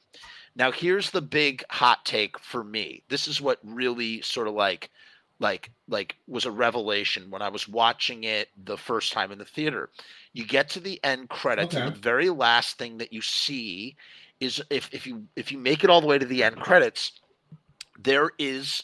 Now, 0.56 0.72
here's 0.72 1.12
the 1.12 1.22
big 1.22 1.64
hot 1.70 2.04
take 2.04 2.38
for 2.40 2.64
me. 2.64 3.04
This 3.08 3.28
is 3.28 3.40
what 3.40 3.60
really 3.64 4.22
sort 4.22 4.48
of 4.48 4.56
like 4.56 4.90
like 5.40 5.72
like 5.88 6.18
was 6.28 6.46
a 6.46 6.52
revelation 6.52 7.30
when 7.30 7.42
I 7.42 7.50
was 7.50 7.68
watching 7.68 8.26
it 8.26 8.50
the 8.62 8.78
first 8.78 9.14
time 9.14 9.32
in 9.32 9.38
the 9.38 9.46
theater. 9.46 9.90
You 10.34 10.46
get 10.46 10.70
to 10.72 10.80
the 10.80 11.00
end 11.04 11.30
credits, 11.30 11.76
okay. 11.76 11.86
and 11.86 11.96
the 11.96 12.00
very 12.00 12.30
last 12.30 12.78
thing 12.78 12.98
that 12.98 13.14
you 13.14 13.22
see 13.22 13.96
is 14.40 14.62
if 14.70 14.90
if 14.92 15.06
you 15.06 15.26
if 15.36 15.52
you 15.52 15.58
make 15.58 15.84
it 15.84 15.90
all 15.90 16.02
the 16.02 16.08
way 16.08 16.18
to 16.18 16.26
the 16.26 16.44
end 16.44 16.58
credits, 16.58 17.14
there 17.98 18.32
is 18.40 18.84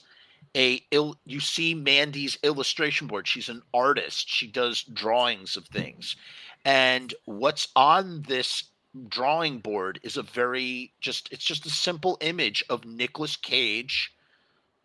a 0.55 0.81
il, 0.91 1.15
you 1.25 1.39
see 1.39 1.73
Mandy's 1.73 2.37
illustration 2.43 3.07
board. 3.07 3.27
She's 3.27 3.49
an 3.49 3.61
artist. 3.73 4.29
She 4.29 4.47
does 4.47 4.83
drawings 4.83 5.57
of 5.57 5.65
things. 5.65 6.15
And 6.63 7.13
what's 7.25 7.67
on 7.75 8.23
this 8.23 8.65
drawing 9.09 9.59
board 9.59 9.99
is 10.03 10.15
a 10.17 10.23
very 10.23 10.93
just 11.01 11.31
it's 11.31 11.43
just 11.43 11.65
a 11.65 11.69
simple 11.69 12.17
image 12.21 12.63
of 12.69 12.85
Nicolas 12.85 13.35
Cage 13.35 14.13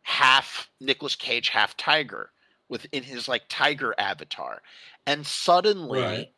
half 0.03 0.69
Nicolas 0.81 1.15
Cage 1.15 1.49
half 1.49 1.77
tiger 1.77 2.31
within 2.69 3.03
his 3.03 3.29
like 3.29 3.43
tiger 3.49 3.95
avatar. 3.99 4.63
And 5.07 5.27
suddenly 5.27 6.01
right. 6.01 6.33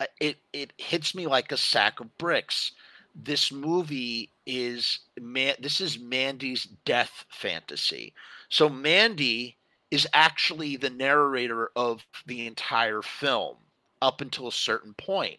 Uh, 0.00 0.06
it 0.20 0.36
it 0.52 0.72
hits 0.76 1.14
me 1.14 1.26
like 1.28 1.52
a 1.52 1.56
sack 1.56 2.00
of 2.00 2.18
bricks 2.18 2.72
this 3.14 3.52
movie 3.52 4.30
is 4.46 5.00
man 5.20 5.54
this 5.60 5.80
is 5.80 5.98
Mandy's 5.98 6.64
death 6.84 7.24
fantasy. 7.28 8.12
So 8.48 8.68
Mandy 8.68 9.56
is 9.90 10.06
actually 10.12 10.76
the 10.76 10.90
narrator 10.90 11.70
of 11.76 12.04
the 12.26 12.46
entire 12.46 13.02
film 13.02 13.56
up 14.02 14.20
until 14.20 14.48
a 14.48 14.52
certain 14.52 14.94
point. 14.94 15.38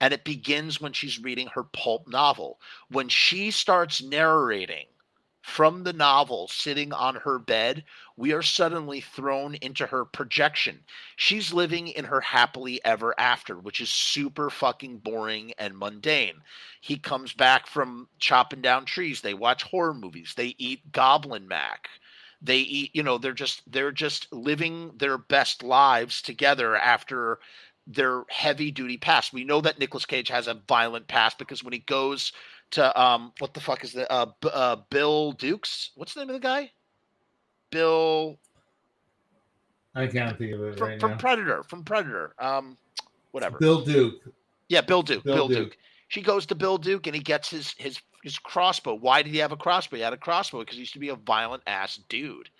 And 0.00 0.14
it 0.14 0.24
begins 0.24 0.80
when 0.80 0.94
she's 0.94 1.22
reading 1.22 1.48
her 1.48 1.64
pulp 1.64 2.08
novel. 2.08 2.58
When 2.88 3.08
she 3.08 3.50
starts 3.50 4.02
narrating 4.02 4.86
from 5.42 5.84
the 5.84 5.92
novel 5.92 6.48
sitting 6.48 6.92
on 6.92 7.16
her 7.16 7.38
bed, 7.38 7.84
we 8.16 8.32
are 8.32 8.42
suddenly 8.42 9.00
thrown 9.00 9.54
into 9.56 9.86
her 9.86 10.04
projection. 10.04 10.84
She's 11.16 11.52
living 11.52 11.88
in 11.88 12.04
her 12.04 12.20
happily 12.20 12.84
ever 12.84 13.18
after, 13.18 13.58
which 13.58 13.80
is 13.80 13.90
super 13.90 14.50
fucking 14.50 14.98
boring 14.98 15.52
and 15.58 15.78
mundane. 15.78 16.42
He 16.80 16.98
comes 16.98 17.32
back 17.32 17.66
from 17.66 18.08
chopping 18.18 18.60
down 18.60 18.84
trees. 18.84 19.22
They 19.22 19.34
watch 19.34 19.62
horror 19.62 19.94
movies. 19.94 20.34
They 20.36 20.54
eat 20.58 20.92
Goblin 20.92 21.48
Mac. 21.48 21.88
They 22.42 22.58
eat, 22.58 22.94
you 22.94 23.02
know, 23.02 23.18
they're 23.18 23.32
just 23.32 23.62
they're 23.70 23.92
just 23.92 24.32
living 24.32 24.92
their 24.96 25.18
best 25.18 25.62
lives 25.62 26.22
together 26.22 26.76
after 26.76 27.38
their 27.86 28.24
heavy 28.28 28.70
duty 28.70 28.96
past. 28.96 29.32
We 29.32 29.44
know 29.44 29.60
that 29.62 29.78
Nicolas 29.78 30.06
Cage 30.06 30.28
has 30.28 30.46
a 30.46 30.54
violent 30.54 31.08
past 31.08 31.38
because 31.38 31.64
when 31.64 31.72
he 31.72 31.80
goes 31.80 32.32
to 32.72 33.00
um 33.00 33.32
what 33.38 33.54
the 33.54 33.60
fuck 33.60 33.84
is 33.84 33.92
the 33.92 34.10
uh, 34.10 34.26
B- 34.40 34.50
uh 34.52 34.76
Bill 34.90 35.32
Dukes? 35.32 35.90
What's 35.96 36.14
the 36.14 36.20
name 36.20 36.30
of 36.30 36.34
the 36.34 36.40
guy? 36.40 36.70
Bill. 37.70 38.38
I 39.94 40.06
can't 40.06 40.38
think 40.38 40.52
of 40.54 40.62
it 40.62 40.78
from, 40.78 40.88
right 40.88 41.00
from 41.00 41.10
now. 41.12 41.16
Predator. 41.16 41.62
From 41.64 41.84
Predator. 41.84 42.34
Um, 42.38 42.76
whatever. 43.32 43.58
Bill 43.58 43.82
Duke. 43.82 44.22
Yeah, 44.68 44.82
Bill 44.82 45.02
Duke. 45.02 45.24
Bill, 45.24 45.34
Bill 45.34 45.48
Duke. 45.48 45.58
Duke. 45.70 45.78
She 46.08 46.22
goes 46.22 46.46
to 46.46 46.54
Bill 46.54 46.78
Duke 46.78 47.06
and 47.06 47.14
he 47.14 47.22
gets 47.22 47.50
his 47.50 47.74
his 47.78 48.00
his 48.22 48.38
crossbow. 48.38 48.94
Why 48.94 49.22
did 49.22 49.32
he 49.32 49.38
have 49.38 49.52
a 49.52 49.56
crossbow? 49.56 49.96
He 49.96 50.02
had 50.02 50.12
a 50.12 50.18
crossbow 50.18 50.60
because 50.60 50.74
he 50.76 50.80
used 50.80 50.92
to 50.92 50.98
be 50.98 51.08
a 51.08 51.16
violent 51.16 51.62
ass 51.66 51.98
dude. 52.08 52.50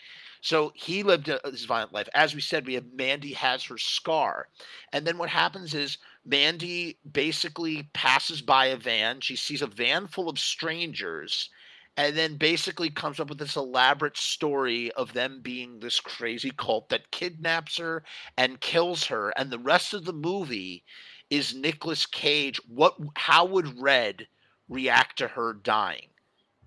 So 0.40 0.72
he 0.74 1.02
lived 1.02 1.28
a, 1.28 1.38
his 1.44 1.66
violent 1.66 1.92
life. 1.92 2.08
As 2.14 2.34
we 2.34 2.40
said, 2.40 2.66
we 2.66 2.74
have 2.74 2.86
Mandy 2.94 3.32
has 3.34 3.62
her 3.64 3.76
scar, 3.76 4.48
and 4.92 5.06
then 5.06 5.18
what 5.18 5.28
happens 5.28 5.74
is 5.74 5.98
Mandy 6.24 6.98
basically 7.10 7.88
passes 7.94 8.42
by 8.42 8.66
a 8.66 8.76
van. 8.76 9.20
She 9.20 9.36
sees 9.36 9.62
a 9.62 9.66
van 9.66 10.06
full 10.06 10.28
of 10.28 10.38
strangers 10.38 11.48
and 11.96 12.16
then 12.16 12.36
basically 12.36 12.90
comes 12.90 13.20
up 13.20 13.28
with 13.28 13.38
this 13.38 13.56
elaborate 13.56 14.16
story 14.16 14.92
of 14.92 15.12
them 15.12 15.40
being 15.42 15.80
this 15.80 16.00
crazy 16.00 16.50
cult 16.50 16.88
that 16.88 17.10
kidnaps 17.10 17.76
her 17.78 18.02
and 18.36 18.60
kills 18.60 19.04
her. 19.04 19.30
And 19.36 19.50
the 19.50 19.58
rest 19.58 19.92
of 19.92 20.04
the 20.04 20.12
movie 20.12 20.84
is 21.30 21.54
Nicolas 21.54 22.06
Cage. 22.06 22.60
What 22.68 22.96
how 23.16 23.44
would 23.44 23.80
Red 23.80 24.28
react 24.68 25.18
to 25.18 25.28
her 25.28 25.52
dying? 25.52 26.08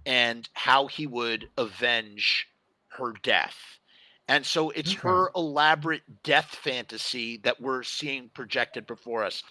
And 0.05 0.49
how 0.53 0.87
he 0.87 1.07
would 1.07 1.49
avenge 1.57 2.47
her 2.89 3.13
death. 3.23 3.79
And 4.27 4.45
so 4.45 4.69
it's 4.69 4.93
okay. 4.93 5.01
her 5.01 5.31
elaborate 5.35 6.23
death 6.23 6.55
fantasy 6.63 7.37
that 7.43 7.59
we're 7.59 7.83
seeing 7.83 8.29
projected 8.29 8.87
before 8.87 9.23
us. 9.23 9.43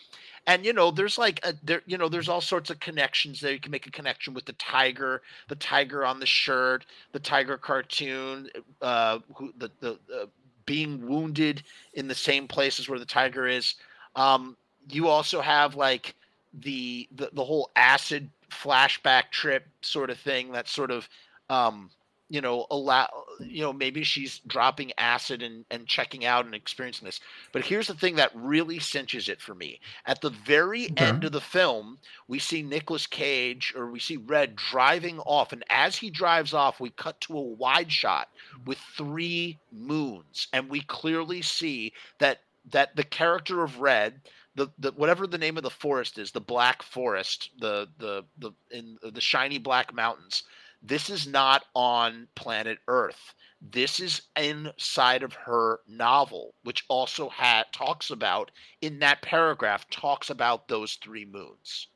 And 0.46 0.64
you 0.64 0.72
know, 0.72 0.90
there's 0.90 1.18
like 1.18 1.40
a 1.44 1.54
there, 1.62 1.82
you 1.86 1.98
know, 1.98 2.08
there's 2.08 2.28
all 2.28 2.40
sorts 2.40 2.70
of 2.70 2.80
connections 2.80 3.40
there. 3.40 3.52
You 3.52 3.60
can 3.60 3.70
make 3.70 3.86
a 3.86 3.92
connection 3.92 4.34
with 4.34 4.44
the 4.44 4.54
tiger, 4.54 5.22
the 5.48 5.56
tiger 5.56 6.04
on 6.04 6.18
the 6.18 6.26
shirt, 6.26 6.86
the 7.12 7.20
tiger 7.20 7.56
cartoon, 7.56 8.48
uh, 8.80 9.20
who 9.36 9.52
the 9.58 9.70
the 9.80 9.98
uh, 10.12 10.26
being 10.66 11.06
wounded 11.06 11.62
in 11.94 12.08
the 12.08 12.14
same 12.14 12.48
places 12.48 12.88
where 12.88 12.98
the 12.98 13.04
tiger 13.04 13.46
is. 13.46 13.74
Um, 14.16 14.56
you 14.88 15.08
also 15.08 15.40
have 15.40 15.76
like 15.76 16.14
the 16.54 17.08
the 17.14 17.30
the 17.32 17.44
whole 17.44 17.70
acid 17.76 18.28
flashback 18.50 19.30
trip 19.30 19.66
sort 19.80 20.10
of 20.10 20.18
thing. 20.18 20.52
That 20.52 20.66
sort 20.66 20.90
of 20.90 21.08
um, 21.50 21.90
you 22.32 22.40
know 22.40 22.66
allow 22.70 23.06
you 23.40 23.60
know 23.60 23.74
maybe 23.74 24.02
she's 24.02 24.40
dropping 24.46 24.90
acid 24.96 25.42
and 25.42 25.66
and 25.70 25.86
checking 25.86 26.24
out 26.24 26.46
and 26.46 26.54
experiencing 26.54 27.04
this 27.04 27.20
but 27.52 27.62
here's 27.62 27.88
the 27.88 27.94
thing 27.94 28.16
that 28.16 28.30
really 28.34 28.78
cinches 28.78 29.28
it 29.28 29.38
for 29.38 29.54
me 29.54 29.78
at 30.06 30.22
the 30.22 30.30
very 30.30 30.86
okay. 30.86 31.04
end 31.04 31.24
of 31.24 31.32
the 31.32 31.42
film 31.42 31.98
we 32.28 32.38
see 32.38 32.62
Nicolas 32.62 33.06
Cage 33.06 33.74
or 33.76 33.90
we 33.90 34.00
see 34.00 34.16
Red 34.16 34.56
driving 34.56 35.18
off 35.20 35.52
and 35.52 35.62
as 35.68 35.96
he 35.96 36.08
drives 36.08 36.54
off 36.54 36.80
we 36.80 36.88
cut 36.88 37.20
to 37.20 37.36
a 37.36 37.42
wide 37.42 37.92
shot 37.92 38.28
with 38.64 38.78
three 38.96 39.58
moons 39.70 40.48
and 40.54 40.70
we 40.70 40.80
clearly 40.80 41.42
see 41.42 41.92
that 42.18 42.40
that 42.70 42.96
the 42.96 43.04
character 43.04 43.62
of 43.62 43.80
Red 43.80 44.22
the, 44.54 44.68
the 44.78 44.92
whatever 44.92 45.26
the 45.26 45.38
name 45.38 45.58
of 45.58 45.62
the 45.62 45.70
forest 45.70 46.18
is 46.18 46.30
the 46.30 46.40
black 46.40 46.82
forest 46.82 47.50
the 47.58 47.88
the 47.98 48.24
the 48.38 48.52
in 48.70 48.96
the 49.02 49.20
shiny 49.20 49.58
black 49.58 49.92
mountains 49.92 50.44
this 50.82 51.08
is 51.08 51.26
not 51.26 51.64
on 51.74 52.28
planet 52.34 52.78
Earth. 52.88 53.34
This 53.60 54.00
is 54.00 54.22
inside 54.36 55.22
of 55.22 55.32
her 55.34 55.80
novel, 55.86 56.54
which 56.64 56.84
also 56.88 57.28
had 57.28 57.72
talks 57.72 58.10
about 58.10 58.50
in 58.80 58.98
that 58.98 59.22
paragraph 59.22 59.88
talks 59.88 60.30
about 60.30 60.66
those 60.66 60.94
three 60.94 61.24
moons. 61.24 61.86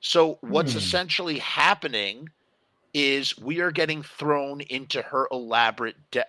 So 0.00 0.38
what's 0.40 0.72
hmm. 0.72 0.78
essentially 0.78 1.38
happening 1.38 2.28
is 2.94 3.38
we 3.38 3.60
are 3.60 3.72
getting 3.72 4.02
thrown 4.02 4.60
into 4.60 5.02
her 5.02 5.26
elaborate 5.32 5.96
de- 6.10 6.26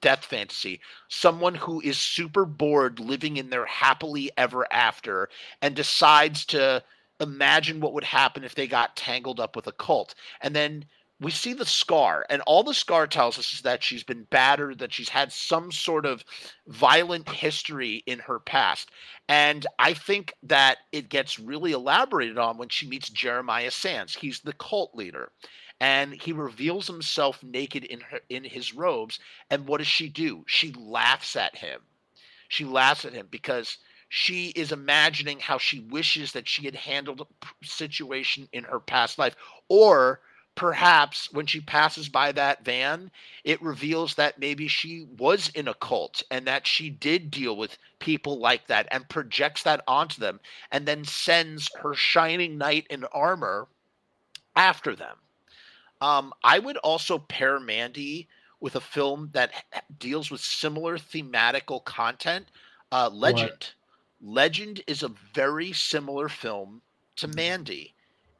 death 0.00 0.24
fantasy. 0.24 0.80
Someone 1.08 1.54
who 1.54 1.80
is 1.80 1.98
super 1.98 2.44
bored 2.44 2.98
living 2.98 3.36
in 3.36 3.50
their 3.50 3.66
happily 3.66 4.30
ever 4.36 4.66
after 4.72 5.28
and 5.62 5.76
decides 5.76 6.44
to 6.46 6.82
imagine 7.20 7.80
what 7.80 7.92
would 7.92 8.04
happen 8.04 8.44
if 8.44 8.54
they 8.54 8.66
got 8.66 8.96
tangled 8.96 9.40
up 9.40 9.54
with 9.54 9.66
a 9.66 9.72
cult. 9.72 10.14
And 10.40 10.54
then 10.54 10.84
we 11.20 11.30
see 11.30 11.54
the 11.54 11.64
scar, 11.64 12.26
and 12.28 12.42
all 12.42 12.62
the 12.62 12.74
scar 12.74 13.06
tells 13.06 13.38
us 13.38 13.54
is 13.54 13.62
that 13.62 13.82
she's 13.82 14.04
been 14.04 14.24
battered, 14.24 14.78
that 14.78 14.92
she's 14.92 15.08
had 15.08 15.32
some 15.32 15.72
sort 15.72 16.04
of 16.04 16.22
violent 16.66 17.28
history 17.28 18.02
in 18.06 18.18
her 18.18 18.38
past. 18.38 18.90
And 19.28 19.66
I 19.78 19.94
think 19.94 20.34
that 20.42 20.78
it 20.92 21.08
gets 21.08 21.38
really 21.38 21.72
elaborated 21.72 22.36
on 22.36 22.58
when 22.58 22.68
she 22.68 22.86
meets 22.86 23.08
Jeremiah 23.08 23.70
Sands. 23.70 24.14
He's 24.14 24.40
the 24.40 24.52
cult 24.52 24.94
leader. 24.94 25.30
And 25.80 26.14
he 26.14 26.32
reveals 26.32 26.86
himself 26.86 27.42
naked 27.42 27.84
in 27.84 28.00
her 28.00 28.20
in 28.30 28.44
his 28.44 28.74
robes. 28.74 29.18
And 29.50 29.66
what 29.66 29.78
does 29.78 29.86
she 29.86 30.08
do? 30.08 30.44
She 30.46 30.72
laughs 30.72 31.36
at 31.36 31.56
him. 31.56 31.80
She 32.48 32.64
laughs 32.64 33.04
at 33.04 33.12
him 33.12 33.28
because 33.30 33.78
she 34.08 34.48
is 34.50 34.72
imagining 34.72 35.40
how 35.40 35.58
she 35.58 35.80
wishes 35.80 36.32
that 36.32 36.48
she 36.48 36.64
had 36.64 36.74
handled 36.74 37.20
a 37.22 37.66
situation 37.66 38.48
in 38.52 38.64
her 38.64 38.80
past 38.80 39.18
life 39.18 39.34
or 39.68 40.20
perhaps 40.56 41.30
when 41.32 41.46
she 41.46 41.60
passes 41.60 42.08
by 42.08 42.32
that 42.32 42.64
van, 42.64 43.10
it 43.44 43.62
reveals 43.62 44.14
that 44.14 44.38
maybe 44.38 44.66
she 44.66 45.06
was 45.18 45.50
in 45.50 45.68
a 45.68 45.74
cult 45.74 46.22
and 46.30 46.46
that 46.46 46.66
she 46.66 46.90
did 46.90 47.30
deal 47.30 47.56
with 47.56 47.78
people 48.00 48.38
like 48.38 48.66
that 48.66 48.88
and 48.90 49.08
projects 49.08 49.62
that 49.62 49.82
onto 49.86 50.18
them 50.18 50.40
and 50.72 50.86
then 50.86 51.04
sends 51.04 51.70
her 51.82 51.94
shining 51.94 52.58
knight 52.58 52.86
in 52.90 53.04
armor 53.12 53.68
after 54.56 54.96
them. 54.96 55.16
Um, 56.00 56.32
I 56.42 56.58
would 56.58 56.78
also 56.78 57.18
pair 57.18 57.60
Mandy 57.60 58.26
with 58.58 58.76
a 58.76 58.80
film 58.80 59.30
that 59.32 59.52
deals 59.98 60.30
with 60.30 60.40
similar 60.40 60.96
thematical 60.96 61.84
content. 61.84 62.46
Uh, 62.90 63.10
Legend. 63.12 63.50
What? 63.50 63.72
Legend 64.22 64.82
is 64.86 65.02
a 65.02 65.12
very 65.34 65.72
similar 65.72 66.30
film 66.30 66.80
to 67.16 67.28
Mandy 67.28 67.94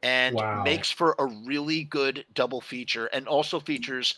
and 0.06 0.36
wow. 0.36 0.62
makes 0.62 0.88
for 0.88 1.16
a 1.18 1.26
really 1.26 1.82
good 1.82 2.24
double 2.32 2.60
feature 2.60 3.06
and 3.06 3.26
also 3.26 3.58
features 3.58 4.14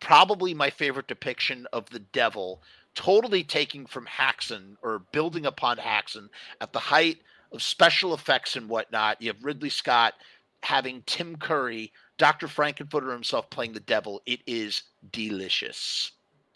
probably 0.00 0.54
my 0.54 0.70
favorite 0.70 1.06
depiction 1.06 1.66
of 1.74 1.88
the 1.90 1.98
devil 1.98 2.62
totally 2.94 3.44
taking 3.44 3.84
from 3.84 4.06
Häxan 4.06 4.76
or 4.82 5.00
building 5.12 5.44
upon 5.44 5.76
Häxan 5.76 6.30
at 6.62 6.72
the 6.72 6.78
height 6.78 7.18
of 7.52 7.62
special 7.62 8.14
effects 8.14 8.56
and 8.56 8.70
whatnot. 8.70 9.20
You 9.20 9.28
have 9.28 9.44
Ridley 9.44 9.68
Scott 9.68 10.14
having 10.62 11.02
Tim 11.04 11.36
Curry, 11.36 11.92
Dr. 12.16 12.48
Frank-N-Furter 12.48 13.12
himself 13.12 13.50
playing 13.50 13.74
the 13.74 13.80
devil. 13.80 14.22
It 14.24 14.40
is 14.46 14.82
delicious. 15.12 16.12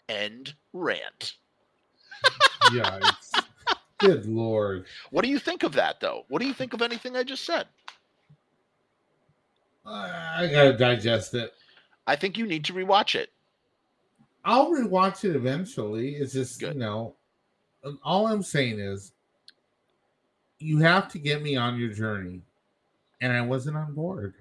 End 0.09 0.55
rant. 0.73 1.35
yeah. 2.73 2.99
Good 3.99 4.25
lord. 4.25 4.85
What 5.11 5.23
do 5.23 5.29
you 5.29 5.39
think 5.39 5.61
of 5.61 5.73
that, 5.73 5.99
though? 5.99 6.25
What 6.27 6.41
do 6.41 6.47
you 6.47 6.53
think 6.53 6.73
of 6.73 6.81
anything 6.81 7.15
I 7.15 7.23
just 7.23 7.45
said? 7.45 7.67
I 9.85 10.49
gotta 10.51 10.77
digest 10.77 11.33
it. 11.33 11.53
I 12.07 12.15
think 12.15 12.37
you 12.37 12.45
need 12.45 12.65
to 12.65 12.73
rewatch 12.73 13.15
it. 13.15 13.29
I'll 14.45 14.71
rewatch 14.71 15.23
it 15.23 15.35
eventually. 15.35 16.15
It's 16.15 16.33
just 16.33 16.59
Good. 16.59 16.73
you 16.73 16.79
know, 16.79 17.15
all 18.03 18.27
I'm 18.27 18.43
saying 18.43 18.79
is, 18.79 19.13
you 20.59 20.79
have 20.79 21.07
to 21.09 21.19
get 21.19 21.41
me 21.41 21.55
on 21.55 21.77
your 21.77 21.89
journey, 21.89 22.41
and 23.21 23.33
I 23.33 23.41
wasn't 23.41 23.77
on 23.77 23.93
board. 23.93 24.33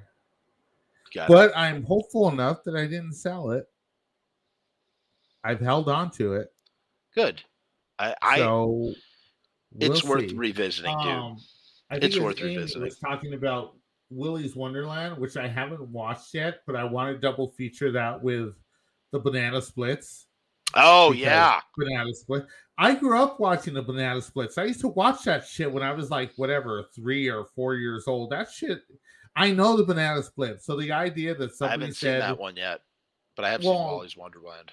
Got 1.14 1.28
but 1.28 1.50
it. 1.50 1.56
I'm 1.56 1.84
hopeful 1.84 2.28
enough 2.30 2.64
that 2.64 2.74
I 2.74 2.86
didn't 2.86 3.14
sell 3.14 3.50
it. 3.50 3.68
I've 5.44 5.60
held 5.60 5.88
on 5.88 6.10
to 6.12 6.34
it. 6.34 6.52
Good. 7.14 7.42
I, 7.98 8.14
I 8.22 8.38
so 8.38 8.92
we'll 9.74 9.92
it's 9.92 10.02
see. 10.02 10.08
worth 10.08 10.32
revisiting, 10.32 10.96
dude. 10.98 11.08
Um, 11.08 11.36
it's 11.90 12.18
worth 12.18 12.40
revisiting. 12.40 12.82
Was 12.82 12.98
talking 12.98 13.34
about 13.34 13.74
Willy's 14.14 14.56
Wonderland, 14.56 15.18
which 15.18 15.36
I 15.36 15.48
haven't 15.48 15.82
watched 15.88 16.34
yet, 16.34 16.60
but 16.66 16.76
I 16.76 16.84
want 16.84 17.14
to 17.14 17.20
double 17.20 17.48
feature 17.52 17.92
that 17.92 18.22
with 18.22 18.54
the 19.10 19.18
Banana 19.18 19.60
Splits. 19.62 20.26
Oh 20.74 21.12
yeah, 21.12 21.60
Banana 21.76 22.14
Split. 22.14 22.46
I 22.78 22.94
grew 22.94 23.22
up 23.22 23.38
watching 23.38 23.74
the 23.74 23.82
Banana 23.82 24.22
Splits. 24.22 24.58
I 24.58 24.64
used 24.64 24.80
to 24.80 24.88
watch 24.88 25.24
that 25.24 25.46
shit 25.46 25.70
when 25.70 25.82
I 25.82 25.92
was 25.92 26.10
like 26.10 26.32
whatever, 26.36 26.84
three 26.94 27.28
or 27.28 27.44
four 27.54 27.74
years 27.74 28.08
old. 28.08 28.30
That 28.30 28.50
shit, 28.50 28.80
I 29.36 29.50
know 29.50 29.76
the 29.76 29.84
Banana 29.84 30.22
Split. 30.22 30.62
So 30.62 30.76
the 30.76 30.92
idea 30.92 31.34
that 31.34 31.54
somebody 31.54 31.68
I 31.68 31.84
haven't 31.84 31.96
said, 31.96 32.20
seen 32.22 32.28
that 32.28 32.38
one 32.38 32.56
yet, 32.56 32.80
but 33.36 33.44
I 33.44 33.50
have 33.50 33.64
well, 33.64 33.74
seen 33.74 33.96
Willy's 33.96 34.16
Wonderland 34.16 34.72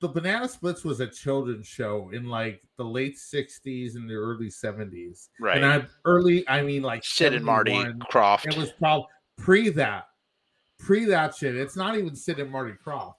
the 0.00 0.08
Banana 0.08 0.48
Splits 0.48 0.84
was 0.84 1.00
a 1.00 1.06
children's 1.06 1.66
show 1.66 2.10
in 2.12 2.28
like 2.28 2.62
the 2.76 2.84
late 2.84 3.16
'60s 3.16 3.96
and 3.96 4.08
the 4.08 4.14
early 4.14 4.48
'70s. 4.48 5.28
Right. 5.40 5.56
And 5.56 5.66
I 5.66 5.86
early, 6.04 6.48
I 6.48 6.62
mean, 6.62 6.82
like 6.82 7.04
Sid 7.04 7.34
and 7.34 7.44
Marty 7.44 7.72
Krofft. 8.10 8.46
It 8.46 8.56
was 8.56 8.72
probably 8.72 9.06
pre 9.36 9.68
that, 9.70 10.08
pre 10.78 11.04
that 11.06 11.34
shit. 11.34 11.56
It's 11.56 11.76
not 11.76 11.96
even 11.96 12.14
Sid 12.14 12.40
and 12.40 12.50
Marty 12.50 12.74
Krofft. 12.84 13.14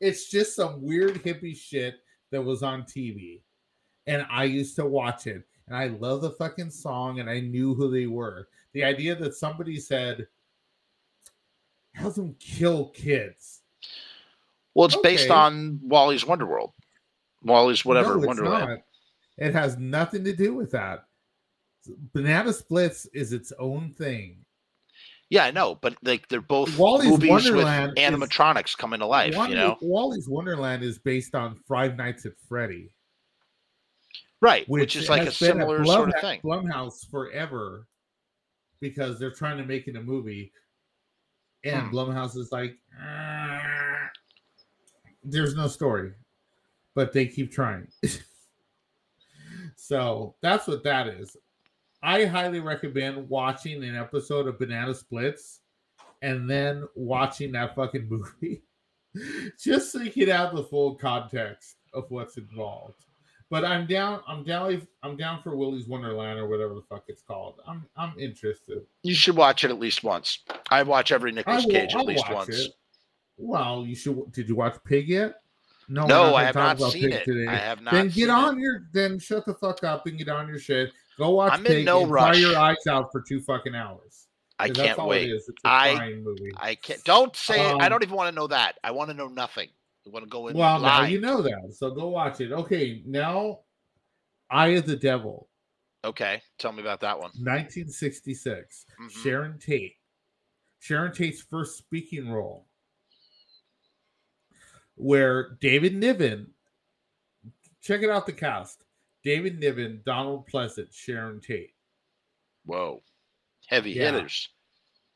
It's 0.00 0.28
just 0.28 0.56
some 0.56 0.82
weird 0.82 1.22
hippie 1.22 1.56
shit 1.56 1.96
that 2.30 2.42
was 2.42 2.62
on 2.62 2.82
TV, 2.82 3.42
and 4.06 4.26
I 4.30 4.44
used 4.44 4.76
to 4.76 4.86
watch 4.86 5.26
it. 5.26 5.42
And 5.68 5.76
I 5.76 5.88
love 5.88 6.20
the 6.20 6.30
fucking 6.30 6.70
song, 6.70 7.20
and 7.20 7.28
I 7.28 7.40
knew 7.40 7.74
who 7.74 7.90
they 7.90 8.06
were. 8.06 8.48
The 8.72 8.84
idea 8.84 9.14
that 9.16 9.34
somebody 9.34 9.78
said, 9.78 10.26
"Have 11.94 12.14
them 12.14 12.36
kill 12.38 12.90
kids." 12.90 13.62
Well, 14.76 14.84
it's 14.84 14.94
okay. 14.94 15.08
based 15.08 15.30
on 15.30 15.80
Wally's 15.82 16.24
Wonderworld. 16.24 16.72
Wally's 17.42 17.82
whatever 17.82 18.18
no, 18.18 18.26
Wonderland. 18.26 18.68
Not. 18.68 18.78
It 19.38 19.54
has 19.54 19.78
nothing 19.78 20.22
to 20.24 20.36
do 20.36 20.54
with 20.54 20.70
that. 20.72 21.04
Banana 22.12 22.52
Splits 22.52 23.06
is 23.14 23.32
its 23.32 23.52
own 23.58 23.94
thing. 23.96 24.44
Yeah, 25.30 25.44
I 25.46 25.50
know, 25.50 25.76
but 25.76 25.96
like 26.02 26.28
they're 26.28 26.42
both 26.42 26.76
Wally's 26.76 27.08
movies 27.08 27.30
Wonderland 27.30 27.94
with 27.96 28.04
animatronics 28.04 28.66
is, 28.66 28.74
coming 28.74 29.00
to 29.00 29.06
life. 29.06 29.34
Wally, 29.34 29.50
you 29.50 29.56
know, 29.56 29.78
Wally's 29.80 30.28
Wonderland 30.28 30.82
is 30.82 30.98
based 30.98 31.34
on 31.34 31.56
Five 31.66 31.96
Nights 31.96 32.26
at 32.26 32.32
Freddy, 32.46 32.90
right? 34.42 34.68
Which, 34.68 34.80
which 34.82 34.96
is 34.96 35.08
like 35.08 35.26
a 35.26 35.32
similar 35.32 35.84
Blum, 35.84 35.96
sort 35.96 36.08
of 36.10 36.20
thing. 36.20 36.40
Blumhouse 36.44 37.10
forever 37.10 37.86
because 38.80 39.18
they're 39.18 39.30
trying 39.30 39.56
to 39.56 39.64
make 39.64 39.88
it 39.88 39.96
a 39.96 40.02
movie, 40.02 40.52
and 41.64 41.88
hmm. 41.88 41.96
Blumhouse 41.96 42.36
is 42.36 42.52
like, 42.52 42.76
there's 45.26 45.54
no 45.54 45.68
story, 45.68 46.12
but 46.94 47.12
they 47.12 47.26
keep 47.26 47.52
trying. 47.52 47.88
so 49.76 50.34
that's 50.40 50.66
what 50.66 50.84
that 50.84 51.08
is. 51.08 51.36
I 52.02 52.24
highly 52.24 52.60
recommend 52.60 53.28
watching 53.28 53.82
an 53.82 53.96
episode 53.96 54.46
of 54.46 54.58
Banana 54.58 54.94
Splits 54.94 55.60
and 56.22 56.48
then 56.48 56.86
watching 56.94 57.52
that 57.52 57.74
fucking 57.74 58.08
movie 58.08 58.62
just 59.60 59.92
so 59.92 60.00
you 60.00 60.10
get 60.10 60.28
out 60.28 60.54
the 60.54 60.62
full 60.62 60.94
context 60.94 61.76
of 61.92 62.04
what's 62.10 62.36
involved. 62.36 63.04
But 63.48 63.64
I'm 63.64 63.86
down. 63.86 64.20
I'm 64.26 64.42
down. 64.42 64.86
I'm 65.04 65.16
down 65.16 65.40
for 65.42 65.54
Willy's 65.54 65.86
Wonderland 65.86 66.38
or 66.38 66.48
whatever 66.48 66.74
the 66.74 66.82
fuck 66.82 67.04
it's 67.06 67.22
called. 67.22 67.60
I'm 67.66 67.86
I'm 67.96 68.12
interested. 68.18 68.82
You 69.04 69.14
should 69.14 69.36
watch 69.36 69.62
it 69.62 69.70
at 69.70 69.78
least 69.78 70.02
once. 70.02 70.40
I 70.70 70.82
watch 70.82 71.12
every 71.12 71.30
Nicolas 71.30 71.64
Cage 71.64 71.94
at 71.94 72.06
least 72.06 72.28
once. 72.30 72.58
It. 72.58 72.72
Well, 73.36 73.84
you 73.86 73.94
should. 73.94 74.32
Did 74.32 74.48
you 74.48 74.56
watch 74.56 74.76
Pig 74.84 75.08
yet? 75.08 75.40
No, 75.88 76.06
no, 76.06 76.34
I 76.34 76.44
have 76.44 76.54
not 76.54 76.80
seen 76.80 77.12
it. 77.12 77.24
Today. 77.24 77.46
I 77.46 77.56
have 77.56 77.80
not. 77.80 77.94
Then 77.94 78.08
get 78.08 78.30
on 78.30 78.58
it. 78.58 78.62
your. 78.62 78.88
Then 78.92 79.18
shut 79.18 79.44
the 79.46 79.54
fuck 79.54 79.84
up 79.84 80.06
and 80.06 80.18
get 80.18 80.28
on 80.28 80.48
your 80.48 80.58
shit. 80.58 80.92
Go 81.18 81.30
watch 81.30 81.52
I'm 81.52 81.62
Pig 81.62 81.78
in 81.78 81.84
no 81.84 82.02
and 82.02 82.10
rush. 82.10 82.32
cry 82.32 82.40
your 82.40 82.58
eyes 82.58 82.86
out 82.88 83.12
for 83.12 83.22
two 83.22 83.40
fucking 83.40 83.74
hours. 83.74 84.26
I 84.58 84.70
can't 84.70 85.04
wait. 85.06 85.30
It 85.30 85.42
I, 85.64 86.22
I 86.56 86.74
can't. 86.76 87.02
Don't 87.04 87.36
say 87.36 87.60
um, 87.60 87.76
it. 87.76 87.82
I 87.82 87.86
um, 87.86 87.90
don't 87.90 88.02
even 88.02 88.16
want 88.16 88.30
to 88.30 88.34
know 88.34 88.46
that. 88.46 88.76
I 88.82 88.90
want 88.90 89.10
to 89.10 89.16
know 89.16 89.28
nothing. 89.28 89.68
I 90.06 90.10
want 90.10 90.24
to 90.24 90.30
go 90.30 90.48
in. 90.48 90.56
Well, 90.56 90.80
now 90.80 91.02
you 91.02 91.20
know 91.20 91.42
that, 91.42 91.74
so 91.74 91.90
go 91.90 92.08
watch 92.08 92.40
it. 92.40 92.52
Okay, 92.52 93.02
now, 93.04 93.60
Eye 94.50 94.68
of 94.68 94.86
the 94.86 94.96
Devil. 94.96 95.48
Okay, 96.04 96.40
tell 96.58 96.72
me 96.72 96.80
about 96.80 97.00
that 97.00 97.16
one. 97.16 97.30
1966. 97.38 98.86
Mm-hmm. 99.00 99.22
Sharon 99.22 99.58
Tate. 99.58 99.96
Sharon 100.78 101.12
Tate's 101.12 101.42
first 101.42 101.76
speaking 101.76 102.30
role 102.30 102.65
where 104.96 105.56
David 105.60 105.94
Niven, 105.94 106.48
check 107.82 108.02
it 108.02 108.10
out 108.10 108.26
the 108.26 108.32
cast 108.32 108.82
David 109.26 109.58
Niven, 109.58 110.02
Donald 110.04 110.48
Pleasence, 110.48 110.94
Sharon 110.94 111.40
Tate. 111.40 111.72
Whoa. 112.64 113.02
Heavy 113.66 113.90
yeah. 113.90 114.12
hitters. 114.12 114.50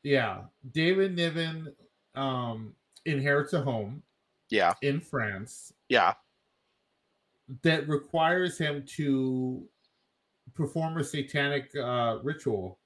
Yeah. 0.03 0.41
David 0.71 1.15
Niven 1.15 1.73
um, 2.15 2.73
inherits 3.05 3.53
a 3.53 3.61
home. 3.61 4.03
Yeah. 4.49 4.73
In 4.81 4.99
France. 4.99 5.71
Yeah. 5.87 6.15
That 7.63 7.87
requires 7.87 8.57
him 8.57 8.83
to 8.97 9.63
perform 10.55 10.97
a 10.97 11.03
satanic 11.05 11.71
uh, 11.75 12.17
ritual 12.21 12.79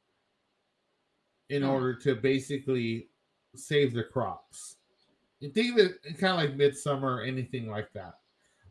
in 1.50 1.64
mm. 1.64 1.70
order 1.70 1.96
to 1.96 2.16
basically 2.16 3.10
save 3.56 3.94
the 3.94 4.04
crops 4.04 4.78
think 5.54 5.78
of 5.78 5.86
it 5.86 6.18
kind 6.18 6.34
of 6.34 6.38
like 6.38 6.58
Midsommar 6.58 7.04
or 7.04 7.24
anything 7.24 7.70
like 7.70 7.92
that. 7.94 8.16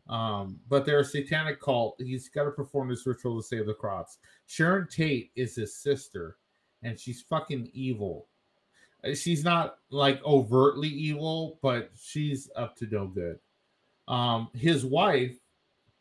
Um, 0.07 0.59
but 0.69 0.85
they're 0.85 0.99
a 0.99 1.05
satanic 1.05 1.59
cult. 1.59 1.95
He's 1.99 2.29
got 2.29 2.43
to 2.43 2.51
perform 2.51 2.89
this 2.89 3.07
ritual 3.07 3.41
to 3.41 3.47
save 3.47 3.65
the 3.65 3.73
crops. 3.73 4.17
Sharon 4.45 4.87
Tate 4.87 5.31
is 5.35 5.55
his 5.55 5.75
sister, 5.75 6.37
and 6.83 6.99
she's 6.99 7.21
fucking 7.23 7.71
evil. 7.73 8.27
Uh, 9.03 9.15
she's 9.15 9.43
not 9.43 9.77
like 9.89 10.23
overtly 10.23 10.89
evil, 10.89 11.59
but 11.61 11.89
she's 11.99 12.49
up 12.55 12.75
to 12.77 12.87
no 12.87 13.07
good. 13.07 13.39
Um, 14.07 14.49
his 14.53 14.85
wife 14.85 15.35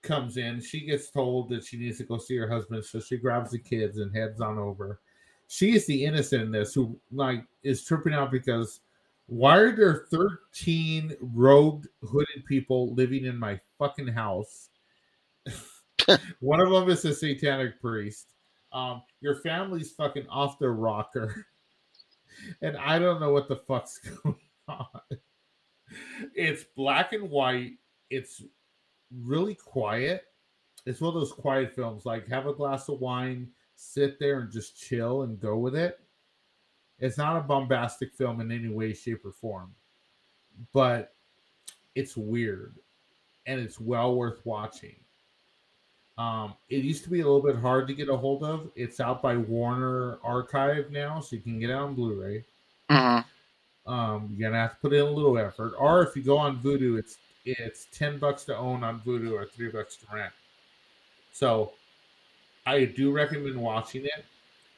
comes 0.02 0.36
in. 0.36 0.60
She 0.60 0.80
gets 0.80 1.10
told 1.10 1.48
that 1.48 1.64
she 1.64 1.78
needs 1.78 1.98
to 1.98 2.04
go 2.04 2.18
see 2.18 2.36
her 2.36 2.48
husband, 2.48 2.84
so 2.84 3.00
she 3.00 3.16
grabs 3.16 3.50
the 3.50 3.58
kids 3.58 3.98
and 3.98 4.14
heads 4.14 4.40
on 4.40 4.58
over. 4.58 5.00
She 5.48 5.74
is 5.74 5.86
the 5.86 6.04
innocent 6.04 6.42
in 6.42 6.52
this, 6.52 6.74
who 6.74 6.98
like 7.10 7.44
is 7.62 7.84
tripping 7.84 8.12
out 8.12 8.30
because 8.30 8.80
why 9.26 9.56
are 9.56 9.74
there 9.74 10.06
13 10.10 11.16
robed 11.20 11.88
hooded 12.02 12.44
people 12.46 12.94
living 12.94 13.24
in 13.24 13.38
my 13.38 13.58
fucking 13.78 14.08
house? 14.08 14.68
One 16.40 16.60
of 16.60 16.70
them 16.70 16.88
is 16.90 17.04
a 17.04 17.14
satanic 17.14 17.80
priest. 17.80 18.34
Um, 18.72 19.02
your 19.20 19.36
family's 19.36 19.92
fucking 19.92 20.26
off 20.28 20.58
the 20.58 20.68
rocker. 20.68 21.46
and 22.62 22.76
I 22.76 22.98
don't 22.98 23.20
know 23.20 23.32
what 23.32 23.48
the 23.48 23.56
fuck's 23.56 23.98
going 24.24 24.36
on. 24.68 25.00
It's 26.34 26.64
black 26.76 27.12
and 27.12 27.30
white. 27.30 27.72
It's 28.10 28.42
really 29.10 29.54
quiet. 29.54 30.24
It's 30.86 31.00
one 31.00 31.14
of 31.14 31.20
those 31.20 31.32
quiet 31.32 31.74
films, 31.74 32.04
like 32.04 32.28
have 32.28 32.46
a 32.46 32.52
glass 32.52 32.88
of 32.88 33.00
wine, 33.00 33.48
sit 33.74 34.18
there 34.18 34.40
and 34.40 34.52
just 34.52 34.78
chill 34.78 35.22
and 35.22 35.40
go 35.40 35.56
with 35.56 35.74
it. 35.74 35.98
It's 37.00 37.18
not 37.18 37.36
a 37.36 37.40
bombastic 37.40 38.12
film 38.12 38.40
in 38.40 38.50
any 38.52 38.68
way, 38.68 38.94
shape, 38.94 39.24
or 39.24 39.32
form, 39.32 39.74
but 40.72 41.14
it's 41.94 42.16
weird 42.16 42.74
and 43.46 43.60
it's 43.60 43.80
well 43.80 44.14
worth 44.14 44.44
watching. 44.44 44.96
Um, 46.16 46.54
it 46.68 46.84
used 46.84 47.02
to 47.04 47.10
be 47.10 47.20
a 47.20 47.24
little 47.24 47.42
bit 47.42 47.56
hard 47.56 47.88
to 47.88 47.94
get 47.94 48.08
a 48.08 48.16
hold 48.16 48.44
of. 48.44 48.70
It's 48.76 49.00
out 49.00 49.20
by 49.20 49.36
Warner 49.36 50.18
Archive 50.22 50.90
now, 50.90 51.20
so 51.20 51.36
you 51.36 51.42
can 51.42 51.58
get 51.58 51.70
it 51.70 51.74
on 51.74 51.94
Blu-ray. 51.94 52.44
Mm-hmm. 52.90 53.92
Um, 53.92 54.28
you're 54.30 54.48
gonna 54.48 54.62
have 54.62 54.74
to 54.74 54.80
put 54.80 54.92
in 54.92 55.00
a 55.00 55.10
little 55.10 55.36
effort, 55.36 55.74
or 55.78 56.02
if 56.02 56.16
you 56.16 56.22
go 56.22 56.38
on 56.38 56.58
Vudu, 56.60 56.98
it's 56.98 57.18
it's 57.44 57.86
ten 57.92 58.18
bucks 58.18 58.44
to 58.44 58.56
own 58.56 58.82
on 58.82 59.00
Vudu 59.00 59.32
or 59.32 59.44
three 59.44 59.68
bucks 59.68 59.96
to 59.96 60.06
rent. 60.14 60.32
So, 61.32 61.72
I 62.64 62.86
do 62.86 63.12
recommend 63.12 63.56
watching 63.56 64.04
it. 64.04 64.24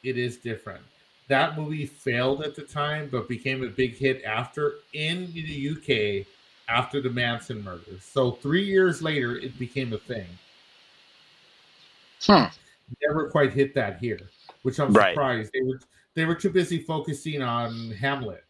It 0.02 0.18
is 0.18 0.38
different. 0.38 0.82
That 1.28 1.56
movie 1.58 1.86
failed 1.86 2.42
at 2.42 2.54
the 2.54 2.62
time, 2.62 3.08
but 3.10 3.28
became 3.28 3.64
a 3.64 3.68
big 3.68 3.96
hit 3.96 4.22
after 4.24 4.74
in 4.92 5.32
the 5.32 5.70
UK 5.70 6.26
after 6.68 7.00
the 7.00 7.10
Manson 7.10 7.62
murders. 7.62 8.04
So 8.04 8.32
three 8.32 8.64
years 8.64 9.02
later, 9.02 9.36
it 9.36 9.58
became 9.58 9.92
a 9.92 9.98
thing. 9.98 10.26
Hmm. 12.22 12.44
Never 13.02 13.28
quite 13.30 13.52
hit 13.52 13.74
that 13.74 13.98
here, 13.98 14.20
which 14.62 14.78
I'm 14.78 14.92
Right. 14.92 15.14
surprised. 15.14 15.52
They 15.52 15.62
were 15.62 15.80
they 16.14 16.24
were 16.24 16.34
too 16.34 16.48
busy 16.48 16.78
focusing 16.78 17.42
on 17.42 17.90
Hamlet, 17.90 18.42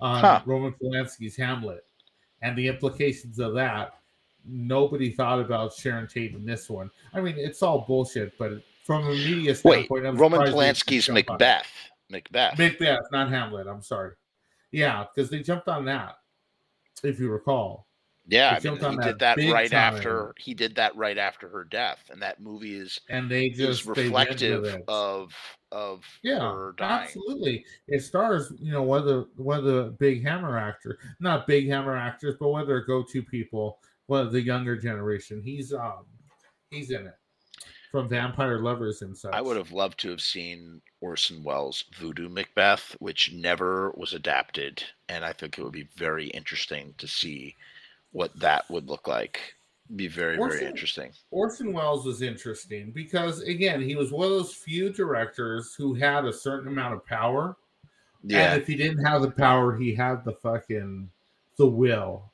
on 0.00 0.20
Huh. 0.20 0.42
Roman 0.44 0.72
Polanski's 0.72 1.36
Hamlet, 1.36 1.84
and 2.42 2.58
the 2.58 2.66
implications 2.66 3.38
of 3.38 3.54
that. 3.54 4.00
Nobody 4.44 5.12
thought 5.12 5.38
about 5.38 5.74
Sharon 5.74 6.08
Tate 6.08 6.34
in 6.34 6.44
this 6.44 6.68
one. 6.68 6.90
I 7.12 7.20
mean, 7.20 7.36
it's 7.38 7.62
all 7.62 7.82
bullshit, 7.86 8.36
but 8.36 8.62
from 8.90 9.06
a 9.06 9.10
media 9.10 9.52
Wait, 9.52 9.56
standpoint, 9.56 10.04
I'm 10.04 10.16
Roman 10.16 10.40
Polanski's 10.40 11.06
jumped 11.06 11.30
on 11.30 11.36
it. 11.36 11.38
Macbeth. 11.38 11.66
Macbeth. 12.10 12.58
Macbeth, 12.58 13.04
not 13.12 13.28
Hamlet. 13.30 13.68
I'm 13.68 13.82
sorry. 13.82 14.14
Yeah, 14.72 15.04
because 15.14 15.30
they 15.30 15.44
jumped 15.44 15.68
on 15.68 15.84
that, 15.84 16.16
if 17.04 17.20
you 17.20 17.30
recall. 17.30 17.86
yeah, 18.26 18.58
they 18.58 18.68
I 18.68 18.72
mean, 18.72 18.80
he 18.90 18.96
that 18.96 19.04
did 19.04 19.18
that 19.20 19.36
right 19.52 19.70
time. 19.70 19.94
after 19.94 20.34
he 20.38 20.54
did 20.54 20.74
that 20.74 20.96
right 20.96 21.18
after 21.18 21.48
her 21.50 21.62
death, 21.62 22.02
and 22.10 22.20
that 22.20 22.40
movie 22.40 22.74
is 22.74 22.98
And 23.08 23.30
they 23.30 23.50
just 23.50 23.84
they 23.94 24.06
reflective 24.06 24.64
it. 24.64 24.82
of 24.88 25.32
of 25.70 26.04
yeah, 26.24 26.40
her 26.40 26.74
dying. 26.76 27.04
absolutely. 27.04 27.64
It 27.86 28.02
stars, 28.02 28.52
you 28.58 28.72
know, 28.72 28.82
one 28.82 28.98
of 28.98 29.04
the 29.06 29.28
one 29.36 29.58
of 29.58 29.64
the 29.66 29.94
big 30.00 30.24
Hammer 30.24 30.58
actors, 30.58 30.98
not 31.20 31.46
big 31.46 31.68
Hammer 31.68 31.96
actors, 31.96 32.34
but 32.40 32.48
one 32.48 32.60
of 32.62 32.66
their 32.66 32.84
go-to 32.84 33.22
people, 33.22 33.78
one 34.06 34.26
of 34.26 34.32
the 34.32 34.42
younger 34.42 34.76
generation. 34.76 35.40
He's 35.44 35.72
um 35.72 36.06
he's 36.72 36.90
in 36.90 37.06
it 37.06 37.14
from 37.90 38.08
Vampire 38.08 38.58
Lovers 38.58 39.02
and 39.02 39.16
such. 39.16 39.34
I 39.34 39.40
would 39.40 39.56
have 39.56 39.72
loved 39.72 39.98
to 40.00 40.10
have 40.10 40.20
seen 40.20 40.80
Orson 41.00 41.42
Welles' 41.42 41.84
Voodoo 41.98 42.28
Macbeth, 42.28 42.96
which 43.00 43.32
never 43.32 43.90
was 43.96 44.14
adapted, 44.14 44.82
and 45.08 45.24
I 45.24 45.32
think 45.32 45.58
it 45.58 45.62
would 45.62 45.72
be 45.72 45.88
very 45.96 46.28
interesting 46.28 46.94
to 46.98 47.08
see 47.08 47.56
what 48.12 48.38
that 48.38 48.70
would 48.70 48.88
look 48.88 49.08
like. 49.08 49.54
Be 49.96 50.06
very 50.06 50.36
very 50.36 50.64
interesting. 50.66 51.10
Orson 51.32 51.72
Welles 51.72 52.06
was 52.06 52.22
interesting 52.22 52.92
because 52.92 53.40
again, 53.40 53.80
he 53.80 53.96
was 53.96 54.12
one 54.12 54.26
of 54.26 54.30
those 54.30 54.54
few 54.54 54.90
directors 54.90 55.74
who 55.74 55.94
had 55.94 56.24
a 56.24 56.32
certain 56.32 56.68
amount 56.68 56.94
of 56.94 57.04
power. 57.04 57.56
Yeah, 58.22 58.52
And 58.52 58.62
if 58.62 58.68
he 58.68 58.76
didn't 58.76 59.04
have 59.04 59.22
the 59.22 59.30
power, 59.32 59.76
he 59.76 59.94
had 59.94 60.24
the 60.24 60.32
fucking 60.32 61.10
the 61.56 61.66
will. 61.66 62.30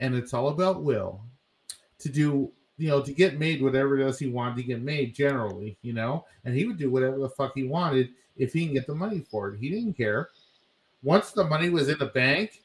And 0.00 0.14
it's 0.14 0.32
all 0.32 0.48
about 0.48 0.82
will 0.82 1.20
to 1.98 2.08
do, 2.08 2.50
you 2.76 2.88
know, 2.88 3.00
to 3.00 3.12
get 3.12 3.38
made 3.38 3.62
whatever 3.62 3.98
it 3.98 4.06
is 4.06 4.18
he 4.18 4.28
wanted 4.28 4.56
to 4.56 4.62
get 4.62 4.82
made 4.82 5.14
generally, 5.14 5.76
you 5.82 5.92
know, 5.92 6.24
and 6.44 6.54
he 6.56 6.66
would 6.66 6.78
do 6.78 6.90
whatever 6.90 7.18
the 7.18 7.28
fuck 7.28 7.52
he 7.54 7.64
wanted 7.64 8.10
if 8.36 8.52
he 8.52 8.64
can 8.64 8.74
get 8.74 8.86
the 8.86 8.94
money 8.94 9.20
for 9.30 9.50
it. 9.50 9.58
He 9.58 9.68
didn't 9.70 9.94
care. 9.96 10.30
Once 11.02 11.30
the 11.30 11.44
money 11.44 11.70
was 11.70 11.88
in 11.88 11.98
the 11.98 12.06
bank, 12.06 12.62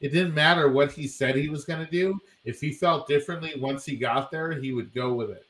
it 0.00 0.12
didn't 0.12 0.34
matter 0.34 0.70
what 0.70 0.92
he 0.92 1.06
said 1.08 1.34
he 1.36 1.48
was 1.48 1.64
going 1.64 1.84
to 1.84 1.90
do. 1.90 2.20
If 2.44 2.60
he 2.60 2.70
felt 2.72 3.08
differently 3.08 3.54
once 3.58 3.84
he 3.84 3.96
got 3.96 4.30
there, 4.30 4.52
he 4.52 4.72
would 4.72 4.92
go 4.92 5.14
with 5.14 5.30
it. 5.30 5.46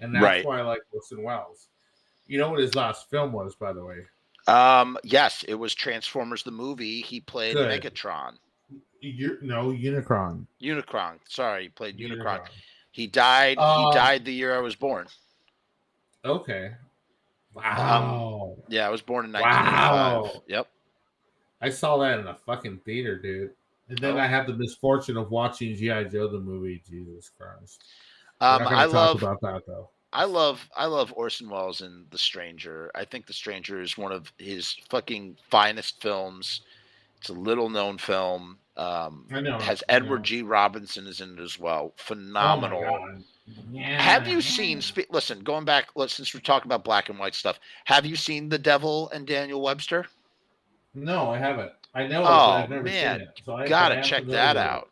And 0.00 0.14
that's 0.14 0.22
Right. 0.22 0.44
why 0.44 0.58
I 0.58 0.62
like 0.62 0.82
Orson 0.92 1.22
Welles. 1.22 1.68
You 2.26 2.38
know 2.38 2.50
what 2.50 2.60
his 2.60 2.74
last 2.74 3.08
film 3.08 3.32
was, 3.32 3.54
by 3.54 3.72
the 3.72 3.84
way? 3.84 4.00
Um, 4.48 4.98
yes, 5.02 5.44
it 5.48 5.54
was 5.54 5.74
Transformers 5.74 6.42
the 6.42 6.50
movie. 6.50 7.00
He 7.00 7.20
played 7.20 7.54
Good. 7.54 7.82
Megatron. 7.82 8.34
You 9.00 9.38
no 9.42 9.70
Unicron. 9.70 10.46
Unicron. 10.60 11.18
Sorry, 11.28 11.64
he 11.64 11.68
played 11.68 11.98
Unicron. 11.98 12.46
He 12.96 13.06
died. 13.06 13.58
Uh, 13.60 13.90
he 13.90 13.94
died 13.94 14.24
the 14.24 14.32
year 14.32 14.56
I 14.56 14.60
was 14.60 14.74
born. 14.74 15.06
Okay. 16.24 16.70
Wow. 17.52 18.56
Yeah, 18.68 18.86
I 18.86 18.88
was 18.90 19.02
born 19.02 19.26
in 19.26 19.32
Wow. 19.32 20.30
Yep. 20.46 20.66
I 21.60 21.68
saw 21.68 21.98
that 21.98 22.18
in 22.20 22.26
a 22.26 22.34
fucking 22.34 22.78
theater, 22.86 23.18
dude. 23.20 23.50
And 23.90 23.98
then 23.98 24.16
Oh. 24.16 24.18
I 24.20 24.26
had 24.26 24.46
the 24.46 24.54
misfortune 24.54 25.18
of 25.18 25.30
watching 25.30 25.76
G.I. 25.76 26.04
Joe 26.04 26.26
the 26.28 26.38
movie. 26.40 26.82
Jesus 26.88 27.30
Christ. 27.38 27.84
Um, 28.40 28.62
I 28.66 28.84
talk 28.86 28.92
love. 28.94 29.22
about 29.22 29.40
that 29.42 29.62
though. 29.66 29.90
I 30.14 30.24
love. 30.24 30.66
I 30.74 30.86
love 30.86 31.12
Orson 31.14 31.50
Welles 31.50 31.82
in 31.82 32.06
The 32.08 32.16
Stranger. 32.16 32.90
I 32.94 33.04
think 33.04 33.26
The 33.26 33.34
Stranger 33.34 33.82
is 33.82 33.98
one 33.98 34.12
of 34.12 34.32
his 34.38 34.72
fucking 34.88 35.36
finest 35.50 36.00
films. 36.00 36.62
It's 37.18 37.28
a 37.28 37.34
little 37.34 37.68
known 37.68 37.98
film. 37.98 38.56
Um, 38.76 39.26
I 39.32 39.40
know. 39.40 39.56
it 39.56 39.62
has 39.62 39.82
Edward 39.88 40.18
know. 40.18 40.24
G. 40.24 40.42
Robinson 40.42 41.06
is 41.06 41.20
in 41.20 41.38
it 41.38 41.42
as 41.42 41.58
well. 41.58 41.92
Oh 41.92 41.92
Phenomenal. 41.96 42.80
God. 42.82 43.22
Yeah. 43.70 44.00
Have 44.02 44.26
you 44.26 44.40
seen? 44.40 44.82
Listen, 45.10 45.40
going 45.40 45.64
back. 45.64 45.88
Since 46.08 46.34
we're 46.34 46.40
talking 46.40 46.68
about 46.68 46.84
black 46.84 47.08
and 47.08 47.18
white 47.18 47.34
stuff, 47.34 47.58
have 47.84 48.04
you 48.04 48.16
seen 48.16 48.48
The 48.48 48.58
Devil 48.58 49.08
and 49.10 49.26
Daniel 49.26 49.62
Webster? 49.62 50.06
No, 50.94 51.30
I 51.30 51.38
haven't. 51.38 51.72
I 51.94 52.06
know 52.06 52.22
it, 52.22 52.26
Oh, 52.28 52.66
never 52.68 52.82
man. 52.82 53.18
seen 53.20 53.28
it. 53.28 53.40
So 53.44 53.66
Gotta 53.68 54.02
check 54.02 54.26
that 54.26 54.56
out. 54.56 54.90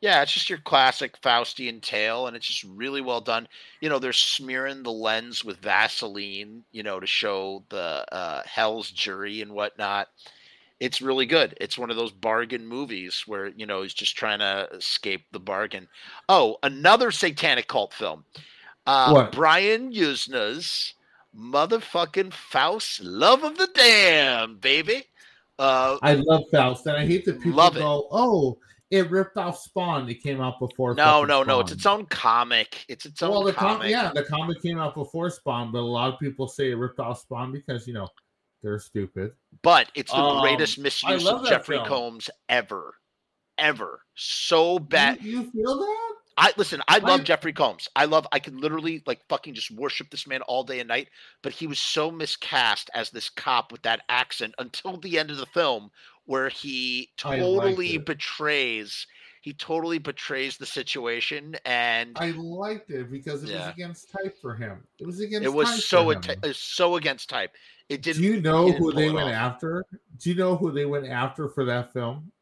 Yeah, 0.00 0.22
it's 0.22 0.32
just 0.32 0.50
your 0.50 0.58
classic 0.58 1.20
Faustian 1.22 1.80
tale, 1.80 2.26
and 2.26 2.36
it's 2.36 2.46
just 2.46 2.64
really 2.64 3.00
well 3.00 3.20
done. 3.22 3.48
You 3.80 3.88
know, 3.88 3.98
they're 3.98 4.12
smearing 4.12 4.82
the 4.82 4.92
lens 4.92 5.42
with 5.44 5.56
Vaseline, 5.58 6.64
you 6.70 6.82
know, 6.82 7.00
to 7.00 7.06
show 7.06 7.64
the 7.70 8.04
uh, 8.12 8.42
Hell's 8.44 8.90
Jury 8.90 9.40
and 9.40 9.52
whatnot. 9.52 10.08
It's 10.78 11.00
really 11.00 11.26
good. 11.26 11.56
It's 11.60 11.78
one 11.78 11.90
of 11.90 11.96
those 11.96 12.12
bargain 12.12 12.66
movies 12.66 13.24
where 13.26 13.48
you 13.48 13.64
know 13.66 13.82
he's 13.82 13.94
just 13.94 14.16
trying 14.16 14.40
to 14.40 14.68
escape 14.72 15.24
the 15.32 15.40
bargain. 15.40 15.88
Oh, 16.28 16.58
another 16.62 17.10
satanic 17.10 17.66
cult 17.68 17.94
film. 17.94 18.24
Uh, 18.86 19.10
What? 19.10 19.32
Brian 19.32 19.92
Yuzna's 19.92 20.94
motherfucking 21.36 22.32
Faust, 22.32 23.02
Love 23.02 23.42
of 23.44 23.56
the 23.58 23.68
Damned, 23.74 24.60
baby. 24.60 25.04
Uh, 25.58 25.96
I 26.02 26.14
love 26.14 26.44
Faust, 26.50 26.86
and 26.86 26.96
I 26.96 27.06
hate 27.06 27.24
that 27.24 27.40
people 27.40 27.52
Love 27.56 27.76
it. 27.76 27.82
"Oh, 27.82 28.58
it 28.90 29.10
ripped 29.10 29.38
off 29.38 29.58
Spawn. 29.58 30.08
It 30.10 30.22
came 30.22 30.42
out 30.42 30.58
before." 30.58 30.94
No, 30.94 31.24
no, 31.24 31.42
no. 31.42 31.60
It's 31.60 31.72
its 31.72 31.86
own 31.86 32.04
comic. 32.06 32.84
It's 32.88 33.06
its 33.06 33.22
own 33.22 33.30
well, 33.30 33.42
the 33.42 33.54
com- 33.54 33.78
comic. 33.78 33.90
yeah, 33.90 34.12
the 34.14 34.24
comic 34.24 34.60
came 34.60 34.78
out 34.78 34.94
before 34.94 35.30
Spawn, 35.30 35.72
but 35.72 35.78
a 35.78 35.80
lot 35.80 36.12
of 36.12 36.20
people 36.20 36.46
say 36.46 36.70
it 36.70 36.74
ripped 36.74 37.00
off 37.00 37.20
Spawn 37.20 37.50
because 37.52 37.86
you 37.86 37.94
know 37.94 38.08
they're 38.66 38.78
stupid. 38.80 39.32
But 39.62 39.90
it's 39.94 40.10
the 40.10 40.18
Um, 40.18 40.40
greatest 40.42 40.78
misuse 40.78 41.26
of 41.26 41.46
Jeffrey 41.46 41.76
film. 41.76 41.88
Combs 41.88 42.28
ever. 42.48 42.94
Ever. 43.58 44.02
So 44.16 44.78
bad. 44.78 45.22
You, 45.22 45.42
you 45.42 45.50
feel 45.52 45.78
that? 45.78 46.12
I 46.38 46.52
listen, 46.58 46.82
I 46.88 46.98
love 46.98 47.20
I- 47.20 47.24
Jeffrey 47.24 47.52
Combs. 47.54 47.88
I 47.96 48.04
love 48.04 48.26
I 48.32 48.38
can 48.40 48.58
literally 48.58 49.02
like 49.06 49.20
fucking 49.28 49.54
just 49.54 49.70
worship 49.70 50.10
this 50.10 50.26
man 50.26 50.42
all 50.42 50.64
day 50.64 50.80
and 50.80 50.88
night, 50.88 51.08
but 51.42 51.52
he 51.52 51.66
was 51.66 51.78
so 51.78 52.10
miscast 52.10 52.90
as 52.92 53.08
this 53.10 53.30
cop 53.30 53.72
with 53.72 53.82
that 53.82 54.02
accent 54.10 54.54
until 54.58 54.98
the 54.98 55.18
end 55.18 55.30
of 55.30 55.38
the 55.38 55.46
film 55.46 55.90
where 56.26 56.48
he 56.50 57.08
totally 57.16 57.96
betrays 57.98 59.06
he 59.40 59.54
totally 59.54 59.98
betrays 59.98 60.56
the 60.58 60.66
situation 60.66 61.54
and 61.64 62.18
I 62.18 62.32
liked 62.32 62.90
it 62.90 63.10
because 63.12 63.44
it 63.44 63.50
Yeah. 63.50 63.66
was 63.68 63.74
against 63.74 64.10
type 64.10 64.36
for 64.42 64.56
him. 64.56 64.84
It 64.98 65.06
was 65.06 65.20
against. 65.20 65.44
it 65.46 65.52
was 65.54 65.68
type 65.70 65.80
so 65.80 66.04
for 66.04 66.12
him. 66.14 66.38
it 66.42 66.46
was 66.48 66.58
so 66.58 66.96
against 66.96 67.28
type. 67.30 67.52
It 67.88 68.02
Do 68.02 68.12
didn't 68.12 68.22
you 68.24 68.40
know 68.40 68.72
who 68.72 68.92
they 68.92 69.10
went 69.10 69.28
off. 69.28 69.34
after? 69.34 69.84
Do 70.18 70.30
you 70.30 70.36
know 70.36 70.56
who 70.56 70.72
they 70.72 70.86
went 70.86 71.06
after 71.06 71.48
for 71.48 71.64
that 71.66 71.92
film 71.92 72.32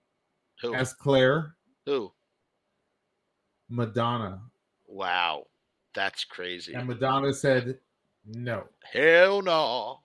who, 0.63 0.75
as 0.75 0.93
Claire? 0.95 1.55
who? 1.87 2.13
Madonna, 3.69 4.41
Wow. 4.87 5.47
That's 5.95 6.25
crazy. 6.25 6.75
and 6.75 6.89
Madonna 6.89 7.33
said 7.33 7.79
no. 8.27 8.65
Hell 8.93 9.43
no. 9.43 10.01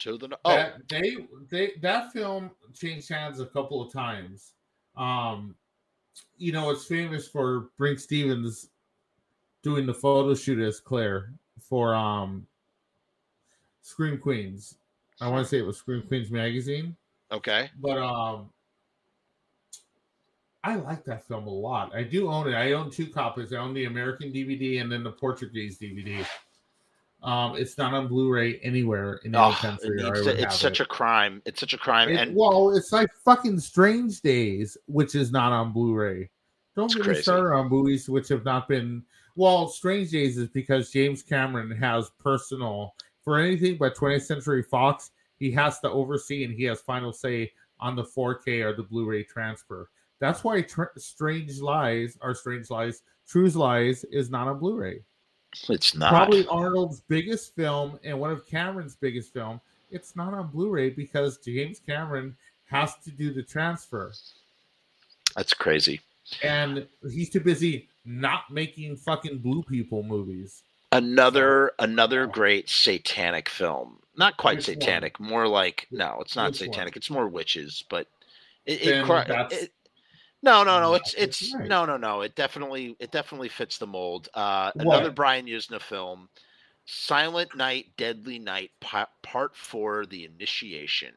To 0.00 0.16
the 0.18 0.28
no- 0.28 0.36
oh 0.44 0.56
that 0.56 0.88
they 0.88 1.16
they 1.50 1.72
that 1.82 2.12
film 2.12 2.50
changed 2.74 3.08
hands 3.08 3.40
a 3.40 3.46
couple 3.46 3.80
of 3.82 3.92
times. 3.92 4.52
Um, 4.96 5.54
you 6.38 6.52
know, 6.52 6.70
it's 6.70 6.86
famous 6.86 7.28
for 7.28 7.68
Brinke 7.78 8.00
Stevens 8.00 8.68
doing 9.62 9.86
the 9.86 9.94
photo 9.94 10.34
shoot 10.34 10.58
as 10.60 10.80
Claire 10.80 11.32
for 11.60 11.94
um 11.94 12.46
Scream 13.82 14.18
Queens. 14.18 14.76
I 15.20 15.28
want 15.28 15.44
to 15.44 15.48
say 15.48 15.58
it 15.58 15.66
was 15.66 15.76
Scream 15.78 16.02
Queens 16.06 16.30
magazine. 16.30 16.96
Okay. 17.32 17.70
But 17.80 17.98
um, 17.98 18.50
I 20.62 20.76
like 20.76 21.04
that 21.04 21.26
film 21.28 21.46
a 21.46 21.50
lot. 21.50 21.94
I 21.94 22.02
do 22.02 22.30
own 22.30 22.48
it. 22.48 22.54
I 22.54 22.72
own 22.72 22.90
two 22.90 23.06
copies. 23.06 23.52
I 23.52 23.56
own 23.58 23.74
the 23.74 23.84
American 23.84 24.32
DVD 24.32 24.80
and 24.80 24.90
then 24.90 25.02
the 25.04 25.12
Portuguese 25.12 25.78
DVD. 25.78 26.24
Um, 27.22 27.56
it's 27.56 27.78
not 27.78 27.94
on 27.94 28.08
Blu-ray 28.08 28.58
anywhere 28.60 29.14
in 29.24 29.34
any 29.34 29.42
Oh, 29.44 29.52
country. 29.52 29.98
it 29.98 30.04
or 30.04 30.08
I 30.08 30.10
needs 30.12 30.26
would 30.26 30.36
to- 30.36 30.42
it's 30.42 30.58
such 30.58 30.80
it. 30.80 30.84
a 30.84 30.86
crime. 30.86 31.42
It's 31.44 31.60
such 31.60 31.72
a 31.74 31.78
crime. 31.78 32.08
It- 32.10 32.16
and 32.16 32.36
well, 32.36 32.76
it's 32.76 32.92
like 32.92 33.08
fucking 33.24 33.60
Strange 33.60 34.20
Days, 34.20 34.76
which 34.86 35.14
is 35.14 35.30
not 35.32 35.52
on 35.52 35.72
Blu-ray. 35.72 36.28
Don't 36.76 36.92
get 36.94 37.06
me 37.06 37.14
started 37.14 37.54
on 37.54 37.68
movies 37.68 38.08
which 38.08 38.28
have 38.28 38.44
not 38.44 38.68
been. 38.68 39.04
Well, 39.36 39.68
Strange 39.68 40.10
Days 40.10 40.36
is 40.38 40.48
because 40.48 40.90
James 40.90 41.22
Cameron 41.22 41.70
has 41.70 42.10
personal 42.18 42.94
for 43.24 43.38
anything 43.38 43.76
but 43.76 43.96
20th 43.96 44.22
Century 44.22 44.62
Fox. 44.62 45.10
He 45.38 45.50
has 45.52 45.80
to 45.80 45.90
oversee 45.90 46.44
and 46.44 46.54
he 46.54 46.64
has 46.64 46.80
final 46.80 47.12
say 47.12 47.52
on 47.80 47.96
the 47.96 48.04
4K 48.04 48.62
or 48.64 48.74
the 48.74 48.82
Blu-ray 48.82 49.24
transfer. 49.24 49.88
That's 50.20 50.44
why 50.44 50.62
tr- 50.62 50.84
Strange 50.96 51.60
Lies 51.60 52.16
or 52.22 52.34
Strange 52.34 52.70
Lies, 52.70 53.02
True's 53.26 53.56
Lies 53.56 54.04
is 54.04 54.30
not 54.30 54.46
on 54.48 54.58
Blu-ray 54.58 55.00
it's 55.68 55.94
not. 55.94 56.10
probably 56.10 56.46
Arnold's 56.48 57.00
biggest 57.08 57.54
film 57.54 57.98
and 58.04 58.18
one 58.18 58.30
of 58.30 58.46
Cameron's 58.46 58.96
biggest 58.96 59.32
film. 59.32 59.60
It's 59.90 60.16
not 60.16 60.34
on 60.34 60.48
Blu-ray 60.48 60.90
because 60.90 61.38
James 61.38 61.78
Cameron 61.78 62.36
has 62.66 62.96
to 63.04 63.10
do 63.10 63.32
the 63.32 63.42
transfer, 63.42 64.12
That's 65.36 65.54
crazy. 65.54 66.00
and 66.42 66.86
he's 67.08 67.30
too 67.30 67.40
busy 67.40 67.88
not 68.04 68.50
making 68.50 68.96
fucking 68.96 69.38
blue 69.38 69.62
people 69.62 70.02
movies. 70.02 70.62
Another 70.94 71.72
another 71.80 72.26
great 72.26 72.68
satanic 72.70 73.48
film. 73.48 73.98
Not 74.16 74.36
quite 74.36 74.58
Which 74.58 74.68
one? 74.68 74.80
satanic. 74.80 75.18
More 75.18 75.48
like 75.48 75.88
no, 75.90 76.18
it's 76.20 76.36
not 76.36 76.52
Which 76.52 76.60
one? 76.60 76.70
satanic. 76.72 76.96
It's 76.96 77.10
more 77.10 77.28
witches. 77.28 77.84
But 77.90 78.06
it, 78.64 78.80
it, 78.82 79.08
it- 79.52 79.72
no, 80.42 80.62
no, 80.62 80.78
no. 80.78 80.94
It's 80.94 81.14
it's 81.14 81.54
right. 81.54 81.66
no, 81.66 81.84
no, 81.86 81.96
no. 81.96 82.20
It 82.20 82.36
definitely 82.36 82.96
it 83.00 83.10
definitely 83.10 83.48
fits 83.48 83.78
the 83.78 83.86
mold. 83.86 84.28
Uh, 84.34 84.70
another 84.76 85.10
Brian 85.10 85.46
Yuzna 85.46 85.80
film, 85.80 86.28
Silent 86.84 87.56
Night, 87.56 87.86
Deadly 87.96 88.38
Night, 88.38 88.70
pa- 88.80 89.08
Part 89.22 89.56
Four: 89.56 90.04
The 90.06 90.26
Initiation. 90.26 91.14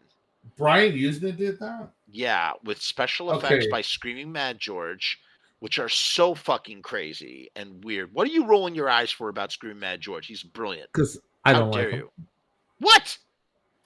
Brian 0.57 0.93
Yuzna 0.93 1.35
did 1.35 1.59
that. 1.59 1.89
Yeah, 2.09 2.53
with 2.63 2.81
special 2.81 3.33
effects 3.33 3.65
Okay. 3.65 3.69
by 3.69 3.81
Screaming 3.81 4.31
Mad 4.31 4.59
George, 4.59 5.19
which 5.59 5.79
are 5.79 5.89
so 5.89 6.35
fucking 6.35 6.81
crazy 6.81 7.49
and 7.55 7.83
weird. 7.83 8.13
What 8.13 8.27
are 8.27 8.31
you 8.31 8.45
rolling 8.45 8.75
your 8.75 8.89
eyes 8.89 9.11
for 9.11 9.29
about 9.29 9.51
Scream 9.51 9.79
Mad 9.79 10.01
George? 10.01 10.27
He's 10.27 10.43
brilliant. 10.43 10.89
Because 10.93 11.19
I 11.45 11.53
How 11.53 11.59
don't 11.59 11.71
dare 11.71 11.83
like 11.85 11.93
him. 11.93 11.99
you? 11.99 12.11
What? 12.79 13.17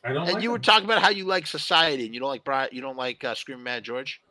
I 0.03 0.13
don't. 0.13 0.23
And 0.23 0.33
like 0.33 0.43
you 0.43 0.51
were 0.51 0.59
talking 0.59 0.85
about 0.85 1.01
how 1.01 1.09
you 1.09 1.25
like 1.25 1.45
Society, 1.47 2.05
and 2.05 2.13
you 2.13 2.19
don't 2.19 2.29
like 2.29 2.43
Brian. 2.43 2.69
You 2.71 2.81
don't 2.81 2.97
like 2.97 3.23
uh, 3.23 3.35
Screaming 3.35 3.63
Mad 3.63 3.83
George. 3.83 4.21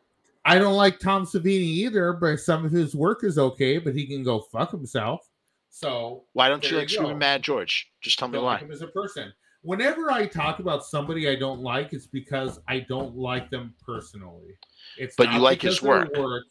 I 0.43 0.57
don't 0.57 0.75
like 0.75 0.99
Tom 0.99 1.25
Savini 1.25 1.45
either, 1.61 2.13
but 2.13 2.37
some 2.39 2.65
of 2.65 2.71
his 2.71 2.95
work 2.95 3.23
is 3.23 3.37
okay. 3.37 3.77
But 3.77 3.95
he 3.95 4.05
can 4.05 4.23
go 4.23 4.39
fuck 4.39 4.71
himself. 4.71 5.27
So 5.69 6.23
Why 6.33 6.49
don't 6.49 6.69
you 6.69 6.77
like 6.77 6.91
you 6.91 6.97
Screaming. 6.97 7.17
Mad 7.19 7.41
George? 7.43 7.89
Just 8.01 8.19
tell 8.19 8.27
me 8.27 8.33
don't 8.33 8.43
like 8.45 8.59
why. 8.61 8.65
him 8.65 8.71
as 8.71 8.81
a 8.81 8.87
person. 8.87 9.31
Whenever 9.63 10.11
I 10.11 10.25
talk 10.25 10.59
about 10.59 10.83
somebody 10.85 11.29
I 11.29 11.35
don't 11.35 11.61
like, 11.61 11.93
it's 11.93 12.07
because 12.07 12.59
I 12.67 12.79
don't 12.79 13.15
like 13.15 13.49
them 13.51 13.73
personally. 13.85 14.57
It's 14.97 15.15
But 15.15 15.31
you 15.31 15.39
like 15.39 15.61
his 15.61 15.81
work. 15.81 16.11
their 16.13 16.43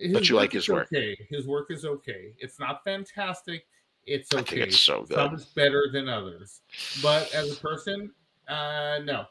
His 0.00 0.12
But 0.12 0.28
you 0.28 0.36
like 0.36 0.52
his 0.52 0.68
work. 0.68 0.88
Okay, 0.92 1.16
his 1.28 1.46
work 1.46 1.70
is 1.70 1.84
okay. 1.84 2.32
It's 2.38 2.58
not 2.58 2.82
fantastic. 2.84 3.66
It's 4.06 4.34
I 4.34 4.38
okay. 4.40 4.56
think 4.56 4.68
it's 4.68 4.78
so 4.78 5.02
good. 5.02 5.14
Some 5.14 5.34
is 5.34 5.44
better 5.44 5.88
than 5.92 6.08
others, 6.08 6.62
but 7.02 7.32
as 7.34 7.52
a 7.52 7.60
person, 7.60 8.10
uh, 8.48 9.00
no. 9.04 9.26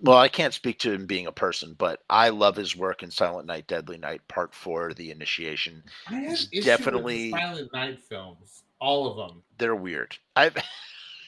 Well, 0.00 0.18
I 0.18 0.28
can't 0.28 0.54
speak 0.54 0.78
to 0.80 0.92
him 0.92 1.06
being 1.06 1.26
a 1.26 1.32
person, 1.32 1.74
but 1.76 2.02
I 2.08 2.28
love 2.30 2.56
his 2.56 2.76
work 2.76 3.02
in 3.02 3.10
Silent 3.10 3.46
Night, 3.46 3.66
Deadly 3.66 3.98
Night, 3.98 4.26
Part 4.28 4.54
Four, 4.54 4.92
The 4.94 5.10
Initiation. 5.10 5.82
I 6.08 6.14
have 6.20 6.38
definitely- 6.62 7.30
Silent 7.30 7.72
Night 7.72 8.00
films, 8.00 8.62
all 8.80 9.10
of 9.10 9.16
them. 9.16 9.42
They're 9.58 9.76
weird. 9.76 10.16
I, 10.34 10.50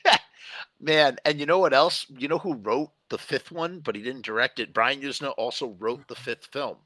man, 0.80 1.16
and 1.24 1.38
you 1.38 1.46
know 1.46 1.58
what 1.58 1.74
else? 1.74 2.06
You 2.16 2.28
know 2.28 2.38
who 2.38 2.54
wrote 2.54 2.90
the 3.08 3.18
fifth 3.18 3.52
one, 3.52 3.80
but 3.80 3.94
he 3.94 4.02
didn't 4.02 4.24
direct 4.24 4.58
it. 4.58 4.72
Brian 4.74 5.00
Yuzna 5.00 5.32
also 5.36 5.76
wrote 5.78 6.08
the 6.08 6.14
fifth 6.16 6.46
film. 6.46 6.76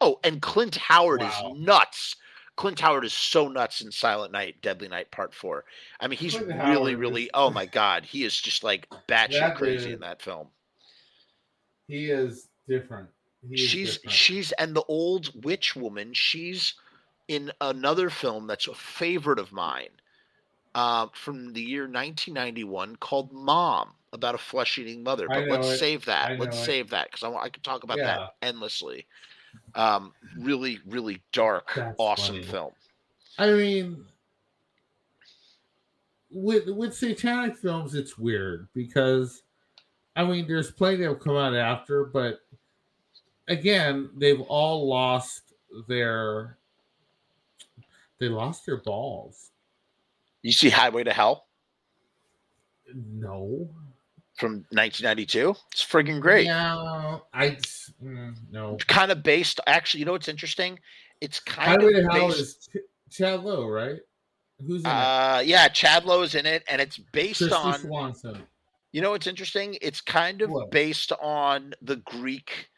Oh, 0.00 0.18
and 0.24 0.40
Clint 0.42 0.76
Howard 0.76 1.20
Wow. 1.22 1.52
is 1.52 1.58
nuts. 1.60 2.16
Clint 2.56 2.80
Howard 2.80 3.04
is 3.04 3.12
so 3.12 3.48
nuts 3.48 3.80
in 3.80 3.92
Silent 3.92 4.32
Night, 4.32 4.60
Deadly 4.62 4.88
Night, 4.88 5.10
Part 5.10 5.32
Four. 5.32 5.64
I 6.00 6.08
mean, 6.08 6.18
he's 6.18 6.36
Clint 6.36 6.48
really, 6.62 6.92
Howard 6.92 6.98
really. 6.98 7.22
is- 7.24 7.30
Oh 7.34 7.50
my 7.50 7.66
God, 7.80 8.04
he 8.04 8.24
is 8.24 8.40
just 8.40 8.64
like 8.64 8.88
batshit 9.08 9.54
crazy 9.54 9.92
in 9.92 10.00
that 10.00 10.20
film. 10.22 10.48
He 11.86 12.10
is 12.10 12.48
different. 12.68 13.08
He 13.48 13.54
is 13.54 13.60
she's 13.70 13.94
different. 13.96 14.12
she's 14.12 14.52
and 14.52 14.74
the 14.74 14.82
old 14.88 15.44
witch 15.44 15.74
woman 15.76 16.12
she's 16.12 16.74
in 17.28 17.52
another 17.60 18.10
film 18.10 18.46
that's 18.46 18.66
a 18.66 18.74
favorite 18.74 19.38
of 19.38 19.52
mine 19.52 19.88
uh, 20.74 21.06
from 21.12 21.52
the 21.52 21.60
year 21.62 21.82
1991 21.82 22.96
called 22.96 23.32
mom 23.32 23.94
about 24.12 24.34
a 24.34 24.38
flesh-eating 24.38 25.02
mother 25.02 25.28
but 25.28 25.48
let's 25.48 25.68
it. 25.68 25.78
save 25.78 26.04
that 26.04 26.38
let's 26.40 26.58
it. 26.58 26.64
save 26.64 26.90
that 26.90 27.06
because 27.10 27.22
I, 27.22 27.32
I 27.32 27.48
could 27.48 27.62
talk 27.62 27.84
about 27.84 27.98
Yeah. 27.98 28.06
that 28.06 28.34
endlessly 28.42 29.06
um 29.74 30.12
really 30.38 30.78
really 30.86 31.22
dark 31.32 31.72
That's 31.74 31.96
awesome 31.98 32.36
funny. 32.36 32.46
film 32.46 32.72
I 33.38 33.52
mean, 33.52 34.04
with 36.30 36.68
with 36.68 36.94
satanic 36.94 37.56
films, 37.56 37.94
it's 37.94 38.18
weird 38.18 38.68
because, 38.74 39.42
I 40.16 40.24
mean, 40.24 40.48
there's 40.48 40.72
plenty 40.72 40.96
that 40.98 41.08
have 41.08 41.20
come 41.20 41.36
out 41.36 41.54
after, 41.54 42.04
but 42.04 42.40
again, 43.46 44.10
they've 44.16 44.40
all 44.40 44.88
lost 44.88 45.52
their 45.86 46.58
they 48.18 48.28
lost 48.28 48.66
their 48.66 48.78
balls. 48.78 49.52
you 50.42 50.50
see 50.50 50.70
highway 50.70 51.04
to 51.04 51.12
hell 51.12 51.46
No, 52.92 53.68
from 54.38 54.64
1992 54.70 55.54
it's 55.72 55.84
friggin' 55.84 56.20
great 56.20 56.46
Yeah, 56.46 57.18
I 57.34 57.58
mm, 58.02 58.34
no. 58.50 58.76
kind 58.86 59.10
of 59.10 59.22
based 59.22 59.60
actually 59.66 60.00
you 60.00 60.06
know 60.06 60.12
what's 60.12 60.28
interesting 60.28 60.78
it's 61.20 61.40
kind 61.40 61.82
Highway 61.82 62.00
of 62.04 62.10
based 62.12 62.38
is 62.40 62.68
Ch- 62.72 63.16
Chad 63.16 63.42
Lowe, 63.42 63.66
right? 63.66 64.00
Who's 64.64 64.82
in 64.84 64.90
it? 64.90 64.92
Uh, 64.92 65.42
yeah, 65.44 65.68
Chad 65.68 66.04
Lowe 66.04 66.22
is 66.22 66.34
in 66.34 66.46
it, 66.46 66.64
and 66.68 66.80
it's 66.80 66.98
based 66.98 67.42
Kristy 67.42 67.52
on. 67.64 67.80
Swanson. 67.80 68.42
You 68.92 69.02
know 69.02 69.10
what's 69.10 69.26
interesting? 69.26 69.76
It's 69.82 70.00
kind 70.00 70.42
of 70.42 70.50
What? 70.50 70.70
based 70.70 71.12
on 71.20 71.74
the 71.82 71.96
Greek, 71.96 72.70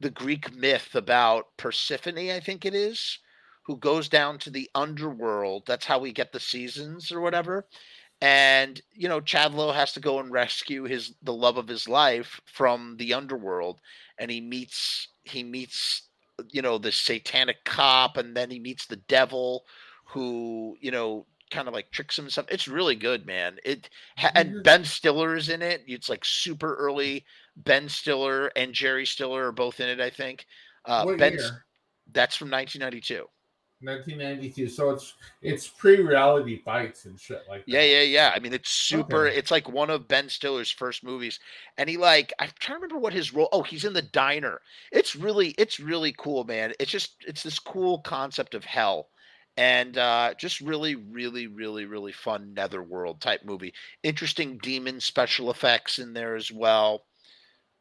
the 0.00 0.10
Greek 0.10 0.54
myth 0.54 0.94
about 0.94 1.46
Persephone. 1.56 2.30
I 2.30 2.40
think 2.40 2.64
it 2.64 2.74
is, 2.74 3.18
who 3.64 3.76
goes 3.76 4.08
down 4.08 4.38
to 4.40 4.50
the 4.50 4.68
underworld. 4.74 5.64
That's 5.66 5.86
how 5.86 5.98
we 5.98 6.12
get 6.12 6.32
the 6.32 6.40
seasons 6.40 7.12
or 7.12 7.20
whatever. 7.20 7.66
And 8.22 8.80
you 8.92 9.08
know, 9.08 9.20
Chad 9.20 9.52
Lowe 9.52 9.72
has 9.72 9.92
to 9.94 10.00
go 10.00 10.20
and 10.20 10.30
rescue 10.30 10.84
his 10.84 11.12
the 11.22 11.34
love 11.34 11.56
of 11.56 11.66
his 11.66 11.88
life 11.88 12.40
from 12.46 12.96
the 12.96 13.14
underworld, 13.14 13.80
and 14.16 14.30
he 14.30 14.40
meets 14.40 15.08
he 15.24 15.42
meets 15.42 16.02
you 16.52 16.62
know 16.62 16.78
the 16.78 16.92
satanic 16.92 17.64
cop, 17.64 18.16
and 18.16 18.36
then 18.36 18.48
he 18.48 18.60
meets 18.60 18.86
the 18.86 18.96
devil, 18.96 19.64
who 20.04 20.76
you 20.80 20.92
know 20.92 21.26
kind 21.50 21.66
of 21.66 21.74
like 21.74 21.90
tricks 21.90 22.16
him. 22.16 22.26
and 22.26 22.32
stuff. 22.32 22.46
It's 22.48 22.68
really 22.68 22.94
good, 22.94 23.26
man. 23.26 23.56
It 23.64 23.90
and 24.36 24.62
Ben 24.62 24.84
Stiller 24.84 25.34
is 25.34 25.48
in 25.48 25.60
it. 25.60 25.82
It's 25.88 26.08
like 26.08 26.24
super 26.24 26.76
early. 26.76 27.24
Ben 27.56 27.88
Stiller 27.88 28.52
and 28.54 28.72
Jerry 28.72 29.04
Stiller 29.04 29.48
are 29.48 29.52
both 29.52 29.80
in 29.80 29.88
it. 29.88 30.00
I 30.00 30.10
think. 30.10 30.46
Uh, 30.84 31.02
what 31.02 31.18
ben, 31.18 31.32
year? 31.32 31.64
That's 32.12 32.36
from 32.36 32.52
1992. 32.52 33.26
1992. 33.82 34.68
So 34.68 34.90
it's 34.90 35.14
it's 35.40 35.68
pre-Reality 35.68 36.62
Bites 36.64 37.04
and 37.04 37.18
shit 37.18 37.42
like 37.48 37.64
that. 37.66 37.70
Yeah, 37.70 37.82
yeah, 37.82 38.02
yeah. 38.02 38.32
I 38.34 38.38
mean, 38.38 38.52
it's 38.52 38.70
super. 38.70 39.26
Okay. 39.26 39.36
It's 39.36 39.50
like 39.50 39.68
one 39.68 39.90
of 39.90 40.08
Ben 40.08 40.28
Stiller's 40.28 40.70
first 40.70 41.04
movies, 41.04 41.40
and 41.78 41.88
he 41.88 41.96
like 41.96 42.32
I'm 42.38 42.50
trying 42.58 42.78
to 42.78 42.82
remember 42.82 43.00
what 43.00 43.12
his 43.12 43.32
role. 43.34 43.48
Oh, 43.52 43.62
he's 43.62 43.84
in 43.84 43.92
the 43.92 44.02
diner. 44.02 44.60
It's 44.90 45.16
really, 45.16 45.48
it's 45.58 45.80
really 45.80 46.14
cool, 46.16 46.44
man. 46.44 46.72
It's 46.78 46.90
just, 46.90 47.16
it's 47.26 47.42
this 47.42 47.58
cool 47.58 47.98
concept 48.00 48.54
of 48.54 48.64
hell, 48.64 49.08
and 49.56 49.98
uh, 49.98 50.34
just 50.38 50.60
really, 50.60 50.94
really, 50.94 51.46
really, 51.46 51.84
really 51.84 52.12
fun 52.12 52.54
netherworld 52.54 53.20
type 53.20 53.44
movie. 53.44 53.74
Interesting 54.02 54.58
demon 54.62 55.00
special 55.00 55.50
effects 55.50 55.98
in 55.98 56.12
there 56.12 56.36
as 56.36 56.50
well. 56.50 57.04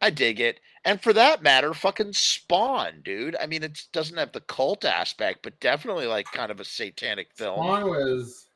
I 0.02 0.10
dig 0.10 0.40
it. 0.40 0.60
And 0.84 1.00
for 1.00 1.14
that 1.14 1.44
matter, 1.44 1.74
fucking 1.76 2.14
Spawn, 2.14 3.02
dude. 3.04 3.36
I 3.40 3.46
mean, 3.46 3.62
it 3.64 3.84
doesn't 3.94 4.18
have 4.18 4.32
the 4.32 4.42
cult 4.42 4.84
aspect, 4.84 5.44
but 5.44 5.60
definitely 5.60 6.08
like 6.08 6.26
kind 6.32 6.52
of 6.52 6.60
a 6.60 6.66
satanic 6.66 7.28
film. 7.36 7.56
Spawn 7.58 7.86
was 7.86 8.48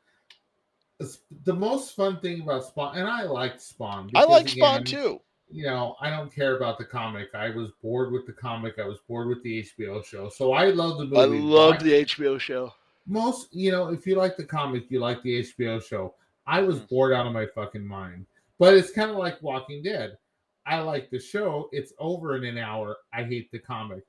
the 1.43 1.53
most 1.53 1.95
fun 1.95 2.19
thing 2.19 2.41
about 2.41 2.65
Spawn, 2.65 2.97
and 2.97 3.07
I 3.07 3.23
liked 3.23 3.61
Spawn. 3.61 4.09
I 4.15 4.23
like 4.25 4.47
Spawn 4.49 4.81
again, 4.81 4.85
too. 4.85 5.21
You 5.51 5.65
know, 5.65 5.95
I 6.01 6.09
don't 6.09 6.33
care 6.33 6.57
about 6.57 6.79
the 6.79 6.85
comic. 6.85 7.29
I 7.35 7.51
was 7.51 7.69
bored 7.83 8.11
with 8.11 8.25
the 8.25 8.33
comic. 8.33 8.79
I 8.79 8.85
was 8.85 8.97
bored 9.07 9.27
with 9.27 9.43
the 9.43 9.61
HBO 9.61 10.03
show. 10.03 10.29
So 10.29 10.53
I 10.53 10.67
love 10.71 10.97
the 10.97 11.05
movie. 11.05 11.19
I 11.19 11.25
love 11.25 11.83
the 11.83 12.03
HBO 12.05 12.39
show. 12.39 12.73
most. 13.05 13.53
You 13.53 13.71
know, 13.71 13.89
if 13.89 14.07
you 14.07 14.15
like 14.15 14.35
the 14.35 14.43
comic, 14.45 14.89
you 14.89 14.99
like 14.99 15.21
the 15.21 15.41
HBO 15.41 15.79
show. 15.79 16.15
I 16.47 16.61
was 16.61 16.79
Mm. 16.79 16.89
bored 16.89 17.13
out 17.13 17.27
of 17.27 17.33
my 17.33 17.45
fucking 17.45 17.85
mind. 17.85 18.25
But 18.57 18.73
it's 18.73 18.91
kind 18.91 19.11
of 19.11 19.17
like 19.17 19.39
Walking 19.43 19.83
Dead. 19.83 20.17
I 20.65 20.79
like 20.79 21.09
the 21.09 21.19
show. 21.19 21.69
It's 21.71 21.93
over 21.99 22.35
in 22.37 22.43
an 22.45 22.57
hour. 22.57 22.97
I 23.13 23.23
hate 23.23 23.51
the 23.51 23.59
comic. 23.59 24.03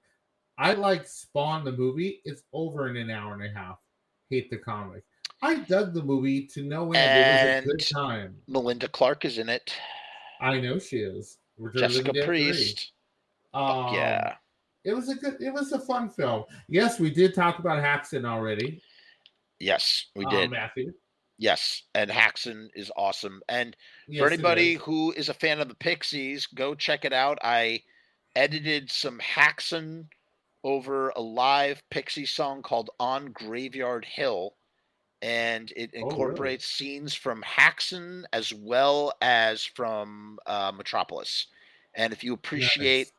I 0.58 0.72
like 0.72 1.06
Spawn 1.06 1.64
the 1.64 1.72
movie. 1.72 2.22
It's 2.24 2.42
over 2.52 2.88
in 2.88 2.96
an 2.96 3.10
hour 3.10 3.34
and 3.34 3.42
a 3.42 3.58
half. 3.58 3.78
Hate 4.30 4.50
the 4.50 4.56
comic. 4.56 5.04
I 5.42 5.56
dug 5.56 5.92
the 5.92 6.02
movie 6.02 6.46
to 6.46 6.62
no 6.62 6.92
end. 6.92 6.96
And 6.96 7.66
it 7.66 7.68
was 7.68 7.74
a 7.74 7.76
good 7.76 7.94
time. 7.94 8.36
Melinda 8.48 8.88
Clarke 8.88 9.26
is 9.26 9.38
in 9.38 9.50
it. 9.50 9.74
I 10.40 10.60
know 10.60 10.78
she 10.78 10.98
is. 10.98 11.38
Return 11.58 11.90
Jessica. 11.90 12.12
Priest. 12.24 12.92
Um, 13.52 13.94
yeah. 13.94 14.34
It 14.84 14.94
was 14.94 15.08
a 15.08 15.14
good. 15.14 15.36
It 15.40 15.52
was 15.52 15.72
a 15.72 15.80
fun 15.80 16.08
film. 16.08 16.44
Yes, 16.68 16.98
we 16.98 17.10
did 17.10 17.34
talk 17.34 17.58
about 17.58 17.82
Häxan 17.82 18.24
already. 18.24 18.80
Yes, 19.58 20.06
we 20.14 20.24
uh, 20.24 20.30
did. 20.30 20.50
Matthew. 20.50 20.92
Yes, 21.38 21.82
and 21.94 22.10
Häxan 22.10 22.68
is 22.74 22.90
awesome. 22.96 23.42
And 23.48 23.76
Yes, 24.08 24.20
for 24.22 24.28
anybody 24.32 24.74
who 24.74 25.12
is 25.12 25.28
a 25.28 25.34
fan 25.34 25.60
of 25.60 25.68
the 25.68 25.74
Pixies, 25.74 26.46
go 26.46 26.74
check 26.74 27.04
it 27.04 27.12
out. 27.12 27.38
I 27.42 27.82
edited 28.34 28.90
some 28.90 29.18
Häxan 29.18 30.08
over 30.64 31.10
a 31.10 31.20
live 31.20 31.82
Pixie 31.90 32.26
song 32.26 32.62
called 32.62 32.90
On 32.98 33.32
Graveyard 33.32 34.04
Hill. 34.04 34.56
And 35.22 35.72
it 35.76 35.90
Oh, 36.02 36.10
really? 36.10 36.10
incorporates 36.10 36.66
scenes 36.66 37.14
from 37.14 37.42
Häxan 37.42 38.24
as 38.32 38.52
well 38.52 39.12
as 39.20 39.64
from 39.64 40.38
uh, 40.46 40.72
Metropolis. 40.74 41.46
And 41.94 42.12
if 42.12 42.22
you 42.22 42.34
appreciate 42.34 43.12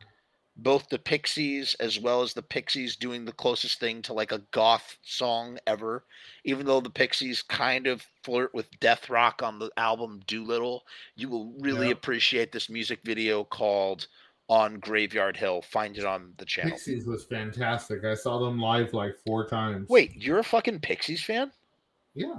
both 0.60 0.90
the 0.90 0.98
Pixies 0.98 1.76
as 1.80 2.00
well 2.00 2.24
as 2.24 2.34
the 2.34 2.42
Pixies 2.42 2.96
doing 2.96 3.26
the 3.26 3.32
closest 3.32 3.80
thing 3.80 4.02
to 4.02 4.14
like 4.14 4.32
a 4.32 4.42
goth 4.52 4.98
song 5.04 5.60
ever, 5.68 6.04
even 6.46 6.66
though 6.66 6.82
the 6.82 6.90
Pixies 6.90 7.42
kind 7.44 7.86
of 7.88 8.06
flirt 8.24 8.54
with 8.54 8.68
death 8.80 9.10
rock 9.10 9.44
on 9.44 9.60
the 9.60 9.70
album 9.78 10.20
Doolittle, 10.26 10.84
you 11.16 11.30
will 11.30 11.54
really 11.60 11.88
Yeah. 11.88 11.94
appreciate 11.94 12.52
this 12.52 12.70
music 12.70 13.02
video 13.04 13.44
called 13.44 14.08
On 14.50 14.80
Graveyard 14.80 15.38
Hill. 15.38 15.62
Find 15.62 15.98
it 15.98 16.06
on 16.06 16.34
the 16.38 16.46
channel. 16.46 16.72
Pixies 16.72 17.06
was 17.06 17.26
fantastic. 17.26 18.04
I 18.04 18.16
saw 18.16 18.40
them 18.40 18.60
live 18.60 18.94
like 18.94 19.16
four 19.26 19.46
times. 19.48 19.88
Wait, 19.90 20.16
you're 20.16 20.40
a 20.40 20.44
fucking 20.44 20.80
Pixies 20.80 21.24
fan? 21.24 21.52
yeah, 22.16 22.34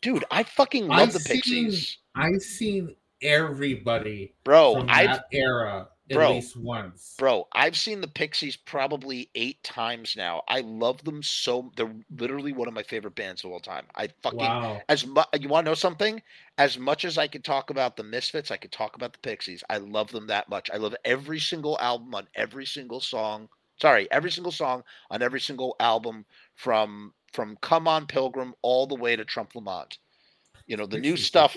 Dude, 0.00 0.24
I 0.30 0.44
fucking 0.44 0.86
love 0.86 1.00
I've 1.00 1.12
the 1.12 1.18
seen- 1.20 1.36
Pixies. 1.36 1.98
I've 2.14 2.40
seen 2.40 2.94
everybody 3.20 4.32
Bro, 4.44 4.74
from 4.74 4.86
I 4.90 5.06
that 5.08 5.24
era 5.32 5.88
at 6.10 6.14
Bro. 6.14 6.30
least 6.34 6.56
once. 6.56 7.14
Bro, 7.18 7.48
I've 7.52 7.76
seen 7.76 8.00
the 8.00 8.08
Pixies 8.08 8.56
probably 8.56 9.30
eight 9.34 9.62
times 9.62 10.14
now. 10.16 10.42
I 10.48 10.60
love 10.60 11.02
them 11.04 11.22
so. 11.22 11.72
They're 11.76 11.94
literally 12.16 12.52
one 12.52 12.68
of 12.68 12.74
my 12.74 12.82
favorite 12.82 13.14
bands 13.14 13.44
of 13.44 13.50
all 13.50 13.60
time. 13.60 13.86
I 13.94 14.08
fucking 14.22 14.38
Wow. 14.38 14.80
as 14.88 15.06
much. 15.06 15.28
You 15.38 15.48
want 15.48 15.66
to 15.66 15.70
know 15.70 15.74
something? 15.74 16.22
As 16.56 16.78
much 16.78 17.04
as 17.04 17.18
I 17.18 17.28
could 17.28 17.44
talk 17.44 17.70
about 17.70 17.96
the 17.96 18.04
Misfits, 18.04 18.50
I 18.50 18.56
could 18.56 18.72
talk 18.72 18.96
about 18.96 19.12
the 19.12 19.18
Pixies. 19.20 19.62
I 19.68 19.78
love 19.78 20.10
them 20.10 20.26
that 20.28 20.48
much. 20.48 20.70
I 20.72 20.76
love 20.76 20.94
every 21.04 21.40
single 21.40 21.78
album 21.80 22.14
on 22.14 22.28
every 22.34 22.66
single 22.66 23.00
song. 23.00 23.48
Sorry, 23.80 24.10
every 24.10 24.30
single 24.30 24.52
song 24.52 24.82
on 25.10 25.22
every 25.22 25.40
single 25.40 25.76
album 25.80 26.24
from 26.56 27.14
from 27.32 27.56
Come 27.60 27.86
On 27.86 28.06
Pilgrim 28.06 28.54
all 28.62 28.86
the 28.86 28.94
way 28.96 29.14
to 29.16 29.24
Trompe 29.24 29.54
le 29.54 29.60
Monde. 29.60 29.98
You 30.66 30.76
know 30.76 30.86
the 30.86 30.98
new 30.98 31.12
Pixies 31.12 31.24
are 31.24 31.26
stuff 31.26 31.56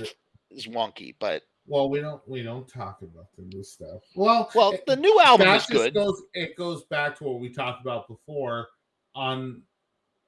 is 0.51 0.67
wonky, 0.67 1.15
but 1.19 1.43
Well, 1.67 1.89
we 1.89 2.01
don't 2.01 2.21
we 2.27 2.41
don't 2.43 2.67
talk 2.67 3.01
about 3.01 3.27
the 3.37 3.43
new 3.43 3.63
stuff. 3.63 4.01
Well, 4.15 4.49
well, 4.55 4.71
it- 4.71 4.85
the 4.85 4.95
new 4.95 5.19
album 5.23 5.47
is 5.49 5.65
good. 5.65 5.93
goes 5.93 6.21
it 6.33 6.55
goes 6.57 6.83
back 6.85 7.17
to 7.19 7.23
what 7.25 7.39
we 7.39 7.49
talked 7.49 7.81
about 7.81 8.07
before 8.07 8.67
on 9.15 9.61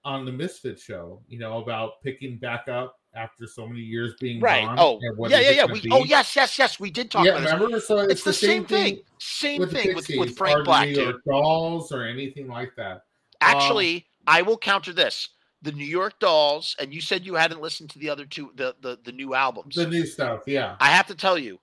on 0.05 0.26
the 0.26 0.31
Misfit 0.31 0.80
show. 0.80 1.22
You 1.27 1.39
know 1.39 1.61
about 1.61 2.01
picking 2.03 2.38
back 2.38 2.68
up 2.68 2.95
after 3.15 3.47
so 3.47 3.68
many 3.68 3.81
years 3.81 4.14
being 4.19 4.39
Right. 4.39 4.65
gone. 4.65 4.76
Oh, 4.80 4.99
yeah, 5.30 5.39
yeah, 5.39 5.49
yeah. 5.51 5.65
We, 5.65 5.81
be. 5.81 5.89
oh, 5.91 6.03
yes, 6.03 6.35
yes, 6.35 6.57
yes. 6.57 6.80
We 6.80 6.89
did 6.89 7.11
talk 7.11 7.26
yeah. 7.26 7.38
about. 7.38 7.53
Remember, 7.60 7.80
so 7.80 7.99
it's, 7.99 8.14
It's 8.14 8.23
the 8.23 8.34
same 8.34 8.65
thing. 8.65 9.01
Same 9.19 9.60
with 9.60 9.72
thing 9.72 9.89
with, 9.89 10.07
Pixies, 10.07 10.19
with 10.19 10.31
or 10.31 10.34
Frank 10.34 10.57
the 10.60 10.64
Black, 10.64 10.88
dude. 10.88 10.97
York 10.97 11.22
Dolls 11.30 11.91
or 11.91 12.03
anything 12.03 12.47
like 12.47 12.76
that. 12.76 12.91
Um, 12.93 13.01
Actually, 13.41 14.07
I 14.26 14.41
will 14.41 14.57
counter 14.57 14.93
this. 14.93 15.30
The 15.64 15.72
New 15.72 15.85
York 15.85 16.19
Dolls, 16.19 16.76
and 16.77 16.94
you 16.94 17.02
said 17.02 17.26
you 17.26 17.35
hadn't 17.35 17.61
listened 17.61 17.90
to 17.91 17.99
the 17.99 18.10
other 18.10 18.26
two, 18.26 18.52
the 18.56 18.76
the, 18.81 18.99
the 19.03 19.11
new 19.11 19.34
albums. 19.34 19.76
The 19.76 19.88
new 19.88 20.06
stuff, 20.06 20.41
yeah. 20.45 20.76
I 20.80 20.90
have 20.90 21.07
to 21.07 21.15
tell 21.15 21.38
you, 21.38 21.57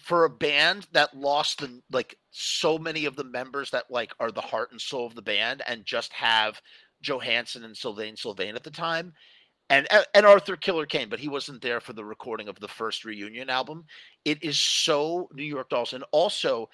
for 0.00 0.24
a 0.24 0.30
band 0.30 0.86
that 0.92 1.16
lost 1.16 1.58
the 1.58 1.82
like 1.90 2.16
so 2.30 2.78
many 2.78 3.04
of 3.04 3.16
the 3.16 3.24
members 3.24 3.70
that 3.70 3.90
like 3.90 4.12
are 4.20 4.30
the 4.30 4.40
heart 4.40 4.70
and 4.70 4.80
soul 4.80 5.06
of 5.06 5.16
the 5.16 5.22
band, 5.22 5.62
and 5.66 5.84
just 5.84 6.12
have 6.12 6.62
Johansen 7.02 7.64
and 7.64 7.76
Sylvain 7.76 8.16
Sylvain 8.16 8.54
at 8.54 8.62
the 8.62 8.70
time, 8.70 9.12
and 9.68 9.88
and 10.14 10.24
Arthur 10.24 10.56
Killer 10.56 10.86
Kane, 10.86 11.08
but 11.08 11.20
he 11.20 11.28
wasn't 11.28 11.62
there 11.62 11.80
for 11.80 11.94
the 11.94 12.04
recording 12.04 12.48
of 12.48 12.60
the 12.60 12.68
first 12.68 13.04
reunion 13.04 13.50
album. 13.50 13.84
It 14.24 14.42
is 14.44 14.58
so 14.58 15.28
New 15.34 15.44
York 15.44 15.68
Dolls, 15.68 15.92
and 15.92 16.04
also. 16.12 16.68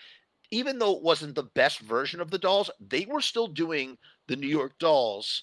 Even 0.51 0.79
though 0.79 0.97
it 0.97 1.03
wasn't 1.03 1.35
the 1.35 1.43
best 1.43 1.81
version 1.81 2.23
of 2.23 2.31
the 2.31 2.39
Dolls, 2.39 2.71
they 2.81 3.05
were 3.05 3.21
still 3.21 3.49
doing 3.49 3.99
the 4.29 4.37
New 4.37 4.47
York 4.49 4.79
Dolls 4.79 5.43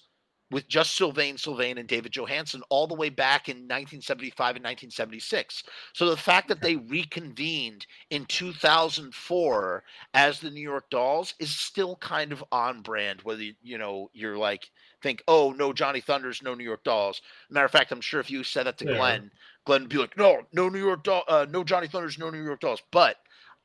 with 0.50 0.68
just 0.68 0.96
Sylvain 0.96 1.36
Sylvain 1.38 1.78
and 1.78 1.88
David 1.88 2.12
Johansen 2.12 2.62
all 2.70 2.86
the 2.86 2.94
way 2.94 3.08
back 3.08 3.48
in 3.48 3.56
1975 3.56 4.56
and 4.56 4.64
1976. 4.64 5.64
So 5.92 6.08
the 6.08 6.16
fact 6.16 6.48
that 6.48 6.62
they 6.62 6.76
reconvened 6.76 7.86
in 8.10 8.24
2004 8.26 9.82
as 10.14 10.40
the 10.40 10.50
New 10.50 10.60
York 10.60 10.88
Dolls 10.90 11.34
is 11.38 11.50
still 11.50 11.96
kind 11.96 12.32
of 12.32 12.44
on 12.52 12.80
brand. 12.82 13.22
Whether 13.22 13.42
you, 13.42 13.54
you 13.62 13.78
know 13.78 14.10
you're 14.12 14.38
like 14.38 14.70
think, 15.02 15.22
oh 15.28 15.54
no 15.56 15.72
Johnny 15.72 16.00
Thunders, 16.00 16.42
no 16.42 16.54
New 16.54 16.64
York 16.64 16.84
Dolls. 16.84 17.22
Matter 17.50 17.66
of 17.66 17.72
fact, 17.72 17.92
I'm 17.92 18.00
sure 18.00 18.20
if 18.20 18.30
you 18.30 18.44
said 18.44 18.66
that 18.66 18.78
to 18.78 18.86
Yeah. 18.86 18.96
Glenn, 18.96 19.30
Glenn 19.64 19.82
would 19.82 19.90
be 19.90 19.98
like, 19.98 20.16
no, 20.16 20.42
no 20.52 20.68
New 20.68 20.78
York 20.78 21.02
Doll, 21.04 21.24
uh, 21.28 21.46
no 21.48 21.64
Johnny 21.64 21.86
Thunders, 21.88 22.18
no 22.18 22.30
New 22.30 22.42
York 22.42 22.60
Dolls. 22.60 22.82
But 22.90 23.16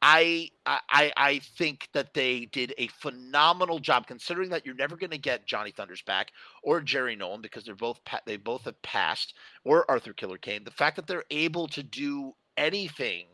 I, 0.03 0.49
I 0.65 1.11
I 1.15 1.39
think 1.57 1.87
that 1.93 2.13
they 2.15 2.45
did 2.45 2.73
a 2.79 2.87
phenomenal 2.87 3.77
job 3.79 4.07
considering 4.07 4.49
that 4.49 4.65
you're 4.65 4.73
never 4.73 4.95
going 4.95 5.11
to 5.11 5.17
get 5.19 5.45
Johnny 5.45 5.69
Thunders 5.71 6.01
back 6.01 6.31
or 6.63 6.81
Jerry 6.81 7.15
Nolan 7.15 7.41
because 7.41 7.63
they're 7.65 7.75
both 7.75 8.03
pa- 8.03 8.21
they 8.25 8.37
both 8.37 8.63
have 8.63 8.81
passed 8.81 9.35
or 9.63 9.89
Arthur 9.89 10.13
Killer 10.13 10.37
Kane. 10.39 10.63
The 10.63 10.71
fact 10.71 10.95
that 10.95 11.05
they're 11.05 11.25
able 11.29 11.67
to 11.67 11.83
do 11.83 12.33
anything 12.57 13.27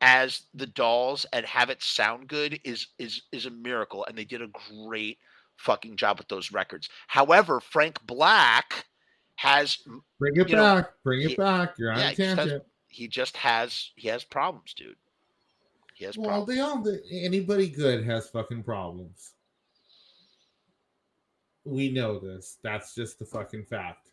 as 0.00 0.42
the 0.54 0.68
Dolls 0.68 1.26
and 1.32 1.44
have 1.44 1.68
it 1.70 1.82
sound 1.82 2.28
good 2.28 2.60
is 2.62 2.86
is 3.00 3.22
is 3.32 3.46
a 3.46 3.50
miracle, 3.50 4.04
and 4.06 4.16
they 4.16 4.24
did 4.24 4.40
a 4.42 4.48
great 4.86 5.18
fucking 5.56 5.96
job 5.96 6.18
with 6.18 6.28
those 6.28 6.52
records. 6.52 6.88
However, 7.08 7.58
Frank 7.58 7.98
Black 8.06 8.84
has 9.34 9.78
Bring 10.20 10.36
it 10.36 10.48
you 10.48 10.54
know, 10.56 10.76
back. 10.76 10.90
Bring 11.02 11.22
it 11.22 11.30
he- 11.30 11.34
back. 11.36 11.74
You're 11.76 11.90
on 11.92 11.98
yeah, 11.98 12.06
a 12.06 12.10
he 12.10 12.14
just 12.16 12.28
has- 12.28 12.36
tangent. 12.36 12.64
he 12.86 13.08
just 13.08 13.36
has 13.38 13.90
he 13.96 14.06
has 14.06 14.22
problems, 14.22 14.74
dude. 14.74 14.94
He 15.98 16.04
has 16.04 16.16
Well, 16.16 16.44
problems. 16.44 16.48
they 16.56 16.60
all 16.60 17.24
anybody 17.26 17.68
good 17.68 18.04
has 18.04 18.28
fucking 18.30 18.62
problems. 18.62 19.32
We 21.64 21.90
know 21.90 22.20
this. 22.20 22.58
That's 22.62 22.94
just 22.94 23.18
the 23.18 23.24
fucking 23.24 23.64
fact. 23.64 24.08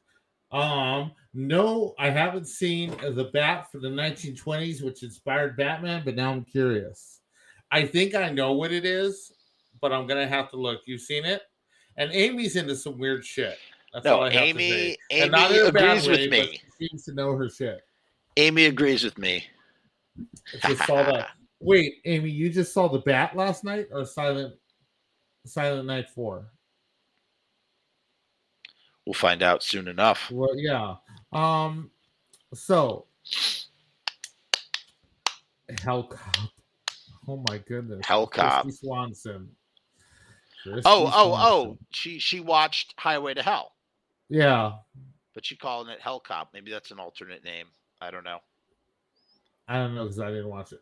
Um, 0.51 1.11
no, 1.35 1.93
I 1.99 2.09
haven't 2.09 2.47
seen 2.47 2.89
the 3.01 3.29
bat 3.33 3.71
for 3.71 3.79
the 3.79 3.89
1920s, 3.89 4.81
which 4.83 5.03
inspired 5.03 5.55
Batman, 5.57 6.01
but 6.03 6.15
now 6.15 6.31
I'm 6.31 6.43
curious. 6.43 7.21
I 7.71 7.85
think 7.85 8.15
I 8.15 8.29
know 8.29 8.53
what 8.53 8.71
it 8.71 8.83
is, 8.85 9.31
but 9.79 9.93
I'm 9.93 10.07
gonna 10.07 10.27
have 10.27 10.49
to 10.51 10.57
look. 10.57 10.81
You've 10.87 11.01
seen 11.01 11.23
it, 11.23 11.43
and 11.97 12.11
Amy's 12.13 12.55
into 12.55 12.75
some 12.75 12.97
weird 12.97 13.23
shit. 13.23 13.57
That's 13.93 14.05
No, 14.05 14.15
all 14.17 14.23
I 14.23 14.31
have 14.31 14.41
to 14.41 14.47
Amy- 14.47 14.69
say. 14.69 14.97
Amy 15.11 15.21
and 15.21 15.31
not 15.31 15.51
in 15.51 15.67
a 15.67 15.71
bad 15.71 15.97
agrees 16.03 16.07
with 16.07 16.29
me. 16.31 16.39
but 16.41 16.49
she 16.49 16.87
seems 16.87 17.03
to 17.05 17.13
know 17.13 17.35
her 17.35 17.47
shit. 17.47 17.81
Amy 18.37 18.65
agrees 18.65 19.03
with 19.03 19.17
me. 19.19 19.45
I 20.63 20.69
just 20.69 20.85
saw 20.87 21.03
that. 21.03 21.29
Wait, 21.65 21.95
Amy, 22.05 22.29
you 22.29 22.49
just 22.49 22.73
saw 22.73 22.87
the 22.87 22.99
bat 22.99 23.35
last 23.35 23.63
night 23.63 23.87
or 23.91 24.05
Silent 24.05 24.53
Silent 25.45 25.87
Night 25.87 26.09
4? 26.09 26.45
We'll 29.05 29.13
find 29.13 29.43
out 29.43 29.63
soon 29.63 29.87
enough. 29.87 30.31
Well, 30.31 30.55
yeah. 30.55 30.95
Um 31.31 31.91
so 32.53 33.07
Hell 35.81 36.03
Cop. 36.03 36.49
Oh 37.27 37.43
my 37.49 37.57
goodness. 37.59 38.05
Hell 38.05 38.27
Cop. 38.27 38.65
Kristy 38.65 38.79
Swanson. 38.79 39.49
Kristy 40.65 40.81
Oh, 40.85 41.11
oh, 41.13 41.33
oh! 41.37 41.77
She 41.91 42.19
she 42.19 42.39
watched 42.39 42.93
Highway 42.97 43.33
to 43.35 43.43
Hell, 43.43 43.73
Yeah. 44.29 44.73
but 45.33 45.45
she 45.45 45.55
calling 45.55 45.89
it 45.89 46.01
Hell 46.01 46.19
Cop. 46.19 46.49
Maybe 46.53 46.71
that's 46.71 46.91
an 46.91 46.99
alternate 46.99 47.43
name. 47.43 47.67
I 48.01 48.11
don't 48.11 48.23
know. 48.23 48.39
I 49.67 49.77
don't 49.77 49.95
know 49.95 50.03
because 50.03 50.19
I 50.19 50.29
didn't 50.29 50.49
watch 50.49 50.71
it. 50.73 50.81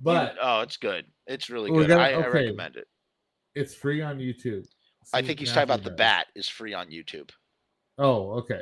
But 0.00 0.36
oh, 0.40 0.60
it's 0.60 0.76
good. 0.76 1.04
It's 1.26 1.50
really 1.50 1.70
good. 1.70 1.88
gonna- 1.88 2.02
I, 2.02 2.10
I 2.12 2.26
recommend 2.28 2.76
it. 2.76 2.88
it's 3.54 3.74
free 3.74 4.02
on 4.02 4.18
YouTube. 4.18 4.66
I 5.12 5.22
think 5.22 5.38
he's 5.40 5.48
talking 5.52 5.64
about 5.64 5.82
the. 5.82 5.90
Bat 5.90 6.26
is 6.34 6.48
free 6.48 6.72
on 6.74 6.88
YouTube. 6.88 7.30
Oh, 7.98 8.30
okay. 8.38 8.60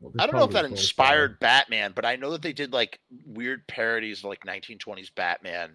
Well, 0.00 0.12
I 0.18 0.26
don't 0.26 0.36
know 0.36 0.44
if 0.44 0.50
that 0.50 0.60
probably 0.60 0.70
both 0.70 0.78
are. 0.78 0.80
inspired 0.80 1.40
Batman, 1.40 1.92
but 1.94 2.04
I 2.04 2.16
know 2.16 2.30
that 2.32 2.42
they 2.42 2.52
did 2.52 2.72
like 2.72 3.00
weird 3.26 3.66
parodies 3.66 4.18
of 4.20 4.24
like 4.26 4.44
1920s 4.44 5.12
Batman 5.14 5.72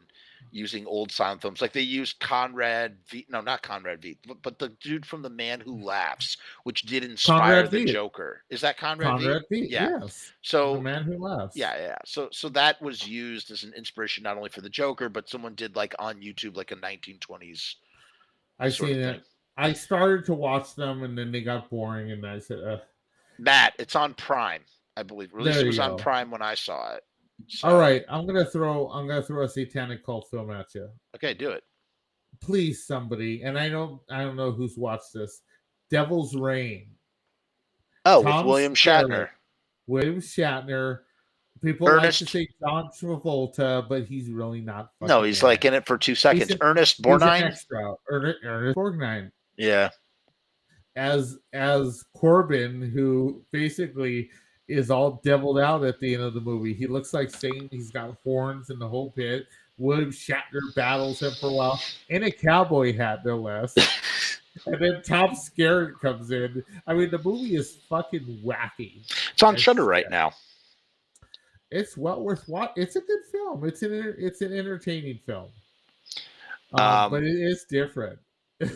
using 0.53 0.85
old 0.85 1.11
silent 1.11 1.41
films. 1.41 1.61
Like 1.61 1.73
they 1.73 1.81
used 1.81 2.19
Conrad 2.19 2.97
V. 3.09 3.25
No, 3.27 3.41
not 3.41 3.63
Conrad 3.63 4.01
V. 4.01 4.17
But, 4.27 4.41
but 4.43 4.59
the 4.59 4.69
dude 4.81 5.05
from 5.05 5.21
The 5.23 5.29
Man 5.29 5.59
Who 5.59 5.83
Laughs, 5.83 6.37
which 6.63 6.83
did 6.83 7.03
inspire 7.03 7.63
Conrad 7.63 7.71
the 7.71 7.85
Veidt. 7.85 7.87
Joker. 7.91 8.43
Is 8.49 8.61
that 8.61 8.77
Conrad, 8.77 9.19
Conrad 9.19 9.41
V? 9.49 9.61
Veidt, 9.63 9.69
Yeah. 9.71 9.99
yes. 10.01 10.31
So 10.43 10.75
the 10.75 10.81
man 10.81 11.03
who 11.03 11.17
laughs. 11.17 11.57
yeah, 11.57 11.75
yeah. 11.77 11.97
So 12.05 12.29
so 12.31 12.49
that 12.49 12.81
was 12.81 13.07
used 13.07 13.49
as 13.51 13.63
an 13.63 13.73
inspiration 13.75 14.23
not 14.23 14.37
only 14.37 14.49
for 14.49 14.61
the 14.61 14.69
Joker, 14.69 15.09
but 15.09 15.27
someone 15.27 15.55
did 15.55 15.75
like 15.75 15.95
on 15.99 16.21
YouTube 16.21 16.55
like 16.55 16.71
a 16.71 16.75
1920s. 16.75 17.75
I 18.59 18.69
seen 18.69 18.99
it. 18.99 19.23
I 19.57 19.73
started 19.73 20.25
to 20.25 20.33
watch 20.33 20.75
them 20.75 21.03
and 21.03 21.17
then 21.17 21.31
they 21.31 21.41
got 21.41 21.69
boring, 21.69 22.11
and 22.11 22.25
I 22.25 22.39
said, 22.39 22.59
uh, 22.59 22.77
Matt, 23.39 23.73
it's 23.79 23.95
on 23.95 24.13
Prime, 24.13 24.61
I 24.95 25.03
believe. 25.03 25.31
At 25.33 25.41
least 25.41 25.55
There 25.57 25.63
it 25.65 25.67
was 25.67 25.77
you 25.77 25.83
on. 25.83 25.97
Prime 25.97 26.31
when 26.31 26.41
I 26.41 26.55
saw 26.55 26.93
it. 26.95 27.03
So- 27.47 27.67
"All 27.69 27.77
right, 27.77 28.03
I'm 28.09 28.25
gonna 28.25 28.45
throw, 28.45 28.89
I'm 28.89 29.07
gonna 29.07 29.21
throw 29.23 29.43
a 29.43 29.49
satanic 29.49 30.03
cult 30.05 30.27
film 30.29 30.51
at 30.51 30.73
you, 30.75 30.89
Okay, 31.15 31.33
do 31.33 31.51
it. 31.51 31.63
please, 32.41 32.85
somebody." 32.85 33.43
And 33.43 33.57
I 33.59 33.69
don't, 33.69 34.01
I 34.09 34.23
don't 34.23 34.35
know 34.35 34.51
who's 34.51 34.77
watched 34.77 35.13
this. 35.13 35.41
Devil's 35.89 36.35
Rain, 36.35 36.87
Oh, 38.05 38.23
Tom 38.23 38.45
with 38.45 38.51
William 38.51 38.73
Skerritt. 38.73 39.07
Shatner. 39.07 39.29
William 39.87 40.19
Shatner. 40.21 40.99
People 41.61 41.87
like 41.87 41.97
Ernest- 42.03 42.19
to 42.19 42.25
say 42.25 42.47
John 42.59 42.89
Travolta, 42.99 43.87
but 43.87 44.03
he's 44.05 44.29
really 44.29 44.59
not. 44.59 44.91
No, 44.99 45.23
he's 45.23 45.41
in 45.41 45.47
like 45.47 45.63
in 45.63 45.73
it 45.73 45.85
for 45.85 45.97
two 45.97 46.15
seconds. 46.15 46.51
an- 46.51 46.57
Ernest 46.61 46.97
He's 46.97 47.05
Borgnine. 47.05 47.43
extra. 47.43 47.95
Ernest, 48.09 48.39
Ernest 48.43 48.75
Borgnine. 48.77 49.31
Yeah. 49.57 49.89
as 50.95 51.39
as 51.53 52.03
Corbin, 52.15 52.81
who 52.81 53.43
basically 53.51 54.29
is 54.67 54.89
all 54.89 55.21
deviled 55.23 55.59
out 55.59 55.83
at 55.83 55.99
the 55.99 56.13
end 56.13 56.23
of 56.23 56.33
the 56.33 56.41
movie. 56.41 56.73
He 56.73 56.87
looks 56.87 57.13
like 57.13 57.29
Satan. 57.29 57.67
He's 57.71 57.91
got 57.91 58.17
horns 58.23 58.69
and 58.69 58.79
the 58.79 58.87
whole 58.87 59.13
bit. 59.15 59.47
William 59.77 60.11
Shatner 60.11 60.73
battles 60.75 61.21
him 61.21 61.31
for 61.39 61.49
a 61.49 61.53
while 61.53 61.81
in 62.09 62.23
a 62.23 62.31
cowboy 62.31 62.95
hat, 62.95 63.25
no 63.25 63.37
less. 63.37 63.75
and 64.65 64.79
then 64.79 65.01
Tom 65.01 65.31
Skerritt 65.31 65.99
comes 65.99 66.31
in. 66.31 66.63
I 66.85 66.93
mean, 66.93 67.09
the 67.09 67.21
movie 67.23 67.55
is 67.55 67.77
fucking 67.89 68.41
wacky. 68.45 69.01
It's 69.31 69.43
on 69.43 69.55
Shudder 69.55 69.85
right 69.85 70.09
now. 70.09 70.33
It's 71.71 71.97
well 71.97 72.21
worth 72.21 72.47
watching. 72.47 72.83
It's 72.83 72.95
a 72.95 73.01
good 73.01 73.21
film. 73.31 73.67
It's 73.67 73.81
an 73.81 74.15
it's 74.19 74.41
an 74.41 74.53
entertaining 74.53 75.19
film, 75.25 75.49
um, 76.73 76.81
Um, 76.81 77.11
but 77.11 77.23
it 77.23 77.35
is 77.35 77.65
different. 77.69 78.19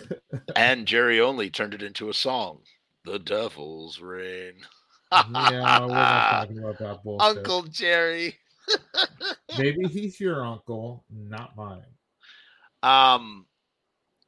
And 0.55 0.87
Jerry 0.87 1.21
Only 1.21 1.51
turned 1.51 1.75
it 1.75 1.83
into 1.83 2.09
a 2.09 2.13
song. 2.13 2.61
The 3.05 3.19
Devil's 3.19 4.01
Rain. 4.01 4.53
Yeah, 5.11 5.79
we're 5.81 5.87
not 5.87 6.29
talking 6.31 6.59
about 6.59 6.77
that 6.79 7.03
bullshit. 7.03 7.37
Uncle 7.37 7.63
Jerry. 7.63 8.35
Maybe 9.57 9.87
he's 9.87 10.19
your 10.19 10.45
uncle, 10.45 11.05
not 11.09 11.55
mine. 11.55 11.83
Um, 12.83 13.45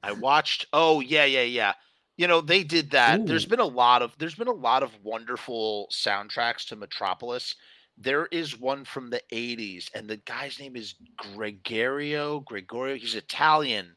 I 0.02 0.14
watched. 0.14 0.68
Oh 0.74 1.02
yeah, 1.02 1.26
yeah, 1.26 1.44
yeah. 1.44 1.74
You 2.18 2.28
know 2.28 2.42
they 2.42 2.64
did 2.64 2.92
that. 2.92 3.26
There's 3.26 3.46
been 3.46 3.60
a 3.60 3.66
lot 3.66 4.02
of. 4.02 4.16
There's 4.18 4.36
been 4.36 4.48
a 4.48 4.54
lot 4.54 4.84
of 4.84 4.92
wonderful 5.04 5.88
soundtracks 5.92 6.68
to 6.68 6.76
Metropolis. 6.76 7.56
There 7.98 8.28
is 8.28 8.60
one 8.60 8.86
from 8.86 9.10
the 9.10 9.22
'80s, 9.32 9.90
and 9.94 10.08
the 10.08 10.18
guy's 10.18 10.60
name 10.60 10.76
is 10.76 10.96
Gregorio. 11.18 12.40
Gregorio. 12.42 12.96
He's 12.96 13.16
Italian. 13.16 13.96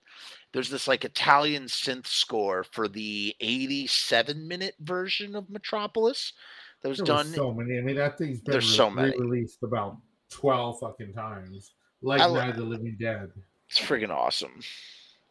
There's 0.53 0.69
this 0.71 0.87
like 0.87 1.05
Italian 1.05 1.65
synth 1.65 2.07
score 2.07 2.65
for 2.65 2.87
the 2.87 3.35
87 3.41 4.47
minute 4.47 4.75
version 4.81 5.35
of 5.35 5.49
Metropolis 5.49 6.35
that 6.83 6.89
was 6.89 6.99
There 6.99 7.07
done. 7.07 7.27
was 7.27 7.35
so 7.35 7.53
many. 7.53 7.79
I 7.79 7.81
mean, 7.81 7.97
that 7.97 8.19
thing's 8.19 8.41
been 8.41 8.61
so 8.61 8.89
re- 8.89 8.95
many. 8.95 9.19
released 9.21 9.63
about 9.63 9.99
twelve 10.31 10.81
fucking 10.81 11.13
times. 11.13 11.75
Like 12.03 12.21
I 12.21 12.29
Night 12.33 12.51
of 12.51 12.57
the 12.57 12.65
Living 12.65 12.97
Dead. 12.99 13.31
It's 13.69 13.79
friggin' 13.81 14.11
awesome. 14.11 14.61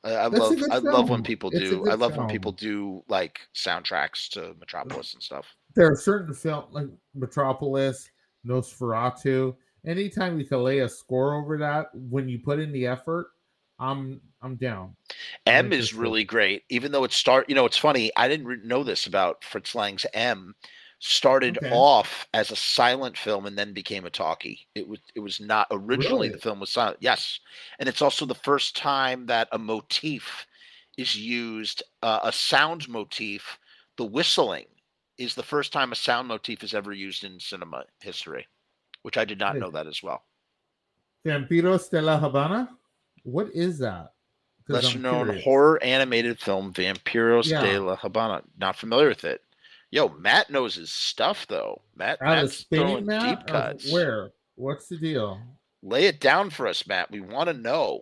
I, 0.03 0.13
I 0.13 0.27
love 0.27 0.57
I 0.71 0.77
love 0.77 1.09
when 1.09 1.21
people 1.21 1.49
do 1.49 1.87
I 1.89 1.93
love 1.93 2.17
when 2.17 2.27
people 2.27 2.51
do 2.51 3.03
like 3.07 3.39
soundtracks 3.53 4.29
to 4.29 4.55
Metropolis 4.59 5.13
and 5.13 5.21
stuff. 5.21 5.45
There 5.75 5.91
are 5.91 5.95
certain 5.95 6.33
films 6.33 6.67
like 6.71 6.87
Metropolis, 7.13 8.09
Nosferatu. 8.45 9.55
Anytime 9.85 10.39
you 10.39 10.45
can 10.45 10.63
lay 10.63 10.79
a 10.79 10.89
score 10.89 11.35
over 11.35 11.57
that, 11.57 11.87
when 11.93 12.29
you 12.29 12.39
put 12.39 12.59
in 12.59 12.71
the 12.71 12.87
effort, 12.87 13.27
I'm 13.79 14.21
I'm 14.41 14.55
down. 14.55 14.95
M 15.45 15.71
is 15.73 15.93
really 15.93 16.23
great, 16.23 16.63
even 16.69 16.91
though 16.91 17.03
it 17.03 17.11
start. 17.11 17.47
You 17.49 17.55
know, 17.55 17.65
it's 17.65 17.77
funny. 17.77 18.11
I 18.15 18.27
didn't 18.27 18.65
know 18.65 18.83
this 18.83 19.05
about 19.05 19.43
Fritz 19.43 19.75
Lang's 19.75 20.05
M. 20.13 20.55
Started 21.03 21.57
Okay. 21.57 21.71
off 21.71 22.27
as 22.35 22.51
a 22.51 22.55
silent 22.55 23.17
film 23.17 23.47
and 23.47 23.57
then 23.57 23.73
became 23.73 24.05
a 24.05 24.09
talkie. 24.11 24.67
It 24.75 24.87
was 24.87 24.99
it 25.15 25.19
was 25.19 25.39
not 25.39 25.65
originally 25.71 26.27
Really? 26.27 26.29
the 26.29 26.37
film 26.37 26.59
was 26.59 26.71
silent. 26.71 26.97
Yes, 26.99 27.39
and 27.79 27.89
it's 27.89 28.03
also 28.03 28.23
the 28.23 28.35
first 28.35 28.75
time 28.75 29.25
that 29.25 29.47
a 29.51 29.57
motif 29.57 30.45
is 30.97 31.17
used. 31.17 31.81
Uh, 32.03 32.19
a 32.21 32.31
sound 32.31 32.87
motif, 32.87 33.57
the 33.97 34.05
whistling, 34.05 34.67
is 35.17 35.33
the 35.33 35.41
first 35.41 35.73
time 35.73 35.91
a 35.91 35.95
sound 35.95 36.27
motif 36.27 36.63
is 36.63 36.75
ever 36.75 36.93
used 36.93 37.23
in 37.23 37.39
cinema 37.39 37.83
history, 38.01 38.47
which 39.01 39.17
I 39.17 39.25
did 39.25 39.39
not 39.39 39.57
know 39.57 39.71
that 39.71 39.87
as 39.87 40.03
well. 40.03 40.23
Vampiros 41.25 41.89
de 41.89 41.99
la 41.99 42.19
Habana. 42.19 42.77
What 43.23 43.49
is 43.55 43.79
that? 43.79 44.13
Lesser 44.67 44.99
known 44.99 45.39
horror 45.39 45.83
animated 45.83 46.39
film 46.39 46.71
Vampiros 46.73 47.49
Yeah. 47.49 47.61
de 47.61 47.79
la 47.79 47.95
Habana. 47.95 48.43
Not 48.59 48.75
familiar 48.75 49.09
with 49.09 49.25
it. 49.25 49.41
Yo, 49.91 50.07
Matt 50.09 50.49
knows 50.49 50.75
his 50.75 50.91
stuff 50.91 51.45
though. 51.47 51.81
Matt, 51.95 52.21
Out 52.21 52.43
Matt's 52.43 52.65
throwing 52.73 53.05
Matt? 53.05 53.39
deep 53.39 53.47
cuts. 53.47 53.91
Where? 53.91 54.31
What's 54.55 54.87
the 54.87 54.97
deal? 54.97 55.39
Lay 55.83 56.05
it 56.05 56.19
down 56.19 56.49
for 56.49 56.67
us, 56.67 56.87
Matt. 56.87 57.11
We 57.11 57.19
want 57.21 57.47
to 57.49 57.53
know. 57.53 58.01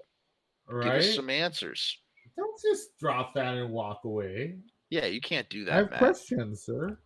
All 0.71 0.81
Give 0.81 0.91
us 0.93 1.15
some 1.15 1.29
answers. 1.29 1.97
Don't 2.37 2.61
just 2.61 2.97
drop 2.99 3.33
that 3.33 3.55
and 3.55 3.71
walk 3.71 4.01
away. 4.05 4.57
Yeah, 4.89 5.05
you 5.07 5.19
can't 5.21 5.49
do 5.49 5.65
that. 5.65 5.73
I 5.73 5.77
have 5.77 5.89
Matt. 5.91 5.99
questions, 5.99 6.63
sir. 6.65 6.99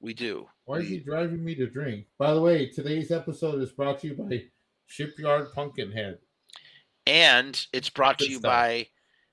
We 0.00 0.14
do. 0.14 0.46
Why 0.66 0.78
is 0.78 0.84
We- 0.84 0.96
he 0.96 1.00
driving 1.00 1.44
me 1.44 1.54
to 1.56 1.66
drink? 1.66 2.06
By 2.18 2.32
the 2.34 2.40
way, 2.40 2.68
today's 2.70 3.10
episode 3.10 3.60
is 3.62 3.72
brought 3.72 3.98
to 4.00 4.08
you 4.08 4.14
by 4.14 4.44
Shipyard 4.86 5.52
Pumpkinhead. 5.52 6.18
And 7.06 7.66
it's 7.72 7.90
brought 7.90 8.18
to 8.20 8.28
you 8.28 8.38
stuff. 8.38 8.50
by. 8.50 8.88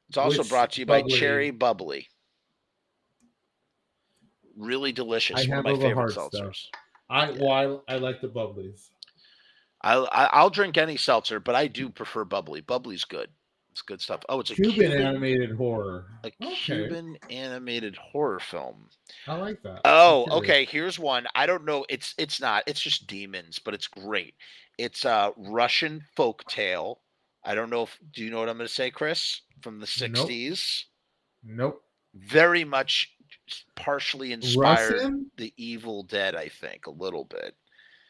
It's 0.10 0.18
also 0.18 0.40
Which 0.40 0.50
brought 0.50 0.72
to 0.74 0.80
you 0.82 0.86
by? 0.86 1.04
Cherry 1.04 1.52
Bubbly. 1.52 2.08
Really 4.58 4.92
delicious. 4.92 5.46
I 5.46 5.50
One 5.50 5.60
of 5.60 5.66
my 5.66 5.74
favorite 5.76 5.94
hard 5.96 6.12
stuff. 6.12 6.32
seltzers. 6.32 6.66
I 7.10 7.32
well, 7.32 7.84
I, 7.88 7.94
I 7.96 7.98
like 7.98 8.22
the 8.22 8.28
bubblies. 8.30 8.90
I, 9.82 9.96
I 9.98 10.30
I'll 10.34 10.50
drink 10.50 10.78
any 10.78 10.98
seltzer, 10.98 11.40
but 11.40 11.56
I 11.56 11.68
do 11.68 11.90
prefer 11.90 12.24
bubbly. 12.24 12.62
Bubbly's 12.62 13.04
good. 13.04 13.30
It's 13.72 13.82
good 13.82 14.00
stuff. 14.02 14.22
Oh, 14.30 14.40
it's 14.40 14.52
a 14.52 14.56
Cuban, 14.56 14.74
Cuban, 14.74 15.02
animated 15.02 15.52
horror. 15.58 16.06
a 16.24 16.28
Okay. 16.28 16.54
Cuban 16.56 17.18
animated 17.32 17.96
horror 17.96 18.40
film. 18.40 18.88
I 19.28 19.36
like 19.36 19.64
that. 19.64 19.82
Oh, 19.84 20.26
I'm 20.32 20.38
okay. 20.40 20.66
Here's 20.66 21.00
one. 21.00 21.26
I 21.34 21.48
don't 21.48 21.66
know. 21.66 21.84
It's 21.90 22.14
it's 22.20 22.40
not. 22.40 22.64
It's 22.68 22.80
just 22.80 23.08
demons, 23.08 23.58
but 23.60 23.74
it's 23.74 23.88
great. 23.88 24.36
It's 24.78 25.06
a 25.06 25.34
Russian 25.38 26.04
folk 26.16 26.44
tale. 26.46 27.02
I 27.44 27.56
don't 27.56 27.72
know 27.72 27.84
if 27.84 27.98
do 28.12 28.24
you 28.24 28.30
know 28.30 28.40
what 28.40 28.48
I'm 28.50 28.58
going 28.58 28.68
to 28.68 28.74
say, 28.74 28.92
Chris? 28.92 29.42
From 29.62 29.80
the 29.80 30.08
Nope. 30.08 30.30
60s. 30.30 30.84
Nope. 31.44 31.84
Very 32.14 32.64
much 32.64 33.16
partially 33.76 34.32
inspired 34.32 34.94
Russian? 34.94 35.32
the 35.38 35.54
Evil 35.58 36.04
Dead, 36.04 36.36
I 36.36 36.48
think, 36.50 36.88
a 36.88 36.92
little 36.92 37.26
bit. 37.26 37.56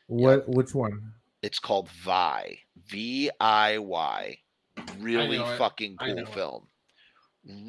What? 0.07 0.47
Which 0.47 0.73
one? 0.73 1.13
It's 1.41 1.59
called 1.59 1.89
Viy. 2.05 2.59
V 2.87 3.29
I 3.39 3.77
Y. 3.77 4.37
Really 4.99 5.37
know 5.37 5.51
it. 5.53 5.57
fucking 5.57 5.97
cool 5.97 6.15
know 6.15 6.21
it. 6.23 6.29
film. 6.29 6.67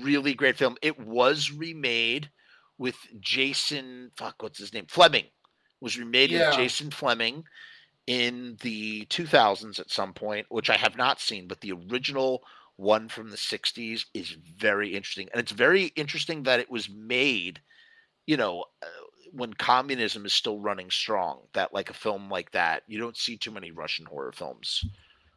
Really 0.02 0.34
great 0.34 0.56
film. 0.56 0.76
It 0.82 0.98
was 0.98 1.50
remade 1.50 2.30
with 2.78 2.96
Jason 3.20 4.10
fuck 4.16 4.42
what's 4.42 4.58
his 4.58 4.72
name? 4.72 4.86
Fleming. 4.88 5.24
Was 5.80 5.98
remade 5.98 6.30
Yeah. 6.30 6.48
with 6.48 6.56
Jason 6.56 6.90
Flemyng 6.90 7.42
in 8.06 8.56
the 8.62 9.06
2000s 9.06 9.78
at 9.80 9.90
some 9.90 10.12
point, 10.12 10.46
which 10.50 10.70
I 10.70 10.76
have 10.76 10.96
not 10.96 11.20
seen, 11.20 11.48
but 11.48 11.60
the 11.60 11.72
original 11.72 12.42
one 12.76 13.08
from 13.08 13.30
the 13.30 13.36
60s 13.36 14.06
is 14.14 14.30
very 14.30 14.94
interesting. 14.94 15.28
And 15.32 15.40
it's 15.40 15.52
very 15.52 15.86
interesting 15.96 16.42
that 16.44 16.60
it 16.60 16.70
was 16.70 16.88
made, 16.88 17.60
you 18.26 18.36
know, 18.36 18.64
uh, 18.82 18.86
when 19.32 19.54
communism 19.54 20.24
is 20.26 20.32
still 20.32 20.60
running 20.60 20.90
strong, 20.90 21.42
that 21.54 21.74
like 21.74 21.90
a 21.90 21.94
film 21.94 22.30
like 22.30 22.52
that, 22.52 22.84
you 22.86 22.98
don't 22.98 23.16
see 23.16 23.36
too 23.36 23.50
many 23.50 23.70
Russian 23.70 24.06
horror 24.06 24.32
films 24.32 24.84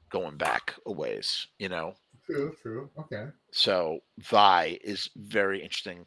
going 0.10 0.38
back 0.38 0.76
a 0.86 0.92
ways, 0.92 1.48
you 1.60 1.70
know. 1.70 1.96
True. 2.26 2.56
True. 2.62 2.90
Okay. 3.00 3.28
So 3.52 4.00
Viy 4.22 4.78
is 4.84 5.10
very 5.16 5.62
interesting, 5.62 6.06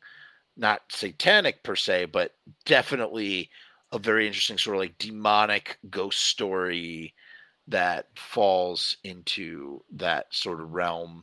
not 0.57 0.83
satanic 0.91 1.63
per 1.65 1.77
se, 1.77 2.07
but 2.07 2.35
definitely 2.65 3.51
a 3.93 3.99
very 3.99 4.27
interesting 4.27 4.59
sort 4.59 4.77
of 4.77 4.81
like 4.81 4.99
demonic 4.99 5.79
ghost 5.91 6.21
story 6.21 7.15
that 7.71 8.07
falls 8.17 8.97
into 9.05 9.83
that 9.93 10.27
sort 10.31 10.61
of 10.61 10.73
realm. 10.73 11.23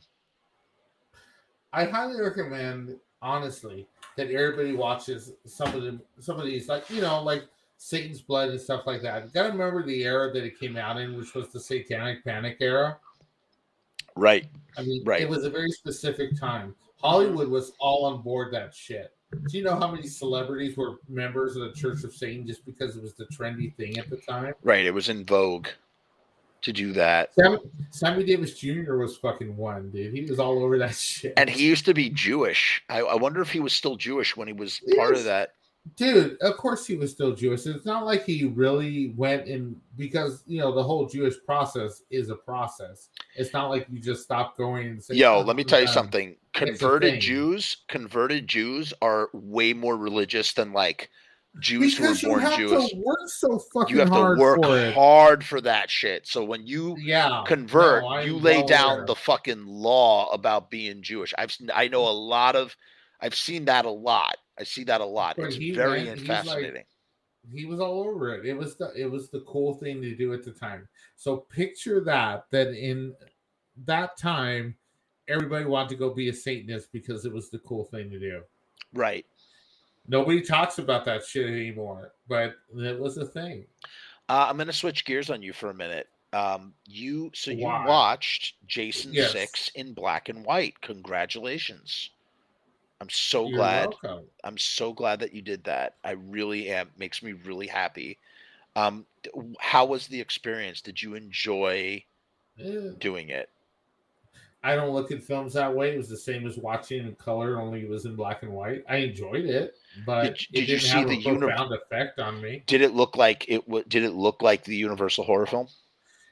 I 1.72 1.84
highly 1.84 2.20
recommend, 2.20 2.96
honestly, 3.22 3.86
that 4.16 4.30
everybody 4.30 4.74
watches 4.74 5.32
some 5.46 5.74
of 5.74 5.82
the 5.82 6.00
some 6.20 6.40
of 6.40 6.46
these, 6.46 6.68
like 6.68 6.88
you 6.90 7.02
know, 7.02 7.22
like 7.22 7.44
Satan's 7.76 8.22
Blood 8.22 8.48
and 8.50 8.60
stuff 8.60 8.86
like 8.86 9.02
that. 9.02 9.24
You 9.24 9.30
gotta 9.32 9.50
remember 9.50 9.84
the 9.84 10.02
era 10.02 10.32
that 10.32 10.44
it 10.44 10.58
came 10.58 10.76
out 10.76 10.98
in, 10.98 11.16
which 11.16 11.34
was 11.34 11.48
the 11.50 11.60
Satanic 11.60 12.24
Panic 12.24 12.56
era. 12.60 12.98
Right. 14.16 14.46
I 14.76 14.82
mean, 14.82 15.04
Right. 15.04 15.20
it 15.20 15.28
was 15.28 15.44
a 15.44 15.50
very 15.50 15.70
specific 15.70 16.38
time. 16.38 16.70
Mm-hmm. 16.70 17.06
Hollywood 17.06 17.48
was 17.48 17.72
all 17.78 18.06
on 18.06 18.22
board 18.22 18.52
that 18.54 18.74
shit. 18.74 19.12
Do 19.48 19.58
you 19.58 19.62
know 19.62 19.76
how 19.76 19.92
many 19.92 20.08
celebrities 20.08 20.76
were 20.76 20.96
members 21.08 21.54
of 21.54 21.62
the 21.62 21.72
Church 21.72 22.02
of 22.02 22.14
Satan 22.14 22.46
just 22.46 22.64
because 22.64 22.96
it 22.96 23.02
was 23.02 23.14
the 23.14 23.26
trendy 23.26 23.76
thing 23.76 23.98
at 23.98 24.08
the 24.08 24.16
time? 24.16 24.54
Right. 24.62 24.86
It 24.86 24.94
was 24.94 25.10
in 25.10 25.24
vogue 25.24 25.68
to 26.68 26.72
do 26.72 26.92
that. 26.92 27.34
Sammy, 27.34 27.58
Sammy 27.90 28.24
Davis 28.24 28.58
Jr. 28.58 28.96
was 28.96 29.16
fucking 29.16 29.56
one, 29.56 29.90
dude. 29.90 30.12
He 30.14 30.22
was 30.22 30.38
all 30.38 30.62
over 30.62 30.78
that 30.78 30.94
shit. 30.94 31.32
And 31.36 31.48
he 31.50 31.66
used 31.66 31.84
to 31.86 31.94
be 31.94 32.10
Jewish. 32.10 32.82
I, 32.88 33.00
I 33.00 33.14
wonder 33.16 33.40
if 33.42 33.50
he 33.50 33.60
was 33.60 33.72
still 33.72 33.96
Jewish 33.96 34.36
when 34.36 34.46
he 34.48 34.54
was 34.54 34.80
part 34.96 35.10
Yes. 35.12 35.20
of 35.20 35.24
that. 35.26 35.50
dude 35.96 36.36
of 36.42 36.54
course 36.58 36.84
he 36.86 36.96
was 36.96 37.10
still 37.10 37.34
jewish 37.34 37.64
it's 37.64 37.86
not 37.86 38.04
like 38.04 38.22
he 38.22 38.44
really 38.44 39.14
went 39.16 39.46
in 39.48 39.74
because 39.96 40.42
you 40.46 40.60
know 40.60 40.70
the 40.74 40.82
whole 40.82 41.06
jewish 41.08 41.36
process 41.46 42.02
is 42.10 42.28
a 42.28 42.34
process 42.34 43.08
it's 43.36 43.54
not 43.54 43.70
like 43.70 43.86
you 43.90 43.98
just 43.98 44.22
stop 44.22 44.54
going 44.58 44.86
and 44.88 45.02
say 45.02 45.14
Yo, 45.14 45.36
"Oh, 45.36 45.40
let 45.40 45.56
me 45.56 45.64
tell 45.64 45.80
you 45.80 45.86
um, 45.86 45.92
something. 45.94 46.36
Converted. 46.52 47.20
Jews, 47.20 47.78
converted 47.88 48.46
Jews 48.48 48.92
are 49.00 49.30
way 49.32 49.72
more 49.72 49.96
religious 49.96 50.52
than 50.52 50.74
like 50.74 51.08
Jews 51.60 51.96
because 51.96 52.20
who 52.20 52.28
you 52.28 52.32
were 52.34 52.40
born 52.40 52.50
have 52.50 52.58
Jewish. 52.58 52.90
to 52.90 52.96
work 52.98 53.18
so 53.26 53.58
fucking 53.74 53.94
You 53.96 54.00
have 54.00 54.10
to 54.12 54.20
work 54.38 54.62
for 54.62 54.90
hard 54.92 55.44
for 55.44 55.60
that 55.62 55.90
shit. 55.90 56.26
So 56.26 56.44
when 56.44 56.66
you 56.66 56.96
yeah 56.98 57.42
convert, 57.46 58.02
no, 58.04 58.18
you 58.20 58.36
lay 58.36 58.58
well 58.58 58.66
down 58.66 58.92
aware. 58.94 59.06
the 59.06 59.14
fucking 59.16 59.66
law 59.66 60.30
about 60.30 60.70
being 60.70 61.02
Jewish. 61.02 61.34
I've 61.36 61.50
seen, 61.52 61.70
I 61.74 61.88
know 61.88 62.06
a 62.06 62.10
lot 62.12 62.54
of, 62.54 62.76
I've 63.20 63.34
seen 63.34 63.64
that 63.64 63.84
a 63.86 63.90
lot. 63.90 64.36
I 64.58 64.62
see 64.64 64.84
that 64.84 65.00
a 65.00 65.04
lot. 65.04 65.36
But 65.36 65.46
it's 65.46 65.56
he 65.56 65.72
very 65.72 66.04
went- 66.04 66.18
he's 66.20 66.28
like- 66.28 66.44
fascinating. 66.44 66.84
he 67.52 67.64
was 67.64 67.80
all 67.80 68.02
over 68.02 68.34
it. 68.34 68.44
It 68.46 68.54
was 68.54 68.76
the 68.76 68.92
it 68.94 69.10
was 69.10 69.30
the 69.30 69.40
cool 69.40 69.74
thing 69.74 70.00
to 70.02 70.14
do 70.14 70.34
at 70.34 70.44
the 70.44 70.52
time. 70.52 70.86
So 71.16 71.38
picture 71.38 72.00
that 72.04 72.44
that 72.50 72.68
in 72.68 73.14
that 73.86 74.16
time 74.18 74.76
everybody 75.28 75.64
wanted 75.64 75.88
to 75.90 75.94
go 75.96 76.12
be 76.14 76.28
a 76.28 76.32
Satanist 76.32 76.92
because 76.92 77.24
it 77.24 77.32
was 77.32 77.50
the 77.50 77.58
cool 77.60 77.84
thing 77.86 78.10
to 78.10 78.18
do. 78.20 78.42
right. 78.92 79.24
Nobody 80.08 80.40
talks 80.40 80.78
about 80.78 81.04
that 81.04 81.24
shit 81.24 81.46
anymore, 81.46 82.14
but 82.28 82.56
it 82.76 82.98
was 82.98 83.18
a 83.18 83.26
thing. 83.26 83.66
Uh, 84.28 84.46
I'm 84.48 84.56
going 84.56 84.66
to 84.66 84.72
switch 84.72 85.04
gears 85.04 85.30
on 85.30 85.42
you 85.42 85.52
for 85.52 85.70
a 85.70 85.74
minute. 85.74 86.08
Um, 86.32 86.74
you 86.86 87.30
so 87.34 87.50
you 87.50 87.64
Why? 87.64 87.86
watched 87.86 88.54
Jason 88.66 89.14
Yes. 89.14 89.32
Six 89.32 89.68
in 89.74 89.94
black 89.94 90.28
and 90.28 90.44
white. 90.44 90.78
Congratulations! 90.82 92.10
I'm 93.00 93.08
so 93.08 93.46
You're 93.48 93.56
glad. 93.58 93.94
welcome. 94.02 94.26
I'm 94.44 94.58
so 94.58 94.92
glad 94.92 95.20
that 95.20 95.32
you 95.32 95.40
did 95.40 95.64
that. 95.64 95.94
I 96.04 96.12
really 96.12 96.68
am. 96.68 96.90
Makes 96.98 97.22
me 97.22 97.32
really 97.32 97.66
happy. 97.66 98.18
Um, 98.76 99.06
how 99.58 99.86
was 99.86 100.06
the 100.06 100.20
experience? 100.20 100.82
Did 100.82 101.00
you 101.02 101.14
enjoy 101.14 102.04
Eh, 102.58 102.90
doing 102.98 103.28
it? 103.30 103.48
I 104.62 104.74
don't 104.74 104.90
look 104.92 105.12
at 105.12 105.22
films 105.22 105.52
that 105.54 105.72
way. 105.74 105.94
It 105.94 105.98
was 105.98 106.08
the 106.08 106.16
same 106.16 106.46
as 106.46 106.58
watching 106.58 107.06
in 107.06 107.14
color, 107.14 107.60
only 107.60 107.82
it 107.82 107.88
was 107.88 108.04
in 108.06 108.16
black 108.16 108.42
and 108.42 108.52
white. 108.52 108.84
I 108.88 108.96
enjoyed 108.96 109.44
it, 109.44 109.76
but 110.04 110.22
Did- 110.22 110.32
it 110.32 110.38
did 110.52 110.60
you 110.60 110.66
didn't 110.66 110.80
see 110.82 110.88
have 110.88 111.08
the 111.08 111.14
a 111.14 111.20
uni- 111.20 111.38
profound 111.38 111.72
effect 111.74 112.18
on 112.18 112.40
me. 112.40 112.64
Did 112.66 112.80
it 112.82 112.92
look 112.92 113.16
like 113.16 113.48
it? 113.48 113.64
w- 113.66 113.84
Did 113.86 114.02
it 114.02 114.14
look 114.14 114.42
like 114.42 114.64
the 114.64 114.74
Universal 114.76 115.24
horror 115.24 115.46
film? 115.46 115.68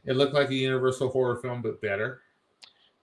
It 0.05 0.15
looked 0.17 0.35
like 0.35 0.51
a 0.51 0.55
Universal 0.55 1.09
horror 1.11 1.37
film, 1.37 1.63
but 1.63 1.81
better. 1.81 2.21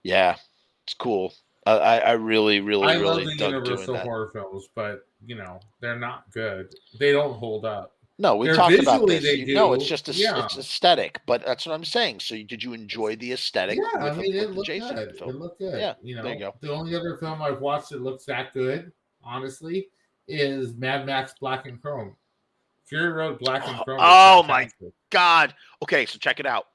Yeah, 0.02 0.36
it's 0.84 0.94
cool. 0.94 1.32
I, 1.66 1.72
I 1.72 1.96
I 1.98 2.12
really, 2.12 2.60
really, 2.60 2.86
I 2.88 2.96
love 2.96 3.24
the 3.24 3.34
Universal 3.34 3.96
horror 3.98 4.28
films, 4.32 4.68
but 4.74 5.06
you 5.26 5.34
know 5.36 5.58
they're 5.80 5.98
not 5.98 6.30
good. 6.32 6.74
They 6.98 7.12
don't 7.12 7.32
hold 7.34 7.64
up. 7.64 7.96
No, 8.16 8.36
we 8.36 8.46
They're 8.46 8.54
talked 8.54 8.78
about 8.78 9.06
this. 9.08 9.24
they 9.24 9.34
You- 9.34 9.54
no, 9.54 9.72
it's 9.72 9.86
just 9.86 10.08
a, 10.08 10.12
yeah. 10.12 10.44
it's 10.44 10.56
aesthetic, 10.56 11.20
but 11.26 11.44
that's 11.44 11.66
what 11.66 11.74
I'm 11.74 11.84
saying. 11.84 12.20
So, 12.20 12.36
did 12.36 12.62
you 12.62 12.72
enjoy 12.72 13.16
the 13.16 13.32
aesthetic? 13.32 13.78
Yeah, 13.78 14.00
I 14.00 14.14
mean 14.14 14.34
it 14.34 14.50
looked 14.50 14.68
Jason 14.68 14.94
good. 14.94 15.16
It 15.16 15.34
looked 15.34 15.58
good. 15.58 15.80
Yeah, 15.80 15.94
you 16.02 16.14
know, 16.14 16.22
there 16.22 16.34
you 16.34 16.38
go. 16.38 16.54
the 16.60 16.72
only 16.72 16.94
other 16.94 17.16
film 17.16 17.42
I've 17.42 17.60
watched 17.60 17.90
that 17.90 18.02
looks 18.02 18.24
that 18.26 18.52
good, 18.52 18.92
honestly, 19.24 19.88
is 20.28 20.74
Mad 20.74 21.06
Max 21.06 21.34
Black 21.40 21.66
and 21.66 21.80
Chrome. 21.82 22.14
Fury 22.86 23.12
Road 23.12 23.38
Black 23.38 23.66
and 23.66 23.78
Chrome. 23.80 23.98
Oh, 24.02 24.42
my. 24.42 24.68
God. 25.10 25.54
Okay, 25.82 26.06
so 26.06 26.18
check 26.18 26.38
it 26.38 26.46
out. 26.46 26.66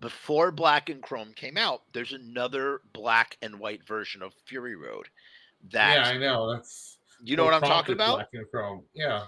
Before 0.00 0.50
Black 0.52 0.90
and 0.90 1.02
Chrome 1.02 1.32
came 1.34 1.56
out, 1.56 1.82
there's 1.92 2.12
another 2.12 2.82
black 2.92 3.36
and 3.42 3.58
white 3.58 3.86
version 3.86 4.22
of 4.22 4.32
Fury 4.46 4.76
Road. 4.76 5.08
That 5.72 5.96
Yeah, 5.96 6.08
I 6.08 6.18
know. 6.18 6.52
That's 6.52 6.98
you 7.22 7.36
know 7.36 7.44
what 7.44 7.54
I'm 7.54 7.62
talking 7.62 7.94
about. 7.94 8.16
Black 8.16 8.28
and 8.32 8.46
Chrome. 8.50 8.84
Yeah. 8.94 9.24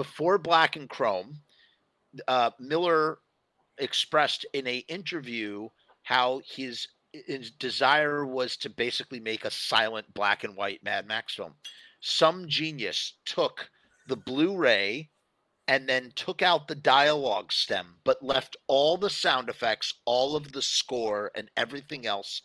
Before 0.00 0.38
Black 0.38 0.76
and 0.76 0.88
Chrome, 0.88 1.42
uh, 2.26 2.52
Miller 2.58 3.18
expressed 3.76 4.46
in 4.54 4.66
a 4.66 4.78
interview 4.88 5.68
how 6.04 6.40
his 6.46 6.88
his 7.12 7.50
desire 7.50 8.24
was 8.24 8.56
to 8.56 8.70
basically 8.70 9.20
make 9.20 9.44
a 9.44 9.50
silent 9.50 10.14
black 10.14 10.42
and 10.42 10.56
white 10.56 10.82
Mad 10.82 11.06
Max 11.06 11.34
film. 11.34 11.52
Some 12.00 12.48
genius 12.48 13.12
took 13.26 13.68
the 14.06 14.16
Blu-ray 14.16 15.10
and 15.68 15.86
then 15.86 16.12
took 16.16 16.40
out 16.40 16.66
the 16.66 16.74
dialogue 16.74 17.52
stem, 17.52 17.96
but 18.02 18.22
left 18.22 18.56
all 18.68 18.96
the 18.96 19.10
sound 19.10 19.50
effects, 19.50 19.92
all 20.06 20.34
of 20.34 20.52
the 20.52 20.62
score, 20.62 21.30
and 21.34 21.50
everything 21.58 22.06
else 22.06 22.40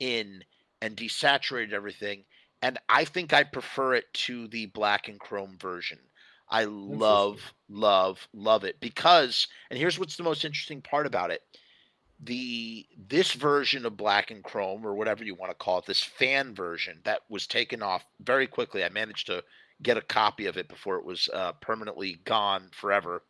in 0.00 0.42
and 0.82 0.96
desaturated 0.96 1.72
everything. 1.72 2.24
And 2.62 2.80
I 2.88 3.04
think 3.04 3.32
I 3.32 3.44
prefer 3.44 3.94
it 3.94 4.12
to 4.26 4.48
the 4.48 4.66
black 4.66 5.06
and 5.06 5.20
chrome 5.20 5.56
version. 5.56 6.00
I 6.48 6.64
love, 6.64 7.40
love, 7.68 8.26
love 8.32 8.64
it 8.64 8.78
because, 8.80 9.48
and 9.70 9.78
here's 9.78 9.98
what's 9.98 10.16
the 10.16 10.22
most 10.22 10.44
interesting 10.44 10.80
part 10.80 11.06
about 11.06 11.30
it: 11.30 11.42
the 12.22 12.86
this 13.08 13.32
version 13.32 13.84
of 13.84 13.96
Black 13.96 14.30
and 14.30 14.44
Chrome, 14.44 14.86
or 14.86 14.94
whatever 14.94 15.24
you 15.24 15.34
want 15.34 15.50
to 15.50 15.56
call 15.56 15.78
it, 15.78 15.86
this 15.86 16.02
fan 16.02 16.54
version 16.54 17.00
that 17.04 17.22
was 17.28 17.46
taken 17.46 17.82
off 17.82 18.04
very 18.20 18.46
quickly. 18.46 18.84
I 18.84 18.88
managed 18.88 19.26
to 19.26 19.42
get 19.82 19.96
a 19.96 20.02
copy 20.02 20.46
of 20.46 20.56
it 20.56 20.68
before 20.68 20.96
it 20.96 21.04
was 21.04 21.28
uh, 21.34 21.52
permanently 21.60 22.20
gone 22.24 22.70
forever. 22.72 23.22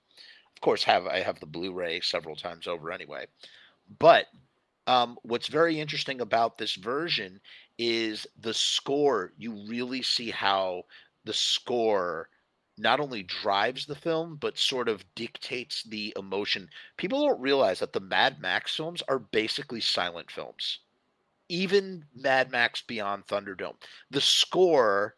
Of 0.55 0.61
course, 0.61 0.85
have 0.85 1.07
I 1.07 1.21
have 1.21 1.41
the 1.41 1.47
Blu-ray 1.47 2.01
several 2.01 2.37
times 2.37 2.67
over 2.67 2.93
anyway. 2.93 3.27
But 3.99 4.27
um, 4.87 5.19
what's 5.23 5.49
very 5.49 5.81
interesting 5.81 6.21
about 6.21 6.59
this 6.59 6.75
version 6.75 7.41
is 7.79 8.27
the 8.41 8.55
score. 8.55 9.33
You 9.37 9.53
really 9.69 10.03
see 10.03 10.31
how 10.31 10.85
the 11.25 11.33
score 11.33 12.29
not 12.79 13.01
only 13.01 13.23
drives 13.23 13.87
the 13.87 13.95
film 13.95 14.37
but 14.37 14.59
sort 14.59 14.89
of 14.89 15.05
dictates 15.15 15.83
the 15.85 16.13
emotion. 16.17 16.69
People 16.97 17.27
don't 17.27 17.41
realize 17.41 17.79
that 17.81 17.93
the 17.93 18.01
Mad 18.01 18.41
Max 18.41 18.75
films 18.75 19.03
are 19.09 19.19
basically 19.19 19.81
silent 19.81 20.31
films. 20.31 20.81
Even 21.49 22.05
Mad 22.15 22.51
Max 22.51 22.83
Beyond 22.83 23.27
Thunderdome, 23.27 23.77
the 24.11 24.21
score 24.21 25.17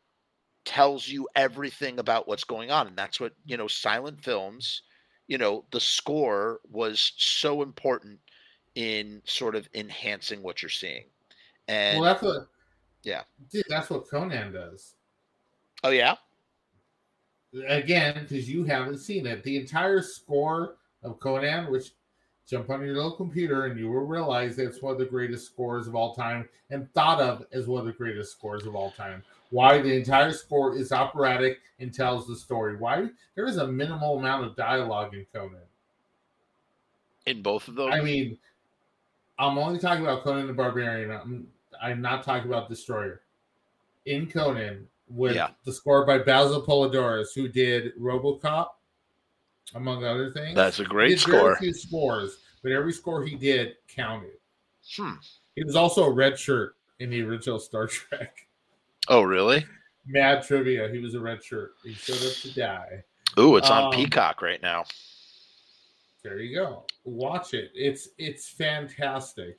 tells 0.64 1.09
you 1.09 1.26
everything 1.35 1.98
about 1.98 2.28
what's 2.28 2.44
going 2.44 2.70
on 2.70 2.86
and 2.86 2.97
that's 2.97 3.18
what, 3.18 3.32
you 3.47 3.56
know, 3.56 3.68
silent 3.68 4.22
films, 4.22 4.82
you 5.26 5.39
know, 5.39 5.64
the 5.70 5.80
score 5.80 6.60
was 6.70 7.12
so 7.16 7.62
important 7.62 8.18
in 8.74 9.22
sort 9.24 9.56
of 9.56 9.68
enhancing 9.74 10.43
what 10.43 10.62
you're 10.62 10.68
seeing. 10.68 11.05
And 11.66 12.01
well, 12.01 12.12
that's 12.12 12.22
what. 12.22 12.48
Yeah. 13.02 13.22
Dude, 13.51 13.64
that's 13.68 13.90
what 13.90 14.09
Conan 14.09 14.52
does. 14.52 14.94
oh 15.85 15.90
yeah, 15.90 16.16
Again, 17.66 18.27
because 18.29 18.49
you 18.49 18.65
haven't 18.65 18.99
seen 18.99 19.27
it, 19.27 19.43
the 19.43 19.57
entire 19.57 20.03
score 20.03 20.77
of 21.03 21.19
Conan, 21.20 21.70
which 21.70 21.93
jump 22.47 22.70
on 22.70 22.83
your 22.83 22.95
little 22.95 23.12
computer 23.12 23.66
and 23.66 23.79
you 23.79 23.91
will 23.91 24.07
realize 24.07 24.57
that 24.57 24.66
it's 24.66 24.83
one 24.83 24.93
of 24.93 24.99
the 24.99 25.05
greatest 25.05 25.47
scores 25.47 25.87
of 25.87 25.95
all 25.95 26.15
time 26.15 26.49
and 26.70 26.93
thought 26.95 27.20
of 27.20 27.45
as 27.53 27.66
one 27.66 27.81
of 27.81 27.87
the 27.87 27.93
greatest 27.93 28.33
scores 28.33 28.66
of 28.66 28.75
all 28.75 28.91
time. 28.93 29.23
Why 29.51 29.79
the 29.81 29.95
entire 29.95 30.33
score 30.33 30.77
is 30.77 30.93
operatic 30.93 31.59
and 31.79 31.93
tells 31.93 32.27
the 32.27 32.37
story. 32.37 32.77
Why 32.77 33.09
there 33.35 33.47
is 33.47 33.59
a 33.59 33.66
minimal 33.66 34.19
amount 34.19 34.45
of 34.45 34.57
dialogue 34.57 35.15
in 35.15 35.27
Conan. 35.33 35.61
in 37.27 37.43
both 37.43 37.69
of 37.69 37.75
those. 37.75 37.93
I 37.93 38.01
mean, 38.01 38.39
I'm 39.39 39.59
only 39.59 39.79
talking 39.79 40.03
about 40.03 40.23
Conan 40.25 40.47
the 40.47 40.53
Barbarian. 40.53 41.11
I'm, 41.11 41.47
I'm 41.81 42.01
not 42.01 42.25
talking 42.25 42.51
about 42.51 42.69
Destroyer. 42.69 43.20
In 44.07 44.27
Conan, 44.31 44.87
with 45.10 45.35
Yeah. 45.35 45.51
the 45.64 45.72
score 45.72 46.05
by 46.06 46.18
Basil 46.18 46.62
Poledouris, 46.62 47.35
who 47.35 47.48
did 47.48 47.97
RoboCop, 47.98 48.68
among 49.74 50.05
other 50.05 50.30
things. 50.30 50.55
That's 50.55 50.78
a 50.78 50.82
He 50.82 50.89
great 50.89 51.18
score. 51.20 51.56
few 51.56 51.72
scores, 51.72 52.39
but 52.62 52.72
every 52.72 52.93
score 52.93 53.24
he 53.24 53.36
did 53.36 53.76
counted. 53.89 54.39
Hmm. 54.97 55.14
He 55.55 55.64
was 55.64 55.76
also 55.76 56.05
a 56.05 56.10
red 56.10 56.39
shirt 56.39 56.76
in 57.01 57.10
the 57.10 57.22
original 57.22 57.59
Star 57.59 57.86
Trek. 57.89 58.47
Oh, 59.09 59.22
really? 59.22 59.64
Mad 60.06 60.43
trivia. 60.43 60.89
He 60.89 60.98
was 60.98 61.14
a 61.14 61.20
red 61.20 61.43
shirt. 61.44 61.72
He 61.85 61.93
showed 61.94 62.16
up 62.26 62.32
to 62.35 62.55
die. 62.55 63.05
Ooh, 63.39 63.56
it's 63.56 63.68
on 63.70 63.85
Um, 63.85 63.93
Peacock 63.93 64.40
right 64.43 64.60
now. 64.62 64.85
There 66.24 66.39
you 66.40 66.55
go. 66.55 66.85
Watch 67.05 67.55
it. 67.55 67.70
It's 67.74 68.09
it's 68.18 68.48
fantastic. 68.48 69.59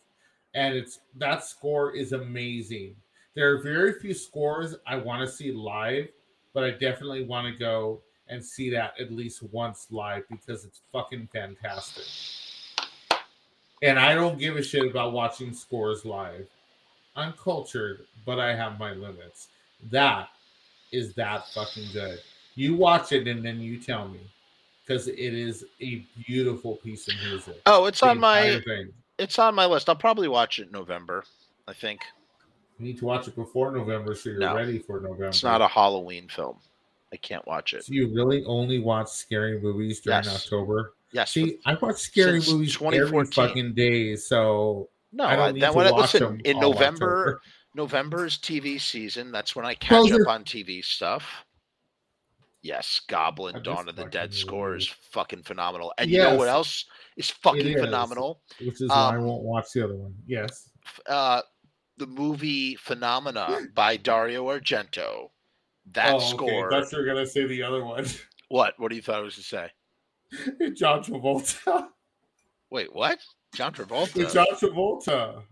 And 0.55 0.75
it's 0.75 0.99
that 1.15 1.43
score 1.43 1.95
is 1.95 2.11
amazing. 2.11 2.95
There 3.35 3.53
are 3.53 3.61
very 3.61 3.93
few 3.93 4.13
scores 4.13 4.75
I 4.87 4.95
want 4.97 5.21
to 5.27 5.33
see 5.33 5.51
live, 5.51 6.07
but 6.53 6.63
I 6.63 6.71
definitely 6.71 7.23
want 7.23 7.47
to 7.51 7.57
go 7.57 8.01
and 8.27 8.43
see 8.43 8.69
that 8.71 8.93
at 8.99 9.11
least 9.11 9.43
once 9.51 9.87
live 9.91 10.23
because 10.29 10.65
it's 10.65 10.81
fucking 10.91 11.29
fantastic. 11.33 12.03
And 13.81 13.97
I 13.97 14.13
don't 14.13 14.37
give 14.37 14.55
a 14.57 14.63
shit 14.63 14.85
about 14.89 15.13
watching 15.13 15.53
scores 15.53 16.03
live. 16.05 16.47
I'm 17.15 17.33
cultured, 17.33 18.01
but 18.25 18.39
I 18.39 18.55
have 18.55 18.77
my 18.79 18.91
limits. 18.91 19.47
That 19.89 20.29
is 20.91 21.13
that 21.15 21.47
fucking 21.53 21.87
good. 21.93 22.19
You 22.55 22.75
watch 22.75 23.11
it 23.13 23.27
and 23.27 23.43
then 23.45 23.59
you 23.59 23.79
tell 23.79 24.07
me. 24.07 24.19
Because 24.85 25.07
it 25.07 25.17
is 25.17 25.65
a 25.81 26.03
beautiful 26.25 26.77
piece 26.77 27.07
of 27.07 27.13
music. 27.29 27.61
Oh, 27.67 27.85
it's 27.85 27.99
The 27.99 28.07
on 28.07 28.19
my 28.19 28.59
thing. 28.65 28.91
it's 29.19 29.37
on 29.37 29.53
my 29.53 29.67
list. 29.67 29.87
I'll 29.87 29.95
probably 29.95 30.27
watch 30.27 30.57
it 30.57 30.65
in 30.65 30.71
November. 30.71 31.23
I 31.67 31.73
think 31.73 32.01
You 32.79 32.85
need 32.85 32.97
to 32.99 33.05
watch 33.05 33.27
it 33.27 33.35
before 33.35 33.71
November 33.71 34.15
so 34.15 34.29
you're 34.29 34.39
No. 34.39 34.55
ready 34.55 34.79
for 34.79 35.01
November. 35.01 35.25
it's 35.27 35.43
not 35.43 35.61
a 35.61 35.67
Halloween 35.67 36.27
film. 36.29 36.59
I 37.11 37.17
can't 37.17 37.45
watch 37.45 37.73
it. 37.73 37.83
So 37.85 37.93
you 37.93 38.07
really 38.13 38.43
only 38.45 38.79
watch 38.79 39.09
scary 39.09 39.59
movies 39.59 39.99
during 39.99 40.23
Yes. 40.23 40.35
October? 40.45 40.93
Yes. 41.11 41.31
See, 41.31 41.59
I 41.65 41.73
watch 41.73 41.97
scary 41.97 42.39
Since 42.39 42.53
movies 42.53 42.77
every 42.81 43.25
fucking 43.25 43.73
day, 43.73 44.15
so 44.15 44.89
no, 45.11 45.25
I 45.25 45.35
don't 45.35 45.53
need 45.55 45.61
that 45.63 45.71
to 45.71 45.77
when 45.77 45.91
watch 45.91 46.01
listen 46.13 46.23
them 46.23 46.41
in 46.45 46.59
November. 46.59 47.19
October. 47.19 47.41
November's 47.75 48.37
TV 48.39 48.79
season. 48.79 49.31
That's 49.31 49.55
when 49.55 49.65
I 49.65 49.75
catch 49.75 50.11
up 50.11 50.27
on 50.27 50.43
TV 50.43 50.83
stuff. 50.83 51.25
Yes, 52.61 52.99
Goblin, 53.07 53.55
I 53.57 53.59
Dawn 53.59 53.87
of 53.89 53.95
the 53.95 54.05
Dead 54.05 54.33
score 54.33 54.75
is 54.75 54.87
fucking 54.87 55.43
phenomenal. 55.43 55.93
And 55.97 56.09
you 56.11 56.17
know 56.19 56.35
what 56.35 56.49
else 56.49 56.85
is 57.15 57.29
fucking 57.29 57.65
is. 57.65 57.81
phenomenal? 57.81 58.41
which 58.59 58.81
is 58.81 58.89
why 58.89 58.95
I 58.95 59.15
Um, 59.17 59.25
won't 59.25 59.43
watch 59.43 59.71
the 59.73 59.83
other 59.85 59.95
one. 59.95 60.13
Yes. 60.27 60.69
Uh, 61.05 61.41
the 61.99 62.07
movie 62.07 62.75
Phenomena 62.75 63.67
by 63.75 63.97
Dario 63.97 64.47
Argento. 64.47 65.29
That 65.91 66.15
oh, 66.15 66.19
score. 66.19 66.67
Okay. 66.67 66.79
That's 66.79 66.91
you're 66.91 67.05
gonna 67.05 67.25
say 67.25 67.45
the 67.45 67.63
other 67.63 67.83
one. 67.83 68.05
What? 68.51 68.73
What 68.77 68.89
do 68.89 68.95
you 68.95 69.03
thought 69.03 69.19
I 69.19 69.21
was 69.21 69.35
to 69.35 69.43
say? 69.43 69.69
John 70.73 71.03
Travolta. 71.03 71.89
Wait, 72.71 72.91
what? 72.91 73.19
John 73.53 73.71
Travolta. 73.71 74.33
John 74.33 74.47
Travolta. 74.55 75.43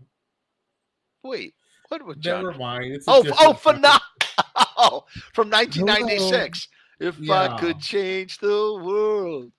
Wait, 1.22 1.54
what 1.90 2.04
was 2.04 2.16
John? 2.16 2.44
Never 2.44 2.58
mind. 2.58 2.92
It's 2.92 3.06
Oh, 3.06 3.22
oh, 3.24 3.52
fucking- 3.54 3.56
phenomenal! 3.58 5.06
From 5.32 5.48
1996. 5.48 6.68
If 6.98 7.30
I 7.30 7.56
could 7.56 7.78
change 7.78 8.38
the 8.38 8.80
world. 8.82 9.52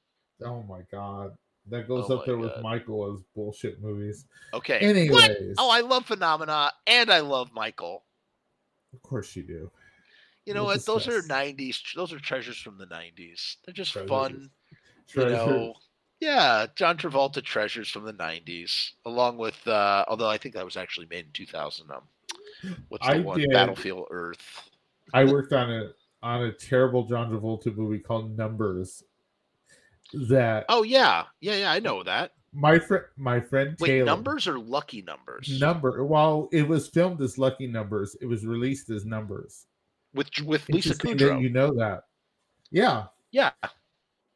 Oh 0.44 0.64
my 0.64 0.82
god. 0.92 1.32
That 1.70 1.88
goes 1.88 2.06
Oh 2.10 2.18
up 2.18 2.26
there 2.26 2.38
with 2.38 2.54
God. 2.56 2.64
Michael 2.64 3.14
as 3.14 3.22
bullshit 3.36 3.82
movies. 3.82 4.26
Okay. 4.54 4.80
What? 5.10 5.30
Anyways. 5.30 5.56
Oh, 5.58 5.70
I 5.70 5.82
love 5.82 6.06
Phenomena 6.06 6.72
and 6.88 7.10
I 7.12 7.20
love 7.20 7.52
Michael. 7.54 8.04
of 8.94 9.02
course 9.02 9.36
you 9.36 9.44
do. 9.44 9.72
You 10.46 10.54
know 10.56 10.64
We'll 10.64 10.78
what? 10.78 10.86
Those 10.86 11.08
are 11.08 11.22
90s. 11.22 11.80
Those 11.96 12.12
are 12.12 12.20
treasures 12.20 12.58
from 12.58 12.78
the 12.80 12.88
90s. 12.88 13.58
They're 13.66 13.74
just 13.74 13.92
Treasures. 13.94 14.10
fun. 14.10 14.50
You 15.16 15.26
know. 15.30 15.74
Yeah, 16.20 16.66
John 16.76 16.98
Travolta 16.98 17.42
treasures 17.44 17.90
from 17.90 18.04
the 18.04 18.14
90s, 18.14 18.92
along 19.06 19.38
with, 19.38 19.66
uh, 19.68 20.04
although 20.08 20.28
I 20.28 20.38
think 20.38 20.56
that 20.56 20.66
was 20.66 20.76
actually 20.76 21.08
made 21.10 21.26
in 21.28 21.32
2000. 21.34 21.90
Um, 21.92 22.02
what's 22.90 23.06
the 23.08 23.14
I 23.14 23.20
one? 23.20 23.40
did- 23.40 23.52
Battlefield 23.52 24.08
Earth. 24.12 24.70
I 25.14 25.24
worked 25.26 25.54
on 25.54 25.72
a 25.72 25.92
on 26.22 26.44
a 26.44 26.52
terrible 26.52 27.04
John 27.06 27.32
Travolta 27.32 27.74
movie 27.76 28.00
called 28.00 28.36
Numbers. 28.38 29.04
That 30.14 30.66
Oh, 30.70 30.84
yeah. 30.84 31.26
Yeah, 31.42 31.56
yeah. 31.58 31.72
I 31.72 31.80
know 31.80 32.04
that. 32.04 32.32
my 32.54 32.80
friend 32.80 33.04
my 33.18 33.40
friend 33.40 33.76
Wait, 33.80 33.88
Taylor 33.90 34.06
numbers 34.06 34.48
or 34.48 34.58
lucky 34.60 35.02
numbers? 35.04 35.60
number 35.60 36.04
while 36.04 36.50
it 36.52 36.68
was 36.68 36.88
filmed 36.88 37.22
as 37.22 37.38
Lucky 37.38 37.68
Numbers, 37.68 38.16
it 38.22 38.26
was 38.26 38.46
released 38.46 38.90
as 38.90 39.06
Numbers. 39.06 39.68
With 40.14 40.30
with 40.44 40.68
Lisa 40.70 40.96
Kudrow. 40.96 41.40
you 41.42 41.50
know 41.50 41.74
that. 41.76 42.06
Yeah. 42.72 43.06
Yeah. 43.32 43.52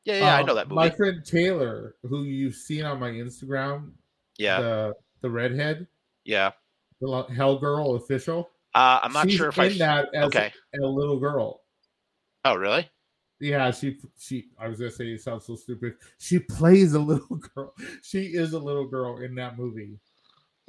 Yeah, 0.05 0.19
yeah, 0.19 0.35
I 0.35 0.39
Um, 0.41 0.45
know 0.47 0.55
that 0.55 0.67
movie. 0.67 0.75
My 0.75 0.89
friend 0.89 1.23
Taylor, 1.25 1.95
who 2.03 2.23
you've 2.23 2.55
seen 2.55 2.83
on 2.85 2.99
my 2.99 3.09
Instagram, 3.09 3.91
yeah, 4.37 4.59
the 4.59 4.93
the 5.21 5.29
redhead, 5.29 5.87
yeah. 6.25 6.51
the 6.99 7.25
Hell 7.35 7.57
Girl 7.57 7.95
official. 7.95 8.49
Uh, 8.75 8.99
I'm 9.01 9.13
not 9.13 9.31
sure 9.31 9.47
if 9.49 9.57
I. 9.57 9.69
that 9.77 10.09
as 10.13 10.25
Okay. 10.25 10.51
a, 10.75 10.85
little 10.85 11.19
girl. 11.19 11.61
Oh, 12.43 12.55
really? 12.55 12.89
Yeah, 13.43 13.71
she 13.71 13.97
she. 14.17 14.45
I 14.57 14.69
was 14.69 14.79
gonna 14.79 14.89
say 14.89 15.07
it 15.09 15.21
sounds 15.21 15.45
so 15.45 15.55
stupid. 15.55 15.95
She 16.17 16.39
plays 16.39 16.93
a 16.93 16.99
little 17.11 17.35
girl. 17.35 17.73
She 18.01 18.27
is 18.27 18.53
a 18.53 18.59
little 18.59 18.87
girl 18.87 19.17
in 19.17 19.35
that 19.35 19.57
movie, 19.57 19.99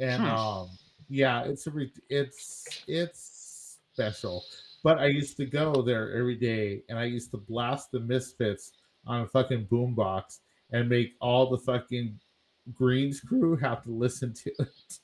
and 0.00 0.22
Hmm. 0.22 0.28
um, 0.28 0.68
yeah, 1.08 1.44
it's 1.44 1.68
a 1.68 1.70
re- 1.70 1.92
it's 2.10 2.82
it's 2.88 3.78
special. 3.92 4.42
But 4.82 4.98
I 4.98 5.06
used 5.06 5.36
to 5.36 5.46
go 5.46 5.82
there 5.82 6.16
every 6.16 6.34
day, 6.34 6.82
and 6.88 6.98
I 6.98 7.04
used 7.04 7.30
to 7.30 7.36
blast 7.36 7.92
the 7.92 8.00
Misfits 8.00 8.72
on 9.06 9.20
a 9.20 9.26
fucking 9.28 9.66
boombox 9.66 10.40
and 10.72 10.88
make 10.88 11.12
all 11.20 11.48
the 11.48 11.58
fucking 11.58 12.18
Greens 12.72 13.20
crew 13.20 13.54
have 13.56 13.84
to 13.84 13.90
listen 13.90 14.34
to 14.34 14.50
it. 14.58 14.98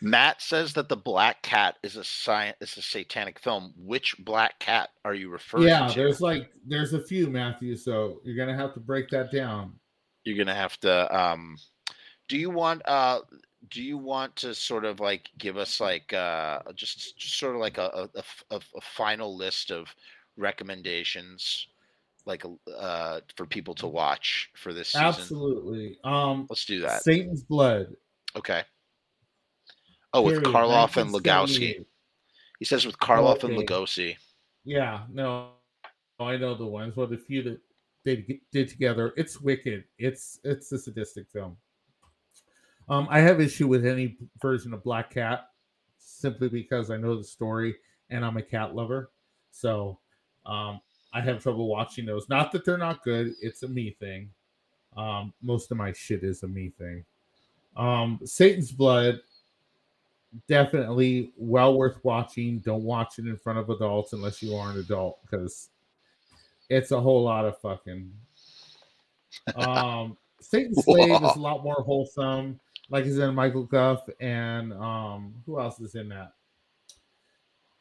Matt 0.00 0.40
says 0.40 0.74
that 0.74 0.88
the 0.88 0.96
Black 0.96 1.42
Cat 1.42 1.76
is 1.82 1.96
a 1.96 2.04
science 2.04 2.56
is 2.60 2.76
a 2.76 2.82
satanic 2.82 3.38
film. 3.38 3.72
Which 3.76 4.14
Black 4.20 4.58
Cat 4.60 4.90
are 5.04 5.14
you 5.14 5.28
referring 5.28 5.64
Yeah, 5.64 5.80
to? 5.80 5.84
Yeah, 5.86 5.94
there's 5.94 6.20
like 6.20 6.50
there's 6.66 6.92
a 6.92 7.02
few 7.02 7.28
Matthew, 7.28 7.76
so 7.76 8.20
you're 8.24 8.36
gonna 8.36 8.56
have 8.56 8.74
to 8.74 8.80
break 8.80 9.08
that 9.10 9.32
down. 9.32 9.74
You're 10.24 10.38
gonna 10.38 10.54
have 10.54 10.78
to. 10.80 11.16
Um, 11.16 11.56
do 12.28 12.36
you 12.36 12.50
want? 12.50 12.82
Uh, 12.86 13.20
do 13.70 13.82
you 13.82 13.98
want 13.98 14.36
to 14.36 14.54
sort 14.54 14.84
of 14.84 15.00
like 15.00 15.30
give 15.36 15.56
us 15.56 15.80
like 15.80 16.12
uh, 16.12 16.60
just, 16.74 17.18
just 17.18 17.38
sort 17.38 17.54
of 17.54 17.60
like 17.60 17.78
a 17.78 18.08
a 18.14 18.22
a 18.50 18.80
final 18.80 19.36
list 19.36 19.72
of 19.72 19.88
recommendations, 20.36 21.66
like 22.24 22.44
uh, 22.76 23.20
for 23.36 23.46
people 23.46 23.74
to 23.74 23.88
watch 23.88 24.50
for 24.54 24.72
this 24.72 24.88
season? 24.90 25.06
Absolutely. 25.06 25.98
Um, 26.04 26.46
Let's 26.48 26.64
do 26.64 26.80
that. 26.82 27.02
Satan's 27.02 27.42
Blood. 27.42 27.96
Okay. 28.36 28.62
Oh, 30.12 30.22
with 30.22 30.42
period, 30.42 30.54
Karloff 30.54 30.96
and 30.96 31.10
Lugosi. 31.10 31.84
He 32.58 32.64
says 32.64 32.86
with 32.86 32.98
Karloff 32.98 33.44
and 33.44 33.54
Okay. 33.54 33.66
Lugosi. 33.66 34.16
Yeah, 34.64 35.04
no, 35.10 35.50
I 36.18 36.36
know 36.36 36.54
the 36.54 36.66
ones. 36.66 36.96
Well, 36.96 37.06
the 37.06 37.16
few 37.16 37.42
that 37.42 37.60
they 38.04 38.40
did 38.52 38.68
together, 38.68 39.12
it's 39.16 39.40
wicked. 39.40 39.84
It's 39.98 40.40
it's 40.44 40.72
a 40.72 40.78
sadistic 40.78 41.28
film. 41.30 41.56
Um, 42.88 43.06
I 43.10 43.20
have 43.20 43.40
issue 43.40 43.68
with 43.68 43.84
any 43.84 44.16
version 44.40 44.72
of 44.72 44.82
Black 44.82 45.10
Cat 45.10 45.48
simply 45.98 46.48
because 46.48 46.90
I 46.90 46.96
know 46.96 47.16
the 47.16 47.24
story 47.24 47.76
and 48.08 48.24
I'm 48.24 48.38
a 48.38 48.42
cat 48.42 48.74
lover. 48.74 49.10
So, 49.50 49.98
um, 50.46 50.80
I 51.12 51.20
have 51.20 51.42
trouble 51.42 51.68
watching 51.68 52.06
those. 52.06 52.28
Not 52.28 52.52
that 52.52 52.64
they're 52.64 52.78
not 52.78 53.02
good; 53.02 53.34
it's 53.42 53.62
a 53.62 53.68
me 53.68 53.96
thing. 53.98 54.30
Um, 54.96 55.32
most 55.42 55.70
of 55.70 55.76
my 55.76 55.92
shit 55.92 56.24
is 56.24 56.42
a 56.42 56.48
me 56.48 56.72
thing. 56.78 57.04
Um, 57.76 58.20
Satan's 58.24 58.72
Blood, 58.72 59.20
definitely 60.48 61.32
well 61.36 61.76
worth 61.76 61.98
watching. 62.02 62.58
Don't 62.58 62.84
watch 62.84 63.18
it 63.18 63.26
in 63.26 63.36
front 63.36 63.58
of 63.58 63.70
adults 63.70 64.12
unless 64.12 64.42
you 64.42 64.54
are 64.54 64.70
an 64.70 64.78
adult 64.78 65.18
because 65.22 65.68
it's 66.68 66.90
a 66.90 67.00
whole 67.00 67.22
lot 67.22 67.44
of 67.44 67.58
fucking. 67.58 68.12
Um, 69.56 70.16
Satan's 70.40 70.84
Slave 70.84 71.10
is 71.10 71.36
a 71.36 71.40
lot 71.40 71.62
more 71.62 71.82
wholesome. 71.82 72.60
Like 72.90 73.04
I 73.04 73.08
in 73.08 73.34
Michael 73.34 73.64
Gough 73.64 74.08
and 74.20 74.72
um, 74.72 75.34
who 75.44 75.60
else 75.60 75.78
is 75.80 75.94
in 75.94 76.08
that? 76.08 76.32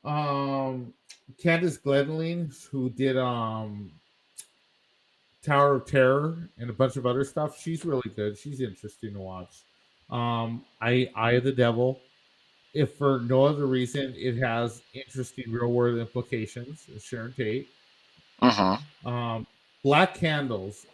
Um, 0.04 0.94
Candace 1.42 1.78
Glendenning, 1.78 2.54
who 2.70 2.90
did 2.90 3.18
um 3.18 3.92
Tower 5.44 5.76
of 5.76 5.86
Terror 5.86 6.50
and 6.58 6.70
a 6.70 6.74
bunch 6.74 6.98
of 6.98 7.06
other 7.06 7.24
stuff. 7.24 7.60
She's 7.60 7.86
really 7.86 8.10
good. 8.16 8.38
She's 8.38 8.60
interesting 8.60 9.14
to 9.14 9.20
watch. 9.20 9.64
Um, 10.10 10.66
I 10.82 11.10
Eye 11.16 11.34
of 11.34 11.44
the 11.44 11.52
Devil. 11.52 12.00
If 12.74 12.96
for 12.98 13.22
no 13.22 13.46
other 13.46 13.66
reason, 13.66 14.14
it 14.16 14.38
has 14.38 14.82
interesting 14.94 15.52
real 15.52 15.72
world 15.72 15.98
implications. 15.98 16.86
Sharon 17.02 17.34
Tate. 17.34 17.70
Mm-hmm. 18.42 19.08
Um, 19.08 19.48
Black 19.84 20.16
Candles. 20.16 20.86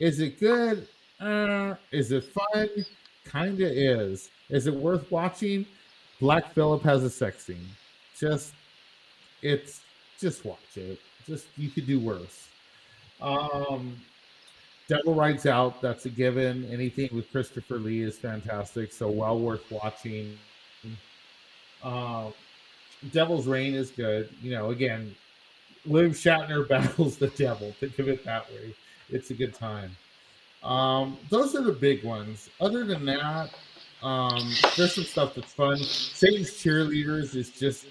Is 0.00 0.20
it 0.20 0.40
good? 0.40 0.88
Uh, 1.20 1.74
is 1.92 2.12
it 2.12 2.24
fun? 2.24 2.68
Kinda 3.30 3.66
is. 3.66 4.30
Is 4.50 4.66
it 4.66 4.74
worth 4.74 5.10
watching? 5.10 5.66
Black 6.20 6.52
Phillip 6.52 6.82
has 6.82 7.02
a 7.02 7.10
sex 7.10 7.44
scene. 7.44 7.68
Just, 8.18 8.52
it's 9.42 9.80
just 10.18 10.44
watch 10.44 10.76
it. 10.76 11.00
Just 11.26 11.46
you 11.56 11.70
could 11.70 11.86
do 11.86 11.98
worse. 11.98 12.48
Um, 13.20 13.96
Devil 14.88 15.14
Rides 15.14 15.46
Out. 15.46 15.80
That's 15.80 16.04
a 16.06 16.10
given. 16.10 16.64
Anything 16.70 17.08
with 17.12 17.30
Christopher 17.30 17.78
Lee 17.78 18.02
is 18.02 18.18
fantastic. 18.18 18.92
So 18.92 19.10
well 19.10 19.38
worth 19.38 19.70
watching. 19.70 20.38
Um, 21.82 22.32
Devil's 23.12 23.46
Rain 23.46 23.74
is 23.74 23.90
good. 23.90 24.30
You 24.40 24.52
know, 24.52 24.70
again, 24.70 25.14
William 25.86 26.12
Shatner 26.12 26.68
battles 26.68 27.16
the 27.16 27.28
devil. 27.28 27.72
Think 27.80 27.98
of 27.98 28.08
it 28.08 28.24
that 28.24 28.50
way. 28.50 28.74
It's 29.10 29.30
a 29.30 29.34
good 29.34 29.54
time. 29.54 29.96
Um, 30.62 31.18
those 31.30 31.54
are 31.54 31.62
the 31.62 31.72
big 31.72 32.04
ones. 32.04 32.48
Other 32.60 32.84
than 32.84 33.04
that, 33.04 33.50
um, 34.02 34.52
there's 34.76 34.94
some 34.94 35.04
stuff 35.04 35.34
that's 35.34 35.52
fun. 35.52 35.76
Satan's 35.76 36.50
Cheerleaders 36.50 37.36
is 37.36 37.50
just 37.50 37.86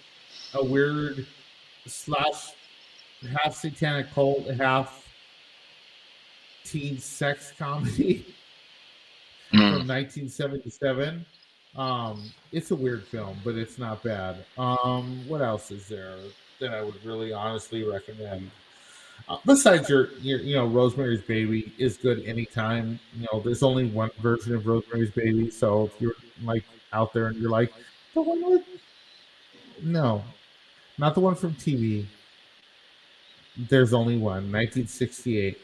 a 0.55 0.63
weird 0.63 1.25
slash 1.85 2.53
half 3.43 3.55
satanic 3.55 4.11
cult, 4.11 4.49
half 4.49 5.07
teen 6.63 6.97
sex 6.97 7.53
comedy. 7.57 8.25
Mm. 9.53 9.77
from 9.77 9.87
1977. 9.87 11.25
Um, 11.75 12.31
it's 12.51 12.71
a 12.71 12.75
weird 12.75 13.03
film, 13.03 13.37
but 13.43 13.55
it's 13.55 13.77
not 13.79 14.03
bad. 14.03 14.45
Um, 14.57 15.27
what 15.27 15.41
else 15.41 15.71
is 15.71 15.87
there 15.87 16.17
that 16.59 16.73
I 16.73 16.83
would 16.83 17.03
really 17.03 17.33
honestly 17.33 17.83
recommend? 17.83 18.51
Uh, 19.27 19.37
besides 19.45 19.89
your, 19.89 20.09
your, 20.21 20.39
you 20.39 20.55
know, 20.55 20.67
Rosemary's 20.67 21.21
Baby 21.21 21.73
is 21.77 21.97
good 21.97 22.23
anytime. 22.25 22.99
You 23.15 23.25
know, 23.31 23.39
there's 23.39 23.63
only 23.63 23.85
one 23.89 24.11
version 24.21 24.53
of 24.55 24.67
Rosemary's 24.67 25.11
Baby, 25.11 25.49
so 25.49 25.85
if 25.85 25.99
you're 26.01 26.15
like 26.43 26.63
out 26.91 27.13
there 27.13 27.27
and 27.27 27.37
you're 27.37 27.49
like, 27.49 27.73
the 28.13 28.21
one 28.21 28.43
with, 28.51 28.63
no, 29.81 30.23
not 30.97 31.15
the 31.15 31.21
one 31.21 31.35
from 31.35 31.53
TV. 31.55 32.05
There's 33.69 33.93
only 33.93 34.15
one, 34.15 34.51
1968. 34.51 35.57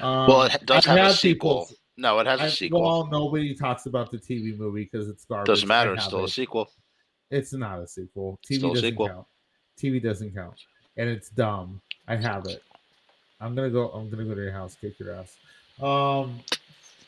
Um, 0.00 0.26
Well, 0.26 0.42
it 0.44 0.64
does 0.66 0.86
I've 0.86 0.98
have 0.98 1.10
a 1.12 1.14
sequel. 1.14 1.66
people- 1.66 1.76
No, 1.96 2.18
it 2.18 2.26
has 2.26 2.40
a 2.40 2.44
I- 2.44 2.48
sequel. 2.48 2.82
Well, 2.82 3.06
nobody 3.06 3.54
talks 3.54 3.86
about 3.86 4.10
the 4.10 4.18
TV 4.18 4.56
movie 4.56 4.84
because 4.90 5.08
it's 5.08 5.24
garbage. 5.24 5.46
Doesn't 5.46 5.68
matter. 5.68 5.94
It's 5.94 6.04
still 6.04 6.24
a 6.24 6.28
sequel. 6.28 6.70
It's 7.30 7.52
not 7.52 7.80
a 7.80 7.86
sequel. 7.86 8.38
TV 8.48 8.56
Still 8.58 8.70
a 8.70 8.74
doesn't 8.74 8.90
sequel. 8.90 9.08
count. 9.08 9.26
TV 9.80 10.02
doesn't 10.02 10.34
count, 10.34 10.54
and 10.96 11.08
it's 11.08 11.28
dumb. 11.30 11.80
I 12.08 12.16
have 12.16 12.46
it. 12.46 12.62
I'm 13.40 13.54
gonna 13.54 13.70
go. 13.70 13.88
I'm 13.90 14.08
gonna 14.10 14.24
go 14.24 14.34
to 14.34 14.40
your 14.42 14.52
house, 14.52 14.76
kick 14.80 14.98
your 14.98 15.12
ass. 15.14 15.36
Um, 15.82 16.40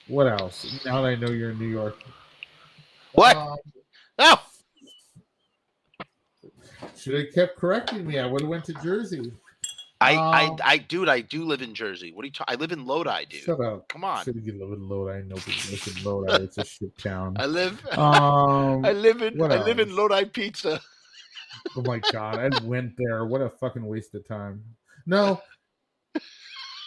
what 0.08 0.26
else? 0.26 0.84
Now 0.84 1.02
that 1.02 1.08
I 1.08 1.14
know 1.14 1.28
you're 1.30 1.50
in 1.52 1.58
New 1.58 1.68
York, 1.68 1.96
What? 3.12 3.36
Um, 3.36 3.56
Oh, 4.18 4.42
should 6.96 7.14
have 7.14 7.32
kept 7.34 7.56
correcting 7.56 8.06
me. 8.06 8.18
I 8.18 8.26
would 8.26 8.40
have 8.42 8.50
went 8.50 8.64
to 8.64 8.74
Jersey. 8.74 9.32
I, 10.00 10.14
Um, 10.14 10.58
I, 10.62 10.72
I, 10.72 10.78
dude, 10.78 11.08
I 11.08 11.20
do 11.20 11.44
live 11.44 11.60
in 11.60 11.74
Jersey. 11.74 12.12
What 12.12 12.22
are 12.22 12.26
you 12.26 12.32
talking? 12.32 12.54
I 12.54 12.58
live 12.58 12.70
in 12.70 12.86
Lodi, 12.86 13.24
dude. 13.24 13.40
Shut 13.40 13.60
up. 13.60 13.88
Come 13.88 14.04
on. 14.04 14.24
Should 14.24 14.36
have 14.36 14.44
live 14.44 14.72
in 14.72 14.88
Lodi. 14.88 15.22
Nobody 15.24 15.52
lives 15.70 15.96
in 15.96 16.04
Lodi. 16.04 16.32
It's 16.44 16.58
a 16.58 16.64
shit 16.64 16.96
town. 16.98 17.36
I 17.38 17.46
live. 17.46 17.84
Um, 17.98 18.84
I 18.84 18.92
live 18.92 19.22
in. 19.22 19.40
I 19.42 19.62
live 19.62 19.80
in? 19.80 19.94
Lodi 19.94 20.24
Pizza. 20.24 20.80
Oh 21.76 21.82
my 21.82 22.00
god, 22.12 22.38
I 22.38 22.64
went 22.64 22.92
there. 22.96 23.24
What 23.24 23.40
a 23.40 23.48
fucking 23.48 23.84
waste 23.84 24.14
of 24.14 24.28
time. 24.28 24.62
No, 25.06 25.40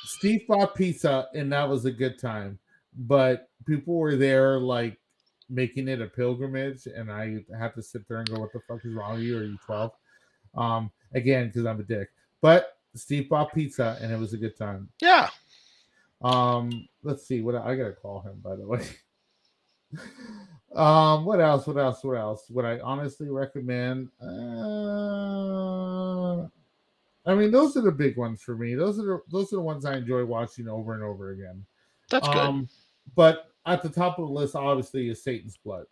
Steve 0.05 0.47
bought 0.47 0.75
pizza, 0.75 1.27
and 1.33 1.51
that 1.51 1.67
was 1.67 1.85
a 1.85 1.91
good 1.91 2.19
time. 2.19 2.57
But 2.95 3.49
people 3.65 3.95
were 3.95 4.15
there, 4.15 4.59
like 4.59 4.97
making 5.49 5.87
it 5.89 5.99
a 5.99 6.07
pilgrimage, 6.07 6.85
and 6.85 7.11
I 7.11 7.43
had 7.57 7.73
to 7.75 7.81
sit 7.81 8.07
there 8.07 8.19
and 8.19 8.29
go, 8.29 8.39
"What 8.39 8.53
the 8.53 8.61
fuck 8.67 8.85
is 8.85 8.93
wrong 8.93 9.15
with 9.15 9.23
you? 9.23 9.39
Are 9.39 9.43
you 9.43 9.57
12? 9.65 9.91
Um, 10.55 10.91
again, 11.13 11.47
because 11.47 11.65
I'm 11.65 11.79
a 11.79 11.83
dick. 11.83 12.09
But 12.39 12.77
Steve 12.95 13.29
bought 13.29 13.53
pizza, 13.53 13.97
and 14.01 14.11
it 14.11 14.19
was 14.19 14.33
a 14.33 14.37
good 14.37 14.57
time. 14.57 14.89
Yeah. 15.01 15.29
Um, 16.21 16.87
let's 17.03 17.25
see. 17.25 17.41
What 17.41 17.55
I 17.55 17.75
gotta 17.75 17.93
call 17.93 18.21
him, 18.21 18.39
by 18.43 18.55
the 18.55 18.67
way. 18.67 18.85
um, 20.75 21.25
what 21.25 21.41
else? 21.41 21.65
What 21.67 21.77
else? 21.77 22.03
What 22.03 22.17
else? 22.17 22.45
Would 22.49 22.65
I 22.65 22.79
honestly 22.79 23.29
recommend? 23.29 24.09
Uh, 24.21 24.31
I 27.25 27.35
mean, 27.35 27.51
those 27.51 27.77
are 27.77 27.81
the 27.81 27.91
big 27.91 28.17
ones 28.17 28.41
for 28.41 28.55
me. 28.55 28.75
Those 28.75 28.99
are 28.99 29.03
the 29.03 29.21
those 29.29 29.53
are 29.53 29.57
the 29.57 29.61
ones 29.61 29.85
I 29.85 29.95
enjoy 29.95 30.25
watching 30.25 30.67
over 30.67 30.93
and 30.93 31.03
over 31.03 31.31
again. 31.31 31.65
That's 32.09 32.27
good. 32.27 32.37
Um, 32.37 32.67
but 33.15 33.51
at 33.65 33.81
the 33.81 33.89
top 33.89 34.19
of 34.19 34.27
the 34.27 34.33
list, 34.33 34.55
obviously, 34.55 35.09
is 35.09 35.23
Satan's 35.23 35.57
Blood. 35.57 35.85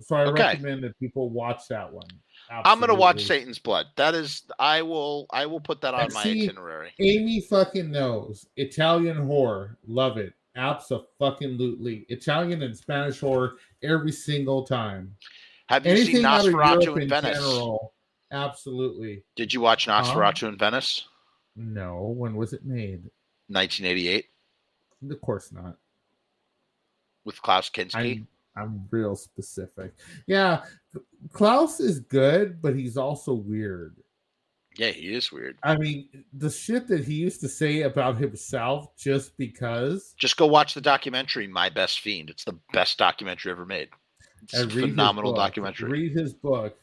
So 0.00 0.16
I 0.16 0.24
Okay. 0.26 0.42
recommend 0.42 0.82
that 0.84 0.98
people 0.98 1.30
watch 1.30 1.68
that 1.68 1.90
one. 1.92 2.06
I'm 2.50 2.80
gonna 2.80 2.94
watch 2.94 3.24
Satan's 3.24 3.58
Blood. 3.58 3.86
That 3.96 4.14
is. 4.14 4.42
I 4.58 4.82
will. 4.82 5.26
I 5.30 5.46
will 5.46 5.60
put 5.60 5.80
that 5.82 5.94
on 5.94 6.00
And 6.06 6.12
my 6.12 6.22
see- 6.24 6.42
itinerary. 6.44 6.92
Amy 6.98 7.40
fucking 7.40 7.90
knows 7.90 8.46
Italian 8.56 9.16
horror. 9.26 9.78
Love 9.86 10.18
it. 10.18 10.34
Absolutely. 10.56 12.06
Italian 12.08 12.62
and 12.62 12.76
Spanish 12.76 13.20
horror 13.20 13.56
every 13.82 14.12
single 14.12 14.64
time. 14.64 15.16
Have 15.68 15.86
you 15.86 15.96
seen 15.96 16.24
Anything 16.24 16.26
of 16.26 16.42
Nosferatu 16.54 17.00
in 17.02 17.08
Venice? 17.08 17.38
general. 17.38 17.94
Absolutely. 18.30 19.22
Did 19.36 19.54
you 19.54 19.60
watch? 19.60 19.86
Nosferatu 19.86 20.48
in 20.48 20.58
Venice? 20.58 21.06
No. 21.56 22.02
When 22.16 22.34
was 22.36 22.52
it 22.52 22.64
made? 22.64 23.10
1988 23.48 24.26
Of 25.10 25.20
course 25.20 25.52
not. 25.52 25.76
with 27.24 27.40
Klaus 27.42 27.70
Kinski. 27.70 27.94
I'm 28.18 28.28
I'm 28.56 28.86
real 28.90 29.16
specific. 29.16 29.94
Yeah, 30.26 30.64
Klaus 31.32 31.80
is 31.80 32.00
good, 32.00 32.62
but 32.62 32.76
he's 32.76 32.96
also 32.96 33.32
weird. 33.34 33.96
Yeah, 34.76 34.90
he 34.90 35.14
is 35.14 35.30
weird. 35.30 35.56
I 35.62 35.76
mean, 35.76 36.08
the 36.32 36.50
shit 36.50 36.88
that 36.88 37.04
he 37.04 37.14
used 37.14 37.40
to 37.42 37.48
say 37.48 37.82
about 37.82 38.16
himself 38.18 38.96
just 38.96 39.36
because 39.36 40.14
Just 40.18 40.36
go 40.36 40.46
watch 40.46 40.74
the 40.74 40.80
documentary 40.80 41.46
"My 41.46 41.68
Best 41.68 42.00
Fiend." 42.00 42.30
It's 42.30 42.44
the 42.44 42.58
best 42.72 42.98
documentary 42.98 43.52
ever 43.52 43.66
made. 43.66 43.88
It's 44.42 44.54
a 44.54 44.62
and 44.62 44.72
read 44.72 44.84
his 44.84 44.90
phenomenal 44.92 45.32
book. 45.32 45.38
documentary. 45.38 45.90
Read 45.90 46.12
his 46.12 46.34
book. 46.34 46.76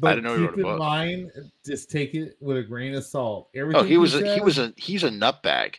But 0.00 0.18
he 0.18 0.22
keep 0.22 0.56
in 0.56 0.62
book. 0.62 0.78
mind, 0.78 1.30
just 1.66 1.90
take 1.90 2.14
it 2.14 2.36
with 2.40 2.56
a 2.56 2.62
grain 2.62 2.94
of 2.94 3.04
salt. 3.04 3.48
Oh, 3.54 3.60
Everything 3.60 3.82
Oh, 3.82 3.84
he 3.84 3.96
was 3.96 4.14
a, 4.14 4.34
he 4.34 4.40
was 4.40 4.58
a 4.58 4.72
he's 4.76 5.04
a 5.04 5.10
nutbag. 5.10 5.76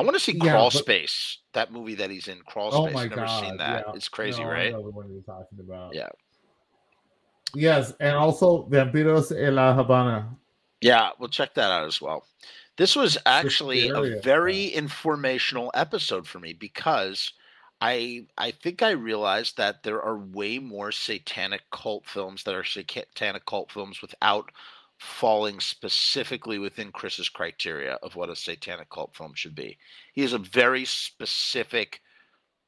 I 0.00 0.02
want 0.02 0.14
to 0.16 0.20
see 0.20 0.32
Yeah, 0.32 0.52
Crawl 0.52 0.70
but- 0.70 0.78
Space, 0.78 1.38
that 1.52 1.70
movie 1.72 1.94
that 1.96 2.10
he's 2.10 2.26
in. 2.28 2.38
Crawl 2.40 2.70
Oh 2.72 2.84
Space. 2.86 2.94
my 2.94 3.02
I've 3.02 3.10
never 3.10 3.22
god! 3.26 3.44
seen 3.44 3.56
that. 3.58 3.84
yeah. 3.86 3.92
It's 3.94 4.08
crazy, 4.08 4.42
No, 4.42 4.48
I 4.48 4.52
right? 4.52 4.72
know 4.72 4.82
the 4.82 4.90
one 4.90 5.10
you're 5.12 5.22
talking 5.22 5.58
about. 5.60 5.94
Yeah. 5.94 6.08
Yes, 7.54 7.92
and 8.00 8.16
also 8.16 8.66
Vampiros 8.68 9.32
en 9.36 9.54
la 9.56 9.74
Habana. 9.74 10.28
Yeah, 10.80 11.10
we'll 11.18 11.28
check 11.28 11.54
that 11.54 11.70
out 11.70 11.86
as 11.86 12.00
well. 12.00 12.24
This 12.76 12.96
was 12.96 13.18
actually 13.26 13.88
a 13.88 14.20
very 14.22 14.66
informational 14.68 15.70
episode 15.74 16.26
for 16.26 16.38
me 16.38 16.52
because 16.54 17.32
I 17.82 18.26
I 18.38 18.52
think 18.52 18.82
I 18.82 18.90
realized 18.92 19.56
that 19.58 19.82
there 19.82 20.00
are 20.00 20.16
way 20.18 20.58
more 20.58 20.92
satanic 20.92 21.62
cult 21.70 22.06
films 22.06 22.44
that 22.44 22.54
are 22.54 22.64
satanic 22.64 23.44
cult 23.44 23.70
films 23.72 24.00
without 24.00 24.50
falling 25.00 25.58
specifically 25.60 26.58
within 26.58 26.92
Chris's 26.92 27.30
criteria 27.30 27.94
of 28.02 28.16
what 28.16 28.28
a 28.28 28.36
satanic 28.36 28.90
cult 28.90 29.16
film 29.16 29.32
should 29.34 29.54
be. 29.54 29.78
He 30.12 30.20
has 30.20 30.34
a 30.34 30.38
very 30.38 30.84
specific, 30.84 32.02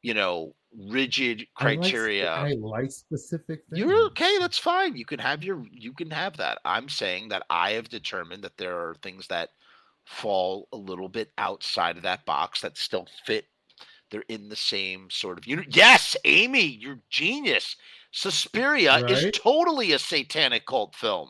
you 0.00 0.14
know, 0.14 0.54
rigid 0.74 1.46
I 1.58 1.64
like 1.64 1.80
criteria. 1.80 2.32
I 2.32 2.52
like 2.52 2.90
specific 2.90 3.60
things. 3.68 3.78
You're 3.78 4.06
okay. 4.06 4.38
That's 4.38 4.58
fine. 4.58 4.96
You 4.96 5.04
can 5.04 5.18
have 5.18 5.44
your. 5.44 5.62
You 5.70 5.92
can 5.92 6.10
have 6.10 6.38
that. 6.38 6.58
I'm 6.64 6.88
saying 6.88 7.28
that 7.28 7.44
I 7.50 7.72
have 7.72 7.90
determined 7.90 8.42
that 8.44 8.56
there 8.56 8.78
are 8.78 8.94
things 9.02 9.26
that 9.26 9.50
fall 10.06 10.68
a 10.72 10.76
little 10.76 11.10
bit 11.10 11.32
outside 11.36 11.98
of 11.98 12.02
that 12.04 12.24
box 12.24 12.62
that 12.62 12.78
still 12.78 13.06
fit. 13.26 13.44
They're 14.10 14.24
in 14.28 14.48
the 14.48 14.56
same 14.56 15.10
sort 15.10 15.36
of 15.36 15.46
unit. 15.46 15.76
Yes, 15.76 16.16
Amy, 16.24 16.64
you're 16.64 17.00
genius. 17.10 17.76
Suspiria 18.10 19.06
is 19.06 19.30
totally 19.34 19.92
a 19.92 19.98
satanic 19.98 20.66
cult 20.66 20.94
film. 20.94 21.28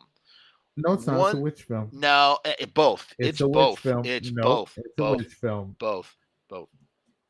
No, 0.77 0.93
it's 0.93 1.05
not. 1.07 1.13
It's 1.15 1.33
a 1.33 1.35
One- 1.35 1.41
witch 1.41 1.63
film. 1.63 1.89
No, 1.93 2.39
eh, 2.45 2.53
eh, 2.59 2.65
both. 2.73 3.13
It's, 3.19 3.41
a 3.41 3.47
witch 3.47 3.53
both. 3.53 3.79
film. 3.79 4.05
It's 4.05 4.31
No, 4.31 4.41
both. 4.43 4.77
It's 4.77 4.93
a 4.99 5.11
witch 5.15 5.33
film. 5.33 5.75
Both. 5.79 6.15
Both. 6.49 6.69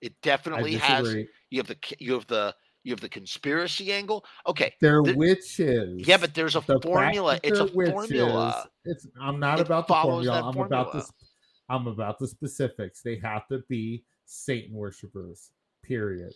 It 0.01 0.13
definitely 0.21 0.75
has. 0.75 1.13
You 1.49 1.59
have 1.59 1.67
the. 1.67 1.77
You 1.99 2.13
have 2.13 2.27
the. 2.27 2.55
You 2.85 2.91
have 2.91 2.99
the 2.99 3.07
conspiracy 3.09 3.93
angle. 3.93 4.25
Okay. 4.45 4.73
They're 4.81 5.01
the- 5.01 5.15
witches. 5.15 6.05
Yeah, 6.05 6.17
but 6.17 6.33
there's 6.33 6.55
a 6.57 6.61
The 6.61 6.79
formula. 6.81 7.39
It's 7.43 7.59
a 7.59 7.65
witches, 7.67 7.93
formula. 7.93 8.67
It's. 8.85 9.07
I'm 9.21 9.39
not 9.39 9.59
It 9.59 9.67
about 9.67 9.87
the 9.87 9.93
formula. 9.93 10.41
I'm 10.49 10.57
about 10.57 10.91
this. 10.93 11.11
I'm 11.69 11.87
about 11.87 12.19
the 12.19 12.27
specifics. 12.27 13.01
They 13.01 13.17
have 13.19 13.47
to 13.47 13.63
be 13.69 14.03
Satan 14.25 14.75
worshippers. 14.75 15.51
Period. 15.81 16.33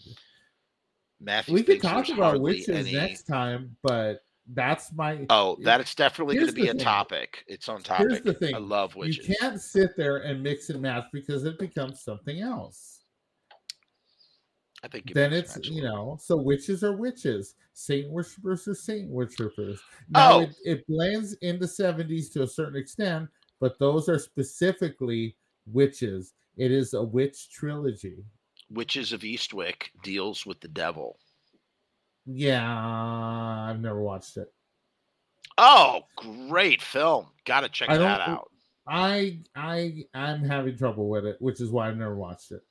Matthew 1.19 1.53
we 1.55 1.63
can 1.63 1.79
talk 1.79 2.07
about 2.09 2.39
witches 2.39 2.69
any- 2.69 2.93
next 2.93 3.23
time, 3.23 3.75
but 3.81 4.21
that's 4.53 4.93
my. 4.93 5.25
Oh, 5.29 5.57
that 5.63 5.81
is 5.81 5.93
definitely 5.95 6.35
going 6.35 6.47
to 6.47 6.53
be 6.53 6.67
a 6.67 6.71
thing. 6.71 6.79
topic. 6.79 7.43
Its 7.47 7.67
own 7.69 7.81
Here's 7.97 8.21
the 8.21 8.33
thing. 8.33 8.55
I 8.55 8.59
love 8.59 8.95
witches. 8.95 9.27
You 9.27 9.35
can't 9.39 9.61
sit 9.61 9.97
there 9.97 10.17
and 10.17 10.41
mix 10.41 10.69
and 10.69 10.81
match 10.81 11.05
because 11.11 11.43
it 11.43 11.59
becomes 11.59 12.01
something 12.01 12.39
else. 12.39 13.01
I 14.83 14.87
think 14.87 15.11
then 15.13 15.33
it's 15.33 15.57
you 15.63 15.81
know 15.81 16.17
so 16.21 16.37
witches 16.37 16.83
are 16.83 16.95
witches 16.95 17.55
saint 17.73 18.11
worshippers 18.11 18.67
are 18.67 18.75
saint 18.75 19.09
worshippers 19.09 19.81
now 20.09 20.33
Oh. 20.33 20.39
it, 20.41 20.55
it 20.65 20.87
blends 20.87 21.33
in 21.41 21.57
the 21.57 21.65
70s 21.65 22.31
to 22.33 22.43
a 22.43 22.47
certain 22.47 22.79
extent 22.79 23.27
but 23.59 23.79
those 23.79 24.07
are 24.07 24.19
specifically 24.19 25.35
witches 25.65 26.33
it 26.57 26.71
is 26.71 26.93
a 26.93 27.01
witch 27.01 27.49
trilogy 27.51 28.23
Witches 28.69 29.13
of 29.13 29.21
Eastwick 29.21 29.89
deals 30.03 30.45
with 30.45 30.59
the 30.59 30.67
devil. 30.67 31.17
Yeah 32.27 32.61
uh, 32.63 33.69
i've 33.71 33.79
never 33.79 34.01
watched 34.01 34.37
it 34.37 34.51
Oh, 35.59 36.01
great 36.15 36.83
film! 36.83 37.27
Got 37.45 37.61
to 37.61 37.69
check 37.69 37.89
that 37.89 37.99
out. 38.21 38.51
i 38.87 39.39
i 39.55 40.03
i'm 40.13 40.43
having 40.43 40.77
trouble 40.77 41.09
with 41.09 41.25
it 41.25 41.37
which 41.39 41.59
is 41.61 41.71
why 41.71 41.87
i've 41.87 41.97
never 41.97 42.15
watched 42.15 42.51
it 42.51 42.61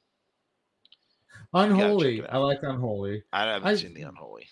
unholy 1.53 2.19
it 2.21 2.27
i 2.31 2.37
like 2.39 2.61
unholy 2.63 3.23
I 3.33 3.45
haven't 3.45 3.69
I- 3.69 3.75
seen 3.77 3.95
the 3.95 4.03
Unholy. 4.03 4.47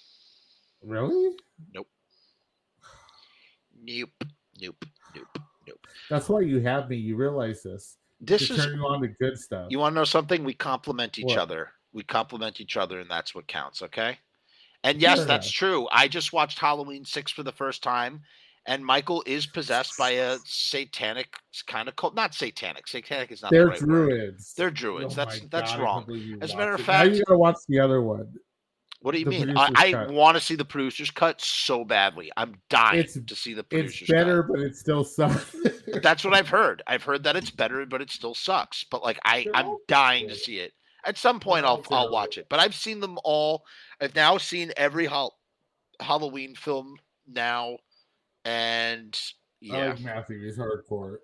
really 0.83 1.37
Nope. 1.73 1.87
Nope. 3.83 4.11
Nope. 4.61 4.85
Nope. 5.15 5.39
Nope. 5.69 5.87
that's 6.11 6.29
why 6.29 6.41
you 6.41 6.61
have 6.61 6.89
me 6.89 6.97
you 6.97 7.17
realize 7.17 7.63
this 7.63 7.97
This 8.21 8.49
to 8.49 8.55
is. 8.55 8.65
turn 8.65 8.75
you 8.77 8.83
on 8.87 9.01
to 9.03 9.09
good 9.09 9.39
stuff 9.39 9.67
You 9.71 9.79
want 9.79 9.93
to 9.93 9.97
know 10.01 10.05
something? 10.05 10.43
We 10.45 10.55
complement 10.55 11.19
each 11.19 11.27
What? 11.27 11.39
other. 11.39 11.71
We 11.93 12.03
complement 12.03 12.61
each 12.61 12.77
other, 12.77 12.99
and 13.01 13.09
that's 13.11 13.35
what 13.37 13.47
counts. 13.47 13.81
Okay. 13.83 14.19
And 14.85 15.01
yes, 15.01 15.19
Fair 15.19 15.27
that's 15.27 15.51
true. 15.51 15.89
I 15.91 16.07
just 16.09 16.33
watched 16.33 16.59
Halloween 16.59 17.05
six 17.05 17.33
for 17.33 17.43
the 17.43 17.53
first 17.53 17.83
time, 17.83 18.21
and 18.67 18.85
Michael 18.85 19.23
is 19.27 19.47
possessed 19.47 19.95
by 19.99 20.11
a 20.11 20.37
satanic 20.45 21.35
kind 21.67 21.89
of 21.89 21.97
cult. 21.97 22.15
Not 22.15 22.35
satanic. 22.35 22.87
Satanic 22.87 23.33
is 23.33 23.43
not. 23.43 23.51
They're 23.51 23.67
right 23.69 23.81
word. 23.83 24.09
druids. 24.11 24.55
They're 24.55 24.71
druids. 24.71 25.15
Oh 25.15 25.17
that's 25.25 25.41
that's 25.51 25.73
God, 25.73 25.81
wrong. 25.81 25.97
can't 26.01 26.07
believe 26.09 26.27
you 26.27 26.39
As 26.41 26.53
a 26.53 26.57
matter 26.57 26.75
of 26.75 26.81
it. 26.81 26.87
now 26.87 26.93
fact- 26.93 27.15
you 27.17 27.25
gotta 27.25 27.39
watch 27.39 27.57
the 27.69 27.81
other 27.81 28.01
one. 28.03 28.33
What 29.01 29.13
do 29.13 29.19
you 29.19 29.27
The 29.27 29.31
mean? 29.31 29.55
I, 29.57 29.93
I 29.95 30.07
want 30.11 30.39
to 30.39 30.43
see 30.43 30.55
the 30.55 30.65
producers 30.65 31.11
cut 31.11 31.39
so 31.39 31.85
badly. 31.85 32.31
I'm 32.39 32.55
dying 32.71 33.01
It's- 33.01 33.19
to 33.27 33.37
see 33.37 33.53
the 33.53 33.63
producers 33.63 34.03
It's 34.03 34.11
better, 34.13 34.43
cut. 34.45 34.53
but 34.53 34.61
it 34.61 34.77
still 34.77 35.05
sucks. 35.05 35.55
That's 36.03 36.25
what 36.25 36.33
I've 36.33 36.49
heard. 36.61 36.83
I've 36.87 37.03
heard 37.03 37.23
that 37.25 37.37
it's 37.37 37.51
better, 37.51 37.85
but 37.85 38.01
it 38.01 38.11
still 38.11 38.35
sucks. 38.35 38.85
But 38.91 39.03
like 39.03 39.19
I, 39.25 39.45
They're 39.45 39.57
I'm 39.57 39.77
dying 39.89 40.29
to 40.29 40.35
see 40.35 40.59
it. 40.59 40.73
At 41.07 41.19
some 41.19 41.39
point, 41.39 41.67
I'll 41.67 41.85
I'll 41.91 42.11
watch 42.11 42.39
it. 42.39 42.47
But 42.49 42.61
I've 42.61 42.75
seen 42.75 42.99
them 43.01 43.19
all. 43.25 43.65
I've 44.05 44.15
now 44.15 44.39
seen 44.39 44.73
every 44.77 45.07
hol- 45.07 45.39
Halloween 46.01 46.55
film 46.55 46.97
now, 47.27 47.79
and 48.45 49.19
yeah, 49.61 49.91
like 49.91 50.01
Matthew. 50.01 50.45
He's 50.45 50.59
hardcore. 50.59 51.17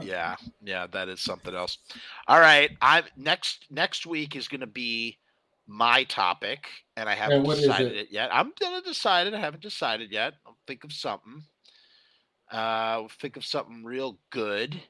yeah, 0.02 0.36
yeah, 0.62 0.86
that 0.88 1.08
is 1.08 1.20
something 1.20 1.54
else. 1.54 1.78
All 2.28 2.40
right, 2.40 2.70
I 2.82 3.04
next 3.16 3.66
next 3.70 4.06
week 4.06 4.36
is 4.36 4.48
going 4.48 4.60
to 4.60 4.66
be 4.66 5.18
my 5.66 6.04
topic, 6.04 6.68
and 6.96 7.08
I 7.08 7.14
haven't 7.14 7.46
is 7.46 7.60
decided 7.60 7.92
it? 7.92 7.98
it? 7.98 8.08
yet. 8.12 8.28
I'm 8.32 8.52
gonna 8.60 8.82
decide 8.82 9.26
it. 9.26 9.34
I 9.34 9.40
haven't 9.40 9.62
decided 9.62 10.12
yet. 10.12 10.34
I'll 10.46 10.58
think 10.66 10.84
of 10.84 10.92
something. 10.92 11.42
Uh, 12.50 13.08
think 13.20 13.36
of 13.36 13.44
something 13.44 13.84
real 13.84 14.18
good, 14.30 14.80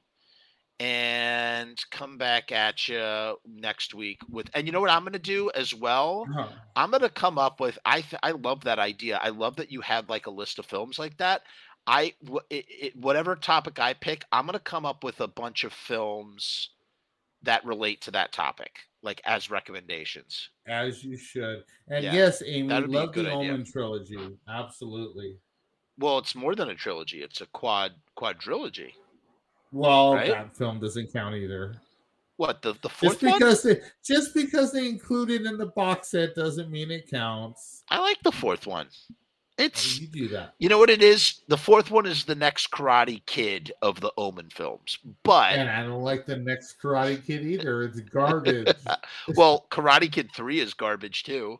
and 0.79 1.83
come 1.91 2.19
back 2.19 2.53
at 2.53 2.89
you 2.89 3.37
next 3.47 3.95
week 3.95 4.21
with. 4.29 4.51
And 4.55 4.67
you 4.67 4.73
know 4.73 4.81
what 4.81 4.91
I'm 4.91 5.05
gonna 5.05 5.19
do 5.19 5.51
as 5.55 5.75
well. 5.75 6.27
Huh. 6.33 6.49
I'm 6.75 6.91
gonna 6.91 7.09
come 7.09 7.39
up 7.39 7.61
with. 7.61 7.79
I 7.85 8.03
th- 8.03 8.21
I 8.23 8.33
love 8.33 8.65
that 8.65 8.79
idea. 8.79 9.19
I 9.23 9.31
love 9.31 9.57
that 9.57 9.73
you 9.73 9.81
had 9.81 10.09
like 10.09 10.27
a 10.27 10.31
list 10.31 10.59
of 10.59 10.67
films 10.67 10.99
like 10.99 11.17
that. 11.19 11.43
I 11.87 12.15
it, 12.51 12.67
it, 12.69 12.97
whatever 12.97 13.37
topic 13.37 13.79
I 13.79 13.95
pick, 13.95 14.25
I'm 14.33 14.47
gonna 14.47 14.59
come 14.59 14.85
up 14.85 15.05
with 15.05 15.21
a 15.21 15.29
bunch 15.29 15.65
of 15.65 15.73
films 15.73 16.71
that 17.43 17.65
relate 17.65 18.01
to 18.03 18.11
that 18.11 18.33
topic, 18.33 18.81
like 19.03 19.21
as 19.25 19.51
recommendations. 19.51 20.51
As 20.67 21.05
you 21.05 21.17
should. 21.17 21.65
And 21.89 22.05
Yeah, 22.05 22.13
yes, 22.13 22.43
Amy, 22.45 22.69
that'd 22.69 22.91
be 22.91 22.97
a 22.97 23.01
love 23.01 23.15
the 23.15 23.21
idea. 23.21 23.35
Omen 23.35 23.65
trilogy. 23.65 24.37
Absolutely. 24.49 25.37
Well, 25.99 26.19
it's 26.19 26.35
more 26.35 26.55
than 26.55 26.69
a 26.69 26.75
trilogy; 26.75 27.23
it's 27.23 27.41
a 27.41 27.47
quad 27.47 27.93
quadrilogy. 28.19 28.93
Well, 29.77 30.15
Right? 30.15 30.31
that 30.31 30.57
film 30.57 30.81
doesn't 30.81 31.13
count 31.13 31.35
either. 31.35 31.77
What 32.37 32.61
the 32.63 32.75
the 32.83 32.89
fourth 32.89 33.21
Just 33.21 33.23
one? 33.23 33.39
because 33.39 33.63
they 33.63 33.81
just 34.05 34.35
because 34.35 34.73
they 34.73 34.87
include 34.89 35.31
it 35.31 35.47
in 35.47 35.57
the 35.57 35.67
box 35.67 36.09
set 36.09 36.35
doesn't 36.35 36.71
mean 36.71 36.91
it 36.91 37.11
counts. 37.11 37.83
I 37.89 37.99
like 38.01 38.23
the 38.23 38.33
fourth 38.33 38.67
one. 38.67 38.87
How 38.87 39.65
It's 39.65 39.97
do 39.97 40.03
you 40.05 40.09
do 40.09 40.29
that? 40.29 40.53
you 40.59 40.69
know 40.69 40.79
what 40.79 40.91
it 40.91 41.03
is. 41.03 41.41
The 41.49 41.57
fourth 41.57 41.91
one 41.91 42.05
is 42.05 42.25
the 42.25 42.35
next 42.35 42.71
Karate 42.71 43.25
Kid 43.25 43.73
of 43.81 44.01
the 44.01 44.13
Omen 44.19 44.51
films, 44.51 44.99
but 45.23 45.55
And 45.55 45.71
I 45.71 45.83
don't 45.83 46.03
like 46.03 46.27
the 46.27 46.37
next 46.37 46.77
Karate 46.79 47.25
Kid 47.25 47.43
either. 47.43 47.85
It's 47.85 48.01
garbage. 48.01 48.69
well, 49.37 49.67
Karate 49.71 50.13
Kid 50.13 50.31
three 50.35 50.61
is 50.61 50.75
garbage 50.75 51.23
too. 51.23 51.59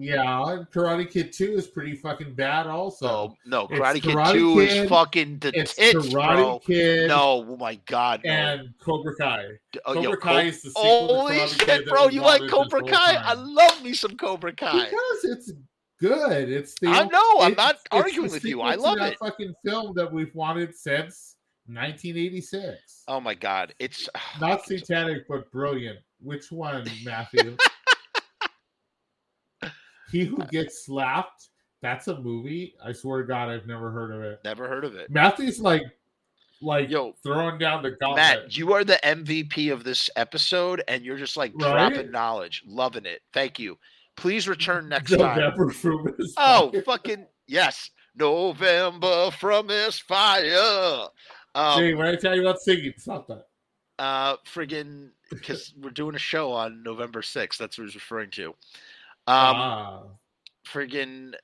Yeah, 0.00 0.64
Karate 0.72 1.10
Kid 1.10 1.32
2 1.32 1.52
is 1.54 1.66
pretty 1.66 1.94
fucking 1.94 2.34
bad 2.34 2.66
also. 2.66 3.06
Oh 3.06 3.36
no, 3.46 3.66
It's 3.70 3.78
Karate 3.78 4.02
Kid 4.02 4.32
two 4.32 4.54
Kid, 4.56 4.72
is 4.84 4.88
fucking 4.88 5.38
the 5.40 5.52
it's 5.58 5.74
tits, 5.74 6.08
Karate 6.08 6.36
bro. 6.36 6.58
Kid 6.60 7.08
No, 7.08 7.44
oh 7.48 7.56
my 7.56 7.74
god, 7.86 8.22
no. 8.24 8.30
and 8.30 8.74
Cobra 8.80 9.14
Kai. 9.16 9.46
oh, 9.84 9.94
Cobra 9.94 10.02
yo, 10.02 10.16
Kai 10.16 10.32
Co- 10.42 10.48
is 10.48 10.62
the 10.62 10.70
sequel 10.70 11.08
to 11.08 11.14
Holy 11.14 11.34
Karate 11.36 11.66
shit, 11.66 11.86
bro! 11.88 12.08
You 12.08 12.22
like 12.22 12.50
Cobra 12.50 12.82
Kai? 12.82 13.14
I 13.14 13.34
love 13.34 13.82
me 13.84 13.92
some 13.92 14.16
Cobra 14.16 14.52
Kai. 14.52 14.84
Because 14.84 15.24
it's 15.24 15.52
good. 16.00 16.48
It's 16.48 16.78
the 16.80 16.88
I 16.88 17.04
know. 17.04 17.40
I'm 17.40 17.54
not 17.54 17.76
arguing 17.92 18.30
with 18.30 18.44
you. 18.44 18.62
I 18.62 18.74
love 18.76 18.98
that 18.98 19.12
it. 19.12 19.18
Fucking 19.18 19.54
film 19.64 19.92
that 19.96 20.10
we've 20.10 20.34
wanted 20.34 20.74
since 20.74 21.36
1986. 21.66 23.04
Oh 23.08 23.20
my 23.20 23.34
god, 23.34 23.74
it's 23.78 24.08
ah, 24.14 24.36
Not 24.40 24.64
satanic, 24.64 25.28
but 25.28 25.50
brilliant. 25.52 25.98
Which 26.20 26.50
one, 26.50 26.86
Matthew? 27.04 27.56
he 30.12 30.24
who 30.24 30.38
gets 30.50 30.84
slapped. 30.86 31.48
That's 31.82 32.08
a 32.08 32.18
movie. 32.20 32.74
I 32.84 32.92
swear 32.92 33.22
to 33.22 33.26
God, 33.28 33.48
I've 33.48 33.66
never 33.66 33.90
heard 33.90 34.12
of 34.14 34.22
it. 34.22 34.40
never 34.44 34.68
heard 34.68 34.84
of 34.84 34.94
it. 34.96 35.10
Matthew's 35.10 35.60
like, 35.60 35.82
like 36.60 36.90
Yo, 36.90 37.14
throwing 37.22 37.58
down 37.58 37.82
the 37.82 37.92
gauntlet. 37.92 38.16
Matt, 38.16 38.56
you 38.56 38.72
are 38.74 38.84
the 38.84 39.00
MVP 39.02 39.72
of 39.72 39.82
this 39.82 40.10
episode, 40.16 40.82
and 40.88 41.02
you're 41.04 41.16
just 41.16 41.36
like 41.38 41.52
Right? 41.54 41.90
dropping 41.92 42.10
knowledge, 42.10 42.62
loving 42.66 43.06
it. 43.06 43.22
Thank 43.32 43.58
you. 43.58 43.78
Please 44.16 44.46
return 44.46 44.88
next 44.90 45.10
time. 45.16 45.38
November 45.38 45.70
from 45.70 46.12
his 46.18 46.34
Oh, 46.36 46.70
fire. 46.70 46.82
fucking 46.82 47.26
yes, 47.46 47.88
November 48.14 49.30
from 49.30 49.66
this 49.66 49.98
fire. 49.98 51.06
Um, 51.54 51.78
See, 51.78 51.94
when 51.94 52.06
I 52.08 52.16
tell 52.16 52.34
you 52.34 52.42
about 52.42 52.60
singing, 52.60 52.92
stop 52.98 53.26
that. 53.28 53.46
uh 53.98 54.36
friggin' 54.46 55.10
because 55.30 55.72
we're 55.80 55.90
doing 55.90 56.14
a 56.14 56.18
show 56.18 56.52
on 56.52 56.82
November 56.82 57.22
6th. 57.22 57.56
That's 57.56 57.78
what 57.78 57.84
he's 57.86 57.94
referring 57.94 58.30
to. 58.32 58.54
Um 59.26 59.56
ah, 59.56 60.02
friggin' 60.66 61.34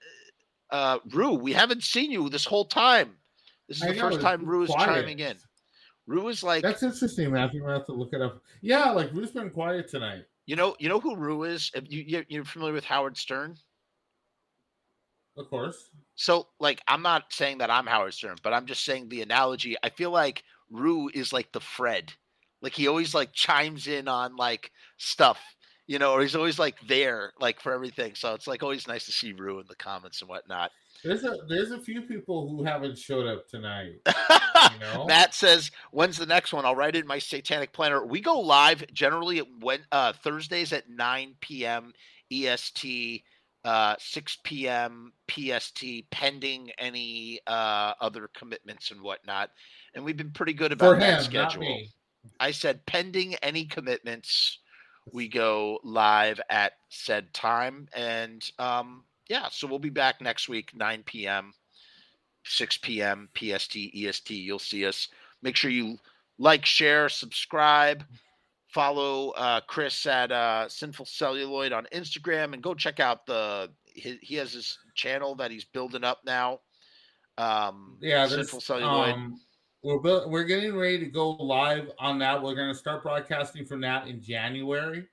uh 0.71 0.99
Rue, 1.11 1.35
we 1.35 1.53
haven't 1.53 1.83
seen 1.85 2.11
you 2.11 2.29
this 2.29 2.45
whole 2.45 2.65
time. 2.65 3.17
This 3.69 3.79
is 3.79 3.83
I 3.85 3.89
the 3.89 3.95
know, 3.95 4.01
first 4.01 4.21
time 4.21 4.45
Rue 4.45 4.63
is 4.63 4.71
chiming 4.71 5.19
in. 5.21 5.37
Rue 6.07 6.29
is 6.29 6.43
like 6.43 6.63
that's 6.63 6.83
interesting, 6.83 7.33
Matthew. 7.33 7.69
I 7.69 7.73
have 7.73 7.87
to 7.87 7.93
look 7.93 8.13
it 8.13 8.23
up. 8.23 8.43
Yeah, 8.63 8.91
like 8.91 9.13
Rue's 9.13 9.33
been 9.33 9.51
quiet 9.51 9.89
tonight. 9.89 10.25
you 10.47 10.57
know, 10.57 10.77
you 10.79 10.89
know 10.89 11.01
who 11.01 11.17
Rue 11.17 11.45
is? 11.45 11.71
You, 11.89 12.03
you 12.07 12.25
you're 12.29 12.45
familiar 12.45 12.75
with 12.75 12.85
Howard 12.85 13.17
Stern? 13.17 13.57
Of 15.37 15.51
course. 15.51 15.91
So 16.15 16.49
like 16.61 16.81
I'm 16.89 17.03
not 17.03 17.33
saying 17.33 17.59
that 17.59 17.71
I'm 17.71 17.87
Howard 17.87 18.15
Stern, 18.15 18.37
but 18.43 18.53
I'm 18.53 18.67
just 18.67 18.85
saying 18.85 19.09
the 19.09 19.23
analogy. 19.23 19.77
I 19.83 19.91
feel 19.91 20.11
like 20.11 20.43
Rue 20.71 21.11
is 21.13 21.33
like 21.33 21.53
the 21.53 21.61
Fred. 21.61 22.13
Like 22.63 22.73
he 22.73 22.89
always 22.89 23.15
like 23.15 23.33
chimes 23.33 23.87
in 23.87 24.09
on 24.09 24.37
like 24.37 24.71
stuff, 24.97 25.41
you 25.87 25.99
know, 25.99 26.13
or 26.13 26.23
he's 26.23 26.35
always 26.35 26.59
like 26.59 26.77
there, 26.89 27.33
like 27.41 27.61
for 27.61 27.73
everything. 27.73 28.15
So 28.15 28.35
it's 28.35 28.47
like 28.47 28.63
always 28.63 28.89
nice 28.89 29.07
to 29.07 29.13
see 29.13 29.33
Rue 29.33 29.61
in 29.61 29.67
the 29.69 29.77
comments 29.77 30.21
and 30.21 30.29
whatnot. 30.29 30.73
There's 31.05 31.25
a 31.25 31.37
there's 31.49 31.71
a 31.71 31.81
few 31.81 32.03
people 32.03 32.49
who 32.49 32.65
haven't 32.65 32.99
showed 32.99 33.27
up 33.27 33.49
tonight. 33.49 34.01
You 34.73 34.81
know, 34.81 35.05
Matt 35.07 35.33
says, 35.35 35.71
"When's 35.93 36.17
the 36.17 36.27
next 36.27 36.53
one?" 36.53 36.65
I'll 36.65 36.75
write 36.75 36.97
it 36.97 37.01
in 37.01 37.07
my 37.07 37.19
satanic 37.19 37.73
planner. 37.73 38.05
We 38.05 38.21
go 38.21 38.41
live 38.41 38.85
generally 38.93 39.39
at 39.39 39.47
when 39.61 39.81
uh, 39.93 40.13
Thursdays 40.13 40.73
at 40.73 40.89
9 40.89 41.35
p.m. 41.41 41.93
EST, 42.33 43.23
uh, 43.65 43.95
6 43.99 44.39
p.m. 44.45 45.13
PST, 45.31 45.85
pending 46.11 46.71
any 46.79 47.39
uh, 47.47 47.93
other 48.01 48.29
commitments 48.35 48.91
and 48.91 49.01
whatnot. 49.03 49.51
And 49.95 50.05
we've 50.05 50.17
been 50.17 50.33
pretty 50.33 50.55
good 50.55 50.73
about 50.73 50.95
for 50.95 51.01
that 51.01 51.19
him, 51.19 51.25
schedule. 51.25 51.83
I 52.41 52.51
said 52.51 52.85
pending 52.87 53.35
any 53.37 53.67
commitments, 53.67 54.59
we 55.13 55.29
go 55.29 55.79
live 55.83 56.41
at 56.51 56.73
said 56.89 57.33
time. 57.33 57.89
And 57.95 58.49
um, 58.59 59.05
yeah, 59.29 59.49
so 59.51 59.67
we'll 59.67 59.79
be 59.79 59.91
back 59.91 60.21
next 60.21 60.49
week, 60.49 60.73
9 60.75 61.03
p.m., 61.07 61.53
6 62.45 62.79
p.m. 62.79 63.29
PST, 63.37 63.77
EST. 63.95 64.31
You'll 64.31 64.59
see 64.59 64.87
us. 64.87 65.09
Make 65.43 65.57
sure 65.57 65.71
you 65.71 65.99
like, 66.39 66.65
share, 66.65 67.09
subscribe, 67.09 68.05
follow 68.69 69.31
uh, 69.31 69.61
Chris 69.67 70.07
at 70.07 70.31
uh, 70.31 70.69
Sinful 70.69 71.07
Celluloid 71.07 71.73
on 71.73 71.87
Instagram, 71.93 72.53
and 72.53 72.63
go 72.63 72.75
check 72.75 73.01
out 73.01 73.27
the. 73.27 73.71
He, 73.85 74.19
he 74.21 74.35
has 74.37 74.53
his 74.53 74.79
channel 74.95 75.35
that 75.37 75.51
he's 75.51 75.65
building 75.65 76.05
up 76.05 76.21
now. 76.27 76.61
Um, 77.39 77.97
Yeah, 78.01 78.27
Sinful 78.27 78.61
Celluloid. 78.61 79.15
um, 79.15 79.41
we're 79.87 80.27
we're 80.29 80.45
getting 80.45 80.75
ready 80.77 80.99
to 80.99 81.07
go 81.07 81.31
live 81.31 81.91
on 81.99 82.19
that. 82.19 82.43
We're 82.43 82.55
going 82.55 82.69
to 82.73 82.75
start 82.79 83.03
broadcasting 83.03 83.65
from 83.65 83.81
that 83.83 84.09
in 84.09 84.21
January. 84.21 85.07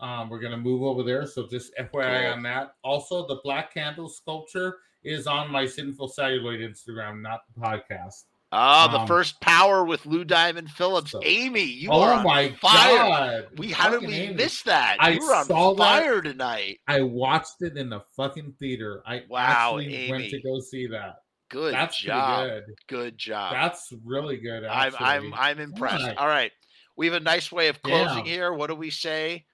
Um, 0.00 0.28
we're 0.30 0.40
going 0.40 0.52
to 0.52 0.58
move 0.58 0.82
over 0.82 1.02
there, 1.02 1.26
so 1.26 1.46
just 1.46 1.72
FYI 1.78 1.90
Cool. 2.24 2.32
on 2.32 2.42
that. 2.42 2.74
Also, 2.82 3.26
the 3.28 3.40
black 3.44 3.72
candle 3.72 4.08
sculpture 4.08 4.78
is 5.04 5.26
on 5.26 5.50
my 5.50 5.64
Sinful 5.66 6.08
Celluloid 6.08 6.60
Instagram, 6.60 7.20
not 7.22 7.40
the 7.54 7.60
podcast. 7.60 8.24
Ah, 8.54 8.86
the 8.88 8.98
Um, 9.00 9.06
first 9.06 9.40
power 9.40 9.84
with 9.84 10.04
Lou 10.04 10.24
Diamond 10.24 10.70
Phillips. 10.70 11.12
so- 11.12 11.20
Amy, 11.24 11.62
you 11.62 11.90
are 11.92 12.14
oh 12.14 12.16
on 12.18 12.24
my 12.24 12.50
fire. 12.60 12.96
god! 12.96 13.46
We 13.58 13.70
how 13.70 13.88
did 13.90 13.94
Fucking 13.96 14.08
we 14.08 14.14
Amy. 14.14 14.34
miss 14.34 14.62
that? 14.64 14.96
I 15.00 15.10
you 15.12 15.20
were 15.26 15.34
on 15.34 15.44
saw 15.46 15.74
that. 15.74 16.24
tonight. 16.24 16.80
I 16.88 17.00
watched 17.02 17.60
it 17.62 17.76
in 17.78 17.88
the 17.88 18.00
fucking 18.16 18.54
theater. 18.58 19.02
I 19.06 19.22
Wow, 19.28 19.78
actually 19.78 20.10
went 20.10 20.30
to 20.30 20.40
go 20.42 20.60
see 20.60 20.86
that. 20.88 21.22
Good 21.52 21.74
That's 21.74 21.98
job. 22.00 22.48
good. 22.48 22.64
Good 22.88 23.18
job. 23.18 23.52
That's 23.52 23.92
really 24.06 24.38
good. 24.38 24.64
I'm 24.64 24.94
I'm 24.98 25.34
I'm 25.34 25.58
impressed. 25.60 26.02
Fuck. 26.02 26.18
All 26.18 26.26
right. 26.26 26.50
We 26.96 27.04
have 27.06 27.14
a 27.14 27.20
nice 27.20 27.52
way 27.52 27.68
of 27.68 27.82
closing 27.82 28.24
Damn. 28.24 28.24
here. 28.24 28.52
What 28.54 28.68
do 28.68 28.74
we 28.74 28.88
say? 28.88 29.44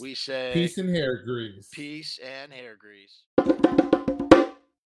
We 0.00 0.16
say 0.16 0.50
Peace 0.54 0.76
and 0.76 0.88
hair 0.94 1.22
grease. 1.24 1.68
peace 1.72 2.18
and 2.18 2.52
hair 2.52 2.76
grease. 2.76 3.22